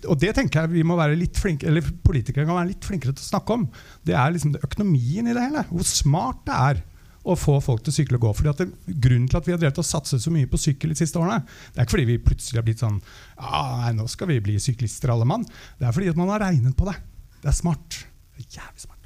og 0.10 0.20
det 0.22 0.34
tenker 0.38 0.64
jeg 0.64 0.74
vi 0.74 0.86
må 0.88 0.98
være 1.00 1.18
litt 1.20 1.38
flinke, 1.40 1.68
eller 1.70 1.86
politikere 2.06 2.48
kan 2.48 2.58
være 2.58 2.72
litt 2.72 2.88
flinkere 2.88 3.16
til 3.16 3.26
å 3.26 3.32
snakke 3.32 3.58
om. 3.58 3.68
Det 4.06 4.16
er 4.18 4.34
liksom 4.34 4.56
det 4.56 4.64
økonomien 4.66 5.30
i 5.30 5.36
det 5.36 5.46
hele. 5.46 5.64
Hvor 5.70 5.88
smart 5.88 6.44
det 6.48 6.58
er 6.58 6.82
å 7.24 7.36
få 7.40 7.58
folk 7.64 7.84
til 7.84 7.94
å 7.94 7.96
sykle 7.96 8.20
og 8.20 8.26
gå. 8.26 8.32
Fordi 8.40 8.52
at 8.52 8.64
det, 8.64 8.96
Grunnen 9.04 9.30
til 9.32 9.40
at 9.40 9.48
vi 9.48 9.54
har 9.56 9.62
drevet 9.62 9.80
og 9.80 9.88
satset 9.88 10.24
så 10.24 10.34
mye 10.34 10.50
på 10.52 10.60
sykkel 10.60 10.92
de 10.94 11.00
siste 11.00 11.20
årene, 11.20 11.44
det 11.72 11.80
er 11.80 11.88
ikke 11.88 11.98
fordi 11.98 12.10
vi 12.10 12.24
plutselig 12.24 12.60
har 12.60 12.68
blitt 12.68 12.84
sånn 12.84 13.00
ja, 13.00 13.62
nei, 13.84 13.94
nå 14.00 14.08
skal 14.12 14.32
vi 14.32 14.42
bli 14.44 14.58
syklister 14.62 15.14
alle 15.14 15.28
mann. 15.30 15.48
Det 15.80 15.88
er 15.88 15.96
fordi 15.96 16.12
at 16.12 16.20
man 16.20 16.34
har 16.34 16.44
regnet 16.44 16.76
på 16.80 16.90
det. 16.90 16.98
Det 17.40 17.52
er 17.52 17.56
smart. 17.56 18.04
Det 18.34 18.44
er 18.44 18.60
jævlig 18.60 18.86
smart. 18.88 19.00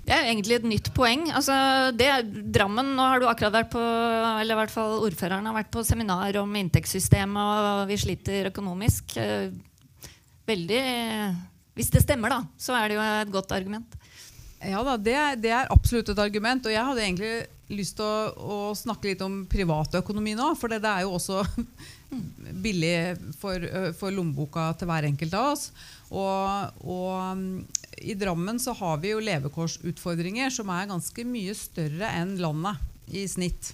Det 0.00 0.16
er 0.16 0.26
egentlig 0.26 0.56
et 0.56 0.66
nytt 0.66 0.88
poeng. 0.96 1.26
Altså, 1.36 1.54
det 1.94 2.08
Drammen, 2.50 2.94
nå 2.96 3.06
har 3.06 3.20
du 3.20 3.28
akkurat 3.30 3.60
vært 3.60 3.72
på 3.74 3.80
eller 3.80 4.56
i 4.56 4.58
hvert 4.58 4.72
fall 4.72 5.04
ordføreren 5.06 5.46
har 5.46 5.54
vært 5.54 5.70
på 5.74 5.84
seminar 5.86 6.34
om 6.40 6.56
inntektssystemet, 6.58 7.66
og 7.82 7.90
vi 7.90 7.98
sliter 8.00 8.48
økonomisk. 8.50 9.14
Eh, 10.50 10.56
Veldig 10.56 10.82
Hvis 11.78 11.90
det 11.94 12.02
stemmer, 12.02 12.32
da, 12.32 12.42
så 12.58 12.74
er 12.74 12.88
det 12.90 12.98
jo 12.98 13.06
et 13.06 13.32
godt 13.32 13.52
argument. 13.54 13.96
Ja 14.60 14.82
da, 14.84 14.96
det, 15.00 15.16
det 15.40 15.52
er 15.54 15.70
absolutt 15.72 16.10
et 16.12 16.20
argument. 16.20 16.66
Og 16.66 16.74
jeg 16.74 16.84
hadde 16.84 17.04
egentlig 17.06 17.32
lyst 17.70 17.96
til 17.96 18.04
å, 18.04 18.34
å 18.34 18.74
snakke 18.76 19.12
litt 19.12 19.22
om 19.24 19.44
privatøkonomi 19.48 20.34
nå. 20.36 20.50
For 20.58 20.72
det, 20.72 20.82
det 20.84 20.90
er 20.90 21.06
jo 21.06 21.14
også 21.16 21.44
billig 22.66 22.94
for, 23.40 23.64
for 23.96 24.12
lommeboka 24.12 24.72
til 24.76 24.90
hver 24.90 25.08
enkelt 25.08 25.36
av 25.38 25.52
oss. 25.54 25.70
Og, 26.10 26.82
og 26.82 28.02
i 28.02 28.16
Drammen 28.18 28.58
så 28.60 28.74
har 28.76 28.98
vi 29.00 29.14
jo 29.14 29.22
levekårsutfordringer 29.24 30.52
som 30.52 30.72
er 30.74 30.90
ganske 30.90 31.24
mye 31.28 31.54
større 31.56 32.10
enn 32.18 32.34
landet 32.42 33.14
i 33.14 33.24
snitt. 33.30 33.72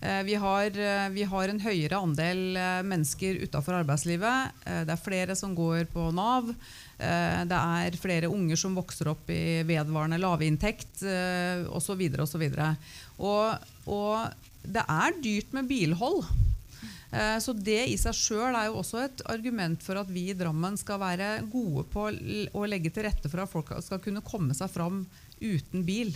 Eh, 0.00 0.22
Vi 0.22 0.34
har, 0.34 0.66
eh, 0.78 1.08
vi 1.08 1.22
har 1.22 1.48
en 1.48 1.60
høyere 1.60 1.98
andel 1.98 2.56
eh, 2.56 2.82
mennesker 2.86 3.40
utafor 3.42 3.80
arbeidslivet. 3.80 4.52
Det 4.86 4.94
er 4.94 5.02
flere 5.02 5.34
som 5.36 5.54
går 5.54 5.88
på 5.92 6.10
Nav. 6.14 6.54
Det 6.98 7.54
er 7.54 7.94
flere 7.94 8.26
unger 8.26 8.58
som 8.58 8.74
vokser 8.74 9.06
opp 9.12 9.28
i 9.30 9.62
vedvarende 9.62 10.18
lavinntekt 10.18 11.04
osv. 11.70 12.00
osv. 12.18 12.42
Og, 13.22 13.68
og 13.86 14.64
det 14.66 14.82
er 14.82 15.20
dyrt 15.22 15.54
med 15.54 15.68
bilhold. 15.70 16.24
Så 17.38 17.54
det 17.54 17.84
i 17.92 17.94
seg 17.96 18.18
sjøl 18.18 18.50
er 18.50 18.66
jo 18.66 18.80
også 18.82 19.04
et 19.04 19.22
argument 19.30 19.78
for 19.86 20.02
at 20.02 20.10
vi 20.10 20.26
i 20.32 20.34
Drammen 20.34 20.74
skal 20.76 20.98
være 20.98 21.30
gode 21.52 21.86
på 21.94 22.08
å 22.10 22.66
legge 22.66 22.90
til 22.90 23.06
rette 23.06 23.30
for 23.30 23.44
at 23.44 23.52
folk 23.54 23.70
skal 23.86 24.02
kunne 24.02 24.24
komme 24.26 24.58
seg 24.58 24.66
fram 24.74 25.04
uten 25.38 25.86
bil. 25.86 26.10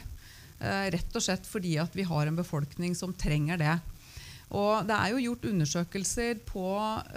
Eh, 0.63 0.91
Rett 0.95 1.17
og 1.19 1.25
slett 1.25 1.49
fordi 1.49 1.75
at 1.83 1.95
vi 1.97 2.05
har 2.07 2.29
en 2.29 2.39
befolkning 2.39 2.95
som 2.95 3.15
trenger 3.19 3.59
det. 3.59 3.75
Og 4.55 4.85
det 4.87 4.95
er 4.95 5.15
jo 5.15 5.25
gjort 5.25 5.49
undersøkelser 5.49 6.43
på, 6.47 6.69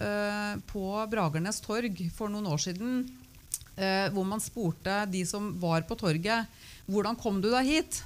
eh, 0.02 0.56
på 0.72 0.86
Bragernes 1.12 1.62
torg 1.62 2.00
for 2.16 2.32
noen 2.32 2.48
år 2.48 2.64
siden 2.64 3.04
eh, 3.76 4.08
hvor 4.16 4.26
man 4.26 4.42
spurte 4.42 5.04
de 5.12 5.26
som 5.28 5.52
var 5.60 5.84
på 5.86 5.98
torget 6.00 6.48
hvordan 6.88 7.20
kom 7.20 7.42
du 7.44 7.52
deg 7.52 7.70
hit? 7.70 8.04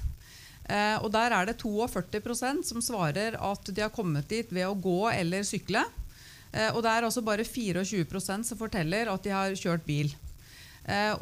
Og 0.70 1.08
der 1.10 1.32
er 1.34 1.48
det 1.48 1.56
42% 1.58 2.62
som 2.62 2.78
svarer 2.78 3.34
at 3.34 3.70
de 3.74 3.82
har 3.82 3.90
kommet 3.90 4.28
dit 4.30 4.46
ved 4.54 4.68
å 4.68 4.76
gå 4.78 5.08
eller 5.10 5.42
sykle. 5.42 5.80
Og 6.76 6.78
det 6.84 6.92
er 6.92 7.06
altså 7.08 7.24
bare 7.26 7.42
24% 7.42 8.46
som 8.46 8.60
forteller 8.60 9.10
at 9.10 9.24
de 9.24 9.32
har 9.34 9.56
kjørt 9.58 9.82
bil. 9.82 10.12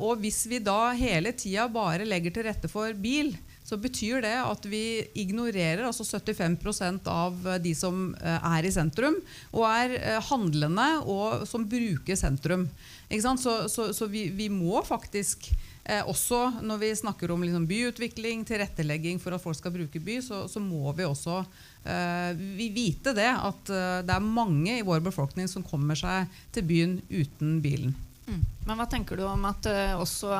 Og 0.05 0.20
hvis 0.20 0.43
vi 0.53 0.61
da 0.61 0.93
hele 0.93 1.32
tida 1.32 1.65
bare 1.73 2.05
legger 2.05 2.36
til 2.36 2.45
rette 2.45 2.69
for 2.69 2.93
bil, 2.93 3.32
så 3.69 3.77
betyr 3.77 4.23
det 4.24 4.32
at 4.40 4.65
vi 4.65 5.03
ignorerer 5.20 5.85
altså 5.85 6.07
75% 6.07 7.09
av 7.12 7.35
de 7.61 7.74
som 7.77 8.15
eh, 8.16 8.47
er 8.57 8.65
i 8.65 8.73
sentrum, 8.73 9.19
og 9.53 9.66
er 9.69 9.97
eh, 9.99 10.20
handlende 10.31 10.86
og 11.05 11.45
som 11.49 11.66
bruker 11.69 12.16
sentrum. 12.16 12.69
Så, 13.12 13.53
så, 13.69 13.90
så 13.93 14.09
vi, 14.09 14.28
vi 14.32 14.49
må 14.53 14.81
faktisk 14.85 15.51
eh, 15.85 16.01
også 16.01 16.62
når 16.65 16.81
vi 16.81 16.90
snakker 16.97 17.32
om 17.32 17.45
liksom, 17.45 17.66
byutvikling, 17.69 18.47
tilrettelegging 18.49 19.20
for 19.20 19.36
at 19.36 19.45
folk 19.45 19.59
skal 19.61 19.74
bruke 19.77 20.01
by, 20.01 20.16
så, 20.24 20.47
så 20.49 20.62
må 20.65 20.93
vi 20.97 21.05
også 21.09 21.43
eh, 21.85 22.32
vi 22.36 22.70
vite 22.73 23.12
det 23.16 23.31
at 23.32 23.73
eh, 23.73 24.01
det 24.09 24.16
er 24.16 24.32
mange 24.40 24.78
i 24.78 24.86
vår 24.86 25.05
befolkning 25.11 25.49
som 25.51 25.66
kommer 25.66 25.99
seg 25.99 26.40
til 26.57 26.65
byen 26.69 27.01
uten 27.12 27.59
bilen. 27.65 27.93
Mm. 28.28 28.40
Men 28.69 28.81
hva 28.81 28.89
tenker 28.89 29.16
du 29.16 29.24
om 29.24 29.45
at 29.49 29.69
også 29.97 30.32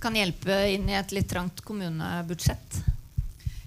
kan 0.00 0.16
hjelpe 0.16 0.56
inn 0.74 0.88
i 0.90 0.96
et 0.98 1.12
litt 1.16 1.28
trangt 1.30 1.60
kommunebudsjett? 1.66 2.80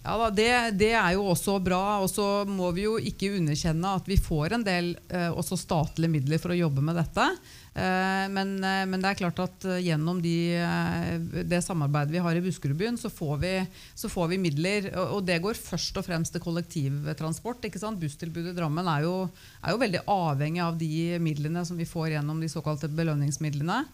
Ja 0.03 0.17
da, 0.19 0.25
det, 0.35 0.47
det 0.75 0.89
er 0.99 1.13
jo 1.15 1.29
også 1.31 1.53
bra. 1.63 2.01
Og 2.03 2.09
så 2.11 2.23
må 2.49 2.73
vi 2.75 2.83
jo 2.83 2.97
ikke 2.99 3.29
underkjenne 3.37 3.93
at 4.01 4.07
vi 4.09 4.17
får 4.19 4.57
en 4.57 4.65
del 4.65 4.89
eh, 5.07 5.29
også 5.31 5.55
statlige 5.61 6.11
midler 6.11 6.41
for 6.43 6.51
å 6.51 6.57
jobbe 6.57 6.83
med 6.83 6.97
dette. 6.99 7.27
Eh, 7.71 8.25
men, 8.33 8.51
eh, 8.67 8.81
men 8.91 8.99
det 8.99 9.13
er 9.13 9.19
klart 9.21 9.39
at 9.45 9.63
eh, 9.71 9.77
gjennom 9.85 10.19
de, 10.25 10.33
eh, 10.59 11.15
det 11.47 11.61
samarbeidet 11.63 12.11
vi 12.17 12.23
har 12.25 12.35
i 12.35 12.43
Buskerudbyen, 12.43 12.99
så, 12.99 13.07
får 13.15 13.39
vi- 13.45 13.63
så 13.95 14.11
får 14.11 14.27
vi 14.33 14.41
midler. 14.43 14.89
Og, 14.91 15.15
og 15.21 15.23
det 15.31 15.39
går 15.45 15.55
først 15.55 15.95
og 16.01 16.09
fremst 16.09 16.35
til 16.35 16.43
kollektivtransport. 16.43 17.63
ikke 17.69 17.79
sant? 17.79 18.01
Busstilbudet 18.03 18.51
i 18.51 18.59
Drammen 18.59 18.91
er 18.97 19.07
jo, 19.07 19.15
er 19.63 19.71
jo 19.77 19.83
veldig 19.87 20.03
avhengig 20.11 20.65
av 20.67 20.75
de 20.83 20.91
midlene 21.23 21.63
som 21.65 21.79
vi 21.79 21.87
får 21.87 22.17
gjennom 22.17 22.43
de 22.43 22.51
såkalte 22.51 22.91
belønningsmidlene 22.91 23.85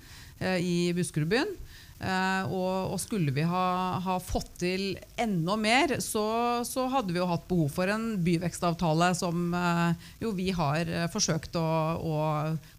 eh, 0.42 0.58
i 0.58 0.78
Buskerudbyen. 0.98 1.54
Eh, 2.00 2.44
og, 2.48 2.94
og 2.94 3.00
skulle 3.02 3.34
vi 3.36 3.44
ha, 3.44 4.00
ha 4.00 4.16
fått 4.24 4.54
til 4.62 4.84
enda 5.20 5.58
mer, 5.60 5.98
så, 6.00 6.24
så 6.64 6.86
hadde 6.94 7.12
vi 7.12 7.20
jo 7.20 7.28
hatt 7.28 7.44
behov 7.50 7.74
for 7.76 7.92
en 7.92 8.14
byvekstavtale 8.24 9.10
som 9.20 9.52
eh, 9.52 10.06
jo 10.24 10.32
vi 10.38 10.48
har 10.56 10.88
eh, 10.88 11.10
forsøkt 11.12 11.60
å, 11.60 11.66
å 12.00 12.22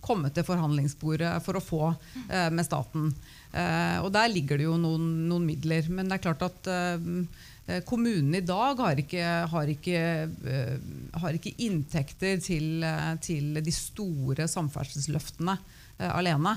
komme 0.00 0.32
til 0.32 0.46
forhandlingsbordet 0.48 1.34
for 1.44 1.58
å 1.58 1.64
få 1.64 1.82
med 2.30 2.64
staten. 2.64 3.10
Og 3.50 4.08
der 4.14 4.30
ligger 4.30 4.58
det 4.60 4.64
jo 4.64 4.76
noen, 4.78 5.26
noen 5.28 5.46
midler. 5.48 5.88
Men 5.90 6.08
det 6.08 6.16
er 6.16 6.22
klart 6.22 6.44
at 6.46 6.68
kommunen 7.86 8.36
i 8.38 8.42
dag 8.46 8.78
har 8.78 9.00
ikke, 9.02 9.24
har 9.50 9.72
ikke, 9.72 10.02
har 11.22 11.36
ikke 11.36 11.52
inntekter 11.66 12.38
til, 12.42 12.86
til 13.26 13.58
de 13.58 13.74
store 13.74 14.46
samferdselsløftene 14.50 15.58
eh, 16.00 16.10
alene. 16.16 16.56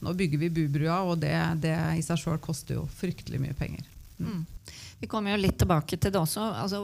Nå 0.00 0.14
bygger 0.16 0.40
vi 0.42 0.50
Bubrua, 0.56 1.02
og 1.04 1.20
det, 1.22 1.34
det 1.62 1.76
i 1.98 2.04
seg 2.04 2.20
sjøl 2.20 2.40
koster 2.42 2.80
jo 2.80 2.86
fryktelig 2.98 3.40
mye 3.42 3.56
penger. 3.58 3.84
Mm. 4.18 4.46
Vi 4.98 5.06
kommer 5.10 5.36
jo 5.36 5.42
litt 5.42 5.58
tilbake 5.60 5.96
til 6.00 6.14
det 6.14 6.20
også. 6.20 6.48
Altså, 6.64 6.82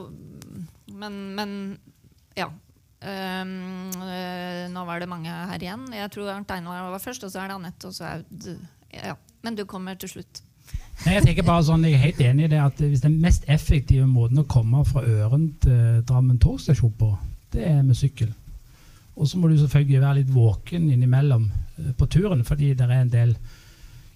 men, 0.94 1.18
men 1.39 1.56
ja. 2.39 2.51
Um, 3.05 3.90
eh, 4.01 4.64
nå 4.72 4.85
var 4.89 5.02
det 5.02 5.10
mange 5.10 5.28
her 5.28 5.60
igjen. 5.60 5.85
Jeg 5.93 6.12
tror 6.14 6.31
Arnt 6.32 6.52
Einar 6.55 6.86
var 6.94 7.02
først, 7.02 7.26
og 7.26 7.32
så 7.32 7.43
er 7.43 7.51
det 7.51 7.59
Anette, 7.59 7.90
og 7.90 7.97
så 7.97 8.06
er 8.09 8.24
du 8.31 8.55
ja. 8.94 9.16
Men 9.44 9.59
du 9.59 9.64
kommer 9.68 9.98
til 10.01 10.09
slutt. 10.09 10.40
Nei, 11.05 11.18
jeg 11.18 11.43
bare 11.44 11.64
sånn, 11.66 11.85
jeg 11.85 11.98
er 11.98 12.05
helt 12.05 12.20
enig 12.22 12.47
i 12.47 12.52
det 12.55 12.60
at 12.62 12.78
hvis 12.81 13.02
den 13.02 13.18
mest 13.20 13.44
effektive 13.51 14.06
måten 14.09 14.40
å 14.40 14.47
komme 14.48 14.85
fra 14.89 15.02
Øren 15.02 15.51
til 15.60 16.01
Drammen 16.06 16.39
togstasjon 16.40 16.94
på, 16.97 17.10
det 17.52 17.66
er 17.66 17.82
med 17.85 17.98
sykkel. 17.98 18.31
Og 19.14 19.28
så 19.30 19.38
må 19.38 19.48
du 19.48 19.58
selvfølgelig 19.58 20.00
være 20.02 20.20
litt 20.22 20.32
våken 20.34 20.88
innimellom 20.90 21.50
eh, 21.50 21.92
på 21.98 22.08
turen, 22.10 22.44
fordi 22.44 22.72
det 22.74 22.88
er 22.88 22.96
en 23.00 23.12
del 23.12 23.36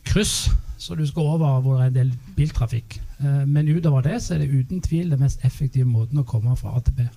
kryss 0.08 0.48
så 0.78 0.94
du 0.94 1.02
skal 1.06 1.26
over 1.34 1.60
hvor 1.60 1.80
det 1.80 1.82
er 1.82 1.90
en 1.90 1.96
del 1.96 2.12
biltrafikk. 2.36 3.00
Eh, 3.18 3.42
Men 3.46 3.68
utover 3.68 4.04
det 4.06 4.20
så 4.22 4.36
er 4.36 4.44
det 4.44 4.52
uten 4.54 4.82
tvil 4.82 5.10
den 5.10 5.24
mest 5.24 5.42
effektive 5.44 5.88
måten 5.88 6.22
å 6.22 6.26
komme 6.26 6.54
fra 6.56 6.76
A 6.78 6.82
til 6.86 6.94
B. 7.00 7.08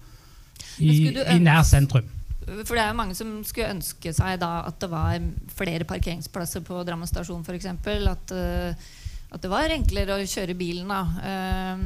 I, 0.82 0.96
i 1.14 1.38
nær 1.42 1.62
sentrum. 1.68 2.08
For 2.42 2.74
det 2.74 2.82
er 2.82 2.90
jo 2.90 2.98
mange 2.98 3.16
som 3.16 3.36
skulle 3.46 3.70
ønske 3.76 4.14
seg 4.18 4.40
da 4.42 4.64
at 4.66 4.80
det 4.82 4.90
var 4.90 5.22
flere 5.54 5.86
parkeringsplasser 5.86 6.66
på 6.66 6.82
Drammen 6.88 7.10
stasjon 7.10 7.46
f.eks. 7.46 7.70
At, 7.70 8.34
eh, 8.34 8.90
at 9.32 9.46
det 9.46 9.52
var 9.52 9.70
enklere 9.78 10.18
å 10.18 10.26
kjøre 10.26 10.58
bilen. 10.58 10.90
da. 10.90 11.78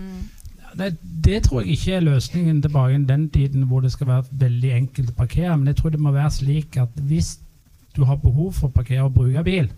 Det, 0.76 0.96
det 1.26 1.44
tror 1.46 1.62
jeg 1.62 1.76
ikke 1.76 1.94
er 1.96 2.06
løsningen 2.06 2.62
tilbake 2.62 2.96
i 2.96 3.06
den 3.08 3.30
tiden 3.30 3.64
hvor 3.70 3.80
det 3.80 3.92
skal 3.94 4.08
være 4.08 4.40
veldig 4.44 4.72
enkelt 4.76 5.12
å 5.14 5.18
parkere. 5.18 5.58
Men 5.58 5.72
jeg 5.72 5.80
tror 5.80 5.94
det 5.94 6.02
må 6.04 6.12
være 6.12 6.32
slik 6.36 6.78
at 6.82 7.02
hvis 7.10 7.38
du 7.96 8.04
har 8.04 8.20
behov 8.20 8.54
for 8.58 8.68
å 8.68 8.76
parkere 8.76 9.08
og 9.08 9.14
bruke 9.16 9.44
bil, 9.44 9.70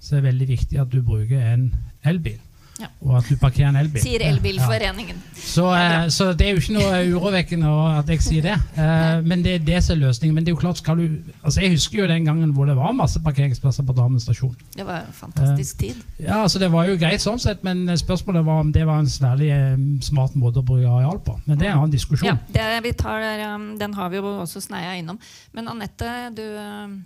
så 0.00 0.16
er 0.16 0.20
det 0.20 0.30
veldig 0.32 0.48
viktig 0.48 0.80
at 0.82 0.90
du 0.90 1.02
bruker 1.06 1.44
en 1.52 1.68
elbil. 2.04 2.40
Ja. 2.80 2.88
Og 3.04 3.16
at 3.18 3.28
du 3.28 3.36
parkerer 3.36 3.68
en 3.68 3.76
elbil. 3.76 4.00
sier 4.02 4.22
Elbilforeningen. 4.24 5.18
Så, 5.36 5.66
eh, 5.76 6.08
så 6.10 6.30
det 6.32 6.46
er 6.46 6.54
jo 6.56 6.62
ikke 6.62 6.76
noe 6.78 7.00
urovekkende 7.12 7.72
at 7.98 8.08
jeg 8.08 8.22
sier 8.24 8.46
det. 8.46 8.54
Eh, 8.80 9.20
men 9.26 9.44
det 9.44 9.54
er 9.54 9.66
det 9.66 9.82
som 9.84 9.96
er 9.96 10.06
løsningen. 10.06 10.34
Men 10.34 10.46
det 10.46 10.52
er 10.52 10.56
jo 10.56 10.60
klart, 10.62 10.80
skal 10.80 10.96
du 10.96 11.18
Altså 11.42 11.60
Jeg 11.60 11.70
husker 11.70 11.98
jo 11.98 12.06
den 12.06 12.24
gangen 12.24 12.50
hvor 12.50 12.64
det 12.64 12.76
var 12.76 12.92
masse 12.92 13.20
parkeringsplasser 13.20 13.82
på 13.82 13.92
Drammen 13.92 14.20
stasjon. 14.20 14.56
Det 14.76 14.86
var 14.86 15.04
en 15.06 15.12
fantastisk 15.12 15.78
tid. 15.78 15.94
Ja, 16.18 16.42
altså 16.42 16.58
Det 16.58 16.72
var 16.72 16.86
jo 16.88 16.96
greit 16.96 17.20
sånn 17.20 17.38
sett, 17.38 17.62
men 17.64 17.84
spørsmålet 17.98 18.46
var 18.46 18.60
om 18.60 18.72
det 18.72 18.86
var 18.86 19.02
en 19.02 19.10
særlig 19.10 19.50
eh, 19.52 19.76
smart 20.00 20.34
måte 20.34 20.62
å 20.62 20.66
bruke 20.66 20.88
areal 20.88 21.20
på. 21.20 21.36
Men 21.46 21.58
det 21.58 21.68
er 21.68 21.74
en 21.74 21.84
annen 21.84 21.92
diskusjon. 21.92 22.28
Ja, 22.28 22.36
det 22.48 22.84
vi 22.84 22.92
tar, 22.92 23.22
um, 23.54 23.74
den 23.78 23.94
har 23.94 24.08
vi 24.10 24.16
jo 24.16 24.38
også 24.42 24.60
sneia 24.64 24.96
innom. 24.96 25.20
Men 25.52 25.68
Anette, 25.68 26.08
du 26.36 26.42
um, 26.56 26.96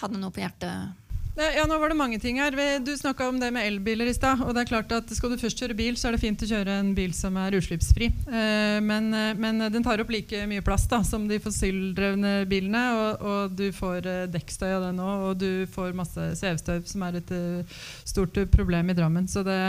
hadde 0.00 0.20
noe 0.20 0.30
på 0.30 0.44
hjertet? 0.44 0.94
Ja, 1.36 1.66
nå 1.68 1.76
var 1.76 1.90
det 1.92 1.98
mange 1.98 2.16
ting 2.16 2.38
her. 2.40 2.54
Du 2.80 2.94
snakka 2.96 3.26
om 3.28 3.36
det 3.36 3.50
med 3.52 3.66
elbiler 3.68 4.08
i 4.08 4.14
stad. 4.16 4.40
og 4.40 4.54
det 4.56 4.62
er 4.62 4.70
klart 4.70 4.92
at 4.96 5.10
Skal 5.12 5.34
du 5.34 5.36
først 5.36 5.58
kjøre 5.60 5.76
bil, 5.76 5.96
så 6.00 6.08
er 6.08 6.16
det 6.16 6.22
fint 6.22 6.40
å 6.40 6.48
kjøre 6.48 6.78
en 6.80 6.94
bil 6.96 7.12
som 7.12 7.36
er 7.36 7.52
utslippsfri. 7.58 8.08
Eh, 8.08 8.78
men, 8.80 9.12
eh, 9.12 9.34
men 9.36 9.60
den 9.68 9.84
tar 9.84 10.00
opp 10.00 10.10
like 10.10 10.46
mye 10.48 10.64
plass 10.64 10.88
da, 10.88 11.02
som 11.04 11.28
de 11.28 11.36
fossildrevne 11.36 12.46
bilene. 12.48 12.84
Og, 12.96 13.20
og 13.20 13.56
du 13.58 13.68
får 13.76 14.08
eh, 14.08 14.24
dekkstøy 14.32 14.70
av 14.78 14.88
den 14.88 15.04
òg, 15.04 15.28
og 15.28 15.36
du 15.44 15.68
får 15.76 15.92
masse 15.98 16.30
svevestøv, 16.40 16.88
som 16.88 17.04
er 17.04 17.20
et 17.20 17.36
stort 18.08 18.40
problem 18.56 18.88
i 18.88 18.96
Drammen. 18.96 19.28
Så 19.28 19.44
det, 19.44 19.60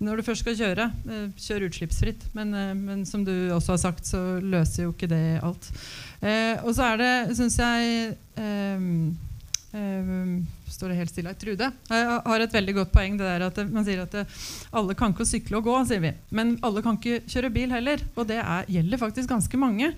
når 0.00 0.16
du 0.16 0.28
først 0.30 0.46
skal 0.46 0.56
kjøre, 0.56 0.90
kjør 1.36 1.68
utslippsfritt. 1.68 2.30
Men, 2.32 2.56
men 2.80 3.04
som 3.04 3.28
du 3.28 3.34
også 3.52 3.76
har 3.76 3.84
sagt, 3.90 4.08
så 4.08 4.40
løser 4.40 4.86
jo 4.86 4.96
ikke 4.96 5.12
det 5.12 5.40
alt. 5.44 5.68
Og 6.64 6.72
så 6.76 6.94
er 6.94 7.02
det, 7.04 7.12
syns 7.36 7.60
jeg 7.60 8.16
står 9.70 10.90
det 10.90 10.96
helt 10.98 11.12
stille. 11.12 11.34
Trude 11.38 11.68
jeg 11.70 12.06
har 12.26 12.42
et 12.42 12.56
veldig 12.56 12.74
godt 12.80 12.92
poeng. 12.94 13.18
det 13.18 13.26
der 13.26 13.44
at 13.46 13.60
Man 13.70 13.84
sier 13.86 14.02
at 14.02 14.14
det, 14.14 14.24
alle 14.72 14.96
kan 14.98 15.14
ikke 15.14 15.28
sykle 15.28 15.60
og 15.60 15.68
gå, 15.68 15.76
sier 15.86 16.02
vi. 16.02 16.12
Men 16.34 16.56
alle 16.66 16.82
kan 16.82 16.98
ikke 16.98 17.22
kjøre 17.30 17.52
bil 17.54 17.70
heller. 17.70 18.02
Og 18.16 18.26
det 18.26 18.40
er, 18.42 18.66
gjelder 18.66 19.02
faktisk 19.02 19.30
ganske 19.30 19.60
mange. 19.60 19.92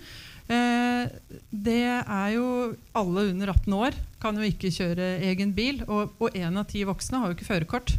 Eh, 0.52 1.08
det 1.50 1.82
er 2.02 2.30
jo 2.34 2.74
Alle 2.98 3.28
under 3.30 3.52
18 3.54 3.72
år 3.78 3.94
kan 4.20 4.36
jo 4.36 4.44
ikke 4.46 4.72
kjøre 4.74 5.18
egen 5.30 5.52
bil. 5.56 5.82
Og 5.88 6.28
én 6.34 6.56
av 6.58 6.68
ti 6.68 6.84
voksne 6.84 7.22
har 7.22 7.30
jo 7.30 7.38
ikke 7.38 7.48
førerkort. 7.48 7.96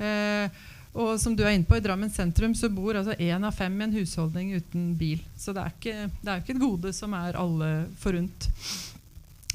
Eh, 0.00 0.48
og 0.90 1.14
som 1.22 1.36
du 1.38 1.44
er 1.44 1.54
inne 1.54 1.68
på, 1.68 1.76
i 1.78 1.84
Drammen 1.84 2.10
sentrum 2.10 2.54
så 2.58 2.70
bor 2.72 2.96
altså 2.98 3.14
én 3.14 3.44
av 3.46 3.54
fem 3.54 3.76
i 3.78 3.84
en 3.86 3.94
husholdning 3.94 4.56
uten 4.58 4.88
bil. 4.98 5.20
Så 5.38 5.54
det 5.54 5.62
er 5.62 6.32
jo 6.32 6.40
ikke 6.40 6.56
et 6.56 6.62
gode 6.62 6.94
som 6.96 7.14
er 7.14 7.38
alle 7.38 7.70
forunt. 8.00 8.48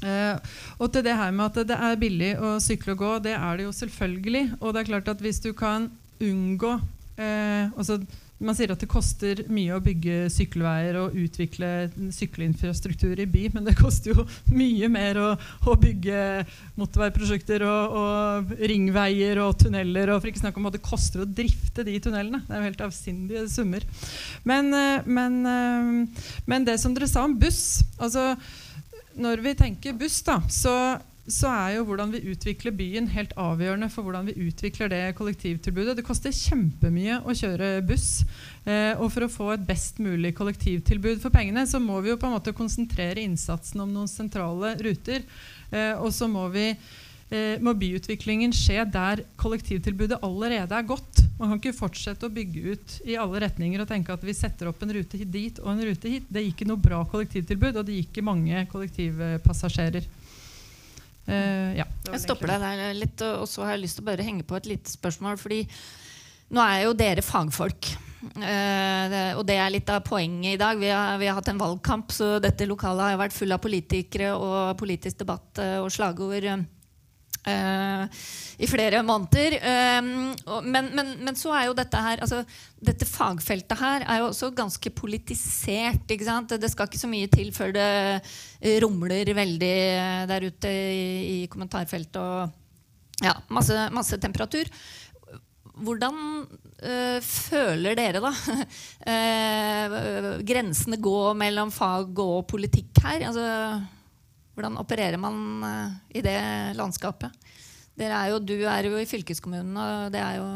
Eh, 0.04 0.56
og 0.80 0.92
til 0.92 1.06
det 1.06 1.16
her 1.16 1.32
med 1.32 1.46
at 1.52 1.70
det 1.70 1.78
er 1.88 2.02
billig 2.02 2.34
å 2.42 2.58
sykle 2.64 2.96
og 2.96 3.02
gå, 3.04 3.14
det 3.30 3.38
er 3.38 3.58
det 3.58 3.70
jo 3.70 3.78
selvfølgelig. 3.80 4.46
Og 4.60 4.74
det 4.74 4.84
er 4.84 4.92
klart 4.92 5.16
at 5.16 5.24
hvis 5.24 5.42
du 5.44 5.54
kan 5.56 5.90
unngå 6.24 6.78
uh, 7.20 7.66
altså 7.76 8.00
Man 8.36 8.56
sier 8.56 8.74
at 8.74 8.82
det 8.84 8.90
koster 8.92 9.40
mye 9.48 9.78
å 9.78 9.82
bygge 9.84 10.26
sykkelveier 10.32 10.98
og 11.00 11.14
utvikle 11.16 11.70
sykkelinfrastruktur 12.12 13.22
i 13.24 13.28
by, 13.32 13.46
men 13.54 13.64
det 13.64 13.78
koster 13.80 14.12
jo 14.12 14.26
mye 14.52 14.90
mer 14.92 15.20
å, 15.24 15.30
å 15.64 15.76
bygge 15.80 16.44
motorveiprosjekter 16.76 17.64
og, 17.64 17.96
og 17.96 18.52
ringveier 18.60 19.40
og 19.40 19.56
tunneler, 19.64 20.12
og 20.12 20.20
for 20.20 20.34
ikke 20.34 20.44
snakke 20.44 20.60
om 20.60 20.68
hva 20.68 20.74
det 20.76 20.84
koster 20.84 21.24
å 21.24 21.30
drifte 21.40 21.88
de 21.88 21.96
tunnelene. 22.04 22.44
Det 22.44 22.52
er 22.52 22.60
jo 22.60 22.68
helt 22.68 22.86
avsindige 22.90 23.46
summer. 23.56 23.88
Men, 24.44 24.68
uh, 24.76 25.08
men, 25.08 26.12
men 26.44 26.68
det 26.68 26.76
som 26.84 26.96
dere 26.96 27.08
sa 27.08 27.24
om 27.24 27.40
buss 27.40 27.86
altså 27.96 28.34
når 29.22 29.44
vi 29.44 29.54
tenker 29.58 29.96
buss, 29.98 30.20
da, 30.26 30.38
så, 30.52 30.74
så 31.28 31.52
er 31.52 31.76
jo 31.78 31.86
hvordan 31.88 32.12
vi 32.14 32.24
utvikler 32.32 32.76
byen 32.76 33.08
helt 33.14 33.34
avgjørende 33.40 33.90
for 33.94 34.06
hvordan 34.06 34.28
vi 34.30 34.48
utvikler 34.48 34.92
det 34.92 35.02
kollektivtilbudet. 35.18 35.96
Det 35.98 36.06
koster 36.08 36.36
kjempemye 36.36 37.22
å 37.24 37.36
kjøre 37.36 37.72
buss. 37.88 38.26
Eh, 38.66 38.94
og 39.00 39.10
for 39.14 39.26
å 39.26 39.32
få 39.32 39.50
et 39.56 39.66
best 39.68 40.02
mulig 40.04 40.36
kollektivtilbud 40.38 41.24
for 41.24 41.34
pengene, 41.34 41.66
så 41.70 41.82
må 41.82 42.02
vi 42.04 42.14
jo 42.14 42.20
på 42.22 42.30
en 42.30 42.38
måte 42.38 42.56
konsentrere 42.56 43.24
innsatsen 43.24 43.84
om 43.86 43.96
noen 43.96 44.12
sentrale 44.12 44.76
ruter. 44.86 45.26
Eh, 45.72 45.94
og 45.96 46.12
så 46.14 46.30
må 46.32 46.48
vi 46.54 46.72
eh, 47.32 47.62
må 47.64 47.74
byutviklingen 47.78 48.54
skje 48.56 48.84
der 48.92 49.24
kollektivtilbudet 49.42 50.22
allerede 50.26 50.78
er 50.78 50.88
godt. 50.88 51.24
Man 51.40 51.52
kan 51.52 51.60
ikke 51.60 51.78
fortsette 51.78 52.28
å 52.28 52.34
bygge 52.34 52.76
ut 52.76 52.98
i 53.08 53.18
alle 53.20 53.42
retninger 53.44 53.82
og 53.84 53.90
tenke 53.90 54.14
at 54.16 54.24
vi 54.24 54.36
setter 54.36 54.70
opp 54.72 54.84
en 54.86 54.94
rute 54.96 55.20
dit 55.20 55.60
og 55.64 55.72
en 55.74 55.84
rute 55.90 56.12
hit. 56.12 56.30
Det 56.30 56.46
gikk 56.46 56.62
ikke 56.62 56.70
noe 56.70 56.82
bra 56.82 57.02
kollektivtilbud, 57.12 57.82
og 57.82 57.88
det 57.88 58.00
gikk 58.00 58.14
ikke 58.14 58.30
mange 58.30 58.64
kollektivpassasjerer. 58.72 60.08
Eh, 61.26 61.78
ja, 61.80 61.86
Jeg 62.12 62.22
stopper 62.22 62.54
deg 62.54 62.64
der 62.64 62.98
litt, 62.98 63.22
og 63.26 63.48
så 63.50 63.66
har 63.66 63.76
jeg 63.76 63.88
lyst 63.88 64.00
til 64.00 64.06
å 64.06 64.10
bare 64.12 64.26
henge 64.26 64.46
på 64.48 64.58
et 64.60 64.70
lite 64.70 64.94
spørsmål. 64.94 65.40
fordi 65.42 65.66
nå 66.54 66.62
er 66.62 66.84
jo 66.86 66.94
dere 66.94 67.24
fagfolk. 67.26 67.90
Eh, 68.26 69.04
det, 69.10 69.24
og 69.38 69.44
det 69.46 69.58
er 69.58 69.74
litt 69.74 69.90
av 69.90 70.04
poenget 70.06 70.56
i 70.56 70.62
dag. 70.62 70.78
Vi 70.78 70.90
har, 70.90 71.18
vi 71.22 71.28
har 71.30 71.38
hatt 71.38 71.50
en 71.50 71.62
valgkamp, 71.62 72.14
så 72.14 72.38
dette 72.42 72.68
lokalet 72.70 73.12
har 73.12 73.20
vært 73.22 73.36
full 73.36 73.54
av 73.54 73.62
politikere 73.64 74.34
og 74.38 74.78
politisk 74.80 75.24
debatt 75.24 75.62
eh, 75.62 75.78
og 75.82 75.92
slagord. 75.94 76.48
Eh, 77.50 78.24
I 78.60 78.70
flere 78.70 79.02
måneder. 79.06 79.58
Eh, 79.60 80.02
men, 80.64 80.90
men, 80.96 81.14
men 81.26 81.38
så 81.40 81.54
er 81.56 81.68
jo 81.70 81.78
dette 81.78 82.02
her 82.02 82.22
altså, 82.24 82.44
Dette 82.86 83.08
fagfeltet 83.10 83.80
her 83.80 84.06
er 84.06 84.22
jo 84.22 84.30
også 84.30 84.52
ganske 84.56 84.92
politisert. 84.96 86.06
Det 86.08 86.70
skal 86.72 86.90
ikke 86.90 87.02
så 87.02 87.12
mye 87.12 87.32
til 87.32 87.52
før 87.56 87.74
det 87.76 87.90
rumler 88.84 89.34
veldig 89.38 89.74
eh, 89.88 90.22
der 90.30 90.50
ute 90.50 90.70
i, 90.70 91.08
i 91.42 91.50
kommentarfeltet. 91.52 92.22
Og 92.22 93.26
ja, 93.26 93.36
masse, 93.50 93.90
masse 93.96 94.20
temperatur. 94.22 94.70
Hvordan 95.76 96.16
øh, 96.88 97.18
føler 97.20 97.98
dere, 98.00 98.22
da? 98.24 98.32
grensene 100.48 101.02
går 101.04 101.34
mellom 101.36 101.74
fag 101.76 102.22
og 102.24 102.46
politikk 102.48 103.02
her? 103.04 103.26
Altså, 103.28 103.50
hvordan 104.56 104.80
opererer 104.82 105.20
man 105.22 105.64
eh, 105.68 106.20
i 106.20 106.26
det 106.26 106.40
landskapet? 106.80 107.46
Er 107.96 108.28
jo, 108.28 108.42
du 108.44 108.58
er 108.68 108.90
jo 108.90 108.98
i 109.00 109.08
fylkeskommunen, 109.08 109.76
og 109.80 110.10
det 110.12 110.20
er 110.20 110.42
jo 110.42 110.48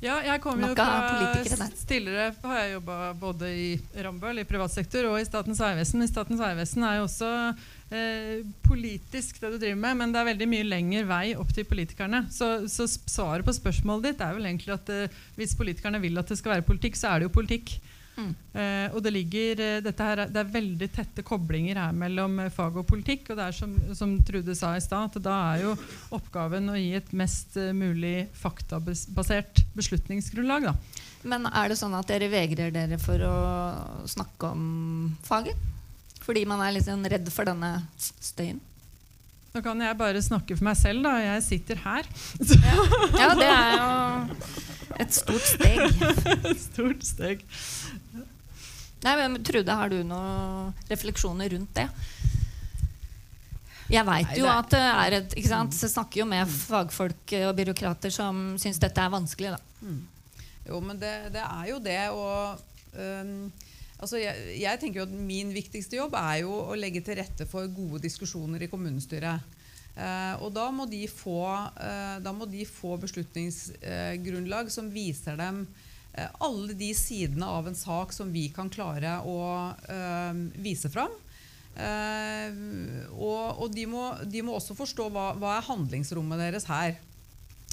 Ja, 0.00 0.16
jeg 0.24 0.40
kommer 0.40 0.70
jo 0.70 0.76
fra. 0.78 1.66
Tidligere 1.84 2.30
har 2.40 2.60
jeg 2.62 2.72
jobba 2.72 2.96
både 3.20 3.50
i 3.52 3.66
Rambøll, 4.00 4.40
i 4.40 4.46
privat 4.48 4.72
sektor, 4.72 5.04
og 5.10 5.18
i 5.20 5.26
Statens 5.28 5.60
vegvesen. 5.60 6.04
I 6.04 6.08
Statens 6.08 6.40
vegvesen 6.40 6.86
er 6.88 6.96
jo 6.96 7.04
også 7.04 7.30
eh, 7.92 8.48
politisk, 8.64 9.42
det 9.42 9.52
du 9.52 9.58
driver 9.60 9.80
med, 9.82 10.00
men 10.00 10.14
det 10.14 10.22
er 10.22 10.30
veldig 10.30 10.48
mye 10.54 10.68
lengre 10.70 11.04
vei 11.10 11.26
opp 11.36 11.52
til 11.52 11.68
politikerne. 11.68 12.24
Så, 12.32 12.64
så 12.72 12.88
svaret 12.88 13.44
på 13.44 13.56
spørsmålet 13.56 14.12
ditt 14.14 14.24
er 14.24 14.32
vel 14.38 14.48
egentlig 14.48 14.72
at 14.78 14.94
eh, 14.94 15.20
hvis 15.36 15.52
politikerne 15.58 16.00
vil 16.00 16.16
at 16.16 16.32
det 16.32 16.40
skal 16.40 16.56
være 16.56 16.68
politikk, 16.70 16.96
så 16.96 17.12
er 17.12 17.20
det 17.20 17.28
jo 17.28 17.36
politikk. 17.36 17.76
Mm. 18.16 18.32
Uh, 18.56 18.94
og 18.96 19.00
det 19.04 19.12
ligger 19.12 19.60
dette 19.84 20.06
her, 20.08 20.22
det 20.32 20.40
er 20.40 20.52
veldig 20.54 20.88
tette 20.94 21.24
koblinger 21.26 21.76
her 21.80 21.96
mellom 21.96 22.38
uh, 22.40 22.50
fag 22.52 22.78
og 22.80 22.86
politikk. 22.88 23.30
Og 23.30 23.40
det 23.40 23.48
er 23.48 23.56
som, 23.56 23.74
som 23.98 24.16
Trude 24.26 24.56
sa 24.56 24.72
i 24.76 24.84
stad, 24.84 25.10
at 25.10 25.24
da 25.24 25.36
er 25.52 25.66
jo 25.66 25.74
oppgaven 26.16 26.72
å 26.72 26.78
gi 26.78 26.94
et 26.98 27.12
mest 27.16 27.58
mulig 27.76 28.28
faktabasert 28.36 29.64
beslutningsgrunnlag. 29.76 30.70
Da. 30.70 31.02
Men 31.26 31.48
er 31.50 31.72
det 31.72 31.80
sånn 31.80 31.96
at 31.98 32.08
dere 32.08 32.30
vegrer 32.32 32.72
dere 32.74 33.00
for 33.02 33.22
å 33.26 33.36
snakke 34.08 34.52
om 34.54 34.64
faget? 35.26 35.58
Fordi 36.26 36.42
man 36.48 36.62
er 36.64 36.74
litt 36.74 36.86
sånn 36.88 37.06
redd 37.06 37.28
for 37.30 37.46
denne 37.46 37.78
støyen? 37.98 38.62
Nå 39.54 39.62
kan 39.64 39.80
jeg 39.80 39.96
bare 39.96 40.20
snakke 40.20 40.56
for 40.58 40.66
meg 40.66 40.76
selv, 40.76 41.06
da. 41.06 41.14
Jeg 41.22 41.44
sitter 41.46 41.78
her. 41.80 42.08
Ja, 42.44 42.82
ja 43.22 43.28
det 43.38 43.46
er 43.48 43.70
jo 43.76 44.64
et 45.00 45.14
stort 45.16 45.46
steg. 45.48 45.80
et 46.50 46.60
stort 46.60 47.06
steg. 47.06 47.44
Nei, 49.04 49.14
men 49.20 49.42
Trude, 49.44 49.74
har 49.76 49.92
du 49.92 50.00
noen 50.06 50.72
refleksjoner 50.88 51.52
rundt 51.52 51.74
det? 51.76 51.86
Jeg 53.92 54.02
veit 54.06 54.32
jo 54.34 54.48
at 54.50 54.70
det 54.72 54.82
er 54.82 55.16
et 55.20 55.34
ikke 55.36 55.50
sant? 55.52 55.76
Så 55.76 55.90
snakker 55.90 56.24
jo 56.24 56.26
med 56.28 56.48
fagfolk 56.50 57.34
og 57.44 57.52
byråkrater 57.58 58.10
som 58.14 58.56
syns 58.58 58.80
dette 58.82 59.02
er 59.02 59.12
vanskelig. 59.12 59.54
Da. 59.54 59.86
Mm. 59.86 60.00
Jo, 60.66 60.80
men 60.82 60.98
det, 60.98 61.12
det, 61.36 61.44
er 61.44 61.68
jo 61.70 61.78
det. 61.82 62.00
Og 62.10 62.58
um, 62.98 63.52
altså 64.00 64.18
jeg, 64.18 64.56
jeg, 64.58 64.80
tenker 64.82 65.02
jo 65.02 65.06
at 65.06 65.14
min 65.14 65.52
viktigste 65.54 66.00
jobb 66.00 66.16
er 66.18 66.42
jo 66.42 66.56
å 66.66 66.78
legge 66.78 67.04
til 67.06 67.20
rette 67.20 67.46
for 67.50 67.70
gode 67.70 68.02
diskusjoner 68.08 68.66
i 68.66 68.70
kommunestyret. 68.72 69.54
Uh, 69.96 70.34
og 70.44 70.50
da 70.52 70.66
må 70.74 70.84
de 70.90 71.06
få, 71.08 71.46
uh, 71.54 72.16
da 72.20 72.34
må 72.36 72.48
de 72.50 72.66
få 72.68 72.98
beslutningsgrunnlag 73.00 74.68
som 74.74 74.90
viser 74.92 75.38
dem 75.40 75.62
alle 76.16 76.74
de 76.76 76.90
sidene 76.96 77.46
av 77.46 77.68
en 77.68 77.76
sak 77.76 78.12
som 78.12 78.32
vi 78.32 78.48
kan 78.54 78.70
klare 78.72 79.18
å 79.28 79.38
uh, 79.76 80.38
vise 80.62 80.90
fram. 80.92 81.12
Uh, 81.76 83.04
og, 83.12 83.60
og 83.60 83.74
de, 83.74 83.84
må, 83.90 84.06
de, 84.24 84.40
må, 84.44 84.54
også 84.56 84.76
forstå 84.78 85.10
hva, 85.12 85.28
hva 85.36 85.58
er 85.58 85.68
handlingsrommet 85.68 86.40
deres 86.40 86.68
her. 86.70 86.96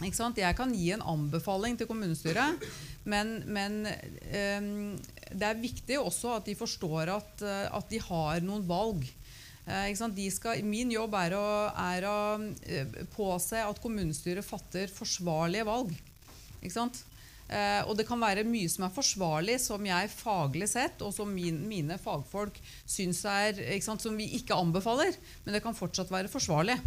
Jeg 0.04 0.58
kan 0.58 0.74
gi 0.76 0.90
en 0.92 1.06
anbefaling 1.06 1.78
til 1.80 1.88
kommunestyret, 1.88 2.64
men, 3.08 3.38
men 3.46 3.86
um, 3.86 4.98
det 5.32 5.48
er 5.48 5.62
viktig 5.62 6.00
også 6.02 6.34
at 6.40 6.50
de 6.50 6.58
forstår 6.60 7.14
at, 7.14 7.44
at 7.46 7.94
de 7.94 8.02
har 8.04 8.42
noen 8.44 8.66
valg. 8.68 9.06
Uh, 9.64 9.88
skal, 10.34 10.60
min 10.68 10.92
jobb 10.92 11.16
er 11.22 11.38
å, 11.38 11.48
er 11.86 12.10
å 12.10 12.18
påse 13.14 13.62
at 13.64 13.80
kommunestyret 13.80 14.44
fatter 14.44 14.92
forsvarlige 14.92 15.70
valg. 15.70 15.96
Ikke 16.60 16.76
sant? 16.76 17.06
Uh, 17.54 17.86
og 17.86 17.98
det 18.00 18.08
kan 18.08 18.18
være 18.18 18.46
mye 18.48 18.70
som 18.72 18.88
er 18.88 18.94
forsvarlig, 18.96 19.60
som 19.62 19.84
jeg 19.86 20.10
faglig 20.10 20.70
sett, 20.72 21.04
og 21.06 21.14
som 21.14 21.30
min, 21.30 21.60
mine 21.70 22.00
fagfolk 22.02 22.58
syns 22.90 23.22
er 23.30 23.60
sant, 23.86 24.02
Som 24.02 24.18
vi 24.18 24.32
ikke 24.40 24.58
anbefaler, 24.58 25.14
men 25.46 25.54
det 25.54 25.62
kan 25.62 25.78
fortsatt 25.78 26.10
være 26.14 26.32
forsvarlig. 26.34 26.80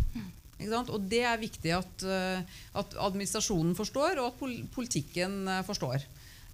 Og 0.89 1.01
det 1.07 1.23
er 1.29 1.39
viktig 1.39 1.75
at, 1.77 2.07
uh, 2.09 2.59
at 2.81 2.99
administrasjonen 2.99 3.77
forstår, 3.79 4.19
og 4.19 4.33
at 4.33 4.71
politikken 4.75 5.45
uh, 5.47 5.63
forstår. 5.69 6.03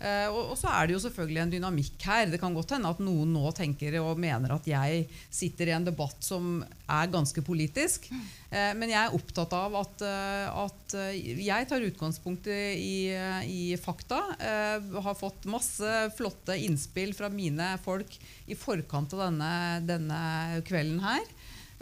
Uh, 0.03 0.29
og, 0.33 0.41
og, 0.51 0.57
så 0.59 0.66
er 0.74 0.89
det 0.89 0.97
jo 0.97 1.03
selvfølgelig 1.05 1.41
en 1.45 1.53
dynamikk 1.53 2.07
her. 2.09 2.27
Det 2.33 2.41
kan 2.43 2.55
godt 2.57 2.74
hende 2.74 2.91
at 2.91 3.03
noen 3.05 3.31
nå 3.37 3.53
tenker 3.55 3.95
og 4.01 4.19
mener 4.20 4.57
at 4.57 4.66
jeg 4.66 5.05
sitter 5.31 5.70
i 5.70 5.77
en 5.77 5.87
debatt 5.87 6.19
som 6.27 6.57
er 6.91 7.12
ganske 7.12 7.45
politisk. 7.47 8.09
Uh, 8.11 8.73
men 8.79 8.91
jeg 8.91 8.99
er 8.99 9.15
opptatt 9.15 9.55
av 9.55 9.77
at, 9.79 10.03
uh, 10.03 10.65
at 10.66 10.97
jeg 11.23 11.69
tar 11.70 11.87
utgangspunkt 11.87 12.51
i, 12.51 13.15
i 13.49 13.62
fakta. 13.81 14.19
har 15.07 15.16
fått 15.16 15.47
masse 15.49 15.93
flotte 16.19 16.59
innspill 16.59 17.15
fra 17.16 17.31
mine 17.33 17.73
folk 17.85 18.19
i 18.51 18.59
forkant 18.59 19.15
av 19.16 19.29
denne, 19.29 19.55
denne 19.89 20.20
kvelden 20.69 21.01
her. 21.05 21.24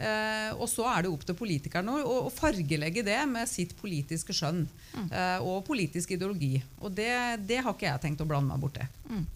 Eh, 0.01 0.51
og 0.57 0.65
så 0.69 0.85
er 0.89 1.05
det 1.05 1.11
opp 1.11 1.23
til 1.27 1.37
politikerne 1.37 1.99
å, 2.01 2.25
å 2.25 2.33
fargelegge 2.33 3.03
det 3.05 3.19
med 3.29 3.49
sitt 3.49 3.75
politiske 3.77 4.33
skjønn 4.33 4.63
mm. 4.65 5.09
eh, 5.09 5.37
og 5.45 5.61
politisk 5.67 6.15
ideologi. 6.15 6.55
Og 6.81 6.93
det, 6.97 7.11
det, 7.45 7.61
har 7.61 7.75
ikke 7.75 7.89
jeg 7.89 8.05
tenkt 8.07 8.23
å 8.23 8.29
blande 8.29 8.49
meg 8.49 8.63
borti. 8.63 8.87
Mm. 9.11 9.27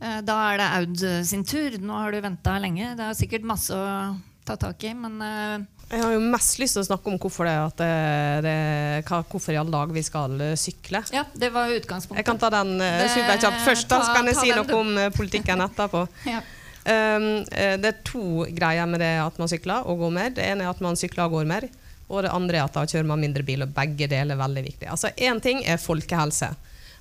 Eh, 0.00 0.18
da 0.26 0.38
er 0.48 0.58
det 0.58 0.70
Aud 0.80 1.04
sin 1.28 1.46
tur. 1.46 1.78
Nå 1.78 2.02
har 2.02 2.10
du 2.10 2.24
venta 2.24 2.56
lenge. 2.62 2.96
Det 2.98 3.06
er 3.06 3.20
sikkert 3.20 3.46
masse 3.46 3.76
å 3.76 4.16
ta 4.48 4.58
tak 4.58 4.82
i, 4.88 4.96
men 4.98 5.22
eh, 5.22 5.68
jeg 5.90 6.02
har 6.02 6.14
jo 6.14 6.26
mest 6.32 6.58
lyst 6.62 6.74
til 6.74 6.84
å 6.84 6.86
snakke 6.86 7.10
om 7.10 7.18
hvorfor, 7.18 7.46
det, 7.46 7.54
det, 7.78 8.46
det, 8.46 9.06
hvorfor 9.06 9.54
i 9.54 9.58
alle 9.58 9.74
dag 9.74 9.94
vi 9.94 10.02
skal 10.06 10.38
sykle. 10.58 11.02
Ja, 11.14 11.24
det 11.34 11.50
var 11.54 11.70
utgangspunktet. 11.70 12.22
Jeg 12.22 12.28
kan 12.28 12.38
ta 12.38 12.50
den 12.54 12.78
superkjapt 12.78 13.66
først, 13.66 13.90
da, 13.90 13.98
så 14.06 14.14
kan 14.14 14.30
jeg 14.30 14.38
si 14.38 14.54
noe 14.54 14.78
om 14.78 14.96
politikken 15.18 15.66
etterpå. 15.66 16.06
ja. 16.34 16.42
Um, 16.80 17.44
det 17.44 17.90
er 17.90 18.00
to 18.08 18.46
greier 18.56 18.88
med 18.88 19.02
det 19.02 19.12
at 19.20 19.36
man 19.40 19.50
sykler 19.50 19.86
og 19.86 20.00
går 20.00 20.14
mer. 20.16 20.32
Det 20.36 20.46
ene 20.46 20.64
er 20.64 20.72
at 20.72 20.80
man 20.84 20.98
sykler 20.98 21.26
og 21.26 21.38
går 21.38 21.50
mer. 21.50 21.68
Og 22.10 22.24
det 22.24 22.32
andre 22.34 22.58
er 22.58 22.66
at 22.66 22.74
da 22.74 22.86
kjører 22.88 23.06
man 23.06 23.22
mindre 23.22 23.44
bil. 23.46 23.62
og 23.64 23.74
Begge 23.76 24.08
deler 24.10 24.34
er 24.34 24.40
veldig 24.40 24.64
viktig. 24.66 24.88
Altså 24.90 25.12
Én 25.16 25.42
ting 25.44 25.62
er 25.64 25.80
folkehelse. 25.82 26.50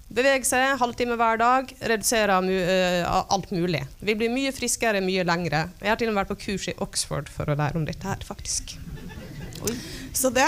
Bevege 0.10 0.46
seg 0.48 0.80
halvtime 0.82 1.14
hver 1.22 1.38
dag, 1.38 1.72
redusere 1.86 2.40
mu 2.42 2.54
uh, 2.54 3.26
alt 3.30 3.52
mulig. 3.54 3.84
Vi 4.02 4.16
blir 4.18 4.32
mye 4.34 4.54
friskere 4.56 5.04
mye 5.06 5.26
lengre. 5.28 5.68
Jeg 5.84 5.92
har 5.92 6.00
til 6.02 6.10
og 6.10 6.16
med 6.16 6.24
vært 6.24 6.32
på 6.34 6.40
kurs 6.48 6.66
i 6.72 6.78
Oxford 6.82 7.30
for 7.30 7.50
å 7.50 7.58
lære 7.58 7.78
om 7.78 7.86
dette 7.86 8.10
her, 8.10 8.24
faktisk. 8.26 8.74
Oi. 9.62 9.76
Så 10.18 10.32
det. 10.34 10.48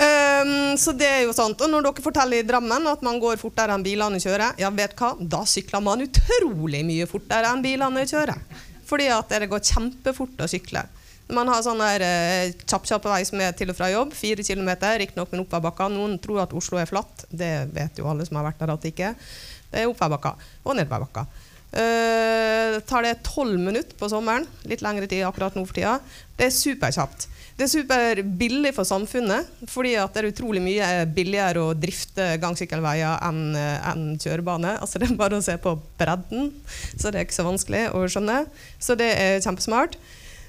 Um, 0.00 0.78
så 0.80 0.94
det 0.96 1.08
er 1.08 1.22
jo 1.26 1.34
sant. 1.36 1.60
Og 1.60 1.68
når 1.68 1.84
dere 1.84 2.04
forteller 2.04 2.40
i 2.40 2.46
Drammen 2.48 2.86
at 2.88 3.02
man 3.04 3.18
går 3.20 3.40
fortere 3.40 3.74
enn 3.76 3.84
bilene 3.84 4.20
kjører, 4.22 4.56
ja, 4.60 4.70
vet 4.72 4.94
hva? 4.96 5.12
Da 5.20 5.42
sykler 5.48 5.84
man 5.84 6.06
utrolig 6.06 6.80
mye 6.88 7.08
fortere 7.10 7.50
enn 7.50 7.64
bilene 7.64 8.06
kjører. 8.08 8.40
Fordi 8.88 9.10
at 9.12 9.34
det 9.36 9.50
går 9.50 9.66
kjempefort 9.66 10.40
å 10.40 10.48
sykle. 10.50 10.86
Man 11.30 11.50
har 11.52 11.60
sånn 11.62 11.78
der 11.78 12.02
eh, 12.02 12.54
kjapp, 12.64 12.88
kjapp 12.88 13.04
vei 13.06 13.20
som 13.28 13.42
er 13.44 13.52
til 13.54 13.70
og 13.70 13.76
fra 13.78 13.90
jobb, 13.92 14.14
fire 14.16 14.42
kilometer, 14.46 14.96
riktignok 15.02 15.30
med 15.34 15.44
oppoverbakker. 15.44 15.92
Noen 15.92 16.16
tror 16.22 16.40
at 16.42 16.56
Oslo 16.56 16.80
er 16.80 16.88
flatt. 16.90 17.26
Det 17.28 17.68
vet 17.74 18.00
jo 18.00 18.08
alle 18.10 18.26
som 18.26 18.40
har 18.40 18.48
vært 18.48 18.62
der 18.62 18.72
at 18.74 18.82
det 18.82 18.94
ikke 18.94 19.12
er. 19.12 19.28
Det 19.70 19.84
er 19.84 19.92
oppoverbakker 19.92 20.48
og 20.64 20.80
nedoverbakker. 20.80 21.46
Uh, 21.70 22.80
tar 22.82 23.04
det 23.06 23.20
tolv 23.22 23.60
minutter 23.62 23.94
på 23.94 24.08
sommeren, 24.10 24.42
litt 24.66 24.80
lengre 24.82 25.06
tid 25.06 25.22
akkurat 25.28 25.54
nå 25.54 25.62
for 25.68 25.76
tida. 25.76 26.00
Det 26.34 26.48
er 26.48 26.56
superkjapt. 26.56 27.28
Det 27.60 27.66
er 27.66 27.74
superbillig 27.74 28.70
for 28.72 28.88
samfunnet, 28.88 29.48
fordi 29.68 29.90
det 29.92 30.16
er 30.16 30.28
utrolig 30.30 30.62
mye 30.64 30.86
billigere 31.12 31.60
å 31.60 31.74
drifte 31.76 32.38
gangsykkelveier 32.40 33.20
enn 33.26 33.42
en 33.52 34.06
kjørebane. 34.16 34.78
Altså 34.80 34.96
det 34.96 35.10
er 35.10 35.18
bare 35.20 35.36
å 35.36 35.44
se 35.44 35.58
på 35.60 35.74
bredden, 36.00 36.54
så 36.94 37.12
det 37.12 37.20
er 37.20 37.28
ikke 37.28 37.36
så 37.36 37.44
vanskelig 37.44 37.82
å 37.92 38.06
skjønne. 38.08 38.38
Så 38.80 38.96
det 38.96 39.10
er 39.12 39.44
kjempesmart. 39.44 39.98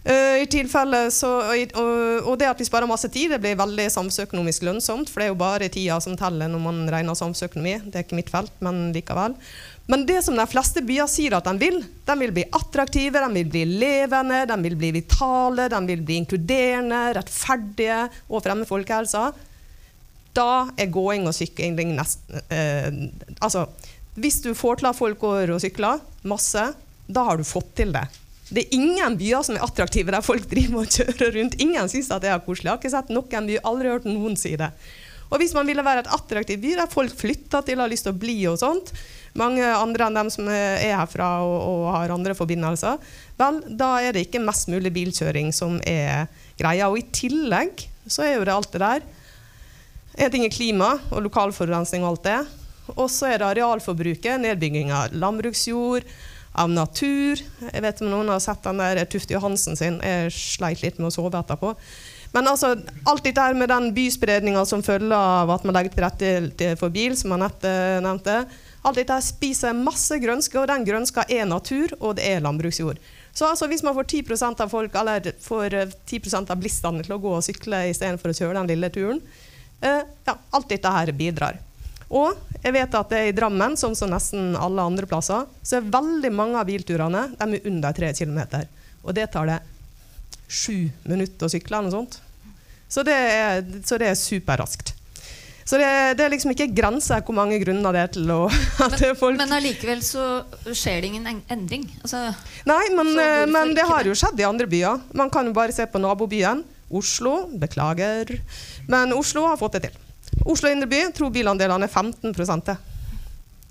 Uh, 0.01 0.39
i 0.41 0.47
tilfelle 0.49 1.03
så, 1.13 1.29
og, 1.51 1.75
og, 2.23 2.31
det 2.41 2.47
at 2.49 2.61
vi 2.63 2.65
sparer 2.65 2.89
masse 2.89 3.05
tid, 3.13 3.29
det 3.35 3.37
blir 3.43 3.59
veldig 3.59 3.89
samfunnsøkonomisk 3.93 4.63
lønnsomt. 4.65 5.11
For 5.11 5.19
det 5.19 5.27
er 5.27 5.33
jo 5.33 5.41
bare 5.43 5.69
tida 5.69 5.99
som 6.01 6.15
teller 6.17 6.49
når 6.49 6.63
man 6.63 6.79
regner 6.95 7.19
samfunnsøkonomi. 7.19 7.75
Det 7.91 7.99
er 7.99 8.07
ikke 8.07 8.17
mitt 8.17 8.31
felt, 8.31 8.55
men 8.63 8.87
likevel. 8.95 9.35
Men 9.89 10.05
det 10.05 10.21
som 10.23 10.37
de 10.37 10.45
fleste 10.47 10.83
byer 10.85 11.09
sier 11.09 11.33
at 11.35 11.47
de 11.47 11.53
vil, 11.59 11.79
de 12.05 12.15
vil 12.19 12.33
bli 12.35 12.43
attraktive, 12.53 13.21
de 13.23 13.29
vil 13.39 13.49
bli 13.51 13.63
levende, 13.81 14.43
de 14.47 14.57
vil 14.63 14.77
bli 14.79 14.91
vitale, 14.99 15.67
de 15.71 15.79
vil 15.89 16.03
bli 16.05 16.19
inkluderende, 16.21 17.01
rettferdige 17.17 18.03
og 18.29 18.45
fremme 18.45 18.67
folkehelsa. 18.69 19.31
Da 20.37 20.51
er 20.79 20.93
gåing 20.93 21.25
og 21.27 21.35
sykling 21.35 21.75
nesten 21.97 22.39
eh, 22.53 22.87
Altså, 23.43 23.65
hvis 24.15 24.39
du 24.45 24.53
får 24.55 24.79
til 24.79 24.91
at 24.91 24.97
folk 24.97 25.19
går 25.19 25.51
og 25.51 25.61
sykler 25.63 25.99
masse, 26.27 26.63
da 27.11 27.27
har 27.27 27.39
du 27.39 27.47
fått 27.47 27.73
til 27.81 27.91
det. 27.95 28.05
Det 28.51 28.65
er 28.65 28.75
ingen 28.75 29.15
byer 29.19 29.43
som 29.47 29.55
er 29.55 29.63
attraktive 29.63 30.11
der 30.11 30.23
folk 30.23 30.47
driver 30.51 30.83
og 30.83 30.91
kjører 30.91 31.37
rundt. 31.37 31.55
Ingen 31.63 31.87
syns 31.91 32.11
at 32.11 32.23
det 32.23 32.31
er 32.31 32.43
koselig. 32.43 32.67
Jeg 32.67 32.73
har 32.73 32.81
ikke 32.81 32.93
sett 32.95 33.11
noen 33.15 33.47
by, 33.47 33.57
aldri 33.67 33.91
hørt 33.91 34.07
noen 34.07 34.35
si 34.39 34.57
det. 34.59 34.71
Og 35.31 35.39
hvis 35.39 35.53
man 35.55 35.67
ville 35.67 35.83
være 35.85 36.03
et 36.03 36.11
attraktivt 36.11 36.59
by 36.63 36.73
der 36.81 36.91
folk 36.91 37.15
flytter 37.15 37.63
til 37.63 37.79
har 37.79 37.91
lyst 37.91 38.03
til 38.07 38.11
å 38.11 38.19
bli 38.19 38.35
og 38.51 38.59
sånt, 38.59 38.91
mange 39.37 39.63
andre 39.63 40.07
enn 40.07 40.17
dem 40.19 40.29
som 40.33 40.49
er 40.51 40.95
herfra 40.97 41.29
og, 41.45 41.57
og 41.69 41.83
har 41.95 42.13
andre 42.13 42.35
forbindelser, 42.37 42.99
vel, 43.39 43.61
da 43.67 43.93
er 44.03 44.15
det 44.15 44.25
ikke 44.27 44.43
mest 44.43 44.69
mulig 44.71 44.91
bilkjøring 44.95 45.51
som 45.55 45.79
er 45.87 46.27
greia. 46.59 46.89
Og 46.89 46.99
i 46.99 47.07
tillegg 47.15 47.85
så 48.07 48.25
er 48.27 48.35
jo 48.35 48.47
det 48.47 48.55
alt 48.55 48.73
det 48.73 48.83
der. 48.83 49.05
En 50.19 50.33
ting 50.33 50.43
er 50.45 50.53
klima 50.53 50.95
og 51.09 51.23
lokalforurensning 51.29 52.03
og 52.03 52.15
alt 52.15 52.27
det. 52.27 52.39
Og 52.97 53.07
så 53.11 53.29
er 53.31 53.39
det 53.39 53.47
arealforbruket, 53.47 54.41
nedbygging 54.43 54.91
av 54.91 55.13
landbruksjord, 55.15 56.07
av 56.51 56.71
natur. 56.71 57.39
Jeg 57.63 57.83
vet 57.85 58.01
om 58.03 58.09
noen 58.11 58.31
har 58.33 58.41
sett 58.43 58.65
den 58.65 58.81
der 58.81 59.05
Tufte 59.07 59.37
Johansen 59.37 59.77
sin. 59.79 60.01
Jeg 60.03 60.33
sleit 60.35 60.83
litt 60.83 60.99
med 60.99 61.11
å 61.11 61.15
sove 61.15 61.39
etterpå. 61.39 61.71
Men 62.31 62.47
altså, 62.47 62.73
alt 63.07 63.25
dette 63.27 63.43
her 63.43 63.55
med 63.57 63.71
den 63.71 63.89
byspredninga 63.95 64.63
som 64.67 64.83
følger 64.83 65.15
av 65.15 65.51
at 65.51 65.65
man 65.67 65.75
legger 65.75 65.95
til 65.95 66.05
rette 66.05 66.75
for 66.79 66.93
bil, 66.93 67.15
som 67.19 67.35
Anette 67.35 67.71
nevnte, 68.03 68.43
alt 68.81 68.97
dette 68.97 69.17
spiser 69.21 69.77
masse 69.77 70.17
grønske, 70.21 70.57
og 70.57 70.69
den 70.71 70.85
grønska 70.87 71.25
er 71.29 71.45
natur, 71.49 71.93
og 71.99 72.15
det 72.17 72.25
er 72.25 72.41
landbruksjord. 72.41 73.01
Så 73.33 73.47
altså, 73.47 73.67
hvis 73.71 73.83
man 73.85 73.95
får 73.95 74.09
10% 74.09 74.63
av 74.63 74.71
folk, 74.71 74.95
eller 74.97 75.33
får 75.41 75.75
eh, 75.77 75.97
10% 76.09 76.51
av 76.51 76.59
bilistene 76.59 77.05
til 77.05 77.15
å 77.15 77.19
gå 77.21 77.35
og 77.37 77.45
sykle 77.45 77.85
istedenfor 77.91 78.33
å 78.33 78.37
kjøre 78.37 78.57
den 78.59 78.71
lille 78.73 78.89
turen, 78.93 79.21
eh, 79.79 80.01
ja, 80.27 80.35
alt 80.35 80.71
dette 80.71 80.95
her 80.95 81.13
bidrar. 81.15 81.59
Og 82.11 82.35
jeg 82.59 82.75
vet 82.75 82.97
at 82.97 83.13
det 83.13 83.19
er 83.21 83.29
i 83.29 83.35
Drammen, 83.35 83.77
som 83.79 83.93
så 83.95 84.09
nesten 84.09 84.55
alle 84.59 84.83
andre 84.83 85.07
plasser, 85.07 85.45
så 85.63 85.77
er 85.77 85.91
veldig 85.93 86.31
mange 86.35 86.59
av 86.59 86.67
bilturene 86.67 87.29
er 87.39 87.53
under 87.61 87.95
3 87.95 88.11
km. 88.17 88.41
Og 89.05 89.15
det 89.15 89.29
tar 89.31 89.47
det 89.47 89.61
sju 90.51 90.89
minutter 91.07 91.47
å 91.47 91.53
sykle. 91.53 91.77
eller 91.77 91.87
noe 91.87 92.01
sånt. 92.01 92.19
Så 92.91 93.05
det 93.07 93.15
er, 93.15 93.61
så 93.87 93.95
det 94.01 94.09
er 94.11 94.19
superraskt. 94.19 94.91
Så 95.63 95.77
det, 95.77 95.87
det 96.17 96.25
er 96.25 96.33
liksom 96.33 96.53
ikke 96.55 96.69
grenser 96.75 97.21
hvor 97.25 97.37
mange 97.37 97.59
grunner 97.61 97.95
det 97.95 98.03
er 98.03 98.11
til 98.15 98.33
å 98.33 98.39
at 98.85 99.03
folk 99.19 99.37
Men 99.39 99.55
allikevel 99.57 100.01
så 100.05 100.27
skjer 100.67 101.01
det 101.01 101.11
ingen 101.11 101.41
endring. 101.53 101.87
Altså, 102.01 102.29
Nei, 102.69 102.83
men, 102.97 103.11
eh, 103.21 103.45
men 103.51 103.75
det 103.77 103.85
har 103.87 104.07
jo 104.07 104.15
skjedd 104.17 104.41
i 104.41 104.47
andre 104.47 104.69
byer. 104.69 105.03
Man 105.17 105.31
kan 105.33 105.47
jo 105.47 105.55
bare 105.55 105.75
se 105.75 105.87
på 105.87 106.01
nabobyen. 106.01 106.63
Oslo, 106.91 107.45
beklager. 107.55 108.33
Men 108.91 109.13
Oslo 109.15 109.45
har 109.47 109.59
fått 109.59 109.77
det 109.77 109.85
til. 109.87 109.99
Oslo 110.49 110.71
indre 110.71 110.89
by 110.89 111.05
tror 111.15 111.31
bilandelene 111.33 111.87
er 111.87 111.91
15 111.91 112.33
det. 112.67 112.77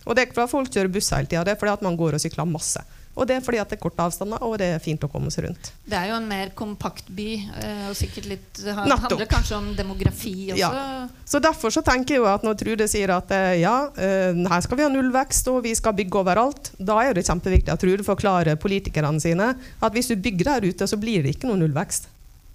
Og 0.07 0.17
det 0.17 0.23
er 0.23 0.29
ikke 0.29 0.39
fordi 0.41 0.55
folk 0.55 0.73
kjører 0.73 0.93
buss 0.93 1.11
hele 1.12 1.29
tida, 1.29 1.45
det 1.45 1.55
er 1.55 1.61
fordi 1.61 1.75
at 1.77 1.85
man 1.85 1.97
går 1.99 2.17
og 2.17 2.23
sykler 2.23 2.49
masse. 2.49 2.81
Og 3.21 3.29
det 3.29 3.37
er 3.37 3.43
fordi 3.45 3.59
at 3.61 3.69
det 3.69 3.77
er 3.77 3.83
korte 3.83 4.01
avstander, 4.01 4.41
og 4.47 4.55
det 4.63 4.71
er 4.73 4.79
fint 4.81 5.03
å 5.05 5.09
komme 5.13 5.29
seg 5.33 5.45
rundt. 5.45 5.71
det 5.85 5.97
er 5.99 6.07
jo 6.09 6.15
en 6.17 6.29
mer 6.29 6.49
kompakt 6.57 7.11
by, 7.13 7.27
eh, 7.61 7.83
og 7.91 7.97
sikkert 7.99 8.27
litt 8.31 8.49
Det 8.57 8.73
handler 8.73 9.27
kanskje 9.29 9.59
om 9.59 9.67
demografi 9.77 10.53
også. 10.55 10.61
Ja. 10.61 11.09
Så 11.29 11.39
derfor 11.45 11.71
så 11.75 11.83
tenker 11.85 12.15
jeg 12.17 12.23
jo 12.23 12.29
at 12.31 12.43
når 12.47 12.57
Trude 12.63 12.87
sier 12.89 13.13
at 13.13 13.29
eh, 13.37 13.61
ja, 13.61 13.75
eh, 14.01 14.33
her 14.33 14.61
skal 14.65 14.77
vi 14.81 14.87
ha 14.87 14.91
nullvekst 14.93 15.49
og 15.53 15.61
vi 15.67 15.75
skal 15.77 15.93
bygge 15.99 16.17
overalt, 16.23 16.73
da 16.79 16.97
er 17.05 17.13
det 17.19 17.27
kjempeviktig 17.29 17.73
at 17.75 17.81
Trude 17.85 18.05
forklarer 18.07 18.57
politikerne 18.61 19.21
sine 19.21 19.53
at 19.61 19.93
hvis 19.93 20.09
du 20.09 20.17
bygger 20.17 20.45
der 20.55 20.65
ute, 20.73 20.85
så 20.89 20.97
blir 21.01 21.23
det 21.27 21.31
ikke 21.37 21.49
noe 21.51 21.61
nullvekst. 21.61 22.09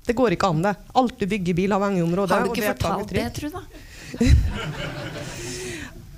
Det 0.06 0.14
går 0.18 0.32
ikke 0.36 0.50
an, 0.50 0.66
det. 0.66 0.76
Alt 0.98 1.20
du 1.22 1.26
bygger 1.30 1.50
i 1.54 1.60
bilavhengige 1.62 2.06
områder. 2.06 2.36
Har 2.36 2.42
du 2.46 2.50
ikke 2.54 2.66
det 2.66 2.74
fortalt 2.74 3.10
det. 3.14 3.34
Trude? 3.38 3.62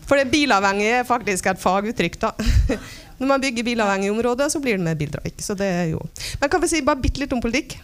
For 0.08 0.16
det 0.16 0.32
bilavhengige 0.32 1.02
er 1.02 1.06
faktisk 1.08 1.46
et 1.52 1.60
faguttrykk, 1.60 2.16
da. 2.22 2.30
Når 3.18 3.30
man 3.32 3.42
bygger 3.42 3.66
bilavhengige 3.66 4.14
områder, 4.14 4.50
så 4.50 4.62
blir 4.62 4.78
det 4.78 4.86
mer 4.86 4.98
biltrafikk. 4.98 5.42
Så 5.42 5.56
det 5.58 5.68
er 5.68 5.90
jo 5.94 6.02
Men 6.42 6.50
kan 6.50 6.62
vi 6.62 6.70
si 6.72 6.84
bare 6.86 7.02
bitte 7.02 7.22
litt 7.24 7.34
om 7.34 7.42
politikk? 7.42 7.78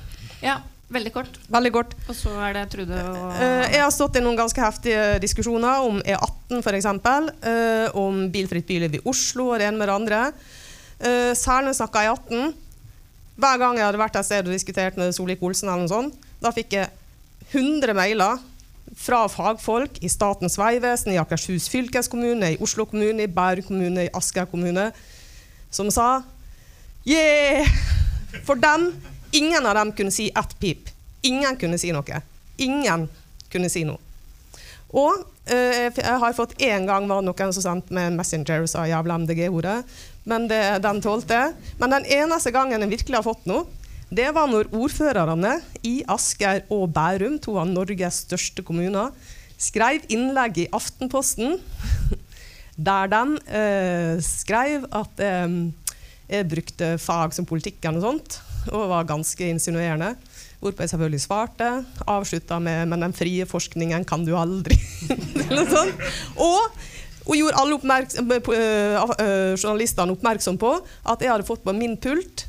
Ja, 0.44 0.60
veldig 0.94 1.14
kort. 1.14 1.40
Veldig 1.50 1.72
kort. 1.74 1.96
Og 2.08 2.16
så 2.18 2.34
er 2.46 2.54
det 2.58 2.68
Trude 2.74 3.00
og 3.10 3.32
Eh, 3.42 3.74
jeg 3.74 3.82
har 3.82 3.94
stått 3.94 4.20
i 4.20 4.24
noen 4.24 4.38
ganske 4.38 4.62
heftige 4.62 5.20
diskusjoner 5.24 5.88
om 5.88 6.02
E18 6.02 6.62
f.eks. 6.62 6.86
Uh, 6.86 7.88
om 7.98 8.28
bilfritt 8.32 8.68
byliv 8.68 9.00
i 9.00 9.06
Oslo 9.10 9.52
og 9.52 9.60
det 9.60 9.70
ene 9.70 9.80
med 9.80 9.90
det 9.90 9.96
andre. 9.96 10.26
Uh, 11.02 11.34
særlig 11.34 11.76
snakka 11.80 12.06
E18. 12.06 12.54
Hver 13.36 13.58
gang 13.58 13.80
jeg 13.80 13.88
hadde 13.88 14.02
vært 14.02 14.20
et 14.20 14.28
sted 14.28 14.46
og 14.46 14.54
diskutert 14.54 14.98
med 15.00 15.16
Solvik-Olsen, 15.16 15.70
eller 15.70 15.88
noe 15.88 15.90
sånt, 15.90 16.28
da 16.44 16.52
fikk 16.54 16.76
jeg 16.78 16.92
100 17.50 17.96
mailer 17.98 18.42
fra 19.00 19.24
fagfolk 19.32 19.98
i 20.06 20.12
Statens 20.12 20.58
vegvesen, 20.60 21.14
i 21.14 21.20
Akershus 21.22 21.66
fylkeskommune, 21.72 22.54
i 22.54 22.60
Oslo 22.62 22.86
kommune, 22.90 23.26
i 23.26 23.32
Bærum 23.32 23.66
kommune, 23.66 24.06
i 24.06 24.14
Asker 24.14 24.46
kommune, 24.50 24.92
som 25.74 25.90
sa 25.94 26.22
Yeah! 27.04 27.68
For 28.46 28.56
dem 28.56 28.94
Ingen 29.34 29.66
av 29.66 29.76
dem 29.76 29.92
kunne 29.98 30.12
si 30.14 30.30
ett 30.30 30.60
pip. 30.60 30.90
Ingen 31.26 31.56
kunne 31.58 31.78
si 31.82 31.90
noe. 31.92 32.20
Ingen 32.62 33.08
kunne 33.50 33.70
si 33.74 33.82
noe. 33.88 33.98
Og 34.94 35.24
eh, 35.50 35.90
jeg 35.90 36.20
har 36.22 36.36
fått 36.38 36.54
én 36.62 36.86
gang 36.86 37.08
var 37.10 37.24
noen 37.26 37.54
som 37.56 37.64
sendte 37.66 37.96
med 37.98 38.14
Messenger 38.14 38.62
og 38.62 38.70
sa 38.70 38.86
jævla 38.86 39.18
MDG-ordet. 39.24 39.80
Men 40.30 40.46
det, 40.52 40.62
den 40.86 41.02
tålte. 41.02 41.40
Men 41.82 41.98
den 41.98 42.06
eneste 42.20 42.54
gangen 42.54 42.86
jeg 42.86 42.94
virkelig 42.94 43.18
har 43.18 43.26
fått 43.26 43.50
noe, 43.50 43.66
det 44.14 44.30
var 44.38 44.46
når 44.52 44.70
ordførerne 44.78 45.56
i 45.82 46.04
Asker 46.14 46.62
og 46.70 46.92
Bærum, 46.94 47.40
to 47.42 47.58
av 47.58 47.72
Norges 47.72 48.22
største 48.28 48.62
kommuner, 48.62 49.10
skrev 49.58 50.06
innlegg 50.14 50.62
i 50.62 50.70
Aftenposten 50.78 51.58
der 52.76 53.10
den 53.12 53.38
eh, 53.48 54.18
skrev 54.24 54.88
at 54.92 55.22
eh, 55.22 55.58
jeg 56.30 56.50
brukte 56.50 56.96
fag 56.98 57.36
som 57.36 57.46
politikk 57.46 57.84
og 57.92 58.02
sånt, 58.02 58.40
og 58.72 58.90
var 58.90 59.10
ganske 59.10 59.50
insinuerende. 59.50 60.14
Hvorpå 60.64 60.86
jeg 60.86 60.94
selvfølgelig 60.94 61.22
svarte. 61.22 61.70
Avslutta 62.08 62.60
med 62.60 62.88
'men 62.88 63.02
den 63.02 63.14
frie 63.14 63.46
forskningen 63.46 64.06
kan 64.06 64.24
du 64.26 64.32
aldri'. 64.32 64.80
Og, 66.48 66.62
hun 67.26 67.38
gjorde 67.38 67.60
alle 67.60 67.76
oppmerksom, 67.76 68.32
eh, 68.32 68.40
eh, 69.20 69.56
journalistene 69.60 70.12
oppmerksom 70.12 70.58
på 70.58 70.72
at 71.06 71.22
jeg 71.22 71.32
hadde 71.32 71.48
fått 71.48 71.64
på 71.64 71.76
min 71.76 71.98
pult 71.98 72.48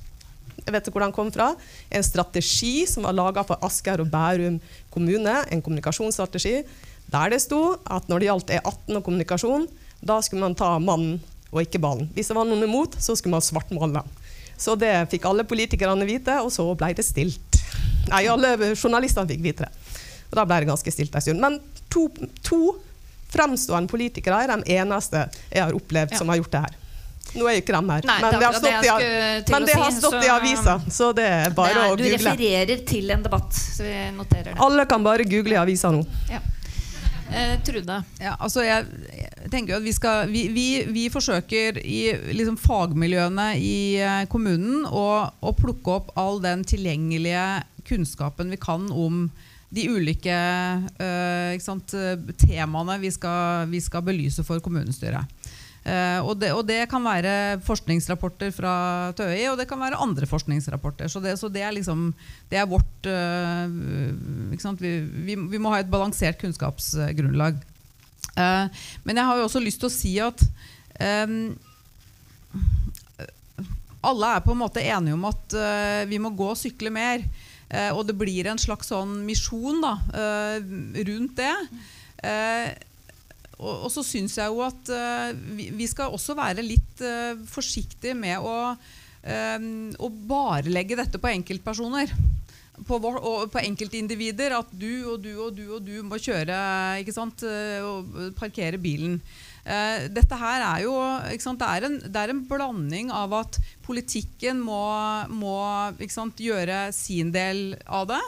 jeg 0.65 0.73
vet 0.73 0.89
hvor 0.89 1.05
den 1.05 1.13
kom 1.13 1.31
fra, 1.33 1.53
en 1.93 2.05
strategi 2.07 2.87
som 2.89 3.05
var 3.05 3.13
laga 3.17 3.45
for 3.45 3.61
Asker 3.67 4.01
og 4.01 4.09
Bærum 4.09 4.61
kommune, 4.91 5.45
en 5.53 5.63
kommunikasjonsstrategi, 5.63 6.63
der 7.13 7.35
det 7.35 7.43
sto 7.45 7.77
at 7.85 8.09
når 8.09 8.23
det 8.23 8.29
gjaldt 8.31 8.53
E18 8.59 8.97
og 8.97 9.05
kommunikasjon, 9.05 9.67
da 10.05 10.21
skulle 10.23 10.45
man 10.45 10.55
ta 10.59 10.75
mannen 10.79 11.19
og 11.55 11.63
ikke 11.63 11.81
ballen. 11.83 12.09
Hvis 12.17 12.29
det 12.31 12.37
var 12.37 12.47
noen 12.49 12.65
imot, 12.67 12.97
så 13.01 13.15
skulle 13.17 13.37
man 13.37 13.45
svartmale. 13.45 14.03
Så 14.59 14.75
det 14.79 14.93
fikk 15.11 15.27
alle 15.27 15.45
politikerne 15.49 16.07
vite, 16.07 16.37
og 16.43 16.51
så 16.55 16.67
ble 16.79 16.93
det 16.95 17.05
stilt. 17.07 17.61
Nei, 18.11 18.25
alle 18.31 18.55
journalistene 18.75 19.29
fikk 19.31 19.43
vite 19.45 19.67
det. 19.67 19.73
Og 20.31 20.39
da 20.39 20.45
ble 20.51 20.61
det 20.63 20.71
ganske 20.71 20.93
stilt 20.95 21.15
en 21.15 21.25
stund. 21.25 21.41
Men 21.43 21.61
to, 21.93 22.09
to 22.47 22.61
fremstående 23.35 23.91
politikere 23.91 24.45
er 24.45 24.53
de 24.55 24.77
eneste 24.79 25.27
jeg 25.51 25.63
har 25.63 25.75
opplevd 25.75 26.17
som 26.19 26.31
har 26.31 26.41
gjort 26.43 26.55
det 26.55 26.65
her. 26.67 26.81
Nå 27.35 27.47
er 27.49 27.57
jo 27.57 27.63
ikke 27.65 27.75
de 27.75 27.91
her, 27.91 28.05
Nei, 28.07 28.17
men 28.23 28.35
det 28.39 28.47
har 28.47 28.55
stått, 28.55 28.85
det 28.85 28.91
i, 28.95 29.53
men 29.55 29.65
det 29.67 29.75
har 29.81 29.91
stått 29.91 30.13
så, 30.13 30.19
i 30.21 30.27
så- 30.29 30.35
avisa, 30.37 30.75
så 30.93 31.07
det 31.17 31.25
er 31.25 31.55
bare 31.57 31.73
det 31.73 31.81
er, 31.81 31.87
å 31.91 31.97
du 31.97 32.03
google. 32.05 32.19
refererer 32.19 32.83
til 32.87 33.11
en 33.11 33.25
debatt, 33.25 33.55
så 33.55 33.83
vi 33.83 33.95
noterer 34.15 34.53
det. 34.53 34.59
Alle 34.63 34.85
kan 34.87 35.03
bare 35.03 35.25
google 35.27 35.57
i 35.57 35.59
avisa 35.59 35.91
nå. 35.91 36.05
Eh, 37.33 37.55
Trude. 37.65 37.97
Ja, 38.21 38.35
altså 38.39 38.65
jeg, 38.65 38.85
jeg 39.17 39.51
tenker 39.53 39.79
at 39.79 39.85
vi, 39.85 39.93
skal, 39.97 40.29
vi, 40.31 40.47
vi, 40.53 40.67
vi 40.93 41.07
forsøker 41.13 41.81
i 41.81 42.01
liksom 42.37 42.59
fagmiljøene 42.61 43.49
i 43.59 43.79
eh, 44.03 44.27
kommunen 44.31 44.85
å, 44.89 45.07
å 45.41 45.55
plukke 45.57 45.99
opp 45.99 46.13
all 46.21 46.43
den 46.45 46.65
tilgjengelige 46.69 47.65
kunnskapen 47.89 48.53
vi 48.53 48.61
kan 48.61 48.87
om 48.93 49.27
de 49.75 49.89
ulike 49.91 50.35
eh, 51.03 51.57
sant, 51.63 51.97
temaene 52.39 53.01
vi 53.03 53.11
skal, 53.13 53.67
vi 53.73 53.81
skal 53.83 54.05
belyse 54.07 54.45
for 54.47 54.63
kommunestyret. 54.63 55.27
Eh, 55.85 56.21
og, 56.25 56.39
det, 56.41 56.49
og 56.57 56.63
det 56.65 56.79
kan 56.89 57.05
være 57.05 57.61
forskningsrapporter 57.65 58.55
fra 58.57 58.75
TØI, 59.19 59.51
og 59.51 59.59
det 59.61 59.69
kan 59.69 59.83
være 59.83 60.01
andre 60.01 60.29
forskningsrapporter. 60.29 61.11
Så 61.13 61.21
det, 61.21 61.37
så 61.41 61.51
det 61.53 61.61
er 61.61 61.77
liksom 61.77 62.07
Det 62.49 62.57
er 62.57 62.71
vårt 62.71 63.09
eh? 63.11 63.69
Vi, 64.81 64.95
vi, 65.29 65.37
vi 65.37 65.61
må 65.61 65.75
ha 65.75 65.83
et 65.83 65.93
balansert 65.93 66.41
kunnskapsgrunnlag. 66.41 67.61
Eh, 68.35 68.83
men 69.05 69.21
jeg 69.21 69.29
har 69.29 69.39
jo 69.39 69.47
også 69.51 69.63
lyst 69.63 69.85
til 69.85 69.93
å 69.93 69.95
si 69.95 70.17
at 70.25 70.49
alle 74.05 74.31
er 74.37 74.45
på 74.45 74.53
en 74.53 74.61
måte 74.61 74.85
enige 74.85 75.17
om 75.17 75.25
at 75.27 75.57
uh, 75.57 76.03
vi 76.09 76.21
må 76.23 76.33
gå 76.37 76.51
og 76.53 76.61
sykle 76.61 76.93
mer. 76.93 77.25
Uh, 77.73 77.91
og 77.97 78.05
det 78.07 78.17
blir 78.21 78.47
en 78.51 78.61
slags 78.61 78.93
sånn 78.93 79.17
misjon 79.27 79.81
da, 79.83 79.95
uh, 80.15 80.59
rundt 81.09 81.41
det. 81.41 81.55
Eh, 83.59 83.65
og, 83.65 83.91
så 83.93 84.05
syns 84.07 84.39
jeg 84.41 84.53
jo 84.53 84.63
at 84.65 84.93
eh, 84.93 85.33
vi, 85.57 85.71
vi 85.75 85.89
skal 85.91 86.15
også 86.15 86.37
være 86.39 86.65
litt 86.65 87.03
uh, 87.05 87.35
forsiktige 87.51 88.17
med 88.19 88.43
å, 88.43 88.75
eh, 89.23 89.69
å 89.99 90.11
bare 90.29 90.73
legge 90.73 90.99
dette 90.99 91.21
på 91.21 91.33
enkeltpersoner. 91.33 92.15
På, 92.89 92.97
vår, 92.99 93.21
og 93.23 93.53
på 93.53 93.61
enkeltindivider. 93.63 94.57
At 94.59 94.73
du 94.75 95.07
og 95.13 95.21
du 95.23 95.31
og 95.39 95.55
du 95.55 95.63
og 95.77 95.85
du 95.87 95.95
må 96.03 96.19
kjøre 96.19 96.57
ikke 97.03 97.15
sant, 97.15 97.45
eh, 97.47 97.79
og 97.87 98.35
parkere 98.39 98.81
bilen. 98.83 99.21
Eh, 99.65 100.09
dette 100.13 100.37
her 100.37 100.65
er 100.67 100.83
jo 100.85 100.97
sant, 101.41 101.63
det, 101.63 101.69
er 101.69 101.87
en, 101.87 101.95
det 102.03 102.21
er 102.21 102.33
en 102.35 102.43
blanding 102.49 103.13
av 103.15 103.33
at 103.39 103.61
politikken 103.87 104.59
må, 104.61 104.83
må 105.31 105.55
sant, 106.11 106.43
gjøre 106.43 106.89
sin 106.97 107.31
del 107.35 107.79
av 107.87 108.11
det. 108.11 108.21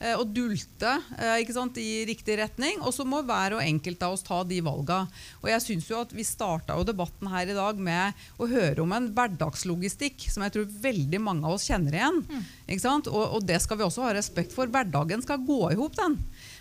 Eh, 0.00 0.16
Og 0.18 0.32
dulte 0.34 0.96
eh, 1.18 1.36
ikke 1.44 1.56
sant, 1.56 1.78
i 1.80 2.02
riktig 2.08 2.38
retning. 2.40 2.80
Og 2.82 2.94
så 2.96 3.06
må 3.06 3.22
hver 3.26 3.58
og 3.58 3.64
enkelt 3.64 4.02
av 4.06 4.16
oss 4.16 4.26
ta 4.26 4.42
de 4.48 4.60
valga. 4.64 5.02
Og 5.42 5.50
jeg 5.52 5.64
synes 5.66 5.90
jo 5.90 6.00
at 6.00 6.14
Vi 6.16 6.26
starta 6.26 6.78
jo 6.78 6.86
debatten 6.88 7.30
her 7.30 7.50
i 7.50 7.56
dag 7.56 7.78
med 7.80 8.24
å 8.40 8.48
høre 8.50 8.84
om 8.84 8.96
en 8.96 9.10
hverdagslogistikk 9.14 10.28
som 10.32 10.44
jeg 10.46 10.56
tror 10.56 10.70
veldig 10.88 11.20
mange 11.22 11.46
av 11.46 11.56
oss 11.58 11.68
kjenner 11.70 11.96
igjen. 11.96 12.22
Ikke 12.66 12.84
sant? 12.84 13.10
Og, 13.12 13.36
og 13.36 13.46
det 13.46 13.60
skal 13.62 13.80
vi 13.80 13.86
også 13.86 14.08
ha 14.08 14.14
respekt 14.16 14.56
for. 14.56 14.70
Hverdagen 14.70 15.22
skal 15.24 15.44
gå 15.46 15.62
i 15.70 15.78
hop, 15.78 15.96
den. 15.98 16.18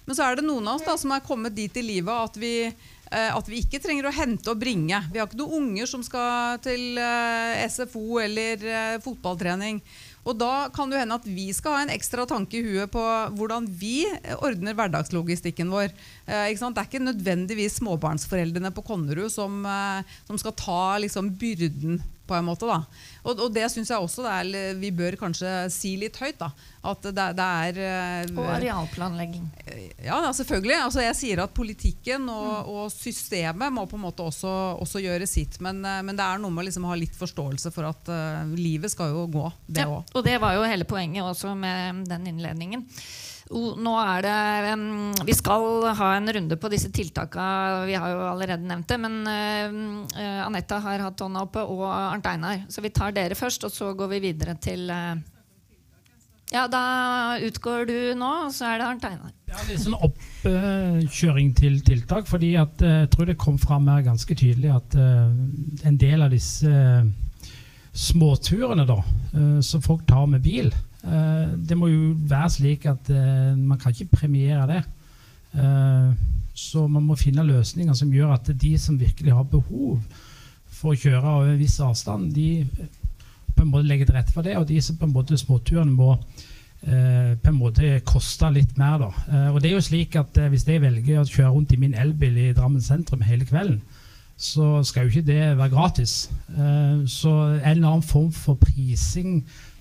Men 0.09 0.17
så 0.17 0.25
er 0.25 0.39
det 0.39 0.47
noen 0.47 0.65
av 0.65 0.79
oss 0.79 0.87
da, 0.87 0.95
som 0.97 1.11
er 1.13 1.21
kommet 1.21 1.53
dit 1.53 1.75
i 1.77 1.83
livet 1.85 2.09
at 2.09 2.37
vi, 2.41 2.53
eh, 2.65 3.29
at 3.29 3.45
vi 3.45 3.59
ikke 3.61 3.77
trenger 3.83 4.07
å 4.09 4.13
hente 4.15 4.49
og 4.49 4.57
bringe. 4.57 5.03
Vi 5.13 5.21
har 5.21 5.27
ikke 5.29 5.37
noen 5.37 5.67
unger 5.69 5.89
som 5.91 6.01
skal 6.01 6.57
til 6.65 6.97
eh, 6.97 7.61
SFO 7.69 8.17
eller 8.23 8.65
eh, 8.65 8.95
fotballtrening. 9.03 9.83
Og 10.30 10.38
da 10.38 10.69
kan 10.73 10.91
det 10.91 11.01
hende 11.01 11.18
at 11.18 11.26
vi 11.26 11.47
skal 11.56 11.76
ha 11.76 11.81
en 11.85 11.93
ekstra 11.93 12.26
tanke 12.30 12.60
i 12.60 12.64
huet 12.65 12.91
på 12.93 13.01
hvordan 13.39 13.65
vi 13.81 14.03
ordner 14.38 14.77
hverdagslogistikken 14.77 15.72
vår. 15.73 15.89
Eh? 16.30 16.51
Det 16.53 16.69
er 16.69 16.85
ikke 16.85 17.01
nødvendigvis 17.01 17.80
småbarnsforeldrene 17.80 18.72
på 18.76 18.85
Konnerud 18.85 19.31
som, 19.34 19.64
eh, 19.65 20.06
som 20.30 20.38
skal 20.38 20.56
ta 20.60 20.84
liksom, 21.01 21.34
byrden 21.39 21.99
på 22.30 22.38
en 22.38 22.45
måte. 22.47 22.69
da. 22.69 22.84
Og, 23.26 23.45
og 23.45 23.53
det 23.53 23.65
syns 23.73 23.91
jeg 23.91 23.99
også 23.99 24.26
er, 24.30 24.51
vi 24.80 24.91
bør 24.95 25.18
kanskje 25.19 25.53
si 25.73 25.95
litt 25.99 26.19
høyt. 26.22 26.38
da. 26.39 26.51
At 26.89 27.03
det, 27.03 27.26
det 27.35 27.45
er 27.45 27.80
eh, 27.84 28.30
Og 28.39 28.45
arealplanlegging. 28.53 29.49
Ja, 30.06 30.22
da, 30.23 30.31
selvfølgelig. 30.35 30.77
Altså, 30.85 31.01
jeg 31.03 31.18
sier 31.19 31.43
at 31.43 31.56
politikken 31.56 32.30
og, 32.31 32.69
og 32.72 32.85
systemet 32.93 33.73
må 33.76 33.84
på 33.89 33.99
en 33.99 34.06
måte 34.06 34.23
også, 34.23 34.53
også 34.80 35.03
gjøre 35.03 35.27
sitt. 35.27 35.60
Men, 35.65 35.81
eh, 35.84 36.01
men 36.06 36.19
det 36.19 36.26
er 36.26 36.39
noe 36.39 36.53
med 36.53 36.64
å 36.64 36.69
liksom 36.69 36.88
ha 36.88 36.95
litt 36.99 37.18
forståelse 37.19 37.73
for 37.76 37.89
at 37.89 38.11
uh, 38.11 38.53
livet 38.56 38.91
skal 38.93 39.11
jo 39.14 39.26
gå, 39.31 39.49
det 39.68 39.84
Ja, 39.84 39.99
og 39.99 40.23
det 40.26 40.38
var 40.41 40.56
jo 40.56 40.68
hele 40.68 40.88
poenget 40.88 41.26
også 41.26 41.51
med 41.57 42.06
den 42.10 42.30
innledningen. 42.31 42.85
Nå 43.49 43.95
er 43.97 44.21
det, 44.21 44.73
Vi 45.26 45.34
skal 45.34 45.88
ha 45.97 46.09
en 46.15 46.30
runde 46.34 46.57
på 46.61 46.69
disse 46.69 46.91
tiltakene. 46.93 47.88
Vi 47.89 47.97
har 47.97 48.11
jo 48.13 48.21
allerede 48.30 48.67
nevnt 48.69 48.88
det. 48.91 48.99
Men 49.01 49.17
eh, 49.26 50.45
Anette 50.45 50.77
har 50.84 51.05
hatt 51.07 51.23
hånda 51.26 51.47
oppe, 51.47 51.63
og 51.65 51.81
Arnt 51.89 52.30
Einar. 52.30 52.67
Så 52.69 52.84
vi 52.85 52.93
tar 52.93 53.15
dere 53.15 53.38
først, 53.38 53.65
og 53.65 53.73
så 53.73 53.93
går 53.97 54.11
vi 54.13 54.23
videre 54.30 54.53
til 54.61 54.85
uh, 54.93 55.17
Ja, 56.53 56.67
da 56.69 56.84
utgår 57.45 57.89
du 57.89 57.97
nå, 58.17 58.30
og 58.45 58.53
så 58.53 58.69
er 58.69 58.84
det 58.84 58.85
Arnt 58.85 59.07
Einar. 59.09 59.34
Ja, 59.49 59.63
litt 59.65 59.81
sånn 59.81 59.97
oppkjøring 59.97 61.49
til 61.57 61.81
tiltak, 61.88 62.30
fordi 62.30 62.51
at 62.61 62.85
uh, 62.85 62.99
jeg 63.01 63.09
tror 63.15 63.31
det 63.31 63.39
kom 63.41 63.57
fram 63.61 63.89
her 63.89 64.05
ganske 64.05 64.38
tydelig 64.38 64.76
at 64.76 64.99
uh, 64.99 65.26
en 65.89 65.97
del 65.97 66.27
av 66.27 66.30
disse 66.35 66.69
småturene 67.97 68.85
da, 68.88 68.99
som 69.65 69.81
folk 69.84 70.03
tar 70.07 70.27
med 70.30 70.43
bil, 70.45 70.69
det 71.01 71.77
må 71.80 71.88
jo 71.88 72.13
være 72.27 72.49
slik 72.51 72.85
at 72.89 73.09
eh, 73.13 73.55
man 73.57 73.80
kan 73.80 73.93
ikke 73.93 74.17
premiere 74.19 74.67
det. 74.67 74.81
Eh, 75.55 76.11
så 76.53 76.88
man 76.88 77.05
må 77.07 77.15
finne 77.15 77.45
løsninger 77.47 77.95
som 77.95 78.11
gjør 78.13 78.35
at 78.35 78.51
de 78.61 78.77
som 78.77 78.99
virkelig 78.99 79.34
har 79.34 79.47
behov 79.47 79.99
for 80.80 80.93
å 80.93 80.99
kjøre 80.99 81.35
over 81.35 81.53
en 81.53 81.59
viss 81.59 81.80
avstand, 81.84 82.34
de 82.35 82.65
på 83.55 83.63
en 83.63 83.71
måte 83.71 83.88
legger 83.88 84.09
til 84.09 84.15
rette 84.15 84.35
for 84.35 84.45
det, 84.45 84.57
og 84.59 84.67
de 84.69 84.80
som 84.84 84.97
på 84.99 85.07
en 85.07 85.15
måte 85.15 85.39
småturene 85.39 85.91
må 85.91 86.13
eh, 86.15 87.35
på 87.39 87.51
en 87.51 87.59
måte 87.59 87.97
koste 88.07 88.51
litt 88.55 88.77
mer. 88.80 88.99
Da. 89.01 89.09
Eh, 89.27 89.47
og 89.53 89.61
det 89.61 89.71
er 89.71 89.77
jo 89.77 89.88
slik 89.88 90.15
at 90.19 90.38
eh, 90.39 90.51
Hvis 90.51 90.67
jeg 90.67 90.84
velger 90.84 91.21
å 91.21 91.27
kjøre 91.27 91.53
rundt 91.55 91.73
i 91.76 91.80
min 91.81 91.95
elbil 91.95 92.38
i 92.39 92.53
Drammen 92.55 92.84
sentrum 92.84 93.26
hele 93.26 93.47
kvelden, 93.47 93.81
så 94.39 94.80
skal 94.88 95.03
jo 95.03 95.11
ikke 95.11 95.27
det 95.27 95.41
være 95.59 95.73
gratis. 95.73 96.30
Eh, 96.55 97.03
så 97.11 97.34
en 97.57 97.71
eller 97.73 97.89
annen 97.89 98.07
form 98.07 98.31
for 98.31 98.55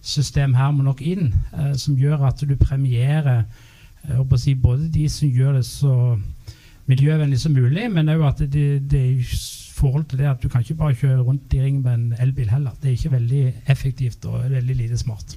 prisingssystem 0.09 0.55
her 0.55 0.72
må 0.72 0.82
nok 0.82 1.02
inn, 1.02 1.35
eh, 1.52 1.76
som 1.76 1.97
gjør 1.97 2.26
at 2.28 2.40
du 2.40 2.56
premierer 2.56 3.44
å 4.09 4.39
si, 4.39 4.55
både 4.55 4.89
de 4.89 5.09
som 5.09 5.28
gjør 5.28 5.59
det 5.59 5.66
så 5.66 6.16
miljøvennlig 6.89 7.39
som 7.39 7.52
mulig, 7.52 7.90
men 7.93 8.09
òg 8.09 8.24
at 8.24 8.39
det, 8.48 8.89
det 8.89 9.01
er 9.01 9.36
forhold 9.78 10.09
til 10.09 10.18
det 10.18 10.26
at 10.30 10.40
du 10.43 10.48
kan 10.48 10.62
ikke 10.62 10.78
bare 10.78 10.97
kjøre 10.97 11.22
rundt 11.22 11.52
i 11.55 11.60
ring 11.60 11.82
med 11.82 11.93
en 11.94 12.14
elbil 12.18 12.48
heller. 12.51 12.72
Det 12.80 12.89
er 12.89 12.97
ikke 12.97 13.12
veldig 13.12 13.43
effektivt 13.68 14.24
og 14.24 14.51
veldig 14.51 14.76
lite 14.76 14.98
smart. 14.98 15.36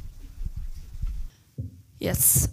Yes. 2.02 2.50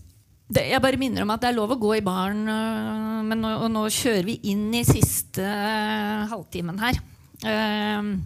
Det, 0.49 0.65
jeg 0.69 0.83
bare 0.83 0.99
minner 1.01 1.23
om 1.23 1.31
at 1.31 1.41
det 1.41 1.53
er 1.53 1.57
lov 1.57 1.73
å 1.73 1.81
gå 1.81 1.95
i 1.99 2.05
baren, 2.05 2.43
øh, 2.49 3.23
men 3.29 3.41
nå, 3.45 3.55
og 3.63 3.71
nå 3.71 3.87
kjører 3.93 4.27
vi 4.27 4.41
inn 4.51 4.73
i 4.75 4.85
siste 4.85 5.45
uh, 5.45 6.25
halvtimen 6.29 6.81
her. 6.81 7.01
Uh, 7.45 8.17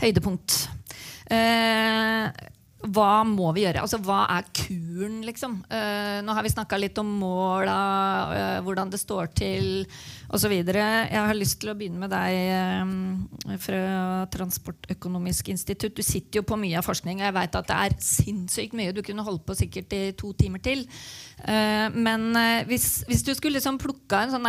høydepunkt. 0.00 0.68
Eh, 1.30 2.26
hva 2.80 3.20
må 3.28 3.50
vi 3.52 3.66
gjøre? 3.66 3.82
Altså, 3.84 3.98
hva 4.00 4.22
er 4.32 4.46
kuren, 4.56 5.18
liksom? 5.26 5.58
Uh, 5.68 6.20
nå 6.24 6.32
har 6.36 6.44
vi 6.46 6.52
snakka 6.52 6.78
litt 6.80 6.96
om 7.00 7.10
måla, 7.20 7.76
uh, 8.30 8.60
hvordan 8.64 8.92
det 8.92 9.00
står 9.02 9.28
til 9.36 9.66
osv. 10.32 10.54
Jeg 10.54 11.10
har 11.12 11.36
lyst 11.36 11.58
til 11.60 11.72
å 11.72 11.76
begynne 11.76 12.00
med 12.00 12.12
deg 12.14 12.38
um, 12.80 13.58
fra 13.60 13.82
Transportøkonomisk 14.32 15.50
institutt. 15.52 15.98
Du 15.98 16.06
sitter 16.06 16.40
jo 16.40 16.46
på 16.48 16.56
mye 16.60 16.78
av 16.80 16.86
forskning, 16.86 17.20
og 17.20 17.28
jeg 17.28 17.36
vet 17.36 17.58
at 17.60 17.68
det 17.68 17.80
er 17.84 17.98
sinnssykt 18.06 18.78
mye. 18.78 18.94
Du 18.96 19.02
kunne 19.04 19.26
holdt 19.26 19.44
på 19.44 19.58
sikkert 19.60 19.92
i 19.98 20.02
to 20.16 20.32
timer 20.40 20.64
til. 20.64 20.86
Uh, 21.44 21.92
men 21.92 22.30
hvis, 22.70 23.02
hvis 23.10 23.26
du 23.26 23.34
skulle 23.34 23.58
liksom 23.58 23.80
plukka 23.82 24.24
en 24.24 24.32
sånn 24.32 24.48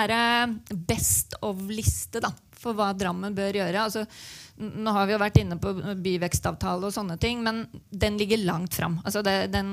best 0.87 1.35
of-liste 1.43 2.23
for 2.61 2.77
hva 2.77 2.91
Drammen 2.95 3.35
bør 3.35 3.57
gjøre 3.57 3.83
altså, 3.83 4.05
Nå 4.59 4.91
har 4.93 5.07
vi 5.07 5.13
jo 5.15 5.21
vært 5.21 5.39
inne 5.41 5.57
på 5.61 5.71
byvekstavtale 6.03 6.85
og 6.89 6.93
sånne 6.93 7.15
ting, 7.21 7.39
men 7.45 7.63
den 7.89 8.17
ligger 8.19 8.43
langt 8.45 8.75
fram. 8.77 8.99
Altså 9.05 9.23
det, 9.25 9.47
den 9.53 9.71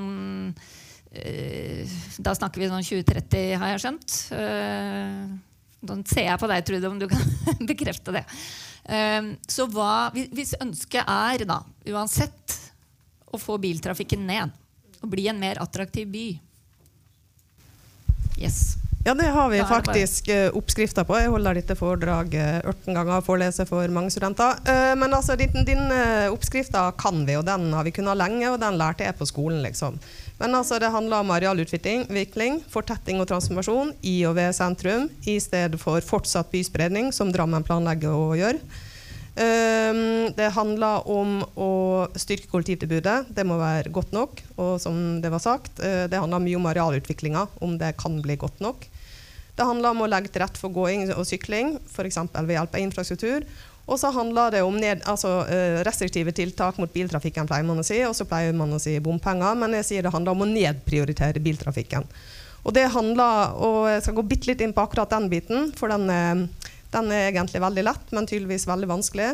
øh, 1.13 1.97
Da 2.17 2.33
snakker 2.37 2.63
vi 2.63 2.69
sånn 2.71 2.85
2030, 2.87 3.59
har 3.61 3.73
jeg 3.75 3.83
skjønt. 3.83 4.17
Uh, 4.33 5.37
nå 5.85 5.99
ser 6.09 6.25
jeg 6.31 6.41
på 6.41 6.49
deg, 6.51 6.65
Trude, 6.65 6.89
om 6.89 6.97
du 6.99 7.05
kan 7.11 7.21
bekrefte 7.69 8.15
det. 8.15 8.25
Uh, 8.89 9.35
så 9.47 9.67
hva, 9.69 10.09
hvis- 10.15 10.57
ønsket 10.63 11.05
er, 11.05 11.45
da, 11.49 11.61
uansett, 11.93 12.57
å 13.29 13.37
få 13.37 13.59
biltrafikken 13.61 14.23
ned 14.25 14.55
og 15.03 15.11
bli 15.11 15.27
en 15.29 15.37
mer 15.39 15.61
attraktiv 15.61 16.09
by 16.09 16.27
Yes. 18.39 18.78
Ja, 19.05 19.13
det 19.15 19.29
har 19.31 19.49
vi 19.49 19.57
det 19.57 19.63
bare- 19.63 19.75
faktisk 19.79 20.27
eh, 20.29 20.49
oppskrifter 20.53 21.03
på. 21.07 21.15
Jeg 21.21 21.29
holder 21.31 21.55
dette 21.55 21.75
foredraget 21.79 22.65
18 22.67 22.93
ganger 22.97 23.13
og 23.21 23.23
foreleser 23.25 23.65
for 23.65 23.87
mange 23.95 24.11
studenter. 24.11 24.59
Eh, 24.67 24.95
men 24.99 25.13
altså, 25.15 25.37
din, 25.39 25.63
din 25.65 25.85
eh, 25.95 26.27
oppskrifta 26.33 26.91
kan 26.99 27.21
vi, 27.25 27.37
og 27.39 27.45
den 27.47 27.71
har 27.73 27.87
vi 27.87 27.93
kunnet 27.95 28.19
lenge, 28.19 28.49
og 28.51 28.59
den 28.59 28.77
lærte 28.77 29.07
jeg 29.07 29.15
på 29.17 29.25
skolen, 29.29 29.61
liksom. 29.63 29.97
Men 30.39 30.55
altså, 30.55 30.79
det 30.83 30.91
handler 30.91 31.23
om 31.23 31.31
arealutvikling, 31.31 32.59
fortetting 32.69 33.21
og 33.23 33.27
transformasjon 33.31 33.93
i 34.03 34.17
og 34.27 34.35
ved 34.35 34.53
sentrum, 34.55 35.09
i 35.27 35.39
stedet 35.39 35.79
for 35.79 35.99
fortsatt 36.03 36.51
byspredning, 36.51 37.13
som 37.15 37.31
Drammen 37.31 37.63
planlegger 37.63 38.11
å 38.11 38.35
gjøre. 38.35 38.59
Um, 39.39 40.33
det 40.35 40.49
handler 40.51 41.05
om 41.07 41.37
å 41.55 41.71
styrke 42.19 42.49
kollektivtilbudet. 42.51 43.29
Det 43.31 43.45
må 43.47 43.55
være 43.59 43.91
godt 43.95 44.11
nok. 44.11 44.41
Og 44.59 44.73
som 44.83 45.21
det 45.23 45.31
var 45.31 45.43
sagt, 45.43 45.79
eh, 45.79 46.09
det 46.11 46.19
handler 46.19 46.43
mye 46.43 46.59
om 46.59 46.67
arealutviklinga, 46.67 47.45
om 47.63 47.77
det 47.79 47.93
kan 48.01 48.19
bli 48.21 48.35
godt 48.35 48.59
nok. 48.59 48.83
Det 49.55 49.67
handler 49.67 49.95
om 49.95 50.03
å 50.03 50.09
legge 50.11 50.31
til 50.31 50.43
rette 50.43 50.59
for 50.59 50.71
gåing 50.75 51.07
og 51.13 51.23
sykling, 51.27 51.77
f.eks. 51.87 52.19
ved 52.35 52.55
hjelp 52.55 52.75
av 52.75 52.83
infrastruktur. 52.83 53.47
Og 53.89 53.97
så 53.99 54.11
handler 54.13 54.53
det 54.53 54.61
om 54.63 54.75
ned, 54.77 55.01
altså, 55.09 55.47
eh, 55.49 55.79
restriktive 55.87 56.31
tiltak 56.35 56.77
mot 56.77 56.91
biltrafikken, 56.93 57.47
pleier 57.47 57.65
man 57.65 57.79
å 57.79 57.85
si. 57.85 58.03
Og 58.05 58.13
så 58.15 58.27
pleier 58.27 58.53
man 58.55 58.75
å 58.75 58.79
si 58.79 58.97
bompenger, 58.99 59.55
men 59.57 59.73
jeg 59.79 59.87
sier 59.87 60.03
det 60.05 60.13
handler 60.13 60.35
om 60.35 60.45
å 60.45 60.51
nedprioritere 60.51 61.41
biltrafikken. 61.41 62.05
Og 62.67 62.75
det 62.75 62.89
handler, 62.91 63.55
og 63.55 63.87
jeg 63.87 64.03
skal 64.03 64.17
gå 64.19 64.27
bitte 64.27 64.51
litt 64.51 64.61
inn 64.61 64.75
på 64.75 64.83
akkurat 64.83 65.09
den 65.15 65.29
biten, 65.31 65.71
for 65.79 65.87
den, 65.87 66.09
eh, 66.09 66.68
den 66.93 67.11
er 67.13 67.29
egentlig 67.29 67.61
veldig 67.63 67.85
lett, 67.85 68.13
men 68.15 68.27
tydeligvis 68.29 68.67
veldig 68.69 68.89
vanskelig. 68.89 69.33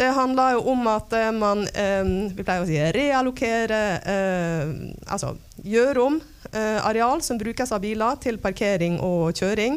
Det 0.00 0.08
handler 0.16 0.54
jo 0.56 0.60
om 0.72 0.86
at 0.88 1.12
eh, 1.12 1.30
man 1.34 1.66
eh, 1.68 2.06
vi 2.32 2.44
pleier 2.44 2.64
å 2.64 2.68
si, 2.68 2.78
reallokere 2.94 3.80
eh, 3.98 4.70
Altså 5.12 5.34
gjør 5.60 6.04
om 6.06 6.20
areal 6.50 7.20
som 7.22 7.38
brukes 7.38 7.70
av 7.70 7.82
biler, 7.84 8.16
til 8.18 8.38
parkering 8.42 8.96
og 9.04 9.36
kjøring. 9.38 9.76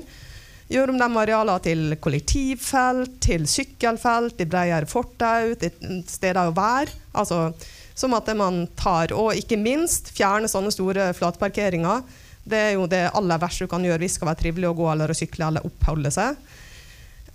Gjør 0.71 0.93
om 0.93 0.97
de 0.97 1.07
arealene 1.21 1.61
til 1.61 1.81
kollektivfelt, 2.01 3.19
til 3.21 3.43
sykkelfelt, 3.51 4.37
til 4.39 4.49
bredere 4.49 4.89
fortau, 4.89 5.51
til 5.59 5.99
steder 6.09 6.49
å 6.49 6.55
være. 6.55 6.95
Altså, 7.19 7.51
som 7.93 8.15
at 8.17 8.31
man 8.39 8.63
tar, 8.79 9.13
Og 9.13 9.35
ikke 9.37 9.59
minst 9.59 10.09
fjerne 10.15 10.49
sånne 10.49 10.71
store 10.73 11.11
flatparkeringer. 11.13 12.01
Det 12.43 12.57
er 12.57 12.73
jo 12.73 12.87
det 12.89 13.11
aller 13.13 13.43
verste 13.43 13.67
du 13.67 13.71
kan 13.71 13.85
gjøre 13.85 14.01
hvis 14.01 14.15
det 14.15 14.21
skal 14.21 14.31
være 14.31 14.41
trivelig 14.41 14.71
å 14.71 14.77
gå 14.79 14.89
eller 14.95 15.11
å 15.11 15.19
sykle 15.19 15.51
eller 15.51 15.67
oppholde 15.67 16.11
seg. 16.15 16.39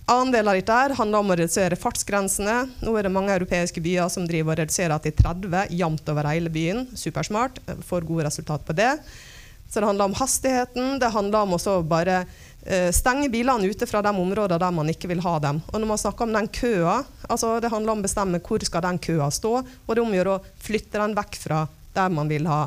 Annen 0.09 0.31
del 0.33 0.47
av 0.49 0.55
dette 0.57 0.73
her 0.73 0.95
handler 0.97 1.21
om 1.21 1.29
å 1.29 1.35
redusere 1.37 1.77
fartsgrensene. 1.77 2.63
Nå 2.81 2.93
er 2.97 3.05
det 3.05 3.13
mange 3.13 3.35
europeiske 3.35 3.81
byer 3.85 4.07
som 4.09 4.23
driver 4.25 4.55
og 4.55 4.63
reduserer 4.63 5.01
til 5.03 5.13
30 5.13 5.75
jevnt 5.77 6.07
over 6.09 6.29
hele 6.31 6.49
byen. 6.49 6.87
Supersmart. 6.97 7.59
Får 7.85 8.07
gode 8.07 8.25
resultat 8.25 8.63
på 8.65 8.73
det. 8.73 8.95
Så 9.69 9.77
det 9.77 9.85
handler 9.85 10.09
om 10.09 10.15
hastigheten. 10.17 10.95
Det 10.97 11.11
handler 11.13 11.45
om 11.45 11.53
også 11.59 11.75
bare 11.85 12.23
eh, 12.65 12.89
stenge 12.89 13.29
bilene 13.29 13.69
ute 13.69 13.85
fra 13.85 14.01
de 14.01 14.09
områdene 14.09 14.57
der 14.63 14.73
man 14.73 14.89
ikke 14.89 15.11
vil 15.11 15.21
ha 15.21 15.35
dem. 15.43 15.59
Og 15.69 15.77
når 15.77 15.91
man 15.91 16.01
snakker 16.01 16.25
om 16.25 16.33
den 16.33 16.49
køa, 16.57 16.95
altså 17.29 17.51
det 17.61 17.69
handler 17.69 17.93
om 17.93 18.01
å 18.01 18.07
bestemme 18.07 18.41
hvor 18.47 18.65
skal 18.65 18.81
den 18.87 18.97
køa 19.05 19.29
stå, 19.29 19.51
og 19.61 19.91
det 19.93 20.01
omgjør 20.01 20.31
å 20.31 20.39
å 20.39 20.55
flytte 20.65 20.97
den 20.97 21.13
vekk 21.19 21.37
fra 21.43 21.59
der 21.93 22.09
man 22.09 22.31
vil 22.33 22.49
ha 22.49 22.63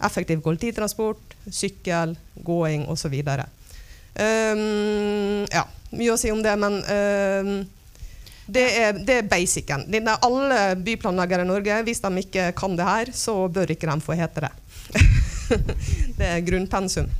effektiv 0.00 0.40
kollektivtransport, 0.46 1.36
sykkel, 1.52 2.16
gåing 2.40 2.88
osv. 2.88 3.20
Um, 4.16 5.44
ja, 5.52 5.66
mye 5.94 6.14
å 6.14 6.18
si 6.20 6.32
om 6.32 6.42
det, 6.44 6.54
men 6.60 6.80
um, 6.80 7.54
det 8.50 8.66
er, 8.80 8.98
det 9.06 9.16
er 9.20 9.30
basicen. 9.30 9.86
Det 9.90 10.02
er 10.02 10.26
alle 10.26 10.60
byplanleggere 10.82 11.46
i 11.46 11.50
Norge, 11.50 11.80
hvis 11.86 12.02
de 12.02 12.10
ikke 12.24 12.50
kan 12.58 12.76
det 12.78 12.86
her, 12.86 13.12
så 13.14 13.44
bør 13.52 13.74
ikke 13.74 13.90
de 13.90 14.04
få 14.04 14.18
hete 14.18 14.46
det. 14.46 14.52
det 16.18 16.30
er 16.34 16.46
grunnpensum. 16.46 17.10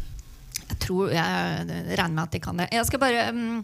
Jeg 0.71 0.79
tror 0.85 1.11
jeg 1.11 1.65
regner 1.99 2.15
med 2.15 2.23
at 2.25 2.35
de 2.35 2.41
kan 2.43 2.61
det. 2.61 2.69
Jeg 2.75 2.87
skal 2.87 3.03
bare 3.03 3.25
um, 3.35 3.63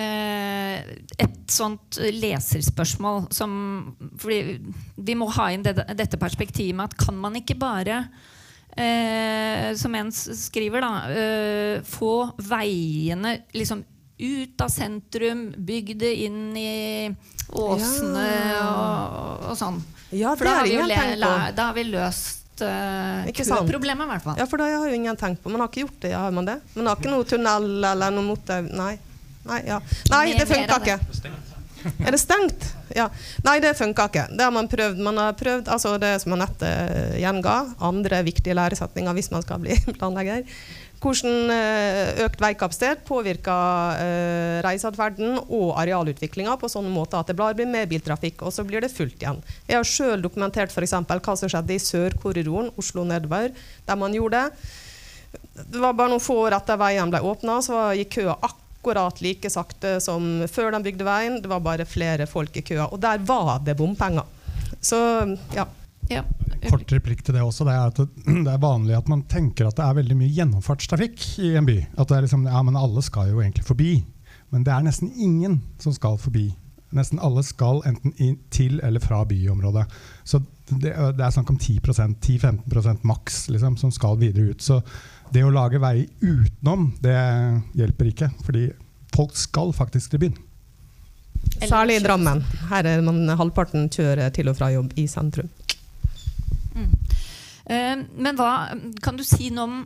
eh, 0.00 0.78
Et 1.20 1.34
sånt 1.52 1.98
leserspørsmål 2.00 3.26
som 3.34 3.52
Fordi 4.16 4.56
vi 4.96 5.16
må 5.18 5.28
ha 5.36 5.50
inn 5.52 5.66
det, 5.66 5.76
dette 5.98 6.20
perspektivet 6.20 6.76
med 6.78 6.88
at 6.88 6.96
kan 6.96 7.18
man 7.20 7.36
ikke 7.36 7.58
bare 7.60 7.98
eh, 8.72 9.74
som 9.76 9.94
en 9.96 10.12
skriver, 10.12 10.84
da, 10.84 10.92
eh, 11.12 11.84
få 11.84 12.14
veiene 12.48 13.36
liksom 13.56 13.84
ut 14.18 14.60
av 14.64 14.70
sentrum, 14.72 15.50
bygd 15.56 15.98
det 16.00 16.14
inn 16.24 16.56
i 16.56 17.14
åsene 17.52 18.24
Ja. 18.24 18.64
og, 18.70 19.50
og 19.50 19.58
sånn. 19.60 19.82
Ja, 20.10 20.36
For 20.38 20.46
da 20.46 20.58
har, 20.60 20.68
vi 20.68 20.76
ingen 20.76 20.88
le, 20.88 21.16
la, 21.20 21.32
da 21.54 21.68
har 21.70 21.76
vi 21.76 21.84
løst 21.88 22.62
uh, 22.62 23.26
Ikke 23.28 23.44
køproblemet, 23.44 24.06
i 24.06 24.12
hvert 24.14 24.24
fall. 24.24 24.38
Ja, 24.38 24.46
for 24.48 24.62
det 24.62 24.70
har 24.70 24.86
jo 24.86 24.94
ingen 24.94 25.18
tenkt 25.18 25.42
på. 25.42 25.50
Man 25.52 25.64
har 25.64 25.68
ikke 25.72 25.84
gjort 25.84 25.98
det, 26.04 26.14
ja, 26.14 26.22
har 26.24 26.34
man 26.34 26.46
det? 26.48 26.60
Man 26.76 26.88
har 26.88 27.00
ikke 27.00 27.12
noe 27.12 27.26
tunnel 27.28 27.90
eller 27.90 28.14
noe 28.14 28.24
motor... 28.30 28.70
Nei. 28.70 28.94
Nei, 29.46 29.60
ja. 29.66 29.80
Nei 30.10 30.24
det 30.34 30.46
funker 30.48 30.78
funka 30.78 30.96
ikke. 30.96 31.34
Er 32.02 32.14
det 32.14 32.18
stengt? 32.18 32.64
Ja. 32.96 33.08
Nei, 33.44 33.58
det 33.62 33.74
funka 33.78 34.08
ikke. 34.10 34.24
Det 34.34 34.42
har 34.46 34.54
man 34.54 34.68
prøvd. 34.70 34.98
Man 35.06 35.20
har 35.20 35.36
prøvd 35.38 35.68
altså 35.70 35.96
det 36.02 36.16
som 36.22 36.34
Anette 36.34 36.66
eh, 36.66 37.18
gjenga, 37.22 37.56
andre 37.84 38.22
viktige 38.26 38.56
læresetninger 38.58 39.14
hvis 39.18 39.30
man 39.34 39.44
skal 39.46 39.62
bli 39.62 39.76
planlegger. 39.98 40.42
Hvordan 40.96 41.50
eh, 41.52 42.22
økt 42.24 42.40
veikapasitet 42.40 43.02
påvirker 43.06 44.00
eh, 44.00 44.56
reiseatferden 44.64 45.36
og 45.44 45.74
arealutviklinga 45.82 46.56
på 46.60 46.70
sånne 46.72 46.92
måter 46.92 47.20
at 47.20 47.28
det 47.28 47.36
blir 47.36 47.68
mer 47.68 47.88
biltrafikk, 47.90 48.46
og 48.46 48.54
så 48.54 48.64
blir 48.64 48.80
det 48.84 48.92
fullt 48.94 49.20
igjen. 49.20 49.42
Jeg 49.68 49.76
har 49.76 49.90
sjøl 49.90 50.24
dokumentert 50.24 50.72
for 50.72 50.86
hva 50.86 51.36
som 51.36 51.52
skjedde 51.52 51.76
i 51.76 51.82
Sørkorridoren, 51.82 52.72
Oslo 52.80 53.04
nedover, 53.04 53.52
der 53.86 54.00
man 54.00 54.16
gjorde 54.16 54.40
det. 54.40 54.72
Det 55.66 55.80
var 55.82 55.96
bare 55.96 56.14
noen 56.14 56.22
få 56.22 56.38
år 56.46 56.56
etter 56.56 56.80
veien 56.80 57.12
ble 57.12 57.20
åpna, 57.28 57.58
så 57.64 57.90
gikk 57.98 58.16
køa 58.20 58.38
akkurat 58.48 59.20
like 59.20 59.50
sakte 59.52 59.98
som 60.00 60.46
før 60.48 60.72
de 60.72 60.84
bygde 60.86 61.06
veien. 61.06 61.40
Det 61.42 61.50
var 61.50 61.64
bare 61.64 61.88
flere 61.88 62.28
folk 62.30 62.56
i 62.56 62.64
køa. 62.64 62.88
Og 62.88 63.00
der 63.02 63.20
var 63.26 63.58
det 63.66 63.76
bompenger. 63.76 64.24
Så 64.80 64.98
ja. 65.54 65.66
Ja. 66.12 66.22
Kort 66.66 66.92
replikk 66.92 67.22
til 67.26 67.36
det 67.36 67.42
også. 67.44 67.66
Det 67.66 67.74
er 67.74 67.90
at 67.90 67.98
det, 68.00 68.52
er 68.52 68.60
vanlig 68.62 68.96
at 68.98 69.08
man 69.10 69.24
tenker 69.30 69.68
at 69.68 69.78
det 69.78 69.86
er 69.86 69.98
veldig 70.00 70.18
mye 70.18 70.34
gjennomfartstrafikk 70.34 71.24
i 71.44 71.54
en 71.58 71.68
by. 71.68 71.78
At 71.96 72.10
det 72.10 72.18
er 72.18 72.26
liksom, 72.26 72.46
ja, 72.48 72.62
men 72.66 72.78
alle 72.78 73.02
skal 73.04 73.32
jo 73.32 73.42
egentlig 73.42 73.66
forbi. 73.66 73.96
Men 74.54 74.64
det 74.66 74.72
er 74.72 74.86
nesten 74.86 75.10
ingen 75.12 75.60
som 75.82 75.94
skal 75.94 76.18
forbi. 76.22 76.48
Nesten 76.94 77.20
alle 77.22 77.42
skal 77.44 77.82
enten 77.88 78.14
inn 78.22 78.38
til 78.54 78.78
eller 78.86 79.02
fra 79.02 79.24
byområdet. 79.26 79.84
Så 80.24 80.40
det, 80.70 80.94
det 80.94 81.22
er 81.22 81.34
snakk 81.34 81.50
om 81.50 81.58
10% 81.58 82.16
10-15% 82.22 83.06
maks 83.06 83.46
liksom, 83.52 83.76
som 83.80 83.92
skal 83.94 84.18
videre 84.22 84.54
ut. 84.54 84.62
Så 84.62 84.80
det 85.34 85.42
å 85.44 85.52
lage 85.52 85.82
vei 85.82 86.06
utenom, 86.22 86.92
det 87.02 87.18
hjelper 87.78 88.12
ikke. 88.12 88.30
Fordi 88.46 88.68
folk 89.14 89.36
skal 89.38 89.74
faktisk 89.76 90.14
til 90.14 90.26
byen. 90.26 90.38
Særlig 91.66 92.00
i 92.00 92.04
Drammen. 92.04 92.42
Her 92.70 92.86
er 92.88 93.04
man 93.04 93.22
halvparten 93.38 93.90
kjører 93.92 94.32
til 94.34 94.50
og 94.50 94.58
fra 94.58 94.70
jobb 94.74 94.94
i 94.98 95.06
sentrum. 95.10 95.50
Eh, 96.76 97.94
men 97.96 98.36
hva, 98.38 98.50
kan 99.02 99.16
du 99.18 99.24
si 99.26 99.50
noe 99.50 99.66
om 99.66 99.78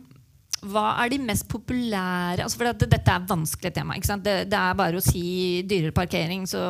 hva 0.69 0.91
er 1.01 1.09
de 1.09 1.17
mest 1.25 1.47
populære 1.49 2.43
altså 2.43 2.59
for 2.59 2.69
det, 2.69 2.89
Dette 2.91 3.09
er 3.09 3.23
et 3.23 3.31
vanskelig 3.31 3.71
tema. 3.73 3.95
Det, 3.97 4.35
det 4.51 4.59
er 4.59 4.77
bare 4.77 4.99
å 4.99 5.01
si 5.01 5.63
dyrere 5.65 5.95
parkering, 5.95 6.45
så 6.45 6.61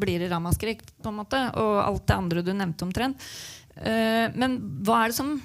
blir 0.00 0.22
det 0.22 0.30
ramaskrik. 0.32 0.80
på 1.02 1.12
en 1.12 1.18
måte, 1.20 1.40
Og 1.60 1.74
alt 1.84 2.06
det 2.08 2.16
andre 2.16 2.42
du 2.42 2.54
nevnte 2.54 2.86
omtrent. 2.86 3.20
Eh, 3.76 4.32
men 4.32 4.56
hva 4.86 5.02
er 5.02 5.12
det 5.12 5.18
som 5.18 5.36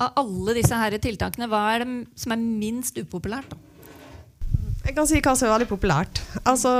av 0.00 0.16
alle 0.20 0.56
disse 0.56 0.76
her 0.76 0.96
tiltakene, 0.96 1.48
hva 1.48 1.64
er 1.74 1.84
det 1.84 2.20
som 2.20 2.32
er 2.32 2.40
minst 2.44 2.96
upopulært? 3.00 3.50
da? 3.52 3.69
Jeg 4.80 4.94
kan 4.96 5.06
si 5.06 5.18
hva 5.20 5.34
som 5.36 5.46
er 5.46 5.52
veldig 5.52 5.68
populært. 5.68 6.18
Altså, 6.40 6.70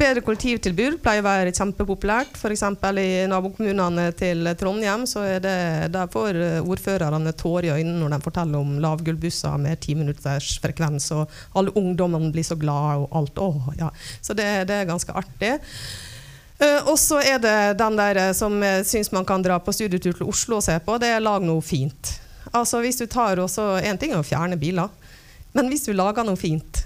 bedre 0.00 0.22
kollektivtilbud 0.24 0.96
pleier 1.04 1.20
å 1.20 1.26
være 1.26 1.52
kjempepopulært. 1.52 2.38
F.eks. 2.40 2.62
i 3.02 3.08
nabokommunene 3.28 4.06
til 4.16 4.48
Trondheim 4.58 5.04
så 5.08 5.26
er 5.28 5.42
det, 5.44 5.56
der 5.92 6.08
får 6.10 6.38
ordførerne 6.64 7.34
tårer 7.36 7.68
i 7.68 7.74
øynene 7.74 8.00
når 8.00 8.16
de 8.16 8.20
forteller 8.24 8.64
om 8.64 8.78
lavgullbusser 8.80 9.60
med 9.60 9.82
ti 9.84 9.94
minutters 9.98 10.54
frekvens, 10.64 11.10
og 11.12 11.28
alle 11.52 11.76
ungdommene 11.76 12.32
blir 12.32 12.48
så 12.48 12.56
glade 12.58 13.04
og 13.04 13.20
alt. 13.20 13.44
Åh, 13.44 13.68
ja. 13.82 13.92
Så 14.24 14.34
det, 14.34 14.48
det 14.72 14.80
er 14.80 14.88
ganske 14.88 15.20
artig. 15.20 15.52
Uh, 16.60 16.90
og 16.90 16.96
så 17.00 17.20
er 17.20 17.38
det 17.40 17.54
den 17.80 17.94
der 17.96 18.18
eh, 18.20 18.34
som 18.36 18.58
jeg 18.60 18.82
syns 18.88 19.14
man 19.16 19.24
kan 19.24 19.40
dra 19.40 19.56
på 19.64 19.72
studietur 19.72 20.16
til 20.18 20.28
Oslo 20.28 20.58
og 20.58 20.64
se 20.66 20.74
på, 20.84 20.98
det 21.00 21.12
er 21.12 21.22
lag 21.24 21.44
noe 21.44 21.62
fint. 21.64 22.16
Altså 22.50 22.80
hvis 22.84 22.98
du 23.00 23.06
tar 23.06 23.40
også, 23.40 23.78
En 23.84 23.96
ting 24.00 24.12
er 24.12 24.20
å 24.20 24.26
fjerne 24.26 24.58
biler, 24.60 24.90
men 25.56 25.70
hvis 25.72 25.86
du 25.86 25.94
lager 25.96 26.26
noe 26.26 26.40
fint 26.40 26.84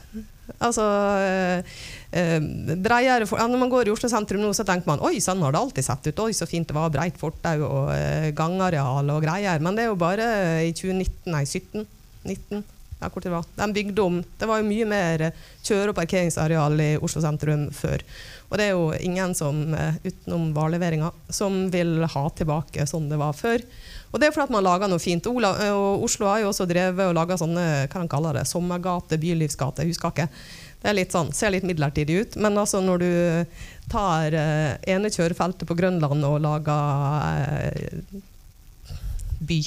Altså 0.58 0.84
eh, 1.24 1.76
eh, 2.12 2.36
breiere 2.84 3.28
for, 3.28 3.40
Når 3.40 3.60
man 3.60 3.72
går 3.72 3.88
i 3.88 3.94
Oslo 3.94 4.10
sentrum 4.12 4.42
nå, 4.44 4.52
så 4.56 4.66
tenker 4.68 4.90
man 4.90 5.02
oi, 5.04 5.16
sånn 5.24 5.42
har 5.44 5.54
det 5.54 5.62
alltid 5.62 5.86
sett 5.86 6.10
ut. 6.10 6.22
Oi, 6.26 6.32
så 6.36 6.48
fint 6.48 6.68
det 6.68 6.76
var. 6.76 6.92
Breit 6.94 7.18
fortau 7.20 7.64
og 7.64 7.90
eh, 7.94 8.30
gangareal 8.36 9.10
og 9.14 9.24
greier. 9.24 9.64
Men 9.64 9.76
det 9.76 9.86
er 9.86 9.92
jo 9.92 9.98
bare 10.00 10.28
i 10.66 10.72
2019, 10.76 11.32
nei 11.32 11.44
17, 11.48 11.86
19 12.28 12.64
ja, 13.05 13.10
hvor 13.12 13.24
det 13.24 13.32
var. 13.32 13.48
De 13.60 13.68
bygde 13.76 14.05
om. 14.05 14.22
Det 14.39 14.48
var 14.51 14.60
jo 14.60 14.68
mye 14.68 14.89
mer 14.89 15.28
eh, 15.28 15.43
kjøre- 15.64 15.93
og 15.93 15.98
parkeringsareal 15.98 16.81
i 16.81 16.90
Oslo 16.97 17.22
sentrum 17.24 17.68
før. 17.74 18.02
Og 18.51 18.59
det 18.60 18.68
er 18.68 18.74
jo 18.74 18.90
ingen 19.05 19.35
som, 19.36 19.62
eh, 19.74 20.01
utenom 20.05 20.52
vareleveringa, 20.56 21.12
som 21.28 21.68
vil 21.72 22.05
ha 22.06 22.24
tilbake 22.31 22.86
sånn 22.89 23.09
det 23.10 23.20
var 23.20 23.36
før. 23.36 23.62
Og 24.12 24.20
det 24.20 24.28
er 24.28 24.35
fordi 24.36 24.55
man 24.55 24.62
lager 24.62 24.90
noe 24.90 25.02
fint. 25.02 25.26
Ola, 25.26 25.51
og 25.74 26.05
Oslo 26.06 26.28
har 26.31 26.44
jo 26.44 26.52
også 26.52 26.68
drevet 26.70 27.09
og 27.09 27.16
laga 27.16 27.35
sånne 27.40 27.89
hva 27.90 28.05
de 28.05 28.10
kaller 28.12 28.39
det, 28.39 28.44
sommergate, 28.47 29.18
bylivsgate, 29.18 29.89
ikke. 29.90 30.28
Det 30.85 30.90
er 30.93 30.98
litt 30.98 31.14
sånn, 31.16 31.32
ser 31.32 31.51
litt 31.51 31.64
midlertidig 31.64 32.20
ut. 32.20 32.36
Men 32.36 32.60
altså 32.60 32.82
når 32.85 33.02
du 33.02 33.10
tar 33.90 34.36
eh, 34.36 34.76
ene 34.94 35.10
kjørefeltet 35.10 35.66
på 35.66 35.76
Grønland 35.78 36.26
og 36.28 36.43
lager 36.44 37.64
eh, 37.64 38.22
by, 39.48 39.60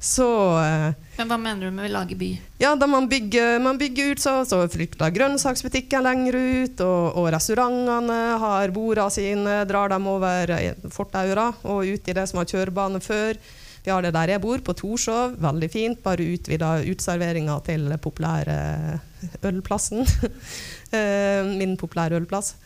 så 0.00 0.26
eh, 0.64 0.92
Men 1.18 1.28
Hva 1.28 1.36
mener 1.36 1.68
du 1.68 1.74
med 1.76 1.90
å 1.90 1.92
lage 1.98 2.16
by? 2.16 2.30
ja, 2.62 2.70
da 2.76 2.86
man 2.88 3.08
bygger, 3.10 3.58
man 3.60 3.78
bygger 3.80 4.14
ut, 4.14 4.22
så, 4.24 4.38
så 4.48 4.62
flytter 4.72 5.12
grønnsaksbutikken 5.12 6.04
lenger 6.06 6.38
ut, 6.40 6.80
og, 6.80 7.16
og 7.20 7.30
restaurantene 7.34 8.20
har 8.40 8.72
bordene 8.72 9.12
sine, 9.12 9.58
drar 9.68 9.92
dem 9.92 10.06
over 10.08 10.54
eh, 10.56 10.72
fortaura 10.92 11.50
og 11.62 11.84
ut 11.84 12.08
i 12.08 12.16
det 12.16 12.26
som 12.30 12.40
var 12.40 12.48
kjørebane 12.48 13.02
før. 13.04 13.36
Vi 13.84 13.88
har 13.92 14.04
det 14.04 14.12
der 14.12 14.34
jeg 14.34 14.42
bor, 14.44 14.60
på 14.60 14.74
Torshov. 14.76 15.38
Veldig 15.40 15.68
fint. 15.72 16.00
Bare 16.04 16.20
utvida 16.34 16.74
utserveringa 16.84 17.54
til 17.64 17.86
populære 18.00 18.56
ølplassen. 19.44 20.04
Eh, 20.90 21.46
Min 21.46 21.76
populære 21.78 22.16
ølplass. 22.18 22.56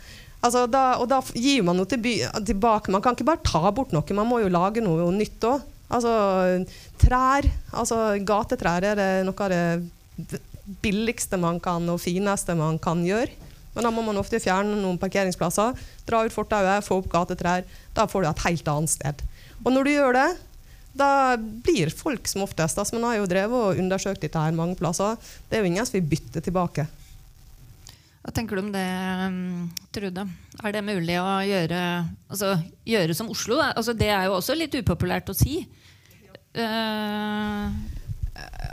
Altså, 0.40 0.62
da, 0.64 0.94
og 0.96 1.10
da 1.10 1.18
gir 1.36 1.60
man 1.66 1.76
noe 1.76 1.84
til 1.90 2.00
by, 2.00 2.14
tilbake. 2.48 2.88
Man 2.94 3.02
kan 3.04 3.12
ikke 3.12 3.26
bare 3.28 3.42
ta 3.44 3.68
bort 3.76 3.92
noe, 3.92 4.16
man 4.16 4.30
må 4.30 4.38
jo 4.40 4.48
lage 4.48 4.80
noe 4.80 5.10
nytt 5.12 5.44
òg. 5.44 5.60
Altså, 5.92 6.64
trær. 7.00 7.48
Altså, 7.72 8.00
gatetrær 8.24 8.86
er 8.92 8.98
det 8.98 9.10
noe 9.26 9.46
av 9.46 9.52
det 9.52 10.40
billigste 10.84 11.36
man 11.40 11.60
kan 11.60 11.84
og 11.92 12.00
fineste 12.02 12.56
man 12.56 12.78
kan 12.82 13.04
gjøre. 13.04 13.32
Men 13.74 13.88
da 13.88 13.90
må 13.90 14.04
man 14.06 14.18
ofte 14.20 14.38
fjerne 14.42 14.76
noen 14.78 15.00
parkeringsplasser, 15.02 15.74
dra 16.06 16.22
ut 16.24 16.34
fortauet, 16.34 16.84
få 16.86 17.00
opp 17.02 17.10
gatetrær. 17.10 17.64
Da 17.94 18.06
får 18.06 18.22
du 18.22 18.30
et 18.30 18.44
helt 18.46 18.70
annet 18.70 18.92
sted. 18.92 19.24
Og 19.64 19.72
når 19.74 19.86
du 19.86 19.92
gjør 19.96 20.16
det, 20.16 20.28
da 20.94 21.08
blir 21.36 21.90
folk 21.90 22.28
som 22.30 22.44
oftest 22.44 22.78
altså 22.78 22.94
Man 22.94 23.08
har 23.08 23.16
jo 23.18 23.26
drevet 23.26 23.58
og 23.58 23.80
undersøkt 23.82 24.22
dette 24.22 24.38
her 24.38 24.54
mange 24.54 24.78
plasser. 24.78 25.18
Det 25.50 25.58
er 25.58 25.64
jo 25.64 25.72
ingen 25.72 25.86
som 25.88 25.98
vil 25.98 26.06
bytte 26.14 26.42
tilbake. 26.44 26.86
Hva 28.24 28.32
tenker 28.32 28.56
du 28.56 28.62
om 28.64 28.70
det, 28.72 28.84
um, 29.28 29.66
Trude? 29.92 30.24
Er 30.64 30.72
det 30.72 30.84
mulig 30.86 31.18
å 31.20 31.42
gjøre, 31.44 31.80
altså, 32.32 32.54
gjøre 32.88 33.16
som 33.16 33.28
Oslo? 33.32 33.58
Altså, 33.60 33.92
det 33.92 34.08
er 34.08 34.30
jo 34.30 34.38
også 34.38 34.56
litt 34.56 34.76
upopulært 34.80 35.28
å 35.28 35.36
si. 35.36 35.60
Uh... 36.56 37.68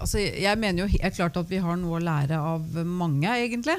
Altså, 0.01 0.17
jeg 0.17 0.57
mener 0.57 0.81
jo 0.81 0.93
helt 0.95 1.17
klart 1.17 1.35
at 1.37 1.49
vi 1.51 1.59
har 1.61 1.75
noe 1.77 1.99
å 1.99 2.01
lære 2.01 2.39
av 2.39 2.79
mange, 2.87 3.29
egentlig. 3.29 3.75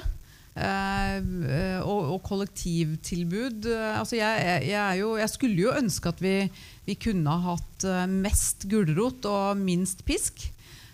Eh, 0.53 1.81
og, 1.81 2.11
og 2.13 2.19
kollektivtilbud 2.27 3.65
altså 3.73 4.19
jeg, 4.19 4.67
jeg, 4.69 4.99
jo, 5.01 5.15
jeg 5.17 5.33
skulle 5.33 5.63
jo 5.65 5.71
ønske 5.73 6.11
at 6.13 6.19
vi, 6.21 6.35
vi 6.85 6.97
kunne 7.01 7.39
hatt 7.47 7.87
eh, 7.89 8.03
mest 8.05 8.67
gulrot 8.69 9.25
og 9.31 9.57
minst 9.57 10.05
pisk. 10.05 10.45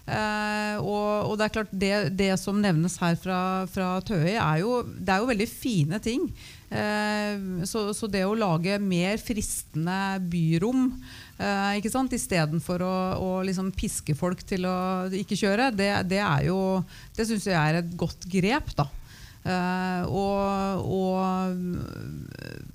Eh, 0.09 0.77
og, 0.81 1.29
og 1.29 1.35
det 1.37 1.47
er 1.47 1.53
klart 1.53 1.73
det, 1.85 1.93
det 2.17 2.31
som 2.41 2.61
nevnes 2.63 2.97
her 3.03 3.19
fra, 3.21 3.41
fra 3.69 3.99
Tøye, 4.07 4.39
er 4.39 4.63
det 4.97 5.13
er 5.13 5.21
jo 5.21 5.29
veldig 5.29 5.49
fine 5.51 6.01
ting. 6.05 6.29
Eh, 6.69 7.65
så, 7.69 7.89
så 7.97 8.09
det 8.13 8.25
å 8.25 8.37
lage 8.37 8.79
mer 8.81 9.21
fristende 9.21 10.19
byrom 10.33 10.87
eh, 11.41 11.79
ikke 11.81 11.93
sant? 11.93 12.17
istedenfor 12.17 12.85
å, 12.85 12.95
å 13.25 13.31
liksom 13.49 13.73
piske 13.77 14.17
folk 14.17 14.45
til 14.49 14.69
å 14.69 14.79
ikke 15.17 15.39
kjøre, 15.39 15.71
det, 15.77 15.93
det 16.09 16.23
Det 17.17 17.29
syns 17.29 17.49
jeg 17.49 17.59
er 17.59 17.83
et 17.83 17.93
godt 18.01 18.29
grep. 18.33 18.73
da. 18.79 18.89
Eh, 19.49 20.03
og, 20.13 20.83
og, 20.85 21.57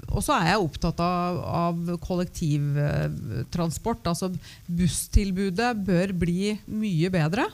og 0.09 0.23
så 0.25 0.33
er 0.39 0.47
jeg 0.51 0.61
opptatt 0.63 0.99
av, 1.05 1.35
av 1.45 1.77
kollektivtransport. 2.01 4.07
Altså 4.09 4.31
busstilbudet 4.65 5.75
bør 5.85 6.13
bli 6.23 6.55
mye 6.73 7.09
bedre. 7.13 7.45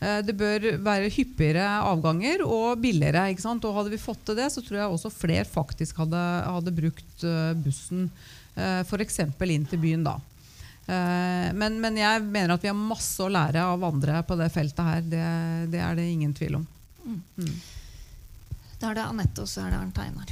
Eh, 0.00 0.22
Det 0.24 0.32
bør 0.38 0.70
være 0.84 1.10
hyppigere 1.12 1.66
avganger 1.84 2.42
og 2.46 2.80
billigere. 2.82 3.26
Og 3.28 3.74
Hadde 3.76 3.90
vi 3.92 4.00
fått 4.00 4.24
til 4.28 4.36
det, 4.40 4.48
så 4.54 4.60
tror 4.64 4.78
jeg 4.80 4.88
også 4.96 5.10
flere 5.12 5.44
faktisk 5.48 5.96
hadde, 6.04 6.22
hadde 6.48 6.78
brukt 6.82 7.24
eh, 7.28 7.52
bussen 7.60 8.08
f.eks. 8.52 9.16
inn 9.48 9.64
til 9.64 9.80
byen. 9.80 10.02
da. 10.04 10.18
Men, 11.56 11.78
men 11.80 11.96
jeg 11.96 12.20
mener 12.26 12.52
at 12.52 12.60
vi 12.60 12.68
har 12.68 12.76
masse 12.76 13.16
å 13.24 13.30
lære 13.32 13.62
av 13.64 13.80
andre 13.86 14.18
på 14.28 14.36
det 14.36 14.50
feltet 14.52 14.84
her. 14.84 15.00
Det, 15.08 15.22
det 15.72 15.80
er 15.80 15.96
det 15.96 16.04
ingen 16.12 16.34
tvil 16.36 16.58
om. 16.58 16.66
Da 18.82 18.90
er 18.90 18.98
det 18.98 19.06
Anette, 19.06 19.44
og 19.44 19.46
så 19.46 19.62
er 19.62 19.70
det 19.70 19.78
Arnt 19.78 19.98
Einar. 20.02 20.30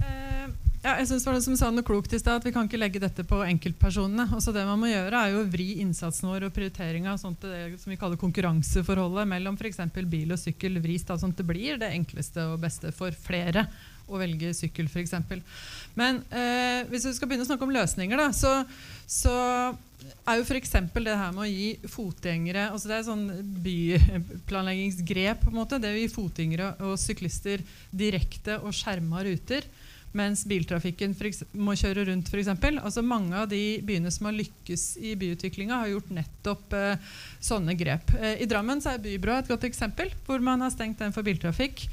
Eh, 0.00 0.46
ja, 0.82 0.94
jeg 0.98 1.10
synes 1.10 1.26
det 1.26 1.28
var 1.28 1.42
som 1.44 1.56
sa 1.60 1.68
noe 1.70 1.84
klokt 1.84 2.14
i 2.16 2.18
sted, 2.18 2.32
at 2.32 2.46
Vi 2.46 2.52
kan 2.54 2.64
ikke 2.64 2.80
legge 2.80 3.02
dette 3.02 3.26
på 3.28 3.42
enkeltpersonene. 3.44 4.24
Også 4.32 4.54
det 4.56 4.64
man 4.66 4.80
må 4.80 4.88
gjøre 4.88 5.20
er 5.20 5.34
jo 5.34 5.42
å 5.44 5.50
vri 5.52 5.68
innsatsen 5.84 6.30
vår 6.32 6.48
og 6.48 6.54
prioriteringa 6.56 7.18
sånn 7.20 7.36
det 7.44 7.76
som 7.82 7.92
vi 7.92 7.98
kaller 8.00 8.16
konkurranseforholdet 8.18 9.28
mellom 9.28 9.60
f.eks. 9.60 9.82
bil 10.08 10.32
og 10.32 10.40
sykkel 10.40 10.80
vris 10.80 11.04
da, 11.04 11.18
sånn 11.20 11.36
at 11.36 11.42
det 11.42 11.48
blir 11.52 11.76
det 11.82 11.92
enkleste 11.92 12.48
og 12.54 12.64
beste 12.64 12.94
for 12.96 13.12
flere 13.12 13.68
å 14.08 14.20
velge 14.20 14.52
sykkel 14.56 14.88
f.eks. 14.90 15.14
Men 15.98 16.22
eh, 16.30 16.82
hvis 16.90 17.06
vi 17.08 17.14
skal 17.16 17.30
begynne 17.30 17.46
å 17.46 17.50
snakke 17.50 17.66
om 17.66 17.74
løsninger, 17.74 18.18
da, 18.18 18.30
så, 18.34 18.52
så 19.06 19.34
er 20.26 20.40
jo 20.40 20.46
f.eks. 20.46 20.74
det 20.94 21.18
her 21.18 21.34
med 21.34 21.44
å 21.44 21.50
gi 21.50 21.90
fotgjengere 21.90 22.68
altså 22.70 22.90
Det 22.90 22.96
er 22.98 23.06
sånn 23.06 23.26
byplanleggingsgrep. 23.64 25.44
på 25.44 25.52
en 25.52 25.60
måte, 25.60 25.80
Det 25.82 25.92
å 25.92 26.00
gi 26.00 26.10
fotgjengere 26.12 26.74
og 26.88 26.98
syklister 27.00 27.64
direkte 27.90 28.58
og 28.62 28.74
skjerma 28.76 29.24
ruter 29.28 29.68
mens 30.16 30.44
biltrafikken 30.48 31.14
må 31.56 31.74
kjøre 31.78 32.04
rundt 32.10 32.28
f.eks. 32.28 32.50
Altså 32.82 33.04
mange 33.04 33.36
av 33.38 33.48
de 33.50 33.80
byene 33.84 34.12
som 34.12 34.28
har 34.28 34.36
lykkes 34.36 34.86
i 35.00 35.14
byutviklinga, 35.18 35.80
har 35.82 35.92
gjort 35.94 36.12
nettopp 36.12 36.76
eh, 36.76 37.12
sånne 37.40 37.76
grep. 37.78 38.12
Eh, 38.20 38.42
I 38.44 38.48
Drammen 38.50 38.82
så 38.84 38.92
er 38.92 39.02
Bybrua 39.02 39.40
et 39.40 39.48
godt 39.48 39.64
eksempel, 39.68 40.12
hvor 40.26 40.44
man 40.44 40.64
har 40.64 40.72
stengt 40.74 41.00
den 41.00 41.16
for 41.16 41.24
biltrafikk. 41.26 41.86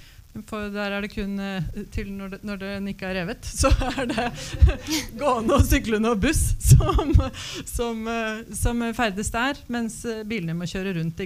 For 0.47 0.69
der 0.71 0.93
er 0.93 1.03
det 1.03 1.09
kun 1.11 1.39
eh, 1.41 1.69
til 1.91 2.11
når, 2.13 2.37
det, 2.37 2.59
den 2.61 2.89
ikke 2.91 3.07
er 3.09 3.17
revet, 3.21 3.47
så 3.61 3.71
er 3.89 4.05
det 4.09 4.27
gående 5.19 5.57
og 5.57 5.65
syklende 5.65 6.13
og 6.13 6.21
buss 6.21 6.53
som, 6.61 7.15
som, 7.67 8.03
eh, 8.07 8.43
som 8.55 8.83
ferdes 8.95 9.33
der, 9.33 9.59
mens 9.73 10.03
eh, 10.05 10.21
bilene 10.29 10.55
må 10.57 10.69
kjøre 10.69 10.93
rundt. 10.99 11.19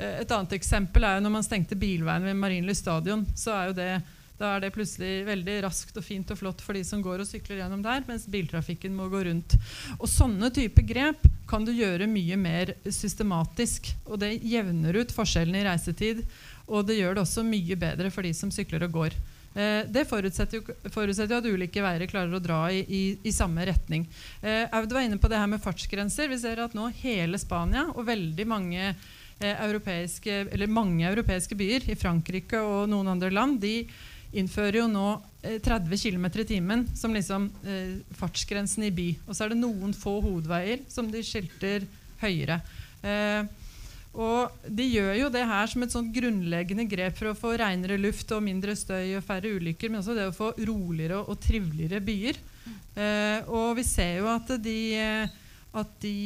et 0.00 0.32
annet 0.32 0.52
eksempel 0.56 1.04
er 1.04 1.18
jo 1.18 1.26
når 1.26 1.34
man 1.34 1.44
stengte 1.44 1.76
bilveien 1.76 2.24
ved 2.24 2.34
Marienlyst 2.40 2.86
stadion. 2.86 3.26
så 3.36 3.52
er 3.52 3.68
jo 3.68 3.76
det 3.76 3.92
da 4.40 4.54
er 4.56 4.64
det 4.64 4.72
plutselig 4.74 5.26
veldig 5.28 5.56
raskt 5.66 5.98
og 6.00 6.04
fint 6.06 6.30
og 6.32 6.40
flott 6.40 6.62
for 6.64 6.76
de 6.76 6.84
som 6.86 7.02
går 7.04 7.20
og 7.22 7.28
sykler 7.28 7.60
gjennom 7.60 7.82
der, 7.84 8.04
mens 8.08 8.24
biltrafikken 8.30 8.94
må 8.96 9.10
gå 9.12 9.24
rundt. 9.28 9.56
Og 9.98 10.08
Sånne 10.08 10.48
type 10.54 10.84
grep 10.88 11.26
kan 11.50 11.66
du 11.66 11.74
gjøre 11.74 12.08
mye 12.10 12.38
mer 12.40 12.72
systematisk. 12.88 13.90
Og 14.08 14.20
det 14.22 14.38
jevner 14.46 15.02
ut 15.02 15.12
forskjellene 15.12 15.60
i 15.60 15.66
reisetid, 15.68 16.24
og 16.70 16.86
det 16.88 17.00
gjør 17.00 17.18
det 17.18 17.26
også 17.26 17.44
mye 17.44 17.76
bedre 17.78 18.12
for 18.14 18.26
de 18.26 18.32
som 18.36 18.52
sykler 18.54 18.86
og 18.86 18.96
går. 18.96 19.20
Eh, 19.54 19.82
det 19.90 20.04
forutsetter 20.06 20.60
jo, 20.60 20.76
forutsetter 20.94 21.34
jo, 21.34 21.40
at 21.42 21.48
ulike 21.50 21.82
veier 21.82 22.06
klarer 22.10 22.36
å 22.36 22.42
dra 22.42 22.62
i, 22.70 22.84
i, 22.86 23.02
i 23.26 23.32
samme 23.34 23.66
retning. 23.66 24.06
Eh, 24.40 24.68
Aud 24.78 24.92
var 24.94 25.02
inne 25.04 25.18
på 25.18 25.30
det 25.30 25.40
her 25.40 25.50
med 25.50 25.62
fartsgrenser. 25.62 26.30
Vi 26.30 26.38
ser 26.38 26.62
at 26.62 26.76
nå 26.78 26.86
hele 27.02 27.40
Spania 27.42 27.88
og 27.90 28.06
veldig 28.06 28.46
mange 28.48 28.84
eh, 28.86 29.56
europeiske, 29.66 30.44
eller 30.54 30.70
mange 30.70 31.08
europeiske 31.10 31.58
byer 31.58 31.90
i 31.90 31.98
Frankrike 31.98 32.62
og 32.62 32.86
noen 32.92 33.10
andre 33.16 33.32
land 33.34 33.58
de 33.64 33.74
innfører 34.36 34.82
jo 34.82 34.88
nå 34.90 35.06
30 35.42 35.90
eh, 35.90 36.02
km 36.04 36.26
i 36.28 36.46
timen 36.46 36.84
som 36.96 37.14
liksom 37.14 37.48
eh, 37.64 37.96
fartsgrensen 38.18 38.86
i 38.86 38.92
by. 38.94 39.08
Og 39.26 39.34
så 39.34 39.44
er 39.44 39.54
det 39.54 39.62
noen 39.62 39.94
få 39.96 40.18
hovedveier 40.22 40.84
som 40.90 41.08
de 41.10 41.22
skilter 41.26 41.86
høyere. 42.20 42.60
Eh, 43.02 43.42
og 44.10 44.54
De 44.66 44.84
gjør 44.90 45.12
jo 45.20 45.28
det 45.30 45.44
her 45.46 45.68
som 45.70 45.84
et 45.84 45.92
sånt 45.94 46.10
grunnleggende 46.14 46.86
grep 46.90 47.18
for 47.18 47.30
å 47.30 47.36
få 47.38 47.54
renere 47.60 47.98
luft 48.00 48.32
og 48.34 48.42
mindre 48.42 48.74
støy 48.74 49.14
og 49.16 49.26
færre 49.26 49.52
ulykker, 49.54 49.90
men 49.90 50.00
også 50.00 50.16
det 50.18 50.26
å 50.26 50.34
få 50.34 50.50
roligere 50.58 51.20
og 51.22 51.38
triveligere 51.42 52.02
byer. 52.02 52.40
Eh, 52.98 53.46
og 53.46 53.78
vi 53.78 53.86
ser 53.86 54.18
jo 54.18 54.26
at 54.32 54.50
de, 54.62 54.78
at 55.78 55.92
de, 56.02 56.16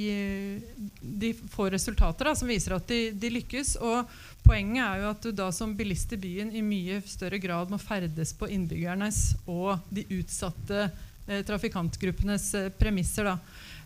de 1.01 1.35
får 1.53 1.75
resultater 1.77 2.31
da, 2.31 2.33
som 2.41 2.49
viser 2.49 2.77
at 2.79 2.89
de, 2.89 3.03
de 3.13 3.35
lykkes. 3.37 3.77
Og 3.85 4.17
Poenget 4.45 4.85
er 4.85 5.01
jo 5.01 5.11
at 5.15 5.25
du 5.25 5.31
da 5.33 5.49
som 5.57 5.73
bilist 5.77 6.12
i 6.12 6.21
byen 6.21 6.51
i 6.53 6.61
mye 6.65 6.99
større 7.09 7.41
grad 7.41 7.71
må 7.73 7.79
ferdes 7.81 8.35
på 8.37 8.51
innbyggernes 8.53 9.21
og 9.49 9.87
de 9.89 10.05
utsatte 10.19 10.83
eh, 10.85 11.41
trafikantgruppenes 11.49 12.51
eh, 12.61 12.73
premisser. 12.77 13.31
Da. 13.31 13.39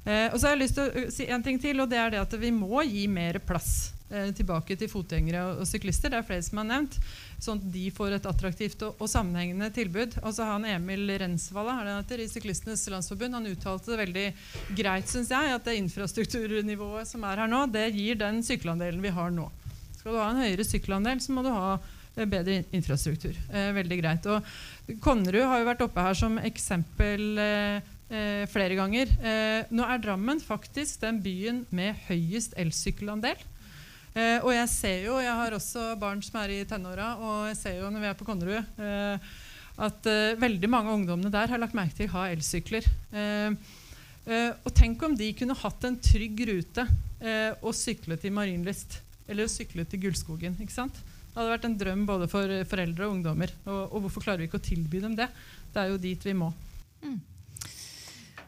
Eh, 0.09 0.33
og 0.33 0.41
så 0.41 0.49
har 0.49 0.57
jeg 0.57 0.63
lyst 0.65 0.79
til 0.79 0.89
å 0.89 1.05
uh, 1.05 1.13
si 1.13 1.29
en 1.29 1.43
ting 1.45 1.59
til, 1.61 1.79
og 1.83 1.91
det 1.91 1.99
er 2.01 2.15
det 2.15 2.21
at 2.23 2.35
vi 2.41 2.51
må 2.55 2.83
gi 2.87 3.05
mer 3.13 3.39
plass 3.45 3.93
eh, 4.09 4.31
tilbake 4.35 4.77
til 4.81 4.89
fotgjengere 4.89 5.43
og, 5.59 5.63
syklister. 5.69 6.11
Det 6.11 6.21
er 6.21 6.27
flere 6.27 6.47
som 6.47 6.63
har 6.63 6.69
nevnt. 6.71 6.97
Sånn 7.39 7.61
at 7.61 7.69
de 7.75 7.85
får 7.95 8.17
et 8.17 8.29
attraktivt 8.31 8.83
og, 8.87 8.97
og 8.99 9.11
sammenhengende 9.13 9.69
tilbud. 9.75 10.17
Og 10.23 10.33
så 10.33 10.47
har 10.47 10.57
han 10.57 10.67
Emil 10.71 11.13
Rensvalla 11.21 12.01
i 12.01 12.29
Syklistenes 12.31 12.87
Landsforbund 12.91 13.37
han 13.37 13.51
uttalte 13.53 13.93
det 13.93 14.01
veldig 14.03 14.27
greit, 14.81 15.13
syns 15.13 15.31
jeg, 15.35 15.55
at 15.55 15.69
det 15.69 15.79
infrastrukturnivået 15.83 17.11
som 17.11 17.27
er 17.29 17.45
her 17.45 17.53
nå, 17.53 17.67
det 17.71 17.91
gir 17.95 18.19
den 18.19 18.43
sykkelandelen 18.47 19.05
vi 19.05 19.15
har 19.15 19.35
nå. 19.35 19.51
Skal 19.99 20.15
du 20.15 20.21
ha 20.23 20.29
en 20.31 20.39
høyere 20.39 20.63
sykkelandel, 20.63 21.19
så 21.19 21.35
må 21.35 21.43
du 21.43 21.51
ha 21.51 21.75
eh, 21.75 22.27
bedre 22.31 22.61
infrastruktur. 22.77 23.35
Eh, 23.51 23.71
veldig 23.75 23.97
greit. 23.99 24.27
Og 24.31 24.99
Konnerud 25.03 25.43
har 25.43 25.59
jo 25.59 25.67
vært 25.67 25.83
oppe 25.89 26.05
her 26.05 26.15
som 26.15 26.37
eksempel 26.39 27.41
eh, 27.43 27.89
eh, 28.07 28.45
flere 28.47 28.77
ganger. 28.79 29.11
Eh, 29.19 29.73
nå 29.75 29.83
er 29.83 29.99
Drammen 30.05 30.39
faktisk 30.39 31.03
den 31.03 31.19
byen 31.25 31.65
med 31.75 31.99
høyest 32.07 32.55
elsykkelandel. 32.63 33.43
Eh, 34.15 34.39
og 34.39 34.53
jeg 34.55 34.71
ser 34.71 35.09
jo, 35.09 35.17
jeg 35.25 35.35
har 35.41 35.57
også 35.59 35.89
barn 35.99 36.23
som 36.23 36.39
er 36.45 36.55
i 36.55 36.61
tenåra, 36.71 37.17
og 37.19 37.51
jeg 37.51 37.59
ser 37.59 37.77
jo 37.81 37.91
når 37.91 38.07
vi 38.07 38.11
er 38.13 38.17
på 38.21 38.29
Konnerud, 38.29 38.79
at 39.79 40.09
veldig 40.43 40.71
mange 40.71 40.91
av 40.91 40.97
ungdommene 40.99 41.31
der 41.31 41.53
har 41.53 41.61
lagt 41.63 41.75
merke 41.79 41.95
til 41.95 42.09
å 42.09 42.17
ha 42.17 42.25
elsykler. 42.33 42.87
og 44.27 44.73
tenk 44.75 45.05
om 45.07 45.15
de 45.15 45.29
kunne 45.39 45.55
hatt 45.55 45.85
en 45.87 46.01
trygg 46.03 46.41
rute 46.51 46.87
og 47.63 47.77
sykle 47.79 48.19
til 48.19 48.35
Marienlyst 48.35 48.99
eller 49.29 49.47
å 49.47 49.53
sykle 49.53 49.85
til 49.89 50.07
Gullskogen. 50.07 50.57
ikke 50.59 50.75
sant? 50.75 50.99
Det 51.29 51.37
hadde 51.45 51.53
vært 51.53 51.67
en 51.69 51.79
drøm 51.79 52.05
både 52.09 52.27
for 52.27 52.53
foreldre 52.67 53.07
og 53.07 53.13
ungdommer. 53.15 53.53
Og, 53.69 53.83
og, 53.93 53.99
hvorfor 54.05 54.25
klarer 54.25 54.43
vi 54.43 54.49
ikke 54.49 54.59
å 54.59 54.69
tilby 54.69 55.03
dem 55.05 55.17
det? 55.19 55.29
Det 55.71 55.83
er 55.83 55.93
jo 55.93 56.01
dit 56.03 56.25
vi 56.27 56.35
må. 56.35 56.49
Mm. 57.05 57.19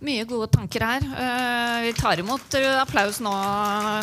Mye 0.01 0.25
gode 0.25 0.49
tanker 0.57 0.83
her. 0.83 1.05
Uh, 1.05 1.85
vi 1.85 1.93
tar 1.95 2.23
imot 2.23 2.57
uh, 2.57 2.81
applaus 2.81 3.21
nå 3.23 3.33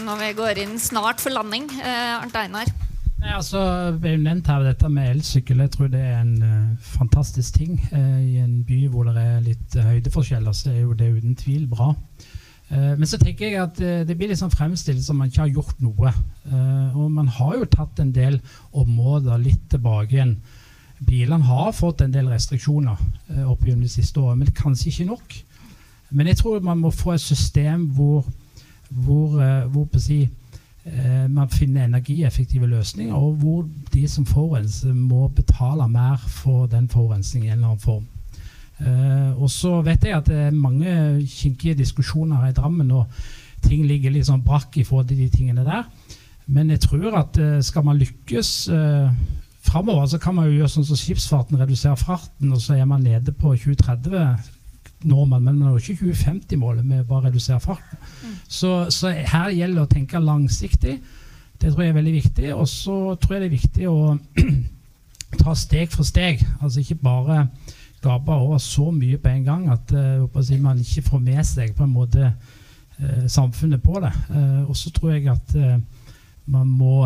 når 0.06 0.20
vi 0.22 0.30
går 0.38 0.62
inn 0.64 0.78
snart 0.80 1.24
for 1.24 1.34
landing. 1.34 1.66
Uh, 1.82 2.22
Arnt 2.22 2.38
Einar? 2.38 2.72
Nei, 3.18 3.32
altså, 3.34 3.60
det 3.98 4.14
jo 4.14 4.22
nevnt 4.22 4.48
her 4.54 4.64
dette 4.70 4.92
med 4.94 5.10
elsykkel. 5.16 5.66
Jeg 5.66 5.74
tror 5.74 5.90
det 5.92 6.04
er 6.06 6.20
en 6.22 6.36
uh, 6.40 6.90
fantastisk 6.96 7.58
ting. 7.58 7.80
I 7.92 8.38
en 8.44 8.60
by 8.68 8.84
hvor 8.94 9.10
det 9.10 9.24
er 9.24 9.46
litt 9.50 9.80
høydeforskjeller, 9.82 10.54
så 10.54 10.70
er 10.72 10.84
jo 10.84 10.94
det 10.96 11.10
uten 11.18 11.36
tvil 11.36 11.66
bra. 11.68 11.96
Eh, 12.70 12.94
men 13.00 13.08
så 13.08 13.18
tenker 13.20 13.48
jeg 13.48 13.60
at 13.62 13.80
eh, 13.80 14.04
det 14.08 14.18
blir 14.18 14.32
liksom 14.34 14.52
fremstilt 14.52 15.04
som 15.06 15.20
man 15.20 15.32
ikke 15.32 15.46
har 15.46 15.54
gjort 15.56 15.84
noe. 15.84 16.14
Eh, 16.52 16.98
og 16.98 17.12
man 17.12 17.30
har 17.32 17.56
jo 17.56 17.70
tatt 17.72 18.02
en 18.04 18.14
del 18.16 18.40
områder 18.76 19.40
litt 19.44 19.70
tilbake 19.72 20.18
igjen. 20.18 20.38
Bilene 21.08 21.46
har 21.46 21.76
fått 21.78 22.02
en 22.02 22.12
del 22.12 22.28
restriksjoner 22.32 22.98
opp 23.46 23.62
gjennom 23.62 23.86
de 23.86 23.92
siste 23.92 24.18
årene, 24.18 24.42
men 24.42 24.56
kanskje 24.58 24.90
ikke 24.90 25.12
nok. 25.12 25.36
Men 26.10 26.32
jeg 26.32 26.40
tror 26.40 26.66
man 26.66 26.82
må 26.82 26.90
få 26.90 27.14
et 27.14 27.22
system 27.22 27.84
hvor, 27.94 28.26
hvor, 28.90 29.36
hvor 29.70 30.02
si, 30.02 30.24
man 31.30 31.52
finner 31.54 31.86
energieffektive 31.86 32.66
løsninger, 32.72 33.14
og 33.14 33.38
hvor 33.44 33.68
de 33.94 34.08
som 34.10 34.26
forurenser, 34.26 34.96
må 34.96 35.28
betale 35.28 35.86
mer 35.92 36.18
for 36.18 36.66
den 36.66 36.90
forurensningen 36.90 37.46
i 37.46 37.52
en 37.52 37.60
eller 37.60 37.76
annen 37.76 37.86
form. 37.86 38.08
Uh, 38.78 39.34
og 39.42 39.50
så 39.50 39.80
vet 39.86 40.06
jeg 40.06 40.18
at 40.18 40.28
det 40.30 40.38
er 40.48 40.56
mange 40.56 40.92
kinkige 41.26 41.78
diskusjoner 41.80 42.44
her 42.44 42.54
i 42.54 42.58
Drammen, 42.58 42.92
og 42.92 43.06
ting 43.66 43.86
ligger 43.90 44.14
litt 44.14 44.28
sånn 44.30 44.46
brakk 44.46 44.78
i 44.78 44.86
forhold 44.86 45.10
til 45.10 45.24
de 45.24 45.30
tingene 45.34 45.66
der. 45.66 45.88
Men 46.48 46.70
jeg 46.72 46.84
tror 46.86 47.18
at 47.20 47.40
uh, 47.42 47.58
skal 47.66 47.88
man 47.88 47.98
lykkes 48.00 48.52
framover, 49.68 50.06
så 50.08 50.20
kan 50.22 50.36
man 50.36 50.48
jo 50.48 50.60
gjøre 50.62 50.72
sånn 50.72 50.86
som 50.88 51.00
skipsfarten, 51.00 51.60
redusere 51.60 51.98
farten, 52.00 52.54
og 52.54 52.62
så 52.64 52.78
er 52.78 52.86
man 52.88 53.04
nede 53.04 53.34
på 53.36 53.52
2030 53.58 54.54
når 55.04 55.26
man, 55.26 55.44
men 55.44 55.60
man 55.60 55.72
når 55.72 55.78
ikke 55.78 56.08
2050-målet 56.08 56.86
med 56.86 57.04
å 57.04 57.08
bare 57.08 57.28
redusere 57.28 57.60
farten. 57.62 58.00
Mm. 58.24 58.36
Så, 58.48 58.72
så, 58.94 59.12
her 59.12 59.54
gjelder 59.54 59.82
det 59.82 59.86
å 59.86 59.92
tenke 59.92 60.22
langsiktig. 60.24 60.96
Det 61.58 61.72
tror 61.72 61.84
jeg 61.84 61.94
er 61.94 62.00
veldig 62.00 62.16
viktig. 62.16 62.48
Og 62.56 62.68
så 62.70 62.98
tror 63.22 63.36
jeg 63.36 63.44
det 63.44 63.50
er 63.50 63.58
viktig 63.58 63.90
å 63.92 64.00
ta 65.44 65.56
steg 65.58 65.94
for 65.94 66.08
steg. 66.08 66.42
Altså 66.62 66.82
ikke 66.82 67.00
bare 67.04 67.44
skape 67.98 68.32
over 68.32 68.58
så 68.62 68.92
mye 68.94 69.18
på 69.18 69.32
en 69.34 69.44
gang 69.44 69.68
at 69.74 69.92
uh, 69.94 70.62
man 70.62 70.80
ikke 70.80 71.02
får 71.02 71.20
med 71.20 71.44
seg 71.44 71.76
på 71.76 71.84
en 71.84 71.94
måte 71.94 72.32
uh, 73.00 73.28
samfunnet 73.28 73.82
på 73.84 74.00
det. 74.04 74.14
Uh, 74.30 74.70
og 74.70 74.76
så 74.78 74.92
tror 74.92 75.12
jeg 75.12 75.28
at 75.32 75.56
man 76.48 76.68
må 76.68 77.04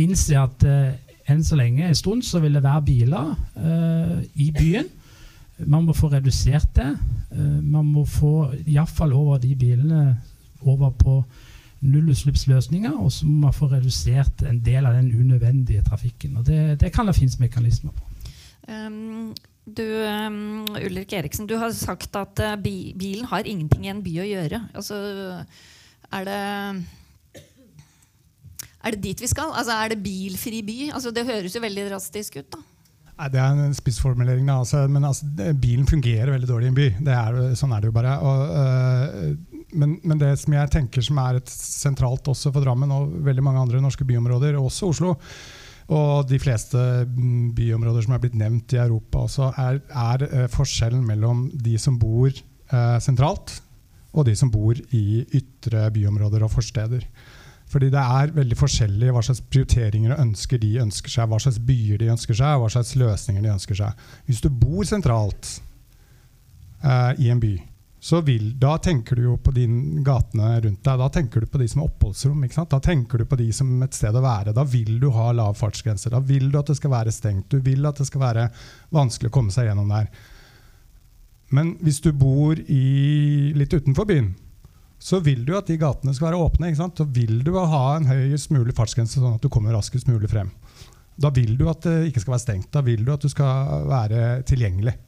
innse 0.00 0.38
at 0.38 0.62
enn 1.28 1.42
så 1.44 1.58
lenge 1.58 1.84
en 1.84 1.94
stund 1.94 2.22
så 2.24 2.40
vil 2.40 2.54
det 2.56 2.62
være 2.64 2.82
biler 2.82 3.34
i 4.34 4.46
byen. 4.56 4.86
Man 5.68 5.84
må 5.84 5.92
få 5.92 6.08
redusert 6.08 6.70
det. 6.76 6.96
man 7.62 7.84
må 7.84 8.06
få 8.08 8.54
iallfall 8.66 9.12
over 9.12 9.38
de 9.38 9.52
bilene 9.54 10.16
over 10.64 10.90
på 10.90 11.22
nullutslippsløsninger, 11.82 12.90
og 12.90 13.12
så 13.12 13.26
må 13.26 13.46
man 13.46 13.52
få 13.52 13.66
redusert 13.66 14.42
en 14.48 14.64
del 14.64 14.86
av 14.86 14.94
den 14.94 15.12
unødvendige 15.20 15.82
trafikken. 15.82 16.36
og 16.36 16.46
Det, 16.46 16.80
det 16.80 16.92
kan 16.92 17.06
det 17.06 17.14
finnes 17.14 17.38
mekanismer 17.38 17.90
på. 17.90 18.04
Um, 18.68 19.34
du, 19.66 19.84
um, 19.84 20.64
Ulrik 20.74 21.12
Eriksen, 21.14 21.46
du 21.46 21.54
har 21.60 21.70
sagt 21.76 22.16
at 22.18 22.42
bi 22.62 22.92
bilen 22.98 23.28
har 23.30 23.46
ingenting 23.46 23.86
i 23.86 23.92
en 23.92 24.02
by 24.02 24.16
å 24.22 24.26
gjøre. 24.26 24.64
Altså, 24.74 24.98
er 26.12 26.26
det 26.28 26.40
er 28.82 28.96
det 28.96 29.02
dit 29.04 29.22
vi 29.22 29.30
skal? 29.30 29.52
Altså, 29.54 29.76
er 29.76 29.92
det 29.92 30.02
bilfri 30.02 30.60
by? 30.66 30.78
Altså, 30.90 31.12
det 31.14 31.26
høres 31.28 31.54
jo 31.54 31.62
veldig 31.62 31.86
drastisk 31.90 32.40
ut, 32.40 32.48
da. 32.56 32.62
Nei, 33.12 33.28
Det 33.30 33.38
er 33.38 33.62
en 33.66 33.76
spissformulering. 33.76 34.48
Altså, 34.50 34.86
men 34.90 35.06
altså, 35.06 35.28
bilen 35.54 35.86
fungerer 35.86 36.32
veldig 36.34 36.48
dårlig 36.48 36.66
i 36.66 36.72
en 36.72 36.78
by. 36.80 36.88
Er, 37.14 37.40
sånn 37.58 37.74
er 37.76 37.82
det 37.82 37.92
jo 37.92 37.94
bare. 37.94 38.16
Og, 38.18 38.54
øh, 38.58 39.66
men, 39.78 39.96
men 40.02 40.20
det 40.20 40.34
som 40.42 40.56
jeg 40.56 40.72
tenker 40.74 41.04
som 41.06 41.20
er 41.22 41.38
et 41.38 41.52
sentralt 41.52 42.26
også 42.28 42.50
for 42.50 42.64
Drammen 42.64 42.90
og 42.92 43.12
veldig 43.28 43.44
mange 43.46 43.62
andre 43.62 43.82
norske 43.84 44.06
byområder, 44.08 44.58
også 44.58 44.90
Oslo, 44.90 45.14
og 45.92 46.28
de 46.30 46.38
fleste 46.40 46.78
mm, 47.08 47.52
byområder 47.56 48.06
som 48.06 48.14
er 48.16 48.22
blitt 48.22 48.38
nevnt 48.38 48.72
i 48.76 48.80
Europa 48.80 49.26
også, 49.26 49.50
er, 49.60 49.82
er 49.88 50.24
eh, 50.28 50.48
forskjellen 50.52 51.04
mellom 51.04 51.46
de 51.52 51.76
som 51.80 51.98
bor 52.00 52.30
eh, 52.30 52.98
sentralt, 53.04 53.58
og 54.12 54.26
de 54.28 54.34
som 54.36 54.50
bor 54.52 54.76
i 54.96 55.22
ytre 55.36 55.86
byområder 55.92 56.44
og 56.44 56.52
forsteder. 56.52 57.04
Fordi 57.72 57.88
det 57.92 58.00
er 58.00 58.34
veldig 58.36 58.56
forskjellig 58.60 59.12
hva 59.14 59.22
slags 59.24 59.40
prioriteringer 59.48 60.12
og 60.12 60.24
ønsker 60.26 60.60
de 60.60 60.74
ønsker 60.82 61.12
seg, 61.14 61.28
hva 61.30 61.40
slags 61.40 61.60
byer 61.64 62.02
de 62.02 62.10
ønsker 62.12 62.36
seg, 62.36 62.56
og 62.56 62.66
hva 62.66 62.72
slags 62.74 62.94
løsninger 63.00 63.44
de 63.44 63.52
ønsker 63.54 63.78
seg. 63.78 64.08
Hvis 64.28 64.42
du 64.44 64.50
bor 64.52 64.84
sentralt 64.88 65.54
eh, 66.84 67.12
i 67.24 67.32
en 67.32 67.40
by, 67.40 67.54
så 68.02 68.18
vil, 68.26 68.48
da 68.58 68.72
tenker 68.82 69.14
du 69.14 69.22
jo 69.22 69.36
på 69.38 69.52
de 69.54 69.62
gatene 70.02 70.56
rundt 70.64 70.80
deg. 70.82 70.98
Da 70.98 71.06
tenker 71.14 71.44
du 71.44 71.46
på 71.46 71.60
de 71.60 71.68
som 71.70 71.84
er 71.84 71.86
oppholdsrom. 71.86 72.40
Da 72.50 72.80
tenker 72.82 73.22
du 73.22 73.28
på 73.30 73.38
de 73.38 73.46
som 73.54 73.68
et 73.86 73.94
sted 73.94 74.16
å 74.18 74.24
være. 74.24 74.54
Da 74.56 74.64
vil 74.66 74.96
du 74.98 75.06
ha 75.14 75.28
lav 75.38 75.54
fartsgrense. 75.54 76.10
Da 76.10 76.18
vil 76.18 76.48
du 76.50 76.58
at 76.58 76.72
det 76.72 76.80
skal 76.80 76.90
være 76.90 77.14
stengt. 77.14 77.46
Du 77.54 77.62
vil 77.62 77.86
at 77.86 78.02
det 78.02 78.08
skal 78.08 78.24
være 78.24 78.48
vanskelig 78.90 79.30
å 79.30 79.36
komme 79.38 79.54
seg 79.54 79.68
gjennom 79.68 79.94
der. 79.94 80.10
Men 81.54 81.76
hvis 81.78 82.02
du 82.02 82.10
bor 82.10 82.58
i, 82.58 82.82
litt 83.54 83.78
utenfor 83.78 84.10
byen, 84.10 84.32
så 84.98 85.22
vil 85.22 85.46
du 85.46 85.54
at 85.54 85.70
de 85.70 85.78
gatene 85.78 86.18
skal 86.18 86.32
være 86.32 86.42
åpne. 86.42 86.74
Så 86.74 87.06
vil 87.06 87.38
du 87.46 87.54
ha 87.54 87.84
en 87.94 88.10
høyest 88.10 88.50
mulig 88.50 88.74
fartsgrense, 88.74 89.22
sånn 89.22 89.38
at 89.38 89.46
du 89.46 89.52
kommer 89.52 89.78
raskest 89.78 90.10
mulig 90.10 90.34
frem. 90.34 90.50
Da 91.22 91.30
vil 91.30 91.54
du 91.54 91.68
at 91.70 91.86
det 91.86 92.10
ikke 92.10 92.26
skal 92.26 92.34
være 92.34 92.48
stengt. 92.48 92.72
Da 92.74 92.82
vil 92.82 93.06
du 93.06 93.14
at 93.14 93.22
du 93.22 93.30
skal 93.30 93.86
være 93.86 94.28
tilgjengelig. 94.50 94.98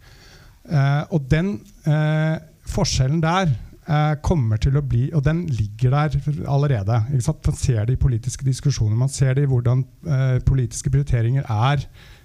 Eh, 0.70 1.02
og 1.10 1.26
den 1.26 1.56
eh, 1.90 2.38
forskjellen 2.70 3.20
der 3.22 3.50
eh, 3.50 4.14
kommer 4.24 4.60
til 4.60 4.78
å 4.78 4.84
bli 4.84 5.10
Og 5.14 5.24
den 5.26 5.44
ligger 5.52 5.94
der 5.94 6.16
allerede. 6.48 7.02
Man 7.10 7.58
ser 7.58 7.84
det 7.84 7.96
i 7.96 8.00
politiske 8.00 8.46
diskusjoner. 8.46 8.96
Man 8.96 9.12
ser 9.12 9.34
det 9.34 9.44
i 9.44 9.50
hvordan 9.50 9.84
eh, 10.06 10.38
politiske 10.46 10.90
prioriteringer 10.90 11.44
er 11.48 11.84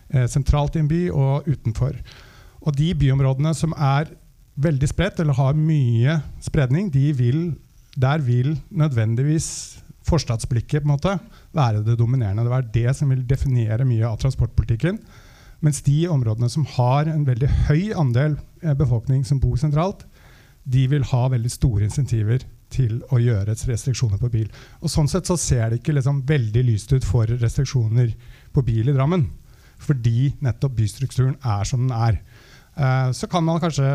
eh, 0.10 0.28
sentralt 0.28 0.76
i 0.76 0.84
en 0.84 0.92
by 0.92 1.04
og 1.12 1.50
utenfor. 1.50 2.00
Og 2.62 2.76
de 2.76 2.94
byområdene 2.96 3.54
som 3.56 3.74
er 3.76 4.12
veldig 4.60 4.90
spredt, 4.92 5.20
eller 5.20 5.38
har 5.38 5.56
mye 5.56 6.20
spredning, 6.44 6.90
de 6.92 7.14
vil, 7.16 7.54
der 7.96 8.20
vil 8.24 8.58
nødvendigvis 8.70 9.80
forstadsblikket 10.10 10.84
på 10.84 10.88
en 10.88 10.94
måte 10.94 11.16
være 11.56 11.84
det 11.86 11.98
dominerende. 12.00 12.44
Det 12.44 12.58
er 12.58 12.70
det 12.76 12.96
som 12.98 13.12
vil 13.14 13.26
definere 13.28 13.88
mye 13.88 14.08
av 14.08 14.20
transportpolitikken. 14.20 15.00
Mens 15.64 15.82
de 15.84 16.08
områdene 16.08 16.50
som 16.52 16.66
har 16.78 17.10
en 17.12 17.26
veldig 17.28 17.50
høy 17.68 17.92
andel 18.00 18.38
eh, 18.64 18.76
befolkning 18.76 19.26
som 19.28 19.42
bor 19.44 19.58
sentralt, 19.60 20.06
de 20.70 20.86
vil 20.92 21.06
ha 21.12 21.26
veldig 21.34 21.52
store 21.52 21.88
insentiver 21.88 22.46
til 22.70 23.00
å 23.10 23.20
gjøre 23.22 23.56
restriksjoner 23.56 24.20
på 24.22 24.30
bil. 24.34 24.50
Og 24.84 24.92
Sånn 24.94 25.10
sett 25.10 25.30
så 25.30 25.38
ser 25.40 25.70
det 25.70 25.80
ikke 25.82 25.96
liksom 25.98 26.22
veldig 26.30 26.64
lyst 26.68 26.94
ut 26.94 27.06
for 27.08 27.30
restriksjoner 27.30 28.14
på 28.54 28.64
bil 28.66 28.92
i 28.92 28.96
Drammen. 28.96 29.26
Fordi 29.80 30.34
nettopp 30.44 30.76
bystrukturen 30.78 31.38
er 31.40 31.66
som 31.68 31.88
den 31.88 31.96
er. 31.96 32.20
Eh, 32.76 33.12
så 33.16 33.28
kan 33.32 33.46
man 33.48 33.62
kanskje 33.64 33.88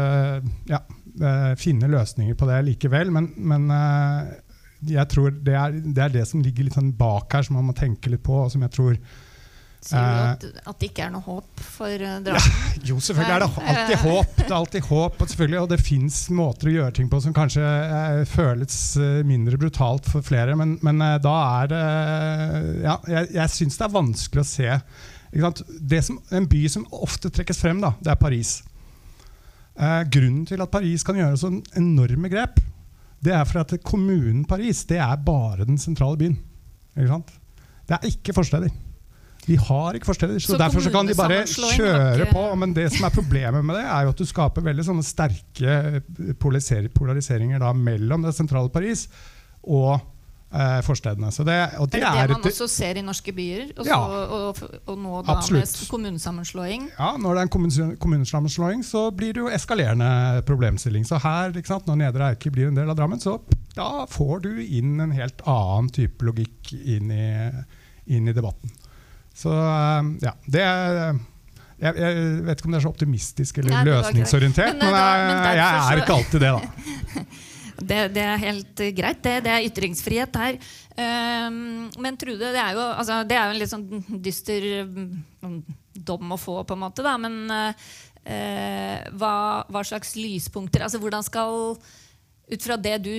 ja, 0.71 0.81
eh, 0.81 1.53
finne 1.61 1.91
løsninger 1.93 2.37
på 2.37 2.49
det 2.51 2.63
likevel, 2.71 3.13
men, 3.15 3.31
men 3.37 3.69
eh, 3.73 4.33
jeg 4.95 5.09
tror 5.13 5.31
det 5.45 5.55
er, 5.57 5.77
det 5.85 6.03
er 6.03 6.17
det 6.19 6.27
som 6.29 6.43
ligger 6.45 6.67
litt 6.67 6.77
sånn 6.77 6.93
bak 6.99 7.33
her, 7.33 7.47
som 7.47 7.57
man 7.61 7.71
må 7.71 7.77
tenke 7.77 8.13
litt 8.13 8.25
på. 8.27 8.43
og 8.45 8.53
som 8.53 8.65
jeg 8.65 8.75
tror 8.75 8.99
Sier 9.85 10.01
du 10.01 10.21
at, 10.25 10.45
at 10.65 10.79
det 10.81 10.89
ikke 10.89 11.03
er 11.05 11.11
noe 11.13 11.21
håp 11.27 11.61
for 11.61 11.93
uh, 11.93 12.17
Ja, 12.25 12.41
Jo, 12.89 12.97
selvfølgelig 13.05 13.35
er 13.35 13.43
det 13.43 13.49
alltid 13.53 13.99
håp. 14.07 14.37
Det 14.39 14.47
er 14.47 14.57
alltid 14.57 14.87
håp, 14.89 15.19
og, 15.19 15.29
selvfølgelig, 15.33 15.59
og 15.61 15.73
det 15.75 15.81
fins 15.85 16.21
måter 16.33 16.71
å 16.71 16.75
gjøre 16.79 16.95
ting 16.97 17.11
på 17.13 17.21
som 17.21 17.35
kanskje 17.37 17.65
eh, 17.65 18.21
føles 18.29 18.79
eh, 18.97 19.19
mindre 19.29 19.59
brutalt 19.61 20.09
for 20.09 20.25
flere, 20.25 20.57
men, 20.57 20.79
men 20.85 21.05
eh, 21.05 21.19
da 21.25 21.35
er 21.61 21.73
det 21.75 21.83
Ja, 22.85 22.95
jeg, 23.13 23.29
jeg 23.37 23.53
syns 23.53 23.77
det 23.81 23.85
er 23.87 23.93
vanskelig 23.93 24.45
å 24.45 24.49
se 24.49 24.79
som, 26.07 26.19
En 26.39 26.49
by 26.49 26.63
som 26.71 26.87
ofte 27.05 27.29
trekkes 27.35 27.61
frem, 27.61 27.83
da, 27.83 27.93
det 28.01 28.15
er 28.15 28.21
Paris. 28.21 28.57
Eh, 29.75 30.01
grunnen 30.17 30.47
til 30.49 30.65
at 30.65 30.73
Paris 30.73 31.05
kan 31.05 31.19
gjøre 31.19 31.41
så 31.41 31.53
enorme 31.77 32.31
grep, 32.33 32.63
det 33.25 33.37
er 33.37 33.45
for 33.49 33.61
at 33.65 33.77
kommunen 33.85 34.45
Paris 34.49 34.85
det 34.89 35.01
er 35.03 35.21
bare 35.27 35.69
den 35.69 35.81
sentrale 35.81 36.21
byen. 36.21 36.41
Det 36.95 37.97
er 37.99 38.09
ikke 38.09 38.37
forsteder. 38.37 38.73
De 39.47 39.57
har 39.61 39.93
ikke 39.99 40.09
forsteder, 40.09 40.39
så, 40.41 40.55
Så 40.55 40.59
derfor 40.59 40.81
så 40.81 40.91
kan 40.95 41.07
de 41.07 41.15
bare 41.19 41.43
kjøre 41.45 42.31
på. 42.33 42.45
Men 42.57 42.73
det 42.73 42.87
som 42.95 43.05
er 43.05 43.13
problemet 43.13 43.65
med 43.65 43.77
det, 43.77 43.85
er 43.85 44.07
jo 44.07 44.15
at 44.15 44.23
du 44.23 44.25
skaper 44.25 44.65
veldig 44.65 44.85
sånne 44.87 45.05
sterke 45.05 45.75
polariseringer 46.41 47.61
da, 47.63 47.73
mellom 47.77 48.25
det 48.25 48.33
sentrale 48.37 48.71
Paris 48.73 49.07
og 49.65 49.95
eh, 50.55 50.81
forstedene. 50.87 51.31
Så 51.33 51.45
det, 51.47 51.57
og 51.81 51.91
det 51.93 52.01
det 52.03 52.09
er 52.09 52.29
det 52.31 52.37
man 52.39 52.49
også 52.51 52.69
ser 52.71 53.01
i 53.01 53.05
norske 53.05 53.33
byer? 53.37 53.71
Også, 53.77 53.89
Ja. 53.91 53.99
og, 54.01 54.61
og 54.87 54.99
nå 54.99 55.23
da 55.27 55.37
Absolutt. 55.39 55.73
med 55.81 55.91
kommunesammenslåing? 55.91 56.89
Ja, 56.99 57.11
Når 57.19 57.35
det 57.35 57.41
er 57.43 57.49
en 57.49 57.55
kommunes- 57.57 57.97
kommunesammenslåing, 58.01 58.85
så 58.85 59.11
blir 59.17 59.33
det 59.37 59.43
jo 59.45 59.49
eskalerende 59.53 60.43
problemstilling. 60.47 61.05
Så 61.09 61.19
her, 61.25 61.53
sant, 61.65 61.87
når 61.87 61.97
Nedre 62.01 62.31
Eiker 62.33 62.51
blir 62.55 62.69
en 62.69 62.77
del 62.81 62.91
av 62.91 62.97
Drammen, 62.97 63.21
så 63.21 63.39
da 63.75 64.07
får 64.07 64.43
du 64.49 64.53
inn 64.65 65.01
en 65.01 65.13
helt 65.13 65.41
annen 65.47 65.91
type 65.93 66.23
logikk 66.25 66.73
inn 66.85 67.11
i, 67.11 67.27
inn 68.07 68.29
i 68.29 68.33
debatten. 68.37 68.71
Så 69.35 69.53
eh, 69.53 70.11
ja, 70.25 70.35
det 70.47 70.63
er 70.65 70.91
jeg, 71.85 71.99
jeg 71.99 72.45
vet 72.47 72.61
ikke 72.61 72.69
om 72.69 72.75
det 72.75 72.79
er 72.79 72.85
så 72.85 72.93
optimistisk 72.95 73.59
eller 73.61 73.75
Nei, 73.75 73.83
løsningsorientert, 73.91 74.79
Men, 74.79 74.87
men, 74.87 74.95
eh, 74.95 75.25
men 75.27 75.41
jeg, 75.51 75.59
jeg 75.59 75.91
er 75.91 76.03
ikke 76.05 76.17
alltid 76.21 76.47
det, 76.47 76.55
da. 76.55 77.27
Det, 77.75 77.97
det 78.15 78.23
er 78.23 78.39
helt 78.39 78.81
eh, 78.81 78.93
greit. 78.95 79.19
Det, 79.25 79.33
det 79.45 79.51
er 79.51 79.65
ytringsfrihet 79.67 80.37
her. 80.39 80.59
Um, 80.95 81.89
men 82.01 82.17
Trude, 82.17 82.53
det 82.55 82.61
er 82.63 82.77
jo, 82.77 82.85
altså, 82.87 83.17
det 83.27 83.35
er 83.35 83.49
jo 83.49 83.55
en 83.57 83.59
litt 83.59 83.73
sånn 83.73 84.21
dyster 84.23 84.67
mm, 84.87 85.57
dom 86.07 86.37
å 86.37 86.39
få, 86.39 86.61
på 86.63 86.77
en 86.77 86.85
måte. 86.85 87.03
Da. 87.05 87.17
Men 87.19 87.51
uh, 87.51 87.91
hva, 89.19 89.35
hva 89.67 89.83
slags 89.85 90.15
lyspunkter 90.17 90.87
altså 90.87 91.03
Hvordan 91.03 91.27
skal, 91.27 91.75
ut 92.55 92.69
fra 92.69 92.79
det 92.79 92.95
du 93.05 93.13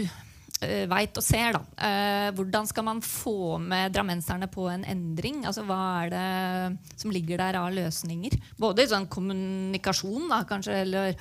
veit 0.61 1.17
og 1.19 1.23
ser, 1.25 1.57
da, 1.57 1.61
eh, 1.87 2.29
hvordan 2.35 2.67
skal 2.69 2.85
man 2.87 3.01
få 3.03 3.57
med 3.61 3.93
drammenserne 3.95 4.47
på 4.51 4.69
en 4.71 4.85
endring? 4.87 5.43
Altså, 5.45 5.65
hva 5.67 5.79
er 6.05 6.13
det 6.13 6.99
som 7.01 7.11
ligger 7.11 7.41
der 7.41 7.59
av 7.59 7.73
løsninger? 7.75 8.37
Både 8.57 8.85
i 8.85 8.91
sånn 8.91 9.09
kommunikasjon, 9.11 10.29
da, 10.31 10.43
kanskje, 10.47 10.77
eller, 10.85 11.17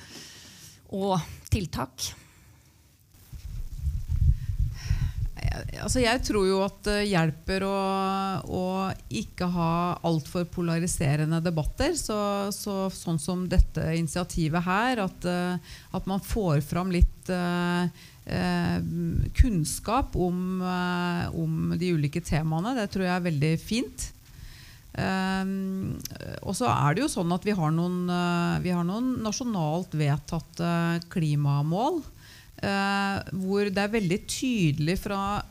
og 0.95 1.19
tiltak. 1.51 2.13
Altså 5.83 6.01
jeg 6.01 6.21
tror 6.25 6.47
jo 6.47 6.59
at 6.65 6.79
det 6.87 6.97
hjelper 7.09 7.65
å, 7.67 7.75
å 8.43 8.63
ikke 9.13 9.47
ha 9.53 9.71
altfor 10.07 10.47
polariserende 10.51 11.41
debatter. 11.43 11.95
Så, 11.99 12.17
så, 12.55 12.87
sånn 12.93 13.19
som 13.21 13.45
dette 13.51 13.83
initiativet 13.95 14.65
her, 14.65 15.05
at, 15.05 15.29
eh, 15.29 15.77
at 15.95 16.09
man 16.09 16.23
får 16.23 16.63
fram 16.65 16.91
litt 16.93 17.31
eh, 17.31 17.85
eh, 17.85 18.13
kunnskap 19.37 20.15
om, 20.17 20.61
eh, 20.61 21.35
om 21.37 21.75
de 21.77 21.93
ulike 21.93 22.23
temaene, 22.25 22.73
det 22.77 22.89
tror 22.93 23.05
jeg 23.05 23.15
er 23.15 23.27
veldig 23.29 23.53
fint. 23.61 24.11
Um, 24.95 25.97
og 26.47 26.53
så 26.55 26.69
er 26.71 26.95
det 26.95 27.01
jo 27.03 27.11
sånn 27.11 27.33
at 27.35 27.43
vi 27.43 27.51
har 27.57 27.73
noen, 27.75 28.05
eh, 28.07 28.61
vi 28.63 28.71
har 28.71 28.85
noen 28.87 29.17
nasjonalt 29.25 29.91
vedtatte 29.91 31.01
klimamål. 31.11 32.03
eh, 32.63 33.17
hvor 33.35 33.67
det 33.67 33.81
er 33.83 33.91
veldig 33.91 34.17
tydelig 34.31 34.95
fra 35.03 35.43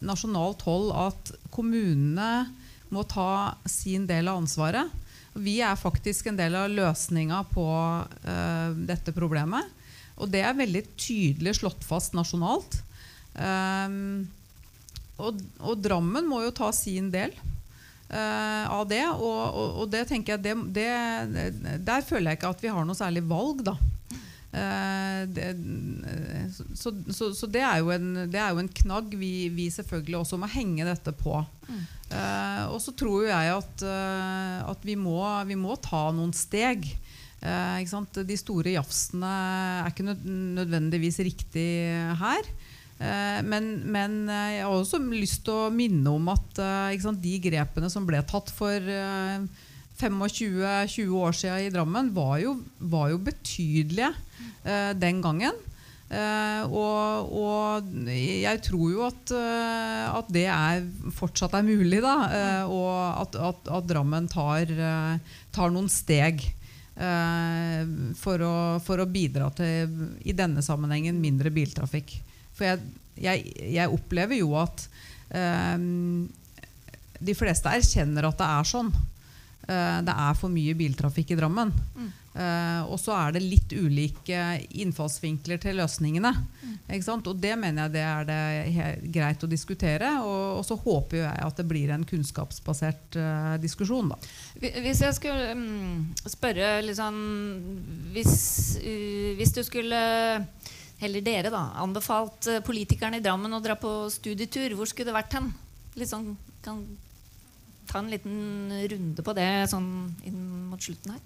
nasjonalt 0.00 0.62
hold 0.62 0.92
at 0.94 1.32
kommunene 1.50 2.46
må 2.94 3.02
ta 3.02 3.56
sin 3.66 4.06
del 4.06 4.30
av 4.30 4.38
ansvaret. 4.38 4.86
Vi 5.34 5.58
er 5.60 5.74
faktisk 5.76 6.30
en 6.30 6.38
del 6.38 6.54
av 6.54 6.70
løsninga 6.70 7.42
på 7.50 7.66
eh, 8.22 8.78
dette 8.86 9.12
problemet. 9.12 9.66
Og 10.20 10.30
det 10.32 10.42
er 10.44 10.58
veldig 10.58 10.84
tydelig 11.00 11.56
slått 11.60 11.84
fast 11.86 12.16
nasjonalt. 12.16 12.80
Um, 13.32 14.28
og, 15.22 15.40
og 15.62 15.80
Drammen 15.80 16.28
må 16.28 16.42
jo 16.44 16.52
ta 16.54 16.68
sin 16.74 17.08
del 17.12 17.32
uh, 18.12 18.66
av 18.72 18.84
det. 18.90 19.04
Og, 19.14 19.40
og, 19.46 19.80
og 19.82 19.92
det 19.92 20.06
tenker 20.10 20.36
jeg 20.36 20.44
det, 20.44 20.56
det, 20.76 21.80
Der 21.86 22.04
føler 22.06 22.32
jeg 22.32 22.40
ikke 22.40 22.52
at 22.52 22.64
vi 22.64 22.74
har 22.74 22.86
noe 22.86 22.98
særlig 22.98 23.24
valg, 23.30 23.64
da. 23.72 23.78
Uh, 24.52 25.22
det, 25.32 25.46
så, 26.76 26.92
så, 27.08 27.30
så 27.32 27.48
det, 27.48 27.62
er 27.64 27.80
jo 27.80 27.88
en, 27.94 28.26
det 28.28 28.36
er 28.36 28.52
jo 28.52 28.60
en 28.60 28.74
knagg 28.82 29.14
vi, 29.16 29.48
vi 29.54 29.70
selvfølgelig 29.72 30.18
også 30.20 30.40
må 30.42 30.50
henge 30.52 30.88
dette 30.88 31.14
på. 31.16 31.38
Uh, 32.12 32.64
og 32.68 32.76
så 32.84 32.92
tror 32.92 33.30
jeg 33.30 33.54
at, 33.54 33.84
at 34.68 34.82
vi, 34.84 34.98
må, 35.00 35.22
vi 35.48 35.56
må 35.56 35.78
ta 35.80 36.10
noen 36.12 36.34
steg. 36.36 36.90
Eh? 37.42 38.22
De 38.28 38.38
store 38.38 38.76
jafsene 38.76 39.32
er 39.82 39.90
ikke 39.90 40.06
nødvendigvis 40.06 41.18
riktig 41.26 41.66
her. 42.20 42.52
Eh, 43.02 43.40
men, 43.46 43.74
men 43.90 44.22
eh, 44.30 44.58
jeg 44.58 44.64
har 44.68 44.76
også 44.76 45.02
lyst 45.10 45.42
til 45.48 45.66
å 45.66 45.74
minne 45.74 46.12
om 46.12 46.30
at 46.32 46.62
sant, 47.02 47.22
de 47.22 47.34
grepene 47.42 47.90
som 47.90 48.06
ble 48.06 48.22
tatt 48.28 48.52
for 48.54 48.78
eh, 48.78 49.42
25-20 49.98 51.18
år 51.18 51.36
siden 51.36 51.66
i 51.66 51.74
Drammen 51.74 52.08
var 52.14 52.38
jo, 52.42 52.56
var 52.78 53.12
jo 53.12 53.20
betydelige 53.22 54.14
den 54.98 55.20
gangen. 55.22 55.54
Eh, 56.12 56.64
og, 56.68 57.30
og, 57.32 57.86
jeg 58.12 58.60
tror 58.66 58.88
jo 58.92 59.04
at, 59.06 59.32
at, 59.32 60.28
det 60.34 60.44
er, 60.52 60.82
fortsatt 61.16 61.54
er 61.56 61.64
mulig, 61.64 62.02
da. 62.04 62.16
Eh, 62.28 62.64
og 62.68 63.22
at, 63.22 63.38
at, 63.40 63.70
at, 63.78 63.86
Drammen 63.88 64.28
tar, 64.30 64.68
tar 65.54 65.72
noen 65.72 65.88
steg 65.92 66.44
for 66.92 68.42
å, 68.44 68.54
for, 68.84 69.00
å, 69.00 69.06
bidra 69.08 69.46
til, 69.56 69.94
i 70.28 70.34
denne 70.36 70.60
sammenhengen, 70.62 71.16
mindre 71.22 71.48
biltrafikk. 71.54 72.12
For 72.52 72.68
jeg, 72.68 72.82
jeg, 73.16 73.54
jeg 73.72 73.94
opplever 73.94 74.36
jo 74.36 74.52
at 74.60 74.84
de 77.22 77.34
fleste 77.38 77.72
erkjenner 77.72 78.28
at 78.28 78.36
det 78.42 78.50
er 78.58 78.68
sånn. 78.68 78.92
Uh, 79.62 80.00
det 80.02 80.14
er 80.14 80.34
for 80.38 80.50
mye 80.50 80.74
biltrafikk 80.74 81.32
i 81.34 81.38
Drammen. 81.38 81.70
Mm. 81.94 82.10
Uh, 82.32 82.88
og 82.88 82.96
så 82.96 83.12
er 83.12 83.34
det 83.34 83.42
litt 83.44 83.74
ulike 83.76 84.38
innfallsvinkler 84.80 85.60
til 85.62 85.76
løsningene. 85.78 86.32
Mm. 86.32 86.78
Og 87.12 87.36
det 87.38 87.52
mener 87.60 87.86
jeg 87.86 87.92
det 87.94 88.02
er 88.08 88.26
det 88.28 89.10
greit 89.14 89.44
å 89.44 89.50
diskutere. 89.50 90.10
Og, 90.24 90.58
og, 90.58 90.64
så 90.66 90.78
håper 90.80 91.20
jeg 91.20 91.44
at 91.46 91.60
det 91.60 91.66
blir 91.70 91.92
en 91.94 92.06
kunnskapsbasert 92.08 93.20
uh, 93.20 93.54
diskusjon. 93.62 94.10
Da. 94.14 94.18
Hvis 94.82 95.04
jeg 95.04 95.18
skulle 95.18 95.52
um, 95.54 96.10
spørre 96.24 96.74
liksom, 96.88 97.22
hvis, 98.16 98.34
hvis, 99.38 99.54
du 99.54 99.62
skulle 99.66 100.02
Heller 101.02 101.22
dere, 101.26 101.50
da. 101.50 101.64
Anbefalt 101.82 102.46
politikerne 102.62 103.18
i 103.18 103.22
Drammen 103.24 103.50
å 103.56 103.58
dra 103.62 103.74
på 103.74 104.06
studietur. 104.14 104.76
Hvor 104.78 104.86
skulle 104.86 105.10
det 105.10 105.16
vært 105.16 105.34
hen? 105.34 105.48
Liksom, 105.98 106.28
kan 106.62 106.84
ta 107.88 108.00
en 108.00 108.10
liten 108.12 108.72
runde 108.92 109.24
på 109.24 109.34
det 109.36 109.50
sånn 109.70 109.88
inn 110.28 110.42
mot 110.70 110.82
slutten 110.82 111.14
her. 111.14 111.22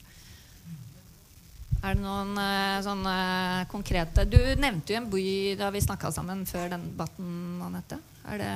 Er 1.84 1.94
det 1.94 2.02
noen 2.02 2.32
uh, 2.40 2.82
sånne 2.82 3.16
konkrete 3.70 4.24
Du 4.26 4.38
nevnte 4.58 4.94
jo 4.94 4.98
en 4.98 5.10
by 5.12 5.26
da 5.60 5.68
vi 5.74 5.82
snakka 5.84 6.10
sammen 6.14 6.46
før 6.48 6.72
den 6.72 6.88
debatten, 6.88 7.28
Anette. 7.62 8.00
Det, 8.26 8.52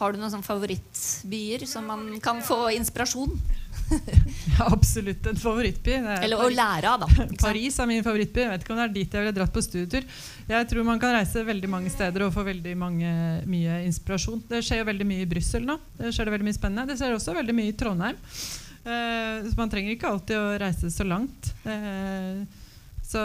har 0.00 0.12
du 0.12 0.20
noen 0.20 0.32
sånn 0.32 0.44
favorittbyer 0.44 1.66
som 1.68 1.84
man 1.88 2.06
kan 2.24 2.40
få 2.44 2.70
inspirasjon? 2.72 3.34
ja, 4.58 4.66
absolutt 4.66 5.26
en 5.26 5.38
favorittby. 5.40 5.96
Eller 5.98 6.40
å 6.40 6.48
lære 6.52 6.92
av, 6.92 7.04
da. 7.04 7.26
Paris 7.40 7.76
er 7.82 7.88
min 7.90 8.04
favorittby. 8.06 8.44
Jeg 8.44 8.52
vet 8.54 8.64
ikke 8.64 8.74
om 8.74 8.80
det 8.80 8.86
er 8.86 8.94
dit 8.94 9.16
jeg 9.16 9.24
ville 9.24 9.34
dratt 9.36 9.52
på 9.54 9.64
studietur. 9.64 10.06
Jeg 10.50 10.70
tror 10.70 10.86
man 10.86 11.02
kan 11.02 11.14
reise 11.16 11.44
veldig 11.46 11.70
mange 11.70 11.92
steder 11.92 12.24
og 12.26 12.32
få 12.34 12.46
veldig 12.46 12.74
mange, 12.80 13.12
mye 13.50 13.82
inspirasjon. 13.88 14.44
Det 14.48 14.62
skjer 14.66 14.82
jo 14.82 14.88
veldig 14.88 15.08
mye 15.10 15.26
i 15.26 15.30
Brussel 15.30 15.68
nå. 15.68 15.76
Det 15.98 16.14
skjer 16.14 16.30
det 16.30 16.36
veldig 16.36 16.48
mye 16.48 16.58
spennende. 16.58 16.88
Det 16.90 16.98
skjer 17.00 17.18
også 17.18 17.36
veldig 17.36 17.56
mye 17.60 17.74
i 17.74 17.76
Trondheim. 17.84 18.24
Eh, 18.80 19.50
så 19.50 19.54
man 19.58 19.72
trenger 19.72 19.96
ikke 19.96 20.14
alltid 20.14 20.38
å 20.38 20.58
reise 20.64 20.92
så 20.94 21.06
langt. 21.06 21.52
Eh, 21.68 22.59
så 23.10 23.20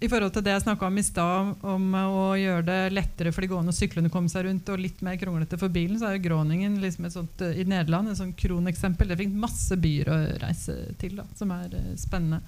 I 0.00 0.08
forhold 0.10 0.32
til 0.34 0.42
det 0.42 0.54
jeg 0.56 0.64
snakka 0.64 0.88
om 0.88 0.98
i 0.98 1.04
stad, 1.06 1.52
om 1.70 1.84
å 1.94 2.24
gjøre 2.34 2.64
det 2.66 2.78
lettere 2.96 3.30
for 3.34 3.46
de 3.46 3.50
gående 3.52 3.70
og 3.70 3.78
syklende 3.78 4.10
å 4.10 4.14
komme 4.14 4.32
seg 4.32 4.48
rundt, 4.48 4.72
og 4.72 4.82
litt 4.82 5.04
mer 5.06 5.18
kronglete 5.20 5.58
for 5.60 5.70
bilen, 5.70 6.00
så 6.00 6.08
er 6.08 6.16
jo 6.16 6.24
Groningen 6.24 6.80
liksom 6.82 7.06
sånt, 7.14 7.44
i 7.46 7.66
Nederland 7.68 8.10
et 8.10 8.18
sånt 8.18 8.38
kroneksempel. 8.40 9.12
Det 9.12 9.20
fikk 9.20 9.36
masse 9.38 9.78
byer 9.78 10.10
å 10.10 10.18
reise 10.42 10.76
til 10.98 11.14
da, 11.20 11.28
som 11.38 11.54
er 11.54 11.76
uh, 11.78 11.92
spennende. 12.00 12.42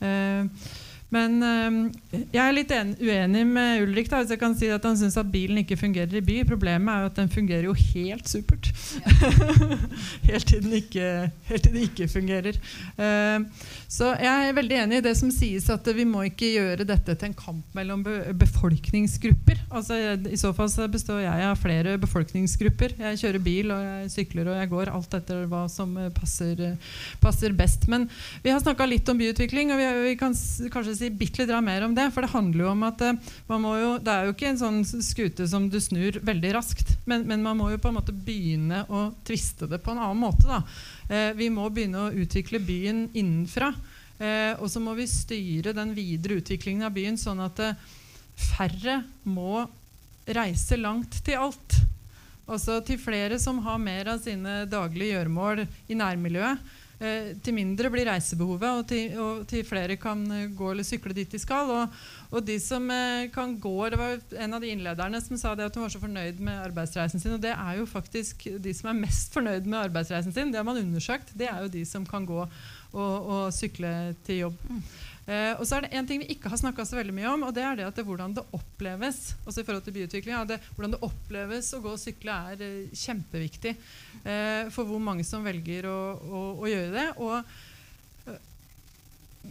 Uh, 0.00 0.48
men 1.14 1.36
øh, 1.38 1.74
jeg 2.34 2.40
er 2.42 2.54
litt 2.54 2.72
en, 2.74 2.88
uenig 2.98 3.44
med 3.46 3.84
Ulrik. 3.84 4.08
da, 4.10 4.18
hvis 4.22 4.32
jeg 4.34 4.40
kan 4.40 4.56
si 4.58 4.66
at 4.74 4.84
Han 4.86 4.96
syns 4.98 5.16
at 5.20 5.28
bilen 5.30 5.60
ikke 5.62 5.78
fungerer 5.78 6.18
i 6.18 6.24
by. 6.24 6.40
Problemet 6.48 6.90
er 6.90 7.04
jo 7.04 7.10
at 7.12 7.20
den 7.20 7.30
fungerer 7.30 7.68
jo 7.68 7.74
helt 7.78 8.26
supert. 8.28 8.72
Ja. 8.98 9.30
helt, 10.30 10.46
til 10.50 10.64
den 10.64 10.74
ikke, 10.80 11.30
helt 11.46 11.62
til 11.62 11.74
den 11.76 11.86
ikke 11.86 12.08
fungerer. 12.10 12.58
Uh, 12.98 13.46
så 13.88 14.12
jeg 14.18 14.48
er 14.48 14.56
veldig 14.56 14.78
enig 14.82 14.98
i 14.98 15.04
det 15.06 15.14
som 15.18 15.30
sies, 15.30 15.68
at 15.70 15.86
vi 15.94 16.06
må 16.08 16.24
ikke 16.26 16.50
gjøre 16.56 16.86
dette 16.88 17.14
til 17.14 17.30
en 17.30 17.38
kamp 17.38 17.78
mellom 17.78 18.02
be 18.06 18.16
befolkningsgrupper. 18.40 19.62
Altså, 19.70 19.98
I 20.16 20.38
så 20.40 20.52
fall 20.56 20.70
så 20.72 20.88
består 20.90 21.22
jeg 21.22 21.46
av 21.46 21.58
flere 21.60 21.96
befolkningsgrupper. 22.02 22.96
Jeg 22.98 23.22
kjører 23.22 23.42
bil, 23.46 23.70
og 23.74 23.86
jeg 23.86 24.10
sykler 24.16 24.50
og 24.50 24.58
jeg 24.58 24.72
går. 24.74 24.92
Alt 24.96 25.14
etter 25.20 25.46
hva 25.50 25.64
som 25.70 25.94
passer, 26.16 26.66
passer 27.22 27.54
best. 27.56 27.86
Men 27.92 28.08
vi 28.42 28.50
har 28.50 28.62
snakka 28.62 28.88
litt 28.90 29.08
om 29.12 29.18
byutvikling, 29.20 29.70
og 29.70 29.80
vi, 29.80 29.88
vi 30.10 30.18
kan 30.18 30.34
kanskje 30.72 30.95
si 30.98 31.10
bitte 31.12 31.44
litt 31.44 31.64
mer 31.64 31.84
om 31.86 31.94
det. 31.96 32.08
For 32.14 32.24
det 32.24 32.32
handler 32.32 32.64
jo 32.64 32.70
om 32.72 32.84
at 32.86 33.04
uh, 33.04 33.16
jo, 33.50 33.90
Det 34.02 34.12
er 34.12 34.26
jo 34.26 34.34
ikke 34.34 34.50
en 34.50 34.60
sånn 34.60 34.80
skute 34.84 35.46
som 35.50 35.68
du 35.72 35.78
snur 35.82 36.20
veldig 36.26 36.52
raskt. 36.56 36.96
Men, 37.06 37.26
men, 37.28 37.44
man 37.44 37.58
må 37.60 37.70
jo 37.72 37.80
på 37.82 37.92
en 37.92 37.98
måte 37.98 38.14
begynne 38.14 38.84
å 38.88 39.08
tviste 39.26 39.68
det 39.70 39.82
på 39.84 39.94
en 39.94 40.02
annen 40.02 40.22
måte. 40.22 40.46
Da. 40.48 40.62
Eh, 41.08 41.30
vi 41.38 41.50
må 41.52 41.68
begynne 41.70 42.06
å 42.06 42.14
utvikle 42.14 42.62
byen 42.64 43.06
innenfra. 43.14 43.72
Eh, 44.18 44.54
og 44.56 44.70
så 44.72 44.80
må 44.80 44.96
vi 44.96 45.08
styre 45.10 45.76
den 45.76 45.92
videre 45.96 46.40
utviklingen 46.40 46.88
av 46.88 46.96
byen 46.96 47.20
sånn 47.20 47.44
at 47.44 47.60
færre 48.36 49.02
må 49.24 49.66
reise 50.26 50.78
langt 50.80 51.20
til 51.24 51.46
alt. 51.46 51.78
Altså 52.46 52.78
til 52.86 52.98
flere 53.02 53.38
som 53.42 53.58
har 53.64 53.78
mer 53.82 54.12
av 54.12 54.20
sine 54.22 54.64
daglige 54.70 55.16
gjøremål 55.16 55.64
i 55.66 55.98
nærmiljøet. 55.98 56.74
Eh, 56.96 57.34
til 57.44 57.52
mindre 57.52 57.90
blir 57.92 58.08
reisebehovet, 58.08 58.70
og 58.78 58.86
til, 58.88 59.16
og 59.20 59.42
til, 59.48 59.64
flere 59.68 59.98
kan 60.00 60.22
eh, 60.32 60.46
gå 60.56 60.70
eller 60.72 60.86
sykle 60.86 61.12
dit 61.16 61.28
de 61.28 61.40
skal. 61.40 61.68
Og, 61.68 61.98
og, 62.30 62.38
de 62.46 62.56
som 62.62 62.88
eh, 62.90 63.28
kan 63.34 63.52
gå 63.60 63.74
Det 63.92 63.98
var 64.00 64.16
en 64.40 64.56
av 64.56 64.64
de 64.64 64.70
innlederne 64.72 65.20
som 65.20 65.36
sa 65.36 65.52
det 65.54 65.66
at 65.68 65.76
hun 65.76 65.84
var 65.84 65.92
så 65.92 66.00
fornøyd 66.00 66.40
med 66.40 66.62
arbeidsreisen 66.70 67.20
sin. 67.20 67.34
Og 67.36 67.42
det 67.42 67.52
er 67.52 67.82
jo 67.82 67.84
faktisk 67.90 68.46
de 68.64 68.72
som 68.76 68.88
er 68.88 69.02
mest 69.02 69.36
fornøyd 69.36 69.68
med 69.68 69.82
arbeidsreisen 69.90 70.32
sin, 70.32 70.54
det 70.54 70.62
har 70.62 70.64
man 70.64 70.80
undersøkt, 70.80 71.34
det 71.36 71.50
er 71.52 71.60
jo 71.66 71.74
de 71.74 71.84
som 71.84 72.06
kan 72.08 72.24
gå 72.24 72.40
og, 72.40 73.14
og 73.28 73.52
sykle 73.52 73.92
til 74.24 74.46
jobb. 74.46 74.64
Eh, 75.26 75.58
og 75.58 75.64
så 75.66 75.76
er 75.76 75.86
det 75.86 75.98
en 75.98 76.06
ting 76.06 76.20
vi 76.22 76.28
ikke 76.36 76.50
har 76.52 76.60
snakka 76.60 76.84
så 76.86 77.00
veldig 77.00 77.14
mye 77.16 77.30
om, 77.32 77.46
og 77.48 77.54
det 77.54 77.64
er 77.66 77.78
det 77.80 77.86
at 77.88 77.96
det, 77.98 78.06
hvordan 78.06 78.36
det 78.36 78.44
oppleves 78.54 79.32
også 79.42 79.62
i 79.62 79.66
forhold 79.66 79.82
til 79.82 79.96
byutvikling, 79.96 80.36
det, 80.46 80.60
hvordan 80.76 80.94
det 80.94 81.02
oppleves 81.02 81.72
å 81.74 81.80
gå 81.82 81.94
og 81.96 81.98
sykle, 81.98 82.36
er 82.52 82.62
eh, 82.62 82.92
kjempeviktig 82.94 83.72
eh, 83.74 84.68
for 84.74 84.86
hvor 84.86 85.02
mange 85.02 85.26
som 85.26 85.46
velger 85.46 85.88
å, 85.90 85.98
å, 86.14 86.44
å 86.62 86.70
gjøre 86.70 86.92
det. 86.94 87.08
Og 87.18 87.34
eh, 88.30 88.38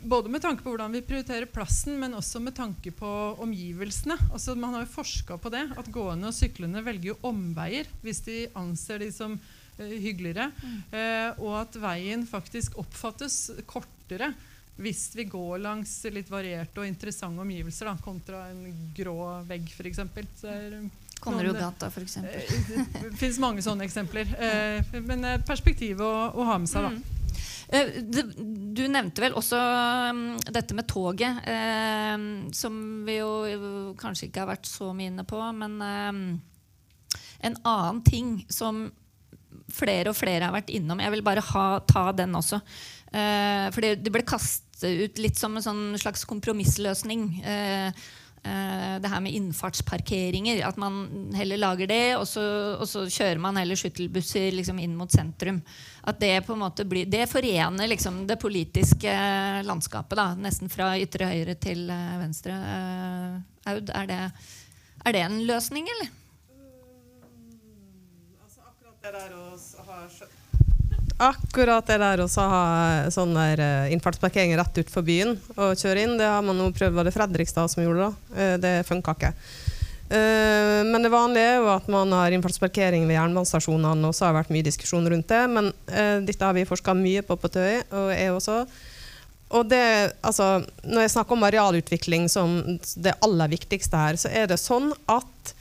både 0.06 0.32
med 0.32 0.46
tanke 0.48 0.64
på 0.64 0.72
hvordan 0.72 0.96
vi 0.96 1.04
prioriterer 1.04 1.52
plassen, 1.52 2.00
men 2.00 2.16
også 2.16 2.40
med 2.44 2.56
tanke 2.56 2.96
på 2.96 3.12
omgivelsene. 3.44 4.16
Altså, 4.32 4.56
man 4.56 4.78
har 4.78 4.88
jo 4.88 4.96
forska 4.96 5.42
på 5.44 5.52
det, 5.52 5.68
at 5.76 5.92
gående 5.92 6.32
og 6.32 6.40
syklende 6.40 6.88
velger 6.88 7.20
omveier 7.28 7.92
hvis 8.06 8.24
de 8.24 8.42
anser 8.56 9.04
de 9.04 9.12
som 9.16 9.36
uh, 9.36 9.84
hyggeligere. 9.84 10.50
Mm. 10.56 10.82
Uh, 10.92 11.46
og 11.46 11.54
at 11.66 11.80
veien 11.84 12.28
faktisk 12.28 12.80
oppfattes 12.82 13.50
kortere 13.68 14.34
hvis 14.76 15.08
vi 15.16 15.24
går 15.32 15.62
langs 15.64 15.92
litt 16.12 16.30
varierte 16.32 16.82
og 16.82 16.88
interessante 16.88 17.42
omgivelser, 17.42 17.88
da, 17.88 17.96
kontra 18.04 18.46
en 18.52 18.92
grå 18.96 19.18
vegg, 19.48 19.70
f.eks. 19.72 20.02
Konnerudgata, 21.24 21.88
f.eks. 21.88 22.18
Det 23.02 23.16
fins 23.18 23.40
mange 23.42 23.64
sånne 23.64 23.86
eksempler. 23.88 24.30
Eh, 24.36 24.98
men 25.06 25.24
perspektiv 25.48 26.04
å, 26.04 26.12
å, 26.36 26.48
ha 26.50 26.58
med 26.60 26.70
seg, 26.70 26.86
da. 26.86 26.92
Mm. 26.92 27.04
Eh, 27.66 27.94
du 28.76 28.84
nevnte 28.92 29.24
vel 29.24 29.38
også 29.40 29.58
um, 30.12 30.26
dette 30.44 30.76
med 30.78 30.88
toget, 30.92 31.40
eh, 31.50 32.28
som 32.54 32.76
vi 33.08 33.18
jo 33.22 33.96
kanskje 34.00 34.30
ikke 34.30 34.44
har 34.44 34.52
vært 34.52 34.70
så 34.70 34.92
mye 34.94 35.14
inne 35.14 35.26
på. 35.28 35.40
Men 35.56 35.80
en 35.80 37.58
annen 37.64 38.04
ting 38.06 38.38
som 38.52 38.86
flere 39.72 40.12
og 40.12 40.18
flere 40.20 40.46
har 40.46 40.54
vært 40.54 40.70
innom 40.76 41.00
Jeg 41.02 41.12
vil 41.16 41.24
bare 41.26 41.42
ha, 41.42 41.66
ta 41.88 42.10
den 42.14 42.36
også. 42.38 42.60
For 43.16 43.82
det, 43.82 44.02
det, 44.04 44.12
ble 44.12 44.22
kastet 44.28 44.65
ut 44.84 45.18
litt 45.22 45.40
som 45.40 45.56
en 45.56 45.64
sånn 45.64 45.84
slags 46.02 46.26
kompromissløsning. 46.28 47.28
Uh, 47.46 47.90
uh, 48.44 48.96
det 49.02 49.12
her 49.12 49.24
med 49.24 49.38
innfartsparkeringer. 49.38 50.60
At 50.68 50.80
man 50.82 51.32
heller 51.38 51.62
lager 51.62 51.90
det, 51.92 52.18
og 52.18 52.26
så, 52.30 52.44
og 52.76 52.88
så 52.90 53.06
kjører 53.08 53.42
man 53.42 53.60
heller 53.62 53.80
skyttelbusser 53.80 54.52
liksom 54.58 54.82
inn 54.84 54.98
mot 55.00 55.12
sentrum. 55.12 55.62
At 56.04 56.20
det 56.22 56.34
på 56.48 56.58
en 56.58 56.64
måte 56.66 56.86
blir, 56.90 57.08
det 57.10 57.26
forener 57.32 57.90
liksom 57.92 58.26
det 58.28 58.40
politiske 58.42 59.16
landskapet. 59.66 60.20
Da, 60.20 60.28
nesten 60.36 60.72
fra 60.74 60.92
ytre 61.00 61.32
høyre 61.32 61.56
til 61.56 61.88
venstre. 61.90 62.60
Aud, 63.66 63.90
er 63.90 64.12
det, 64.12 64.22
er 65.06 65.16
det 65.16 65.26
en 65.26 65.42
løsning, 65.48 65.88
eller? 65.96 66.12
Altså, 68.44 68.66
akkurat 68.68 69.00
det 69.08 69.16
der 69.16 69.38
å 69.40 69.54
ha 69.88 70.02
Akkurat 71.16 71.88
det 71.88 71.96
der 72.02 72.20
å 72.20 72.28
ha 72.28 72.64
sånn 73.14 73.38
der 73.38 73.62
uh, 73.64 73.94
innfartsparkering 73.94 74.52
rett 74.60 74.82
utenfor 74.82 75.06
byen 75.08 75.38
og 75.56 75.78
kjøre 75.80 76.02
inn, 76.04 76.18
det 76.20 76.28
har 76.28 76.44
man 76.44 76.58
nå 76.60 76.68
prøvd. 76.76 76.98
Var 76.98 77.08
det 77.08 77.14
Fredrikstad 77.16 77.72
som 77.72 77.86
gjorde 77.86 78.10
det? 78.10 78.34
Uh, 78.36 78.56
det 78.60 78.74
funka 78.90 79.16
ikke. 79.16 79.32
Uh, 80.12 80.84
men 80.90 81.00
det 81.06 81.14
vanlige 81.14 81.54
er 81.54 81.62
jo 81.64 81.70
at 81.72 81.88
man 81.92 82.12
har 82.18 82.36
innfartsparkering 82.36 83.08
ved 83.08 83.16
jernbanestasjonene, 83.16 84.10
og 84.10 84.18
så 84.18 84.28
har 84.28 84.36
det 84.36 84.42
vært 84.42 84.54
mye 84.58 84.68
diskusjon 84.68 85.08
rundt 85.14 85.32
det. 85.32 85.42
Men 85.56 85.72
dette 86.28 86.44
har 86.44 86.58
vi 86.58 86.68
forska 86.68 86.98
mye 87.00 87.24
på 87.24 87.40
på 87.40 87.54
Tøy, 87.54 87.72
og 87.96 88.12
jeg 88.12 88.36
også. 88.36 88.60
Og 89.56 89.70
det, 89.72 89.86
altså, 90.26 90.66
når 90.84 91.06
jeg 91.06 91.14
snakker 91.16 91.38
om 91.38 91.48
arealutvikling 91.48 92.28
som 92.34 92.58
det 93.00 93.16
aller 93.24 93.56
viktigste 93.56 94.02
her, 94.02 94.20
så 94.20 94.32
er 94.36 94.50
det 94.52 94.60
sånn 94.60 94.92
at 95.08 95.56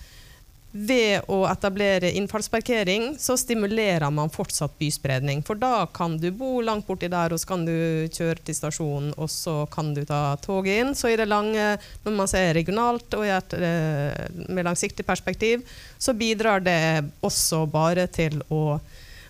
ved 0.74 1.28
å 1.30 1.44
etablere 1.46 2.10
innfallsparkering 2.18 3.12
så 3.22 3.36
stimulerer 3.38 4.10
man 4.10 4.32
fortsatt 4.34 4.74
byspredning. 4.80 5.44
For 5.46 5.54
da 5.54 5.86
kan 5.94 6.16
du 6.18 6.26
bo 6.34 6.58
langt 6.66 6.88
borti 6.88 7.06
der, 7.12 7.30
og 7.30 7.38
så 7.38 7.52
kan 7.52 7.62
du 7.68 7.76
kjøre 8.10 8.42
til 8.42 8.58
stasjonen, 8.58 9.12
og 9.14 9.30
så 9.30 9.60
kan 9.70 9.92
du 9.94 10.02
ta 10.08 10.34
toget 10.42 10.82
inn. 10.82 10.90
Så 10.98 11.12
i 11.12 11.20
det 11.20 11.28
lange, 11.30 11.76
når 12.02 12.18
man 12.18 12.30
ser 12.30 12.50
regionalt 12.58 13.14
og 13.14 13.22
et 13.22 13.54
eh, 13.54 14.26
med 14.50 14.66
langsiktig 14.66 15.06
perspektiv, 15.06 15.62
så 15.94 16.16
bidrar 16.18 16.66
det 16.66 16.80
også 17.22 17.64
bare 17.70 18.08
til 18.10 18.42
å 18.50 18.80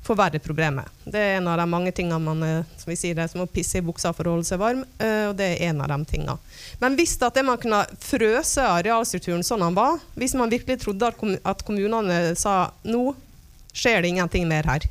forverre 0.05 0.39
problemet. 0.39 0.89
Det 1.05 1.21
er 1.21 1.39
en 1.39 1.49
av 1.49 1.59
de 1.59 1.65
mange 1.71 1.93
tingene 1.97 2.21
man 2.21 2.43
eh, 2.45 2.73
som 2.77 2.91
vi 2.93 2.97
sier 2.99 3.17
det, 3.17 3.29
som 3.33 3.45
å 3.45 3.49
pisse 3.51 3.81
i 3.81 3.85
buksa 3.85 4.13
for 4.17 4.29
å 4.29 4.35
holde 4.37 4.49
seg 4.49 4.61
varm, 4.61 4.83
eh, 4.99 5.31
og 5.31 5.37
det 5.39 5.49
er 5.55 5.71
en 5.71 5.81
av 5.85 5.93
de 5.95 6.11
tingene. 6.11 6.37
Men 6.83 6.99
hvis 6.99 7.17
at 7.25 7.41
man 7.47 7.61
kunne 7.61 7.85
frøse 8.03 8.67
arealstrukturen 8.69 9.45
sånn 9.47 9.65
den 9.65 9.79
var, 9.79 9.97
hvis 10.19 10.37
man 10.37 10.53
virkelig 10.53 10.83
trodde 10.83 11.09
at, 11.09 11.65
kommunene 11.65 12.35
sa 12.37 12.75
nå 12.85 13.15
skjer 13.75 14.05
det 14.05 14.13
ingenting 14.13 14.47
mer 14.51 14.69
her. 14.69 14.85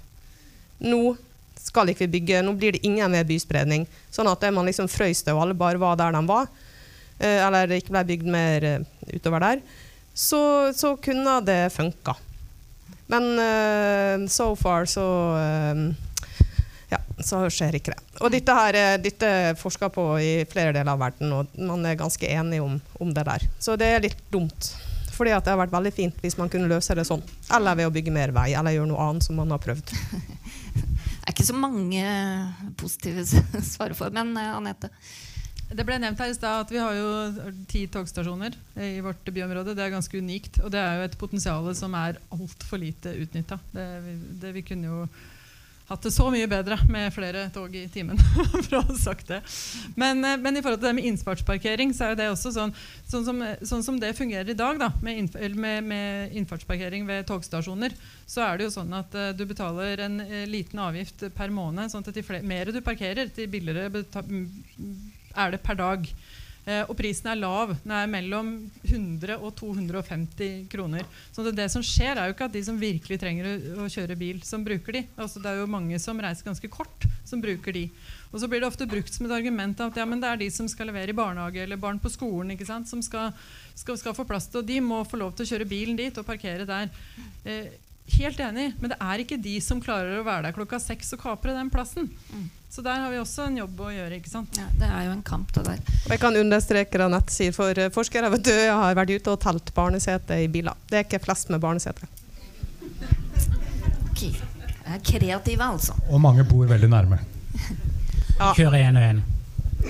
Nå 0.83 1.15
skal 1.61 1.93
ikke 1.93 2.07
vi 2.07 2.17
bygge, 2.17 2.41
nå 2.43 2.57
blir 2.57 2.75
det 2.75 2.83
ingen 2.83 3.13
mer 3.13 3.23
byspredning. 3.27 3.85
Sånn 4.11 4.27
at 4.27 4.43
man 4.51 4.67
liksom 4.67 4.89
frøys 4.91 5.23
det, 5.23 5.35
og 5.35 5.45
alle 5.45 5.57
bare 5.57 5.79
var 5.79 5.95
der 5.99 6.17
de 6.17 6.25
var, 6.27 6.49
eh, 7.19 7.39
eller 7.45 7.77
ikke 7.77 7.93
ble 7.93 8.05
bygd 8.09 8.33
mer 8.33 8.69
utover 9.13 9.45
der, 9.45 9.65
så, 10.13 10.73
så 10.75 10.97
kunne 11.01 11.39
det 11.45 11.61
funka. 11.73 12.17
Men 13.11 13.29
uh, 13.39 14.27
so 14.31 14.53
far 14.59 14.87
så 14.89 15.05
uh, 15.35 15.83
ja, 16.93 16.99
så 17.19 17.43
skjer 17.51 17.79
ikke 17.79 17.93
det. 17.95 18.01
Og 18.21 18.31
dette 18.33 18.55
er 18.69 19.01
dette 19.01 19.29
er 19.49 19.59
forska 19.59 19.89
på 19.93 20.07
i 20.21 20.31
flere 20.49 20.73
deler 20.75 20.93
av 20.93 21.01
verden, 21.01 21.33
og 21.35 21.59
man 21.59 21.85
er 21.89 21.99
ganske 21.99 22.27
enig 22.29 22.61
om, 22.63 22.79
om 23.01 23.13
det 23.15 23.25
der. 23.27 23.47
Så 23.59 23.77
det 23.79 23.89
er 23.89 24.03
litt 24.05 24.21
dumt. 24.33 24.73
Fordi 25.13 25.29
det 25.29 25.51
har 25.51 25.59
vært 25.59 25.73
veldig 25.73 25.93
fint 25.93 26.23
hvis 26.23 26.39
man 26.39 26.49
kunne 26.49 26.69
løse 26.71 26.95
det 26.97 27.05
sånn. 27.05 27.21
Eller 27.53 27.77
ved 27.77 27.89
å 27.89 27.93
bygge 27.93 28.13
mer 28.13 28.33
vei, 28.35 28.51
eller 28.57 28.73
gjøre 28.75 28.89
noe 28.89 29.09
annet 29.09 29.27
som 29.27 29.37
man 29.37 29.53
har 29.53 29.61
prøvd. 29.63 29.93
Det 31.23 31.29
er 31.29 31.35
ikke 31.37 31.45
så 31.47 31.55
mange 31.55 32.01
positive 32.75 33.23
svar 33.73 33.93
for, 33.95 34.11
men 34.11 34.33
Anette? 34.35 34.89
Det 35.73 35.85
ble 35.87 35.99
nevnt 36.01 36.21
her 36.21 36.31
i 36.31 36.37
stad 36.37 36.63
at 36.63 36.71
vi 36.73 36.81
har 36.81 36.95
jo 36.97 37.51
ti 37.69 37.85
togstasjoner 37.91 38.55
i 38.79 39.01
vårt 39.03 39.25
byområde. 39.25 39.75
Det 39.77 39.85
er 39.85 39.93
ganske 39.93 40.17
unikt. 40.17 40.61
Og 40.63 40.73
det 40.73 40.81
er 40.81 40.99
jo 40.99 41.07
et 41.09 41.19
potensial 41.19 41.69
som 41.77 41.95
er 41.97 42.19
altfor 42.33 42.81
lite 42.81 43.15
utnytta. 43.23 43.59
Det, 43.73 43.87
det, 44.41 44.53
vi 44.57 44.65
kunne 44.67 44.91
jo 44.91 45.05
hatt 45.87 46.05
det 46.05 46.13
så 46.15 46.29
mye 46.31 46.47
bedre 46.47 46.77
med 46.89 47.11
flere 47.13 47.47
tog 47.53 47.73
i 47.75 47.83
timen. 47.91 48.19
for 48.65 48.77
å 48.79 48.83
ha 48.87 48.95
sagt 48.97 49.29
det. 49.29 49.41
Men, 49.99 50.23
eh, 50.25 50.39
men, 50.39 50.57
i 50.57 50.63
forhold 50.63 50.81
til 50.81 50.89
det 50.89 50.95
med 50.99 51.07
innfartsparkering, 51.09 51.93
så 51.95 52.09
er 52.09 52.19
det 52.19 52.29
også 52.31 52.53
sånn, 52.55 52.73
sånn, 53.09 53.25
som, 53.27 53.43
sånn 53.61 53.85
som, 53.85 53.99
det 54.01 54.13
fungerer 54.17 54.49
i 54.49 54.57
dag, 54.57 54.79
da, 54.81 54.91
med, 55.03 55.23
innf 55.23 55.37
med, 55.53 55.89
med, 55.89 56.37
innfartsparkering 56.39 57.07
ved 57.09 57.27
togstasjoner, 57.29 57.95
så 58.29 58.45
er 58.47 58.59
det 58.59 58.69
jo 58.69 58.75
sånn 58.77 58.95
at 58.97 59.17
uh, 59.17 59.31
du 59.35 59.45
betaler 59.49 60.05
en 60.07 60.21
uh, 60.23 60.39
liten 60.49 60.81
avgift 60.83 61.27
per 61.35 61.53
måned. 61.53 61.91
sånn 61.91 62.05
at 62.05 62.15
de 62.15 62.41
mer 62.47 62.71
du 62.73 62.79
parkerer, 62.85 63.29
til 63.33 63.51
billigere 63.51 63.91
er 65.35 65.53
det 65.53 65.63
per 65.63 65.79
dag. 65.79 66.07
Eh, 66.63 66.85
og 66.87 66.95
prisen 66.95 67.27
er 67.27 67.39
lav. 67.41 67.73
Den 67.83 67.91
er 67.97 68.07
mellom 68.11 68.53
100 68.85 69.35
og 69.35 69.51
250 69.59 70.69
kroner. 70.71 71.03
Så 71.35 71.43
det, 71.43 71.57
det, 71.59 71.67
som 71.73 71.83
skjer, 71.83 72.15
er 72.15 72.29
jo 72.29 72.35
ikke 72.37 72.47
at 72.47 72.55
de 72.55 72.63
som 72.63 72.79
virkelig 72.79 73.19
trenger 73.19 73.49
å, 73.49 73.55
å 73.83 73.89
kjøre 73.91 74.17
bil, 74.19 74.39
som 74.47 74.63
bruker 74.63 74.99
de. 74.99 75.03
Altså, 75.17 75.43
det 75.43 75.51
er 75.51 75.59
jo 75.59 75.71
mange 75.71 75.99
som 75.99 76.21
reiser 76.23 76.47
ganske 76.47 76.71
kort, 76.71 77.07
som 77.27 77.43
bruker 77.43 77.75
de. 77.75 77.87
Og 78.31 78.39
så 78.39 78.47
blir 78.49 78.63
det 78.63 78.69
ofte 78.69 78.87
brukt 78.89 79.13
som 79.13 79.27
et 79.27 79.35
argument 79.35 79.83
at 79.83 79.99
ja, 79.99 80.07
det 80.07 80.29
er 80.29 80.39
de 80.39 80.49
som 80.53 80.69
skal 80.71 80.87
levere 80.89 81.11
i 81.11 81.17
barnehage 81.17 81.65
eller 81.65 81.81
barn 81.81 81.99
på 82.01 82.11
skolen, 82.13 82.55
som 82.87 83.03
skal, 83.03 83.33
skal, 83.75 83.99
skal, 83.99 84.15
få 84.15 84.25
plass 84.25 84.47
til, 84.47 84.63
og 84.63 84.69
de 84.69 84.79
må 84.81 85.03
få 85.05 85.19
lov 85.19 85.35
til 85.35 85.45
å 85.45 85.51
kjøre 85.51 85.69
bilen 85.69 85.99
dit 85.99 86.17
og 86.17 86.25
parkere 86.25 86.65
der. 86.65 86.89
Eh, 87.43 87.75
helt 88.17 88.39
enig, 88.39 88.73
men 88.79 88.91
det 88.93 88.97
er 89.01 89.21
ikke 89.23 89.37
de 89.41 89.55
som 89.63 89.79
klarer 89.83 90.19
å 90.19 90.25
være 90.25 90.47
der 90.47 90.55
klokka 90.55 90.79
seks 90.81 91.13
og 91.15 91.21
kapre 91.23 91.53
den 91.55 91.69
plassen. 91.73 92.09
Mm. 92.33 92.49
Så 92.73 92.81
der 92.81 92.97
har 93.03 93.11
vi 93.13 93.19
også 93.21 93.43
en 93.45 93.57
jobb 93.59 93.81
å 93.85 93.91
gjøre. 93.93 94.17
ikke 94.17 94.31
sant? 94.31 94.55
Ja, 94.57 94.65
Det 94.79 94.87
er 94.89 95.03
jo 95.05 95.11
en 95.13 95.21
kamp, 95.21 95.51
det 95.53 95.63
der. 95.67 95.81
Og 96.05 96.09
jeg 96.15 96.19
kan 96.23 96.35
understreke 96.39 96.97
det 96.97 97.05
Anette 97.05 97.33
sier, 97.35 97.53
for 97.53 97.77
eh, 97.77 97.91
forskere 97.93 98.31
vet 98.33 98.47
du, 98.47 98.49
jeg 98.49 98.73
har 98.73 98.95
vært 98.97 99.13
ute 99.13 99.35
og 99.35 99.41
telt 99.43 99.69
barnesete 99.77 100.39
i 100.41 100.47
biler. 100.49 100.73
Det 100.89 100.97
er 100.97 101.05
ikke 101.05 101.21
flest 101.21 101.51
med 101.53 101.61
barnesete. 101.61 102.09
Ok. 104.09 104.23
Jeg 104.23 104.97
er 104.97 105.03
kreative, 105.05 105.63
altså. 105.69 105.93
Og 106.09 106.21
mange 106.21 106.43
bor 106.49 106.65
veldig 106.69 106.89
nærme. 106.89 107.19
ja. 108.39 108.49
Kjører 108.57 108.79
én 108.89 108.97
og 108.97 109.05
én. 109.11 109.21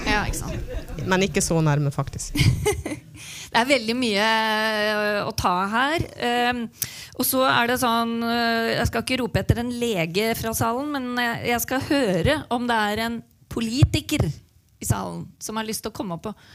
Ja, 0.03 0.23
ikke 0.27 0.41
sant. 0.41 1.07
Men 1.07 1.23
ikke 1.23 1.41
så 1.45 1.61
nærme, 1.63 1.91
faktisk. 1.93 2.35
det 3.53 3.61
er 3.61 3.69
veldig 3.69 3.93
mye 3.93 4.25
eh, 4.25 5.19
å 5.21 5.31
ta 5.37 5.53
her. 5.69 6.03
Um, 6.49 6.63
og 7.21 7.25
så 7.27 7.43
er 7.45 7.69
det 7.69 7.75
sånn 7.83 8.15
uh, 8.25 8.71
Jeg 8.79 8.87
skal 8.89 9.03
ikke 9.05 9.19
rope 9.21 9.43
etter 9.43 9.59
en 9.61 9.69
lege 9.77 10.31
fra 10.39 10.55
salen, 10.57 10.89
men 10.95 11.21
jeg 11.45 11.61
skal 11.61 11.83
høre 11.85 12.39
om 12.53 12.65
det 12.69 12.77
er 12.89 13.01
en 13.05 13.19
politiker 13.53 14.25
i 14.25 14.87
salen 14.89 15.27
som 15.37 15.59
har 15.59 15.67
lyst 15.67 15.85
til 15.85 15.93
å 15.93 15.95
komme 15.95 16.17
opp 16.17 16.31
og 16.31 16.47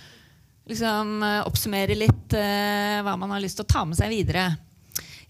liksom, 0.73 1.13
uh, 1.23 1.45
oppsummere 1.47 1.95
litt 1.95 2.35
hva 2.35 3.15
man 3.15 3.31
har 3.37 3.45
lyst 3.45 3.61
til 3.61 3.67
å 3.69 3.71
ta 3.71 3.85
med 3.87 3.99
seg 3.99 4.11
videre. 4.11 4.51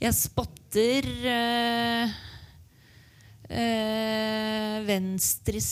Jeg 0.01 0.16
spotter 0.16 1.05
Venstres 4.89 5.70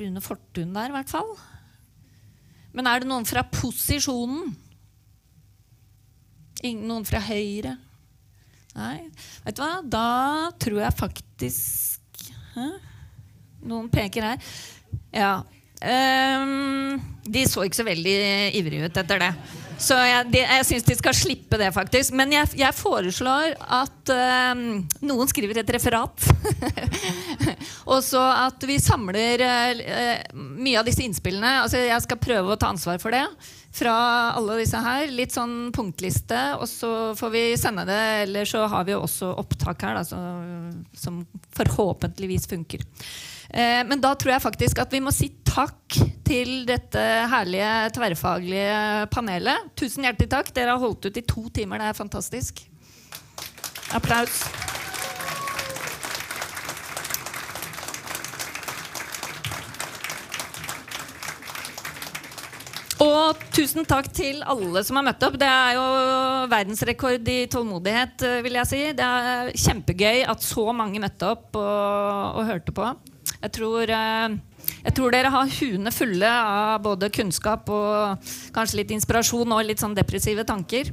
Rune 0.00 0.22
Fortun 0.24 0.76
der, 0.76 0.92
i 0.92 0.96
hvert 0.96 1.12
fall. 1.12 1.32
Men 2.76 2.88
er 2.88 3.00
det 3.00 3.08
noen 3.08 3.26
fra 3.28 3.44
posisjonen? 3.48 4.52
Noen 6.62 7.06
fra 7.08 7.18
Høyre? 7.26 7.74
Nei. 8.76 8.98
Vet 9.44 9.58
du 9.58 9.62
hva? 9.64 9.80
Da 9.84 10.06
tror 10.62 10.78
jeg 10.80 10.96
faktisk 10.96 12.22
Hæ? 12.54 12.68
Noen 13.68 13.88
peker 13.92 14.24
her. 14.26 14.52
Ja. 15.14 15.34
Um, 15.82 16.98
de 17.26 17.42
så 17.48 17.64
ikke 17.66 17.78
så 17.78 17.86
veldig 17.86 18.14
ivrige 18.58 18.88
ut 18.90 18.98
etter 19.02 19.22
det. 19.22 19.30
Så 19.80 19.96
jeg, 19.96 20.28
de, 20.32 20.42
jeg 20.42 20.66
syns 20.68 20.86
de 20.86 20.96
skal 20.98 21.16
slippe 21.16 21.58
det, 21.60 21.70
faktisk. 21.74 22.14
Men 22.18 22.32
jeg, 22.34 22.50
jeg 22.60 22.76
foreslår 22.76 23.56
at 23.62 24.12
uh, 24.12 24.62
noen 25.04 25.30
skriver 25.30 25.62
et 25.62 25.72
referat. 25.74 26.28
og 27.92 27.98
så 28.04 28.22
at 28.48 28.62
vi 28.68 28.78
samler 28.82 29.42
uh, 29.46 30.22
mye 30.36 30.78
av 30.80 30.88
disse 30.88 31.04
innspillene. 31.06 31.58
Altså 31.64 31.82
jeg 31.82 32.04
skal 32.06 32.22
prøve 32.22 32.54
å 32.54 32.60
ta 32.60 32.72
ansvar 32.72 33.02
for 33.02 33.14
det 33.14 33.24
fra 33.72 33.94
alle 34.36 34.60
disse 34.60 34.80
her. 34.84 35.08
Litt 35.12 35.34
sånn 35.34 35.72
punktliste, 35.74 36.40
og 36.60 36.68
så 36.70 36.92
får 37.18 37.34
vi 37.34 37.44
sende 37.60 37.86
det. 37.88 38.02
Eller 38.26 38.48
så 38.48 38.66
har 38.70 38.86
vi 38.88 38.94
jo 38.94 39.02
også 39.06 39.32
opptak 39.42 39.86
her, 39.86 40.00
da, 40.00 40.06
så, 40.06 40.20
som 40.98 41.22
forhåpentligvis 41.56 42.50
funker. 42.52 42.84
Eh, 43.52 43.82
men 43.84 44.00
da 44.00 44.14
tror 44.16 44.32
jeg 44.34 44.44
faktisk 44.46 44.80
at 44.80 44.94
vi 44.94 45.02
må 45.04 45.12
si 45.12 45.28
takk 45.44 45.98
til 46.24 46.62
dette 46.68 47.02
herlige 47.28 47.92
tverrfaglige 47.98 49.06
panelet. 49.12 49.72
Tusen 49.76 50.08
hjertelig 50.08 50.30
takk. 50.32 50.52
Dere 50.56 50.72
har 50.72 50.80
holdt 50.80 51.10
ut 51.10 51.20
i 51.20 51.26
to 51.26 51.46
timer. 51.52 51.82
Det 51.82 51.92
er 51.92 52.00
fantastisk. 52.00 52.64
Applaus. 53.92 54.40
Og 63.02 63.40
tusen 63.50 63.84
takk 63.88 64.08
til 64.14 64.44
alle 64.46 64.80
som 64.86 64.96
har 64.96 65.04
møtt 65.10 65.24
opp. 65.26 65.36
Det 65.40 65.48
er 65.48 65.76
jo 65.76 65.86
verdensrekord 66.52 67.28
i 67.28 67.40
tålmodighet, 67.50 68.22
eh, 68.28 68.42
vil 68.46 68.60
jeg 68.60 68.70
si. 68.70 68.82
Det 68.96 69.08
er 69.08 69.50
kjempegøy 69.52 70.22
at 70.30 70.44
så 70.44 70.70
mange 70.72 71.02
møtte 71.02 71.34
opp 71.34 71.58
og, 71.58 72.38
og 72.38 72.46
hørte 72.48 72.72
på. 72.72 72.94
Jeg 73.42 73.54
tror, 73.58 73.90
eh, 73.90 74.34
jeg 74.86 74.94
tror, 74.94 75.10
dere 75.10 75.30
har 75.34 75.54
huene 75.58 75.92
fulle 75.94 76.28
av 76.30 76.82
både 76.84 77.10
kunnskap 77.10 77.68
og 77.68 78.28
kanskje 78.54 78.82
litt 78.82 78.94
inspirasjon 78.94 79.52
og 79.52 79.64
litt 79.66 79.82
sånn 79.82 79.96
depressive 79.98 80.44
tanker. 80.46 80.92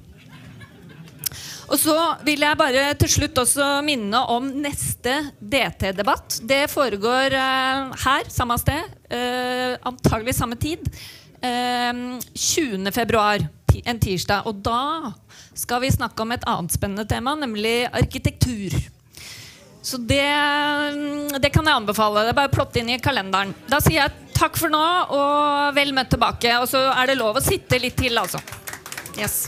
Og 1.70 1.78
så 1.78 1.96
vil 2.26 2.42
jeg 2.42 2.58
bare 2.58 2.88
til 2.98 3.12
slutt 3.14 3.38
også 3.44 3.68
minne 3.86 4.24
om 4.34 4.48
neste 4.64 5.14
DT-debatt. 5.38 6.40
Det 6.50 6.64
foregår 6.72 7.36
uh, 7.38 7.94
her, 8.06 8.30
samme 8.34 8.58
sted. 8.58 8.90
Uh, 9.06 9.78
antagelig 9.86 10.34
samme 10.40 10.58
tid. 10.58 10.90
Uh, 11.44 12.18
20. 12.34 12.90
februar, 12.96 13.46
en 13.86 14.02
tirsdag. 14.02 14.50
Og 14.50 14.64
da 14.66 15.14
skal 15.54 15.84
vi 15.86 15.94
snakke 15.94 16.26
om 16.26 16.34
et 16.34 16.48
annet 16.50 16.74
spennende 16.74 17.06
tema, 17.06 17.38
nemlig 17.38 17.84
arkitektur. 17.94 18.74
Så 19.82 19.98
det, 19.98 20.26
det, 21.40 21.50
kan 21.54 21.66
jeg 21.66 21.76
anbefale. 21.76 22.26
Det 22.26 22.34
er 22.34 22.40
bare 22.42 22.52
å 22.52 22.56
plotte 22.56 22.82
inn 22.82 22.92
i 22.92 23.00
kalenderen. 23.02 23.54
Da 23.72 23.80
sier 23.84 24.02
jeg 24.02 24.34
takk 24.36 24.60
for 24.60 24.72
nå 24.72 24.84
og 25.16 25.76
vel 25.78 25.94
møtt 25.96 26.12
tilbake. 26.14 26.52
Og 26.60 26.68
så 26.72 26.84
er 26.92 27.12
det 27.12 27.20
lov 27.20 27.40
å 27.40 27.44
sitte 27.44 27.80
litt 27.82 27.98
til, 28.00 28.20
altså. 28.20 28.42
Yes. 29.20 29.46